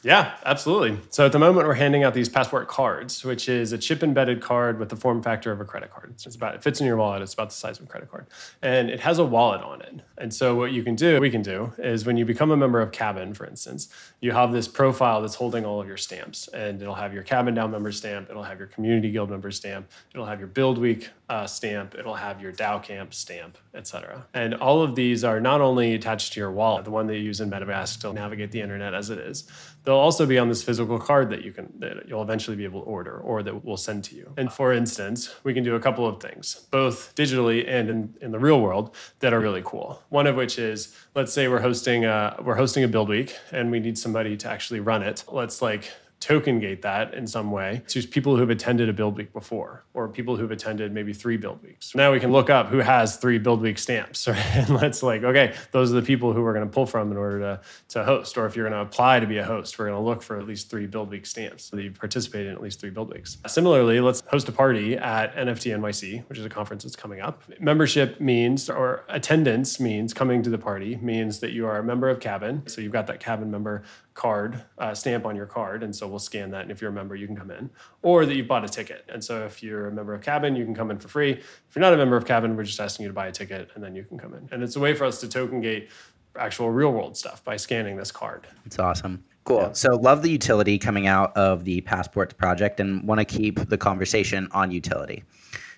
Yeah, 0.05 0.37
absolutely. 0.45 1.01
So 1.09 1.25
at 1.25 1.33
the 1.33 1.39
moment, 1.39 1.67
we're 1.67 1.73
handing 1.73 2.05
out 2.05 2.13
these 2.13 2.29
passport 2.29 2.69
cards, 2.69 3.25
which 3.25 3.49
is 3.49 3.73
a 3.73 3.79
chip 3.79 4.03
embedded 4.03 4.43
card 4.43 4.79
with 4.79 4.91
the 4.91 4.97
form 4.97 5.23
factor 5.23 5.51
of 5.51 5.63
a 5.63 5.65
credit 5.65 5.91
card. 5.91 6.11
It's 6.11 6.37
about 6.37 6.55
it 6.55 6.63
fits 6.63 6.79
in 6.79 6.87
your 6.87 6.99
wallet. 6.99 7.23
It's 7.23 7.33
about 7.33 7.49
the 7.49 7.55
size 7.55 7.79
of 7.79 7.87
a 7.87 7.89
credit 7.89 8.11
card, 8.11 8.27
and 8.61 8.91
it 8.91 9.01
has 9.01 9.19
a 9.19 9.25
wallet 9.25 9.63
on 9.63 9.81
it. 9.81 10.03
And 10.19 10.33
so 10.33 10.55
what 10.57 10.73
you 10.73 10.83
can 10.83 10.95
do, 10.95 11.19
we 11.21 11.31
can 11.31 11.41
do, 11.41 11.73
is 11.79 12.05
when 12.05 12.19
you 12.19 12.27
become 12.27 12.51
a 12.51 12.57
member 12.57 12.83
of 12.83 12.93
Cabin, 12.93 13.33
for 13.33 13.47
instance, 13.47 13.89
you 14.21 14.33
have 14.33 14.53
this 14.53 14.69
profile 14.69 15.23
that's 15.23 15.37
holding 15.37 15.65
all 15.65 15.81
of 15.81 15.89
your 15.89 15.97
stamps, 15.97 16.49
and 16.49 16.83
it'll 16.83 16.95
have 16.95 17.15
your 17.15 17.23
Cabin 17.23 17.55
DAO 17.55 17.71
member 17.71 17.91
stamp, 17.91 18.29
it'll 18.29 18.43
have 18.43 18.59
your 18.59 18.69
Community 18.69 19.11
Guild 19.11 19.31
member 19.31 19.51
stamp, 19.51 19.91
it'll 20.13 20.27
have 20.27 20.39
your 20.39 20.49
Build 20.49 20.77
Week 20.77 21.09
uh, 21.29 21.47
stamp, 21.47 21.95
it'll 21.95 22.15
have 22.15 22.41
your 22.41 22.53
DAO 22.53 22.83
Camp 22.83 23.15
stamp, 23.15 23.59
etc. 23.75 24.27
And 24.35 24.55
all 24.55 24.83
of 24.83 24.95
these 24.95 25.25
are 25.25 25.41
not 25.41 25.61
only 25.61 25.95
attached 25.95 26.35
to 26.35 26.41
your 26.41 26.51
wallet, 26.51 26.85
the 26.85 26.91
one 26.91 27.07
that 27.07 27.17
you 27.17 27.23
use 27.23 27.41
in 27.41 27.51
MetaMask 27.51 28.01
to 28.01 28.13
navigate 28.13 28.53
the 28.53 28.61
internet 28.61 28.95
as 28.95 29.11
it 29.11 29.19
is 29.19 29.45
they'll 29.85 29.95
also 29.95 30.27
be 30.27 30.39
on 30.39 30.49
this 30.49 30.63
physical 30.63 30.99
card 30.99 31.31
that 31.31 31.45
you 31.45 31.53
can 31.53 31.73
that 31.79 32.09
you'll 32.09 32.23
eventually 32.23 32.57
be 32.57 32.65
able 32.65 32.81
to 32.81 32.87
order 32.87 33.19
or 33.19 33.43
that 33.43 33.65
we'll 33.65 33.77
send 33.77 34.03
to 34.05 34.17
you. 34.17 34.33
And 34.37 34.53
for 34.53 34.73
instance, 34.73 35.35
we 35.45 35.55
can 35.55 35.63
do 35.63 35.77
a 35.77 35.81
couple 35.81 36.07
of 36.07 36.21
things, 36.21 36.67
both 36.71 37.15
digitally 37.15 37.69
and 37.69 37.89
in, 37.89 38.15
in 38.21 38.31
the 38.33 38.39
real 38.39 38.61
world, 38.61 38.95
that 39.21 39.33
are 39.33 39.41
really 39.41 39.63
cool. 39.65 40.03
One 40.09 40.27
of 40.27 40.37
which 40.37 40.59
is, 40.59 40.97
let's 41.15 41.33
say 41.33 41.49
we're 41.49 41.61
hosting 41.61 42.05
a, 42.05 42.37
we're 42.43 42.57
hosting 42.57 42.85
a 42.85 42.89
build 42.89 43.09
week 43.09 43.37
and 43.53 43.71
we 43.71 43.81
need 43.81 43.99
somebody 43.99 44.37
to 44.39 44.51
actually 44.51 44.81
run 44.81 45.03
it. 45.03 45.25
Let's 45.29 45.63
like 45.63 45.93
token 46.25 46.59
gate 46.59 46.81
that 46.81 47.13
in 47.13 47.27
some 47.27 47.51
way 47.51 47.83
to 47.87 48.03
people 48.09 48.35
who've 48.35 48.49
attended 48.49 48.89
a 48.89 48.95
build 48.95 49.15
week 49.19 49.31
before 49.35 49.85
or 49.93 50.09
people 50.09 50.37
who've 50.37 50.51
attended 50.51 50.91
maybe 50.91 51.13
three 51.13 51.37
build 51.37 51.63
weeks. 51.63 51.95
Now 51.95 52.13
we 52.13 52.19
can 52.19 52.33
look 52.33 52.49
up 52.49 52.69
who 52.69 52.79
has 52.79 53.19
three 53.19 53.39
build 53.39 53.61
week 53.61 53.77
stamps 53.77 54.27
right? 54.29 54.39
and 54.55 54.71
let's 54.71 55.03
like, 55.03 55.23
okay, 55.23 55.55
those 55.73 55.93
are 55.93 55.97
the 55.97 56.07
people 56.07 56.33
who 56.33 56.43
we're 56.43 56.55
going 56.55 56.67
to 56.67 56.73
pull 56.73 56.87
from 56.87 57.11
in 57.11 57.19
order 57.19 57.41
to, 57.41 57.61
to 57.91 58.05
host. 58.05 58.39
Or 58.39 58.47
if 58.47 58.57
you're 58.57 58.67
going 58.67 58.79
to 58.81 58.89
apply 58.89 59.21
to 59.21 59.27
be 59.27 59.37
a 59.37 59.45
host, 59.45 59.79
we're 59.79 59.89
going 59.89 59.99
to 59.99 60.05
look 60.05 60.23
for 60.23 60.39
at 60.39 60.47
least 60.47 60.71
three 60.71 60.87
build 60.87 61.11
week 61.11 61.27
stamps 61.27 61.65
so 61.65 61.77
that 61.77 61.83
you've 61.83 61.99
participated 61.99 62.47
in 62.47 62.55
at 62.55 62.63
least 62.63 62.81
three 62.81 62.89
build 62.89 63.13
weeks. 63.13 63.37
Similarly, 63.47 64.01
let's 64.01 64.23
host 64.29 64.49
a 64.49 64.53
party 64.53 64.97
at 64.97 65.37
NFT 65.37 65.77
NYC, 65.79 66.27
which 66.31 66.39
is 66.39 66.47
a 66.47 66.49
conference 66.49 66.85
that's 66.85 66.97
coming 66.97 67.21
up. 67.21 67.43
Membership 67.61 68.19
means 68.19 68.71
or 68.71 69.05
attendance 69.11 69.79
means 69.79 70.15
coming 70.15 70.43
to 70.43 70.49
the 70.49 70.59
party 70.59 70.97
means 70.97 71.41
that 71.41 71.53
you 71.53 71.67
are 71.67 71.79
a 71.79 71.85
member 71.85 72.09
of 72.09 72.19
Cabin. 72.19 72.63
So 72.67 72.81
you've 72.81 72.93
got 72.93 73.07
that 73.09 73.21
Cabin 73.21 73.51
member 73.51 73.83
card 74.15 74.63
uh, 74.79 74.95
stamp 74.95 75.27
on 75.27 75.35
your 75.35 75.47
card 75.47 75.83
and 75.83 75.95
so 75.95 76.07
we'll 76.07 76.21
scan 76.21 76.51
that 76.51 76.63
and 76.63 76.71
if 76.71 76.81
you're 76.81 76.91
a 76.91 76.95
member 76.95 77.17
you 77.17 77.27
can 77.27 77.37
come 77.37 77.51
in 77.51 77.69
or 78.03 78.25
that 78.25 78.37
you've 78.37 78.47
bought 78.47 78.65
a 78.65 78.69
ticket 78.69 79.05
and 79.13 79.23
so 79.23 79.45
if 79.45 79.61
you're 79.61 79.89
a 79.89 79.93
member 79.93 80.15
of 80.15 80.23
cabin 80.23 80.55
you 80.55 80.65
can 80.65 80.75
come 80.75 80.93
in 80.93 80.99
for 80.99 81.09
free 81.09 81.33
if 81.33 81.67
you're 81.75 81.81
not 81.81 81.93
a 81.93 81.97
member 81.97 82.17
of 82.17 82.25
cabin 82.25 82.57
we're 82.57 82.63
just 82.63 82.79
asking 82.79 83.03
you 83.03 83.09
to 83.09 83.15
buy 83.15 83.27
a 83.27 83.33
ticket 83.33 83.71
and 83.75 83.83
then 83.83 83.95
you 83.97 84.05
can 84.05 84.17
come 84.17 84.33
in 84.35 84.49
and 84.53 84.63
it's 84.63 84.77
a 84.77 84.81
way 84.81 84.95
for 84.95 85.05
us 85.05 85.21
to 85.21 85.29
token 85.29 85.61
gate 85.61 85.91
actual 86.39 86.71
real 86.71 86.93
world 86.93 87.17
stuff 87.17 87.43
by 87.43 87.57
scanning 87.57 87.97
this 87.97 88.13
card 88.13 88.47
it's 88.65 88.79
awesome 88.79 89.23
Cool. 89.45 89.59
Yeah. 89.59 89.73
So, 89.73 89.97
love 89.97 90.23
the 90.23 90.31
utility 90.31 90.79
coming 90.79 91.07
out 91.07 91.37
of 91.37 91.65
the 91.65 91.83
passports 91.83 92.33
project 92.33 92.81
and 92.81 93.07
want 93.07 93.19
to 93.19 93.27
keep 93.27 93.69
the 93.69 93.77
conversation 93.77 94.49
on 94.53 94.71
utility. 94.71 95.23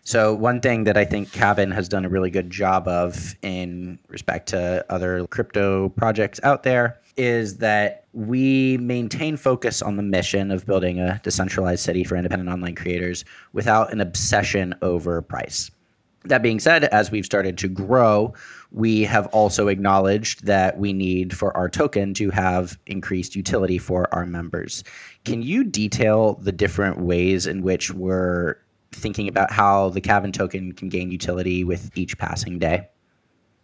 So, 0.05 0.33
one 0.33 0.61
thing 0.61 0.85
that 0.85 0.97
I 0.97 1.05
think 1.05 1.33
Cabin 1.33 1.73
has 1.73 1.89
done 1.89 2.05
a 2.05 2.09
really 2.09 2.31
good 2.31 2.49
job 2.49 2.87
of 2.87 3.35
in 3.43 3.99
respect 4.07 4.49
to 4.51 4.87
other 4.89 5.27
crypto 5.27 5.89
projects 5.89 6.39
out 6.45 6.63
there 6.63 7.01
is 7.17 7.59
that 7.59 8.05
we 8.13 8.77
maintain 8.79 9.37
focus 9.37 9.83
on 9.83 9.97
the 9.97 10.03
mission 10.03 10.51
of 10.51 10.67
building 10.67 11.01
a 11.01 11.21
decentralized 11.23 11.83
city 11.83 12.05
for 12.05 12.17
independent 12.17 12.51
online 12.51 12.75
creators 12.75 13.25
without 13.53 13.93
an 13.93 14.01
obsession 14.01 14.75
over 14.83 15.23
price. 15.23 15.71
That 16.25 16.43
being 16.43 16.59
said, 16.59 16.85
as 16.85 17.11
we've 17.11 17.25
started 17.25 17.57
to 17.59 17.69
grow, 17.69 18.35
we 18.73 19.03
have 19.05 19.27
also 19.29 19.69
acknowledged 19.69 20.45
that 20.45 20.77
we 20.77 20.93
need 20.93 21.37
for 21.37 21.57
our 21.57 21.69
token 21.69 22.15
to 22.15 22.31
have 22.31 22.79
increased 22.87 23.37
utility 23.37 23.79
for 23.79 24.13
our 24.13 24.27
members. 24.27 24.83
Can 25.25 25.43
you 25.43 25.63
detail 25.63 26.35
the 26.35 26.53
different 26.53 27.01
ways 27.01 27.47
in 27.47 27.63
which 27.63 27.93
we're 27.93 28.57
thinking 28.91 29.29
about 29.29 29.53
how 29.53 29.91
the 29.91 30.01
Cabin 30.01 30.33
token 30.33 30.73
can 30.73 30.89
gain 30.89 31.13
utility 31.13 31.63
with 31.63 31.97
each 31.97 32.19
passing 32.19 32.59
day? 32.59 32.89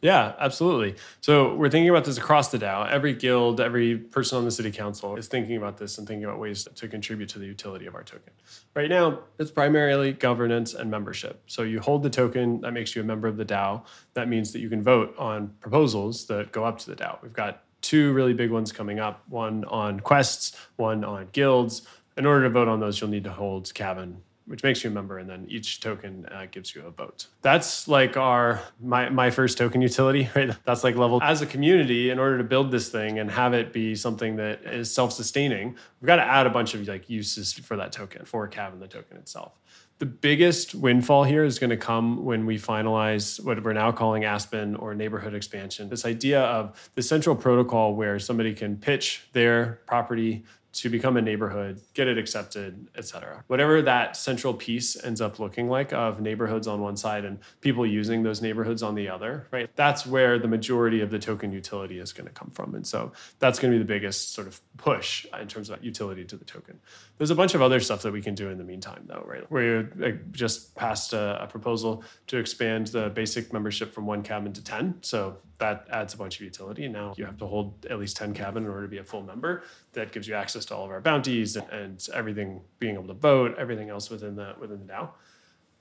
Yeah, 0.03 0.35
absolutely. 0.41 0.97
So 1.21 1.55
we're 1.55 1.71
thinking 1.71 1.89
about 1.89 2.05
this 2.05 2.19
across 2.19 2.49
the 2.49 2.59
DAO. 2.59 2.91
Every 2.91 3.15
guild, 3.15 3.61
every 3.61 3.97
person 3.97 4.37
on 4.37 4.45
the 4.45 4.51
city 4.51 4.73
council 4.73 5.15
is 5.15 5.29
thinking 5.29 5.57
about 5.57 5.79
this 5.79 5.97
and 5.97 6.09
thinking 6.09 6.25
about 6.25 6.41
ways 6.41 6.67
to 6.75 6.89
contribute 6.89 7.29
to 7.31 7.39
the 7.39 7.47
utility 7.47 7.87
of 7.87 7.95
our 7.95 8.03
token. 8.03 8.33
Right 8.75 8.91
now, 8.91 9.21
it's 9.39 9.53
primarily 9.53 10.13
governance 10.13 10.75
and 10.75 10.91
membership. 10.91 11.41
So 11.47 11.63
you 11.63 11.79
hold 11.79 12.03
the 12.03 12.11
token, 12.11 12.63
that 12.63 12.73
makes 12.73 12.97
you 12.97 13.03
a 13.03 13.05
member 13.05 13.29
of 13.29 13.37
the 13.37 13.45
DAO. 13.45 13.85
That 14.15 14.29
means 14.29 14.53
that 14.53 14.59
you 14.59 14.69
can 14.69 14.83
vote 14.83 15.15
on 15.19 15.55
proposals 15.61 16.27
that 16.27 16.51
go 16.51 16.65
up 16.65 16.79
to 16.79 16.91
the 16.91 16.97
DAO. 16.97 17.23
We've 17.23 17.33
got 17.33 17.63
two 17.81 18.13
really 18.13 18.35
big 18.35 18.51
ones 18.51 18.73
coming 18.73 18.99
up 18.99 19.23
one 19.29 19.65
on 19.67 20.01
quests, 20.01 20.57
one 20.77 21.05
on 21.05 21.29
guilds. 21.31 21.83
In 22.17 22.27
order 22.27 22.43
to 22.45 22.51
vote 22.51 22.67
on 22.67 22.81
those, 22.81 23.01
you'll 23.01 23.11
need 23.11 23.25
to 23.25 23.33
hold 23.33 23.73
Cabin 23.73 24.21
which 24.47 24.63
makes 24.63 24.83
you 24.83 24.91
a 24.91 24.93
member, 24.93 25.19
and 25.19 25.29
then 25.29 25.47
each 25.49 25.81
token 25.81 26.27
uh, 26.27 26.47
gives 26.51 26.75
you 26.75 26.83
a 26.87 26.91
vote. 26.91 27.27
That's 27.43 27.89
like 27.89 28.17
our 28.17 28.61
my 28.81 29.09
my 29.09 29.31
first 29.31 29.59
token 29.59 29.83
utility, 29.83 30.29
right? 30.37 30.55
That's 30.65 30.85
like 30.85 30.97
level 30.97 31.21
as 31.23 31.43
a 31.43 31.47
community. 31.47 32.11
In 32.11 32.19
order 32.19 32.39
to 32.39 32.45
build 32.45 32.71
this 32.71 32.89
thing 32.89 33.19
and 33.19 33.31
have 33.31 33.55
it 33.55 33.73
be 33.73 33.95
something 33.95 34.37
that 34.37 34.63
is 34.65 34.93
self-sustaining, 34.93 35.77
we've 36.01 36.07
got 36.07 36.17
to 36.17 36.25
add 36.25 36.47
a 36.47 36.51
bunch 36.51 36.75
of 36.75 36.87
like 36.87 37.09
uses 37.09 37.53
for 37.53 37.77
that 37.77 37.93
token 37.93 38.25
for 38.25 38.47
Cabin 38.49 38.81
the 38.81 38.89
token 38.89 39.17
itself. 39.17 39.59
The 39.99 40.07
biggest 40.07 40.75
windfall 40.75 41.23
here 41.23 41.45
is 41.45 41.61
going 41.61 41.71
to 41.71 41.77
come 41.77 42.25
when 42.25 42.45
we 42.45 42.59
finalize 42.59 43.41
what 43.45 43.63
we're 43.63 43.73
now 43.73 43.93
calling 43.93 44.25
Aspen 44.25 44.75
or 44.75 44.97
neighborhood 44.97 45.33
expansion. 45.33 45.89
This 45.89 46.05
idea 46.05 46.41
of 46.43 46.91
the 46.97 47.03
central 47.03 47.37
protocol 47.37 47.95
where 47.95 48.19
somebody 48.19 48.53
can 48.53 48.77
pitch 48.77 49.29
their 49.33 49.81
property 49.87 50.45
to 50.73 50.89
become 50.89 51.17
a 51.17 51.23
neighborhood, 51.23 51.81
get 51.95 52.09
it 52.09 52.17
accepted, 52.17 52.89
et 52.97 53.05
cetera. 53.05 53.45
Whatever 53.47 53.83
that 53.83 54.17
central 54.17 54.55
piece 54.55 55.03
ends 55.05 55.21
up 55.21 55.39
looking 55.39 55.69
like 55.69 55.93
of 55.93 56.21
neighborhoods 56.21 56.67
on 56.67 56.81
one 56.81 56.97
side 56.97 57.25
and 57.25 57.39
people 57.61 57.87
using 57.87 58.23
those 58.23 58.41
neighborhoods 58.41 58.83
on 58.83 58.95
the 58.95 59.09
other, 59.09 59.47
right? 59.51 59.69
That's 59.77 60.07
where 60.07 60.39
the 60.39 60.49
majority 60.49 61.01
of 61.01 61.11
the 61.11 61.19
token 61.19 61.53
utility 61.53 61.99
is 61.99 62.13
going 62.13 62.27
to 62.27 62.33
come 62.33 62.51
from. 62.51 62.75
And 62.75 62.87
so 62.87 63.13
that's 63.39 63.59
going 63.59 63.71
to 63.73 63.79
be 63.79 63.83
the 63.83 63.89
biggest 63.89 64.33
sort 64.33 64.47
of 64.47 64.61
push 64.79 65.27
in 65.39 65.47
terms 65.47 65.69
of 65.69 65.85
utility 65.85 66.25
to 66.25 66.37
the 66.37 66.45
token. 66.45 66.81
There's 67.19 67.31
a 67.31 67.35
bunch 67.35 67.55
of 67.55 67.61
other 67.61 67.79
stuff 67.79 68.03
that 68.03 68.13
we 68.13 68.23
can 68.23 68.35
do 68.35 68.49
in 68.49 68.57
the 68.57 68.65
meantime, 68.65 69.05
though, 69.07 69.25
right? 69.27 69.51
We 69.51 70.19
just 70.31 70.75
passed 70.75 71.13
a, 71.13 71.43
a 71.43 71.47
proposal 71.47 72.03
to 72.29 72.39
expand 72.39 72.89
the 72.89 73.11
basic 73.11 73.53
membership 73.53 73.93
from 73.93 74.07
one 74.07 74.23
cabin 74.23 74.53
to 74.55 74.65
10. 74.65 75.03
So 75.03 75.37
that 75.59 75.87
adds 75.91 76.13
a 76.13 76.17
bunch 76.17 76.37
of 76.37 76.43
utility. 76.43 76.89
Now 76.89 77.15
you 77.17 77.25
have 77.25 77.39
to 77.39 77.47
hold 77.47 77.87
at 77.89 77.99
least 77.99 78.17
10 78.17 78.35
cabin 78.35 78.65
in 78.65 78.69
order 78.69 78.83
to 78.83 78.89
be 78.89 78.99
a 78.99 79.05
full 79.05 79.23
member. 79.23 79.63
That 79.93 80.13
gives 80.13 80.27
you 80.27 80.35
access 80.35 80.65
to 80.67 80.75
all 80.75 80.85
of 80.85 80.91
our 80.91 81.01
bounties 81.01 81.57
and, 81.57 81.69
and 81.71 82.09
everything, 82.15 82.63
being 82.79 82.95
able 82.95 83.09
to 83.09 83.15
vote, 83.15 83.57
everything 83.59 83.91
else 83.91 84.09
within 84.11 84.37
the 84.37 84.55
within 84.59 84.79
the 84.79 84.93
DAO. 84.93 85.11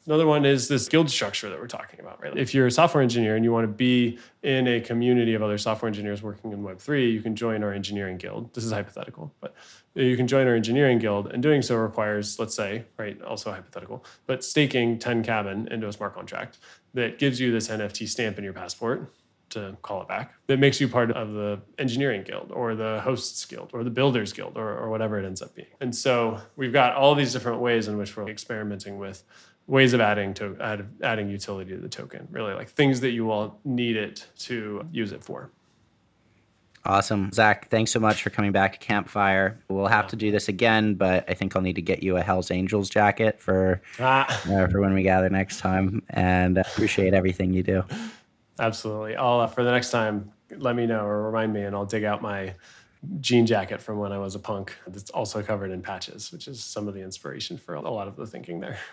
Another 0.07 0.26
one 0.26 0.45
is 0.45 0.68
this 0.68 0.89
guild 0.89 1.12
structure 1.12 1.47
that 1.49 1.59
we're 1.59 1.68
talking 1.68 1.99
about, 1.99 2.22
right? 2.24 2.36
If 2.36 2.55
you're 2.55 2.66
a 2.66 2.72
software 2.72 3.03
engineer 3.03 3.36
and 3.36 3.45
you 3.45 3.51
want 3.51 3.66
to 3.66 3.72
be 3.72 4.18
in 4.41 4.68
a 4.68 4.82
community 4.82 5.36
of 5.36 5.43
other 5.43 5.59
software 5.59 5.88
engineers 5.88 6.24
working 6.24 6.53
in 6.53 6.64
Web3, 6.64 7.14
you 7.14 7.22
can 7.22 7.36
join 7.36 7.64
our 7.64 7.72
engineering 7.72 8.18
guild. 8.18 8.51
This 8.55 8.64
is 8.64 8.72
hypothetical, 8.72 9.32
but 9.41 9.53
you 9.93 10.18
can 10.18 10.28
join 10.28 10.47
our 10.47 10.55
engineering 10.55 10.97
guild. 10.97 11.28
And 11.28 11.43
doing 11.43 11.62
so 11.62 11.76
requires, 11.76 12.39
let's 12.39 12.55
say, 12.55 12.86
right, 12.97 13.22
also 13.22 13.51
hypothetical, 13.51 14.03
but 14.26 14.43
staking 14.43 14.97
10 14.97 15.22
cabin 15.22 15.68
into 15.68 15.88
a 15.88 15.93
smart 15.93 16.16
contract 16.16 16.57
that 16.95 17.20
gives 17.20 17.39
you 17.39 17.51
this 17.51 17.68
NFT 17.68 18.09
stamp 18.09 18.39
in 18.39 18.43
your 18.43 18.53
passport 18.53 19.14
to 19.51 19.77
call 19.81 20.01
it 20.01 20.07
back, 20.07 20.33
that 20.47 20.59
makes 20.59 20.81
you 20.81 20.87
part 20.87 21.11
of 21.11 21.33
the 21.33 21.59
engineering 21.77 22.23
guild 22.23 22.51
or 22.53 22.75
the 22.75 23.01
hosts 23.01 23.45
guild 23.45 23.71
or 23.73 23.83
the 23.83 23.89
builders 23.89 24.33
guild 24.33 24.57
or, 24.57 24.77
or 24.77 24.89
whatever 24.89 25.19
it 25.19 25.25
ends 25.25 25.41
up 25.41 25.53
being. 25.55 25.67
And 25.79 25.95
so 25.95 26.39
we've 26.55 26.73
got 26.73 26.95
all 26.95 27.15
these 27.15 27.33
different 27.33 27.59
ways 27.59 27.87
in 27.87 27.97
which 27.97 28.15
we're 28.17 28.29
experimenting 28.29 28.97
with 28.97 29.23
ways 29.67 29.93
of 29.93 30.01
adding 30.01 30.33
to 30.35 30.57
add, 30.59 30.87
adding 31.01 31.29
utility 31.29 31.71
to 31.71 31.77
the 31.77 31.89
token 31.89 32.27
really 32.31 32.53
like 32.53 32.69
things 32.69 32.99
that 32.99 33.11
you 33.11 33.25
will 33.25 33.59
need 33.63 33.95
it 33.95 34.28
to 34.37 34.86
use 34.91 35.11
it 35.11 35.23
for 35.23 35.49
awesome 36.83 37.32
zach 37.32 37.69
thanks 37.69 37.91
so 37.91 37.99
much 37.99 38.23
for 38.23 38.32
coming 38.32 38.51
back 38.51 38.73
to 38.73 38.79
campfire 38.79 39.57
we'll 39.69 39.87
have 39.87 40.07
to 40.07 40.15
do 40.15 40.32
this 40.32 40.49
again 40.49 40.95
but 40.95 41.23
i 41.29 41.33
think 41.33 41.55
i'll 41.55 41.61
need 41.61 41.75
to 41.75 41.82
get 41.82 42.01
you 42.01 42.17
a 42.17 42.21
hells 42.21 42.49
angels 42.51 42.89
jacket 42.89 43.39
for 43.39 43.82
ah. 43.99 44.25
uh, 44.51 44.67
for 44.67 44.82
when 44.82 44.93
we 44.93 45.03
gather 45.03 45.29
next 45.29 45.59
time 45.59 46.01
and 46.09 46.57
appreciate 46.57 47.13
everything 47.13 47.53
you 47.53 47.63
do 47.63 47.83
absolutely 48.62 49.16
i'll 49.17 49.42
uh, 49.42 49.47
for 49.47 49.63
the 49.63 49.71
next 49.71 49.92
time 49.92 50.32
let 50.58 50.75
me 50.75 50.86
know 50.86 51.05
or 51.05 51.24
remind 51.24 51.51
me 51.51 51.63
and 51.63 51.75
i'll 51.75 51.86
dig 51.86 52.05
out 52.05 52.21
my 52.21 52.54
jean 53.20 53.46
jacket 53.46 53.82
from 53.82 53.97
when 53.97 54.12
I 54.12 54.17
was 54.20 54.36
a 54.36 54.39
punk. 54.39 54.75
That's 54.88 55.09
also 55.12 55.42
covered 55.42 55.71
in 55.71 55.82
patches, 55.82 56.32
which 56.32 56.47
is 56.47 56.63
some 56.63 56.88
of 56.88 56.93
the 56.93 57.01
inspiration 57.01 57.58
for 57.58 57.74
a 57.75 57.82
lot 57.82 58.08
of 58.08 58.16
the 58.16 58.28
thinking 58.28 58.59
there. 58.59 58.78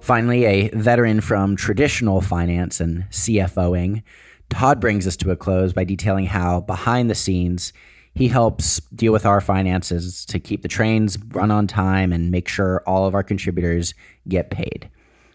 Finally, 0.00 0.44
a 0.46 0.70
veteran 0.70 1.20
from 1.20 1.56
traditional 1.56 2.20
finance 2.20 2.80
and 2.80 3.04
CFOing, 3.10 4.02
Todd 4.48 4.80
brings 4.80 5.06
us 5.06 5.16
to 5.18 5.30
a 5.30 5.36
close 5.36 5.72
by 5.72 5.84
detailing 5.84 6.26
how, 6.26 6.60
behind 6.62 7.08
the 7.10 7.14
scenes, 7.14 7.72
he 8.14 8.26
helps 8.26 8.80
deal 8.94 9.12
with 9.12 9.24
our 9.24 9.40
finances 9.40 10.24
to 10.24 10.40
keep 10.40 10.62
the 10.62 10.68
trains 10.68 11.16
run 11.28 11.50
on 11.52 11.66
time 11.68 12.12
and 12.12 12.30
make 12.30 12.48
sure 12.48 12.82
all 12.86 13.06
of 13.06 13.14
our 13.14 13.22
contributors 13.22 13.94
get 14.26 14.50
paid. 14.50 14.90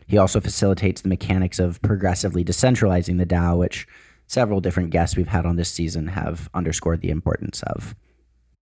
He 0.07 0.17
also 0.17 0.39
facilitates 0.39 1.01
the 1.01 1.09
mechanics 1.09 1.59
of 1.59 1.81
progressively 1.81 2.43
decentralizing 2.43 3.17
the 3.17 3.25
DAO, 3.25 3.57
which 3.57 3.87
several 4.27 4.61
different 4.61 4.89
guests 4.89 5.15
we've 5.15 5.27
had 5.27 5.45
on 5.45 5.55
this 5.55 5.69
season 5.69 6.07
have 6.07 6.49
underscored 6.53 7.01
the 7.01 7.09
importance 7.09 7.63
of. 7.63 7.95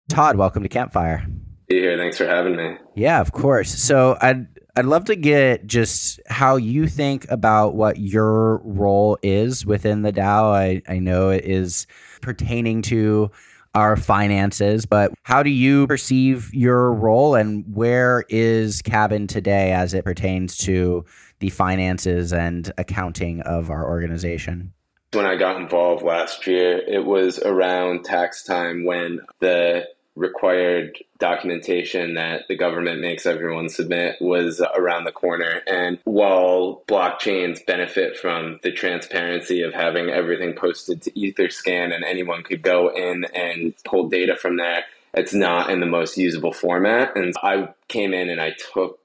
Todd, 0.09 0.37
welcome 0.37 0.63
to 0.63 0.69
Campfire. 0.69 1.27
Be 1.69 1.81
here. 1.81 1.97
Thanks 1.97 2.19
for 2.19 2.27
having 2.27 2.57
me. 2.57 2.77
Yeah, 2.95 3.21
of 3.21 3.33
course. 3.33 3.71
So 3.71 4.17
I'd 4.21 4.47
I'd 4.75 4.87
love 4.87 5.05
to 5.07 5.17
get 5.17 5.67
just 5.67 6.21
how 6.29 6.57
you 6.57 6.87
think 6.87 7.31
about 7.31 7.75
what 7.75 7.99
your 7.99 8.59
role 8.65 9.19
is 9.23 9.67
within 9.67 10.03
the 10.03 10.13
DAO. 10.13 10.53
I, 10.55 10.83
I 10.89 10.99
know 10.99 11.29
it 11.29 11.45
is 11.45 11.87
pertaining 12.23 12.83
to 12.83 13.31
our 13.75 13.97
finances, 13.97 14.87
but 14.87 15.13
how 15.23 15.43
do 15.43 15.51
you 15.51 15.87
perceive 15.87 16.53
your 16.55 16.93
role 16.93 17.35
and 17.35 17.65
where 17.75 18.25
is 18.29 18.83
Cabin 18.83 19.27
today 19.27 19.73
as 19.73 19.95
it 19.95 20.05
pertains 20.05 20.57
to 20.59 21.05
the 21.39 21.49
finances 21.49 22.33
and 22.33 22.73
accounting 22.79 23.41
of 23.43 23.71
our 23.71 23.89
organization? 23.89 24.73
When 25.13 25.27
I 25.27 25.37
got 25.37 25.61
involved 25.61 26.03
last 26.03 26.47
year, 26.47 26.79
it 26.87 27.05
was 27.05 27.39
around 27.39 28.05
tax 28.05 28.45
time 28.45 28.85
when 28.85 29.21
the 29.41 29.87
required 30.15 30.99
documentation 31.19 32.15
that 32.15 32.43
the 32.49 32.57
government 32.57 33.01
makes 33.01 33.27
everyone 33.27 33.69
submit 33.69 34.17
was 34.21 34.61
around 34.75 35.05
the 35.05 35.13
corner. 35.13 35.63
And 35.67 35.99
while 36.05 36.83
blockchains 36.87 37.65
benefit 37.65 38.17
from 38.17 38.61
the 38.63 38.73
transparency 38.73 39.63
of 39.63 39.73
having 39.73 40.11
everything 40.11 40.55
posted 40.55 41.03
to 41.03 41.11
Etherscan 41.13 41.95
and 41.95 42.05
anyone 42.05 42.43
could 42.43 42.63
go 42.63 42.89
in 42.89 43.25
and 43.35 43.75
pull 43.85 44.09
data 44.09 44.37
from 44.37 44.57
there, 44.57 44.85
it's 45.15 45.35
not 45.35 45.71
in 45.71 45.81
the 45.81 45.87
most 45.87 46.17
usable 46.17 46.53
format. 46.53 47.17
And 47.17 47.35
I 47.43 47.69
came 47.89 48.15
in 48.15 48.29
and 48.31 48.41
I 48.41 48.53
took 48.73 49.02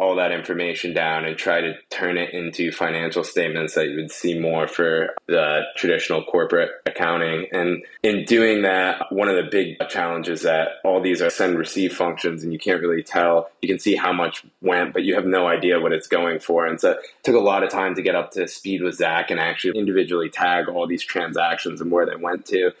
all 0.00 0.16
that 0.16 0.32
information 0.32 0.94
down 0.94 1.26
and 1.26 1.36
try 1.36 1.60
to 1.60 1.74
turn 1.90 2.16
it 2.16 2.32
into 2.32 2.72
financial 2.72 3.22
statements 3.22 3.74
that 3.74 3.88
you 3.88 3.96
would 3.96 4.10
see 4.10 4.38
more 4.38 4.66
for 4.66 5.10
the 5.26 5.60
traditional 5.76 6.24
corporate 6.24 6.70
accounting. 6.86 7.46
And 7.52 7.84
in 8.02 8.24
doing 8.24 8.62
that, 8.62 9.12
one 9.12 9.28
of 9.28 9.36
the 9.36 9.50
big 9.50 9.76
challenges 9.90 10.42
that 10.42 10.68
all 10.84 11.02
these 11.02 11.20
are 11.20 11.28
send 11.28 11.58
receive 11.58 11.94
functions 11.94 12.42
and 12.42 12.52
you 12.52 12.58
can't 12.58 12.80
really 12.80 13.02
tell. 13.02 13.50
You 13.60 13.68
can 13.68 13.78
see 13.78 13.94
how 13.94 14.12
much 14.12 14.44
went, 14.62 14.94
but 14.94 15.02
you 15.02 15.14
have 15.14 15.26
no 15.26 15.46
idea 15.46 15.80
what 15.80 15.92
it's 15.92 16.08
going 16.08 16.40
for. 16.40 16.66
And 16.66 16.80
so 16.80 16.92
it 16.92 17.00
took 17.22 17.36
a 17.36 17.40
lot 17.40 17.62
of 17.62 17.70
time 17.70 17.94
to 17.96 18.02
get 18.02 18.14
up 18.14 18.30
to 18.32 18.48
speed 18.48 18.82
with 18.82 18.94
Zach 18.94 19.30
and 19.30 19.38
actually 19.38 19.78
individually 19.78 20.30
tag 20.30 20.68
all 20.68 20.86
these 20.86 21.04
transactions 21.04 21.80
and 21.80 21.90
where 21.90 22.06
they 22.06 22.16
went 22.16 22.46
to. 22.46 22.72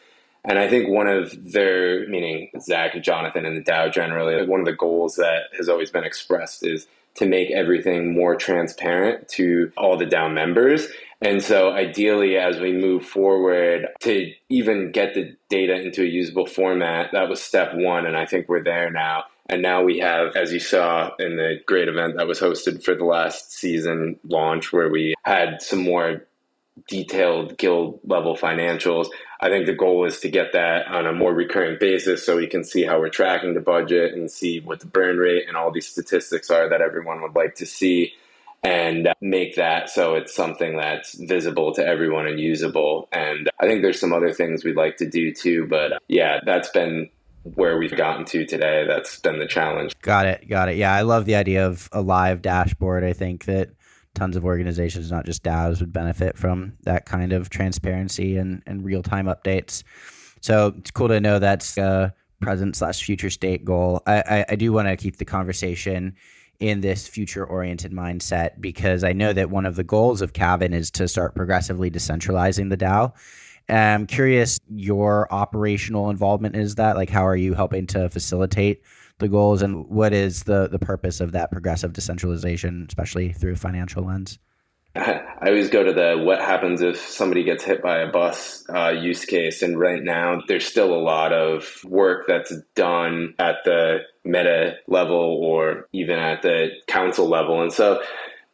And 0.42 0.58
I 0.58 0.68
think 0.68 0.88
one 0.88 1.06
of 1.06 1.52
their, 1.52 2.08
meaning 2.08 2.50
Zach, 2.60 2.94
and 2.94 3.04
Jonathan, 3.04 3.44
and 3.44 3.58
the 3.58 3.70
DAO 3.70 3.92
generally, 3.92 4.46
one 4.46 4.60
of 4.60 4.64
the 4.64 4.72
goals 4.72 5.16
that 5.16 5.48
has 5.54 5.68
always 5.68 5.90
been 5.90 6.04
expressed 6.04 6.64
is 6.64 6.86
to 7.16 7.26
make 7.26 7.50
everything 7.50 8.14
more 8.14 8.36
transparent 8.36 9.28
to 9.28 9.72
all 9.76 9.96
the 9.96 10.06
DAO 10.06 10.32
members. 10.32 10.88
And 11.22 11.42
so, 11.42 11.72
ideally, 11.72 12.38
as 12.38 12.58
we 12.60 12.72
move 12.72 13.04
forward 13.04 13.86
to 14.00 14.32
even 14.48 14.90
get 14.90 15.14
the 15.14 15.36
data 15.50 15.74
into 15.74 16.02
a 16.02 16.06
usable 16.06 16.46
format, 16.46 17.10
that 17.12 17.28
was 17.28 17.42
step 17.42 17.72
one. 17.74 18.06
And 18.06 18.16
I 18.16 18.24
think 18.24 18.48
we're 18.48 18.64
there 18.64 18.90
now. 18.90 19.24
And 19.50 19.62
now 19.62 19.82
we 19.82 19.98
have, 19.98 20.36
as 20.36 20.52
you 20.52 20.60
saw 20.60 21.10
in 21.18 21.36
the 21.36 21.56
great 21.66 21.88
event 21.88 22.16
that 22.16 22.28
was 22.28 22.40
hosted 22.40 22.84
for 22.84 22.94
the 22.94 23.04
last 23.04 23.52
season 23.52 24.18
launch, 24.24 24.72
where 24.72 24.88
we 24.88 25.14
had 25.24 25.60
some 25.60 25.82
more 25.82 26.24
detailed 26.88 27.56
guild 27.58 28.00
level 28.04 28.36
financials. 28.36 29.08
I 29.40 29.48
think 29.48 29.66
the 29.66 29.74
goal 29.74 30.04
is 30.04 30.20
to 30.20 30.28
get 30.28 30.52
that 30.52 30.86
on 30.86 31.06
a 31.06 31.12
more 31.12 31.32
recurring 31.32 31.78
basis 31.80 32.24
so 32.24 32.36
we 32.36 32.46
can 32.46 32.62
see 32.64 32.84
how 32.84 32.98
we're 32.98 33.08
tracking 33.08 33.54
the 33.54 33.60
budget 33.60 34.14
and 34.14 34.30
see 34.30 34.60
what 34.60 34.80
the 34.80 34.86
burn 34.86 35.16
rate 35.16 35.48
and 35.48 35.56
all 35.56 35.70
these 35.70 35.88
statistics 35.88 36.50
are 36.50 36.68
that 36.68 36.82
everyone 36.82 37.22
would 37.22 37.34
like 37.34 37.54
to 37.56 37.66
see 37.66 38.12
and 38.62 39.06
uh, 39.06 39.14
make 39.22 39.56
that 39.56 39.88
so 39.88 40.14
it's 40.14 40.34
something 40.34 40.76
that's 40.76 41.14
visible 41.14 41.72
to 41.74 41.86
everyone 41.86 42.26
and 42.26 42.38
usable. 42.38 43.08
And 43.12 43.50
I 43.58 43.66
think 43.66 43.82
there's 43.82 43.98
some 43.98 44.12
other 44.12 44.32
things 44.32 44.64
we'd 44.64 44.76
like 44.76 44.98
to 44.98 45.08
do 45.08 45.32
too, 45.32 45.66
but 45.66 45.94
uh, 45.94 45.98
yeah, 46.08 46.40
that's 46.44 46.68
been 46.68 47.08
where 47.54 47.78
we've 47.78 47.96
gotten 47.96 48.24
to 48.26 48.44
today. 48.44 48.84
That's 48.86 49.18
been 49.20 49.38
the 49.38 49.46
challenge. 49.46 49.98
Got 50.02 50.26
it. 50.26 50.48
Got 50.48 50.68
it. 50.68 50.76
Yeah, 50.76 50.94
I 50.94 51.02
love 51.02 51.24
the 51.24 51.36
idea 51.36 51.66
of 51.66 51.88
a 51.92 52.02
live 52.02 52.42
dashboard. 52.42 53.02
I 53.02 53.14
think 53.14 53.46
that 53.46 53.70
tons 54.20 54.36
of 54.36 54.44
organizations, 54.44 55.10
not 55.10 55.24
just 55.24 55.42
DAOs, 55.42 55.80
would 55.80 55.94
benefit 55.94 56.36
from 56.36 56.74
that 56.82 57.06
kind 57.06 57.32
of 57.32 57.48
transparency 57.48 58.36
and, 58.36 58.62
and 58.66 58.84
real 58.84 59.02
time 59.02 59.24
updates. 59.24 59.82
So 60.42 60.74
it's 60.76 60.90
cool 60.90 61.08
to 61.08 61.20
know 61.20 61.38
that's 61.38 61.78
a 61.78 62.14
present 62.38 62.76
slash 62.76 63.02
future 63.02 63.30
state 63.30 63.64
goal. 63.64 64.02
I, 64.06 64.20
I, 64.20 64.44
I 64.50 64.56
do 64.56 64.74
want 64.74 64.88
to 64.88 64.96
keep 64.98 65.16
the 65.16 65.24
conversation 65.24 66.16
in 66.58 66.82
this 66.82 67.08
future 67.08 67.46
oriented 67.46 67.92
mindset 67.92 68.60
because 68.60 69.04
I 69.04 69.14
know 69.14 69.32
that 69.32 69.48
one 69.48 69.64
of 69.64 69.76
the 69.76 69.84
goals 69.84 70.20
of 70.20 70.34
Cabin 70.34 70.74
is 70.74 70.90
to 70.92 71.08
start 71.08 71.34
progressively 71.34 71.90
decentralizing 71.90 72.68
the 72.68 72.76
DAO. 72.76 73.14
I'm 73.70 74.06
curious 74.06 74.60
your 74.68 75.32
operational 75.32 76.10
involvement 76.10 76.56
is 76.56 76.74
that 76.74 76.96
like 76.96 77.08
how 77.08 77.26
are 77.26 77.36
you 77.36 77.54
helping 77.54 77.86
to 77.88 78.10
facilitate 78.10 78.82
the 79.20 79.28
goals 79.28 79.62
and 79.62 79.86
what 79.88 80.12
is 80.12 80.44
the 80.44 80.68
the 80.68 80.78
purpose 80.78 81.20
of 81.20 81.32
that 81.32 81.50
progressive 81.50 81.92
decentralization, 81.92 82.86
especially 82.88 83.32
through 83.32 83.52
a 83.52 83.56
financial 83.56 84.04
lens? 84.04 84.38
I 84.96 85.46
always 85.46 85.70
go 85.70 85.84
to 85.84 85.92
the 85.92 86.20
what 86.22 86.40
happens 86.40 86.82
if 86.82 86.98
somebody 86.98 87.44
gets 87.44 87.62
hit 87.62 87.80
by 87.80 88.00
a 88.00 88.10
bus 88.10 88.64
uh, 88.68 88.88
use 88.88 89.24
case. 89.24 89.62
And 89.62 89.78
right 89.78 90.02
now, 90.02 90.42
there's 90.48 90.66
still 90.66 90.92
a 90.92 90.98
lot 90.98 91.32
of 91.32 91.80
work 91.84 92.26
that's 92.26 92.52
done 92.74 93.34
at 93.38 93.56
the 93.64 94.00
meta 94.24 94.74
level 94.88 95.38
or 95.42 95.88
even 95.92 96.18
at 96.18 96.42
the 96.42 96.70
council 96.88 97.28
level. 97.28 97.62
And 97.62 97.72
so 97.72 98.02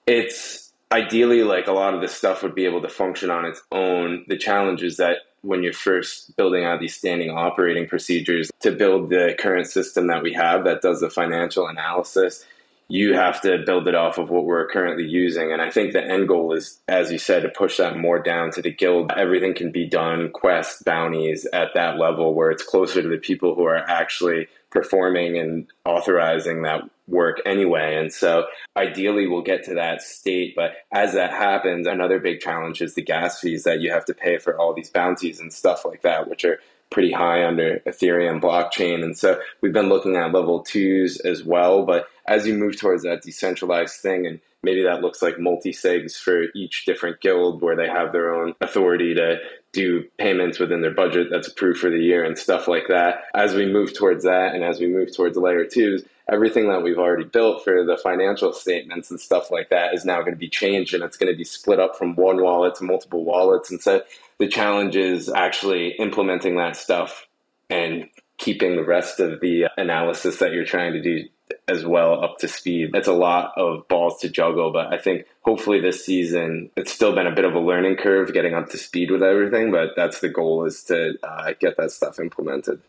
it's 0.06 0.72
ideally 0.92 1.42
like 1.42 1.66
a 1.66 1.72
lot 1.72 1.94
of 1.94 2.00
this 2.00 2.14
stuff 2.14 2.42
would 2.42 2.54
be 2.54 2.66
able 2.66 2.82
to 2.82 2.88
function 2.88 3.30
on 3.30 3.46
its 3.46 3.62
own. 3.72 4.24
The 4.28 4.38
challenge 4.38 4.82
is 4.82 4.98
that 4.98 5.18
when 5.46 5.62
you're 5.62 5.72
first 5.72 6.36
building 6.36 6.64
out 6.64 6.80
these 6.80 6.96
standing 6.96 7.30
operating 7.30 7.86
procedures 7.86 8.50
to 8.60 8.72
build 8.72 9.10
the 9.10 9.34
current 9.38 9.66
system 9.66 10.08
that 10.08 10.22
we 10.22 10.32
have 10.32 10.64
that 10.64 10.82
does 10.82 11.00
the 11.00 11.10
financial 11.10 11.66
analysis 11.68 12.44
you 12.88 13.14
have 13.14 13.40
to 13.40 13.58
build 13.66 13.88
it 13.88 13.94
off 13.94 14.18
of 14.18 14.30
what 14.30 14.44
we're 14.44 14.68
currently 14.68 15.04
using. 15.04 15.52
And 15.52 15.60
I 15.60 15.70
think 15.70 15.92
the 15.92 16.04
end 16.04 16.28
goal 16.28 16.52
is, 16.52 16.80
as 16.86 17.10
you 17.10 17.18
said, 17.18 17.42
to 17.42 17.48
push 17.48 17.78
that 17.78 17.96
more 17.96 18.20
down 18.20 18.52
to 18.52 18.62
the 18.62 18.70
guild. 18.70 19.12
Everything 19.16 19.54
can 19.54 19.72
be 19.72 19.88
done, 19.88 20.30
quest 20.30 20.84
bounties 20.84 21.46
at 21.52 21.74
that 21.74 21.98
level 21.98 22.34
where 22.34 22.50
it's 22.50 22.62
closer 22.62 23.02
to 23.02 23.08
the 23.08 23.18
people 23.18 23.54
who 23.54 23.64
are 23.64 23.88
actually 23.90 24.46
performing 24.70 25.36
and 25.36 25.66
authorizing 25.84 26.62
that 26.62 26.82
work 27.08 27.40
anyway. 27.46 27.96
And 27.96 28.12
so 28.12 28.46
ideally 28.76 29.26
we'll 29.26 29.42
get 29.42 29.64
to 29.64 29.74
that 29.74 30.02
state. 30.02 30.54
But 30.56 30.72
as 30.92 31.12
that 31.14 31.30
happens, 31.30 31.86
another 31.86 32.18
big 32.18 32.40
challenge 32.40 32.82
is 32.82 32.94
the 32.94 33.02
gas 33.02 33.40
fees 33.40 33.64
that 33.64 33.80
you 33.80 33.92
have 33.92 34.04
to 34.06 34.14
pay 34.14 34.38
for 34.38 34.58
all 34.58 34.74
these 34.74 34.90
bounties 34.90 35.40
and 35.40 35.52
stuff 35.52 35.84
like 35.84 36.02
that, 36.02 36.28
which 36.28 36.44
are 36.44 36.58
pretty 36.90 37.12
high 37.12 37.44
under 37.44 37.80
Ethereum 37.86 38.40
blockchain. 38.40 39.02
And 39.02 39.16
so 39.16 39.40
we've 39.60 39.72
been 39.72 39.88
looking 39.88 40.16
at 40.16 40.32
level 40.32 40.62
twos 40.62 41.18
as 41.20 41.44
well. 41.44 41.84
But 41.84 42.06
as 42.26 42.46
you 42.46 42.54
move 42.54 42.78
towards 42.78 43.02
that 43.02 43.22
decentralized 43.22 43.96
thing, 44.00 44.26
and 44.26 44.40
maybe 44.62 44.82
that 44.82 45.00
looks 45.00 45.22
like 45.22 45.38
multi 45.38 45.72
sigs 45.72 46.16
for 46.16 46.44
each 46.54 46.84
different 46.86 47.20
guild 47.20 47.62
where 47.62 47.76
they 47.76 47.88
have 47.88 48.12
their 48.12 48.34
own 48.34 48.54
authority 48.60 49.14
to 49.14 49.38
do 49.72 50.04
payments 50.18 50.58
within 50.58 50.80
their 50.80 50.94
budget 50.94 51.28
that's 51.30 51.48
approved 51.48 51.78
for 51.78 51.90
the 51.90 51.98
year 51.98 52.24
and 52.24 52.38
stuff 52.38 52.66
like 52.66 52.88
that. 52.88 53.24
As 53.34 53.54
we 53.54 53.70
move 53.70 53.94
towards 53.94 54.24
that 54.24 54.54
and 54.54 54.64
as 54.64 54.80
we 54.80 54.88
move 54.88 55.14
towards 55.14 55.36
layer 55.36 55.66
twos, 55.66 56.04
everything 56.30 56.68
that 56.68 56.82
we've 56.82 56.98
already 56.98 57.24
built 57.24 57.62
for 57.62 57.84
the 57.84 57.96
financial 57.96 58.52
statements 58.52 59.10
and 59.10 59.20
stuff 59.20 59.50
like 59.50 59.70
that 59.70 59.94
is 59.94 60.04
now 60.04 60.20
going 60.20 60.32
to 60.32 60.38
be 60.38 60.48
changed 60.48 60.92
and 60.92 61.04
it's 61.04 61.16
going 61.16 61.32
to 61.32 61.36
be 61.36 61.44
split 61.44 61.78
up 61.78 61.96
from 61.96 62.16
one 62.16 62.42
wallet 62.42 62.74
to 62.74 62.84
multiple 62.84 63.24
wallets. 63.24 63.70
And 63.70 63.80
so 63.80 64.02
the 64.38 64.48
challenge 64.48 64.96
is 64.96 65.28
actually 65.28 65.90
implementing 65.98 66.56
that 66.56 66.76
stuff 66.76 67.26
and 67.70 68.08
keeping 68.38 68.76
the 68.76 68.84
rest 68.84 69.20
of 69.20 69.40
the 69.40 69.66
analysis 69.76 70.38
that 70.38 70.52
you're 70.52 70.64
trying 70.64 70.92
to 70.92 71.02
do 71.02 71.24
as 71.68 71.84
well 71.84 72.22
up 72.24 72.38
to 72.38 72.48
speed. 72.48 72.90
That's 72.92 73.08
a 73.08 73.12
lot 73.12 73.52
of 73.56 73.86
balls 73.88 74.20
to 74.20 74.28
juggle, 74.28 74.72
but 74.72 74.92
I 74.92 74.98
think 74.98 75.26
hopefully 75.42 75.80
this 75.80 76.04
season 76.04 76.70
it's 76.76 76.92
still 76.92 77.14
been 77.14 77.26
a 77.26 77.34
bit 77.34 77.44
of 77.44 77.54
a 77.54 77.60
learning 77.60 77.96
curve 77.96 78.32
getting 78.32 78.54
up 78.54 78.70
to 78.70 78.78
speed 78.78 79.10
with 79.10 79.22
everything, 79.22 79.70
but 79.70 79.90
that's 79.96 80.20
the 80.20 80.28
goal 80.28 80.64
is 80.64 80.82
to 80.84 81.14
uh, 81.22 81.52
get 81.60 81.76
that 81.76 81.92
stuff 81.92 82.18
implemented. 82.18 82.82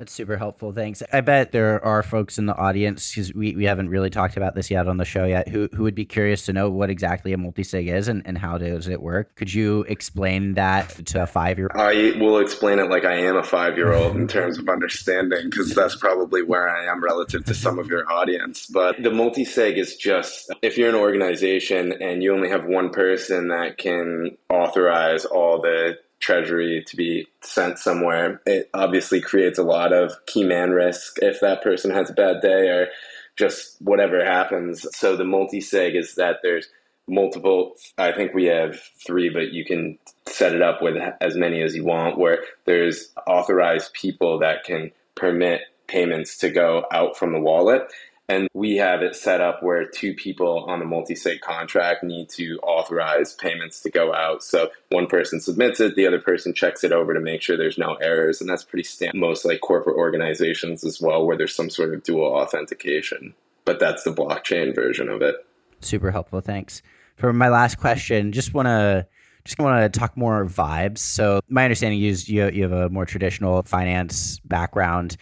That's 0.00 0.14
super 0.14 0.38
helpful. 0.38 0.72
Thanks. 0.72 1.02
I 1.12 1.20
bet 1.20 1.52
there 1.52 1.84
are 1.84 2.02
folks 2.02 2.38
in 2.38 2.46
the 2.46 2.56
audience 2.56 3.10
because 3.10 3.34
we, 3.34 3.54
we 3.54 3.66
haven't 3.66 3.90
really 3.90 4.08
talked 4.08 4.38
about 4.38 4.54
this 4.54 4.70
yet 4.70 4.88
on 4.88 4.96
the 4.96 5.04
show 5.04 5.26
yet 5.26 5.46
who, 5.46 5.68
who 5.74 5.82
would 5.82 5.94
be 5.94 6.06
curious 6.06 6.46
to 6.46 6.54
know 6.54 6.70
what 6.70 6.88
exactly 6.88 7.34
a 7.34 7.36
multisig 7.36 7.94
is 7.94 8.08
and, 8.08 8.22
and 8.24 8.38
how 8.38 8.56
does 8.56 8.88
it 8.88 9.02
work. 9.02 9.36
Could 9.36 9.52
you 9.52 9.82
explain 9.90 10.54
that 10.54 10.88
to 11.08 11.24
a 11.24 11.26
five 11.26 11.58
year 11.58 11.68
old? 11.74 11.86
I 11.86 12.18
will 12.18 12.38
explain 12.38 12.78
it 12.78 12.88
like 12.88 13.04
I 13.04 13.12
am 13.12 13.36
a 13.36 13.42
five 13.42 13.76
year 13.76 13.92
old 13.92 14.16
in 14.16 14.26
terms 14.26 14.56
of 14.56 14.70
understanding 14.70 15.50
because 15.50 15.74
that's 15.74 15.96
probably 15.96 16.42
where 16.42 16.70
I 16.70 16.86
am 16.86 17.04
relative 17.04 17.44
to 17.44 17.52
some 17.52 17.78
of 17.78 17.88
your 17.88 18.10
audience. 18.10 18.68
But 18.68 19.02
the 19.02 19.10
multisig 19.10 19.76
is 19.76 19.96
just 19.96 20.50
if 20.62 20.78
you're 20.78 20.88
an 20.88 20.94
organization 20.94 21.92
and 22.00 22.22
you 22.22 22.34
only 22.34 22.48
have 22.48 22.64
one 22.64 22.88
person 22.88 23.48
that 23.48 23.76
can 23.76 24.38
authorize 24.48 25.26
all 25.26 25.60
the 25.60 25.98
treasury 26.20 26.84
to 26.86 26.96
be 26.96 27.26
sent 27.42 27.78
somewhere, 27.78 28.40
it 28.46 28.70
obviously 28.74 29.20
creates 29.20 29.58
a 29.58 29.64
lot 29.64 29.92
of 29.92 30.14
key 30.26 30.44
man 30.44 30.70
risk 30.70 31.16
if 31.22 31.40
that 31.40 31.62
person 31.62 31.90
has 31.90 32.10
a 32.10 32.14
bad 32.14 32.40
day 32.40 32.68
or 32.68 32.88
just 33.36 33.80
whatever 33.80 34.24
happens. 34.24 34.86
So 34.96 35.16
the 35.16 35.24
multi 35.24 35.60
sig 35.60 35.96
is 35.96 36.14
that 36.16 36.36
there's 36.42 36.68
multiple, 37.08 37.74
I 37.98 38.12
think 38.12 38.34
we 38.34 38.44
have 38.44 38.80
three, 39.04 39.30
but 39.30 39.52
you 39.52 39.64
can 39.64 39.98
set 40.26 40.54
it 40.54 40.62
up 40.62 40.82
with 40.82 40.96
as 41.20 41.36
many 41.36 41.62
as 41.62 41.74
you 41.74 41.84
want, 41.84 42.18
where 42.18 42.44
there's 42.66 43.12
authorized 43.26 43.92
people 43.94 44.38
that 44.40 44.64
can 44.64 44.92
permit 45.14 45.62
payments 45.86 46.38
to 46.38 46.50
go 46.50 46.84
out 46.92 47.16
from 47.16 47.32
the 47.32 47.40
wallet. 47.40 47.82
And 48.30 48.46
we 48.54 48.76
have 48.76 49.02
it 49.02 49.16
set 49.16 49.40
up 49.40 49.60
where 49.60 49.84
two 49.84 50.14
people 50.14 50.64
on 50.68 50.78
the 50.78 50.84
multi-sig 50.84 51.40
contract 51.40 52.04
need 52.04 52.28
to 52.30 52.60
authorize 52.62 53.34
payments 53.34 53.80
to 53.80 53.90
go 53.90 54.14
out. 54.14 54.44
So 54.44 54.70
one 54.90 55.08
person 55.08 55.40
submits 55.40 55.80
it, 55.80 55.96
the 55.96 56.06
other 56.06 56.20
person 56.20 56.54
checks 56.54 56.84
it 56.84 56.92
over 56.92 57.12
to 57.12 57.18
make 57.18 57.42
sure 57.42 57.56
there's 57.56 57.76
no 57.76 57.94
errors. 57.94 58.40
And 58.40 58.48
that's 58.48 58.62
pretty 58.62 58.84
standard. 58.84 59.18
Most 59.18 59.44
like 59.44 59.60
corporate 59.60 59.96
organizations 59.96 60.84
as 60.84 61.00
well, 61.00 61.26
where 61.26 61.36
there's 61.36 61.56
some 61.56 61.70
sort 61.70 61.92
of 61.92 62.04
dual 62.04 62.24
authentication. 62.24 63.34
But 63.64 63.80
that's 63.80 64.04
the 64.04 64.14
blockchain 64.14 64.76
version 64.76 65.08
of 65.08 65.22
it. 65.22 65.34
Super 65.80 66.12
helpful. 66.12 66.40
Thanks. 66.40 66.82
For 67.16 67.32
my 67.32 67.48
last 67.48 67.78
question, 67.78 68.30
just 68.30 68.54
want 68.54 68.66
to 68.66 69.08
just 69.44 69.58
want 69.58 69.92
to 69.92 69.98
talk 69.98 70.16
more 70.16 70.44
vibes. 70.44 70.98
So 70.98 71.40
my 71.48 71.64
understanding 71.64 72.00
is 72.02 72.28
you 72.28 72.48
you 72.50 72.62
have 72.62 72.72
a 72.72 72.88
more 72.90 73.06
traditional 73.06 73.62
finance 73.64 74.38
background, 74.44 75.16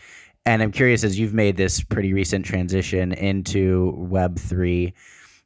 and 0.49 0.63
I'm 0.63 0.73
curious, 0.73 1.05
as 1.05 1.19
you've 1.19 1.35
made 1.35 1.59
this 1.59 1.83
pretty 1.83 2.15
recent 2.15 2.47
transition 2.47 3.13
into 3.13 3.93
Web3, 3.99 4.95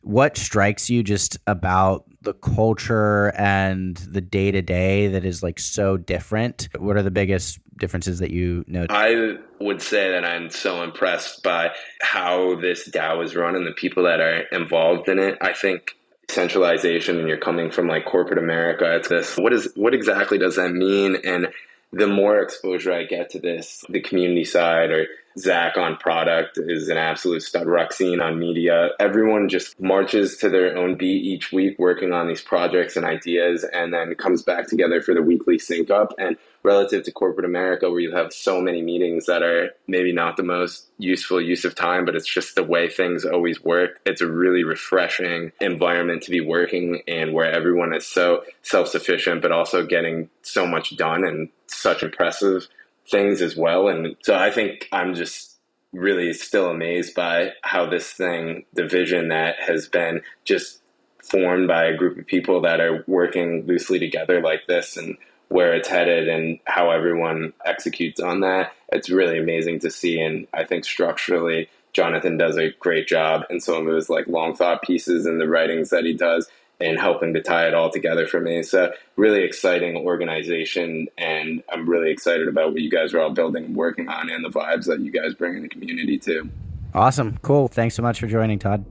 what 0.03 0.37
strikes 0.37 0.89
you 0.89 1.03
just 1.03 1.39
about 1.49 2.05
the 2.21 2.35
culture 2.35 3.33
and 3.37 3.97
the 3.97 4.21
day 4.21 4.53
to 4.53 4.63
day 4.63 5.09
that 5.09 5.25
is 5.25 5.43
like 5.43 5.59
so 5.59 5.97
different? 5.97 6.69
What 6.79 6.97
are 6.97 7.03
the 7.03 7.11
biggest 7.11 7.59
differences 7.77 8.21
that 8.21 8.31
you 8.31 8.65
notice? 8.69 8.97
I 8.97 9.39
would 9.61 9.83
say 9.83 10.13
that 10.13 10.25
I'm 10.25 10.51
so 10.51 10.85
impressed 10.85 11.43
by 11.43 11.73
how 12.01 12.55
this 12.61 12.89
DAO 12.89 13.25
is 13.25 13.35
run 13.35 13.57
and 13.57 13.67
the 13.67 13.73
people 13.73 14.05
that 14.05 14.21
are 14.21 14.43
involved 14.53 15.09
in 15.09 15.19
it. 15.19 15.37
I 15.41 15.53
think 15.53 15.97
centralization 16.29 17.19
and 17.19 17.27
you're 17.27 17.39
coming 17.39 17.73
from 17.73 17.89
like 17.89 18.05
corporate 18.05 18.39
America, 18.39 18.95
it's 18.95 19.09
this 19.09 19.37
what 19.37 19.53
is 19.53 19.69
what 19.75 19.95
exactly 19.95 20.39
does 20.39 20.55
that 20.55 20.71
mean? 20.71 21.17
And 21.25 21.49
the 21.93 22.07
more 22.07 22.41
exposure 22.41 22.93
I 22.93 23.05
get 23.05 23.31
to 23.31 23.39
this, 23.39 23.85
the 23.89 24.01
community 24.01 24.45
side 24.45 24.91
or 24.91 25.07
Zach 25.39 25.77
on 25.77 25.97
product 25.97 26.59
is 26.59 26.89
an 26.89 26.97
absolute 26.97 27.43
stud. 27.43 27.67
Roxine 27.67 28.21
on 28.21 28.39
media. 28.39 28.91
Everyone 29.01 29.49
just 29.49 29.81
marches 29.81 30.37
to 30.39 30.49
their 30.49 30.77
own 30.77 30.97
beat 30.97 31.25
each 31.25 31.53
week, 31.53 31.79
working 31.79 32.13
on 32.13 32.29
these 32.29 32.43
projects 32.43 32.97
and 32.97 33.07
ideas, 33.07 33.65
and 33.73 33.93
then 33.95 34.15
comes 34.15 34.43
back 34.43 34.67
together 34.69 35.01
for 35.01 35.15
the 35.15 35.23
weekly 35.23 35.59
sync 35.59 35.91
up. 35.91 36.15
And 36.19 36.37
relative 36.63 37.05
to 37.05 37.13
corporate 37.13 37.45
America, 37.45 37.91
where 37.91 38.01
you 38.01 38.15
have 38.15 38.33
so 38.33 38.61
many 38.61 38.83
meetings 38.83 39.27
that 39.27 39.43
are 39.43 39.71
maybe 39.89 40.13
not 40.13 40.37
the 40.37 40.43
most 40.43 40.89
useful 40.99 41.41
use 41.41 41.65
of 41.65 41.75
time, 41.75 42.05
but 42.05 42.15
it's 42.15 42.33
just 42.33 42.55
the 42.55 42.63
way 42.63 42.89
things 42.89 43.25
always 43.25 43.63
work. 43.63 44.01
It's 44.07 44.21
a 44.21 44.31
really 44.31 44.65
refreshing 44.65 45.53
environment 45.61 46.23
to 46.25 46.31
be 46.31 46.41
working 46.41 47.03
in 47.07 47.33
where 47.33 47.51
everyone 47.51 47.95
is 47.95 48.07
so 48.07 48.45
self 48.63 48.89
sufficient, 48.89 49.43
but 49.43 49.53
also 49.53 49.85
getting 49.85 50.29
so 50.43 50.67
much 50.67 50.97
done 50.97 51.25
and 51.25 51.49
such 51.67 52.03
impressive 52.03 52.69
things 53.11 53.43
as 53.43 53.57
well. 53.57 53.89
And 53.89 54.17
so 54.23 54.37
I 54.37 54.51
think 54.51 54.89
I'm 54.93 55.15
just 55.15 55.59
really 55.93 56.33
still 56.33 56.71
amazed 56.71 57.15
by 57.15 57.53
how 57.63 57.87
this 57.87 58.11
thing, 58.13 58.65
the 58.73 58.87
vision 58.87 59.29
that 59.29 59.57
has 59.61 59.89
been 59.89 60.23
just 60.45 60.81
formed 61.23 61.69
by 61.69 61.85
a 61.85 61.97
group 61.97 62.19
of 62.19 62.27
people 62.27 62.61
that 62.63 62.81
are 62.81 63.05
working 63.07 63.65
loosely 63.67 63.99
together 63.99 64.41
like 64.41 64.67
this 64.67 64.97
and 64.97 65.17
where 65.53 65.75
it's 65.75 65.89
headed 65.89 66.29
and 66.29 66.59
how 66.65 66.91
everyone 66.91 67.53
executes 67.65 68.21
on 68.21 68.41
that. 68.41 68.73
It's 68.91 69.11
really 69.11 69.39
amazing 69.39 69.81
to 69.81 69.91
see. 69.91 70.21
And 70.21 70.47
I 70.55 70.65
think 70.65 70.85
structurally, 70.85 71.69
Jonathan 71.93 72.39
does 72.39 72.57
a 72.57 72.71
great 72.81 73.07
job 73.07 73.45
in 73.51 73.61
some 73.61 73.87
of 73.87 73.95
his 73.95 74.09
like 74.09 74.27
long 74.27 74.55
thought 74.57 74.83
pieces 74.83 75.27
and 75.27 75.41
the 75.41 75.49
writings 75.49 75.91
that 75.91 76.05
he 76.05 76.15
does 76.15 76.49
and 76.81 76.99
helping 76.99 77.35
to 77.35 77.43
tie 77.43 77.69
it 77.69 77.75
all 77.75 77.91
together 77.91 78.27
for 78.27 78.41
me. 78.41 78.63
So 78.63 78.93
really 79.17 79.45
exciting 79.45 79.97
organization, 79.97 81.09
and 81.17 81.63
I'm 81.71 81.89
really 81.89 82.11
excited 82.11 82.49
about 82.49 82.73
what 82.73 82.81
you 82.81 82.91
guys 82.91 83.15
are 83.15 83.21
all 83.21 83.31
building 83.31 83.67
and 83.67 83.77
working 83.77 84.09
on, 84.09 84.31
and 84.31 84.45
the 84.45 84.49
vibes 84.49 84.87
that 84.87 85.01
you 85.01 85.13
guys 85.13 85.35
bring 85.35 85.55
in 85.55 85.63
the 85.63 85.69
community 85.69 86.19
too. 86.19 86.51
Awesome, 86.93 87.39
cool. 87.43 87.69
Thanks 87.69 87.95
so 87.95 88.03
much 88.03 88.19
for 88.19 88.27
joining, 88.27 88.59
Todd. 88.59 88.85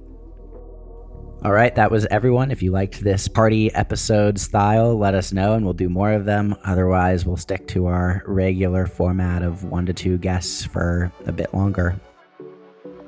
All 1.43 1.51
right, 1.51 1.73
that 1.73 1.89
was 1.89 2.05
everyone. 2.11 2.51
If 2.51 2.61
you 2.61 2.71
liked 2.71 3.03
this 3.03 3.27
party 3.27 3.73
episode 3.73 4.39
style, 4.39 4.95
let 4.95 5.15
us 5.15 5.33
know 5.33 5.53
and 5.53 5.65
we'll 5.65 5.73
do 5.73 5.89
more 5.89 6.11
of 6.11 6.25
them. 6.25 6.55
Otherwise, 6.65 7.25
we'll 7.25 7.35
stick 7.35 7.67
to 7.69 7.87
our 7.87 8.21
regular 8.27 8.85
format 8.85 9.41
of 9.41 9.63
one 9.63 9.87
to 9.87 9.93
two 9.93 10.19
guests 10.19 10.63
for 10.63 11.11
a 11.25 11.31
bit 11.31 11.51
longer. 11.51 11.99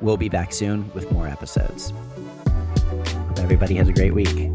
We'll 0.02 0.18
be 0.18 0.30
back 0.30 0.52
soon 0.52 0.92
with 0.96 1.12
more 1.12 1.28
episodes. 1.28 1.94
Hope 2.48 3.40
everybody 3.40 3.76
has 3.76 3.88
a 3.88 3.94
great 3.94 4.16
week. 4.16 4.50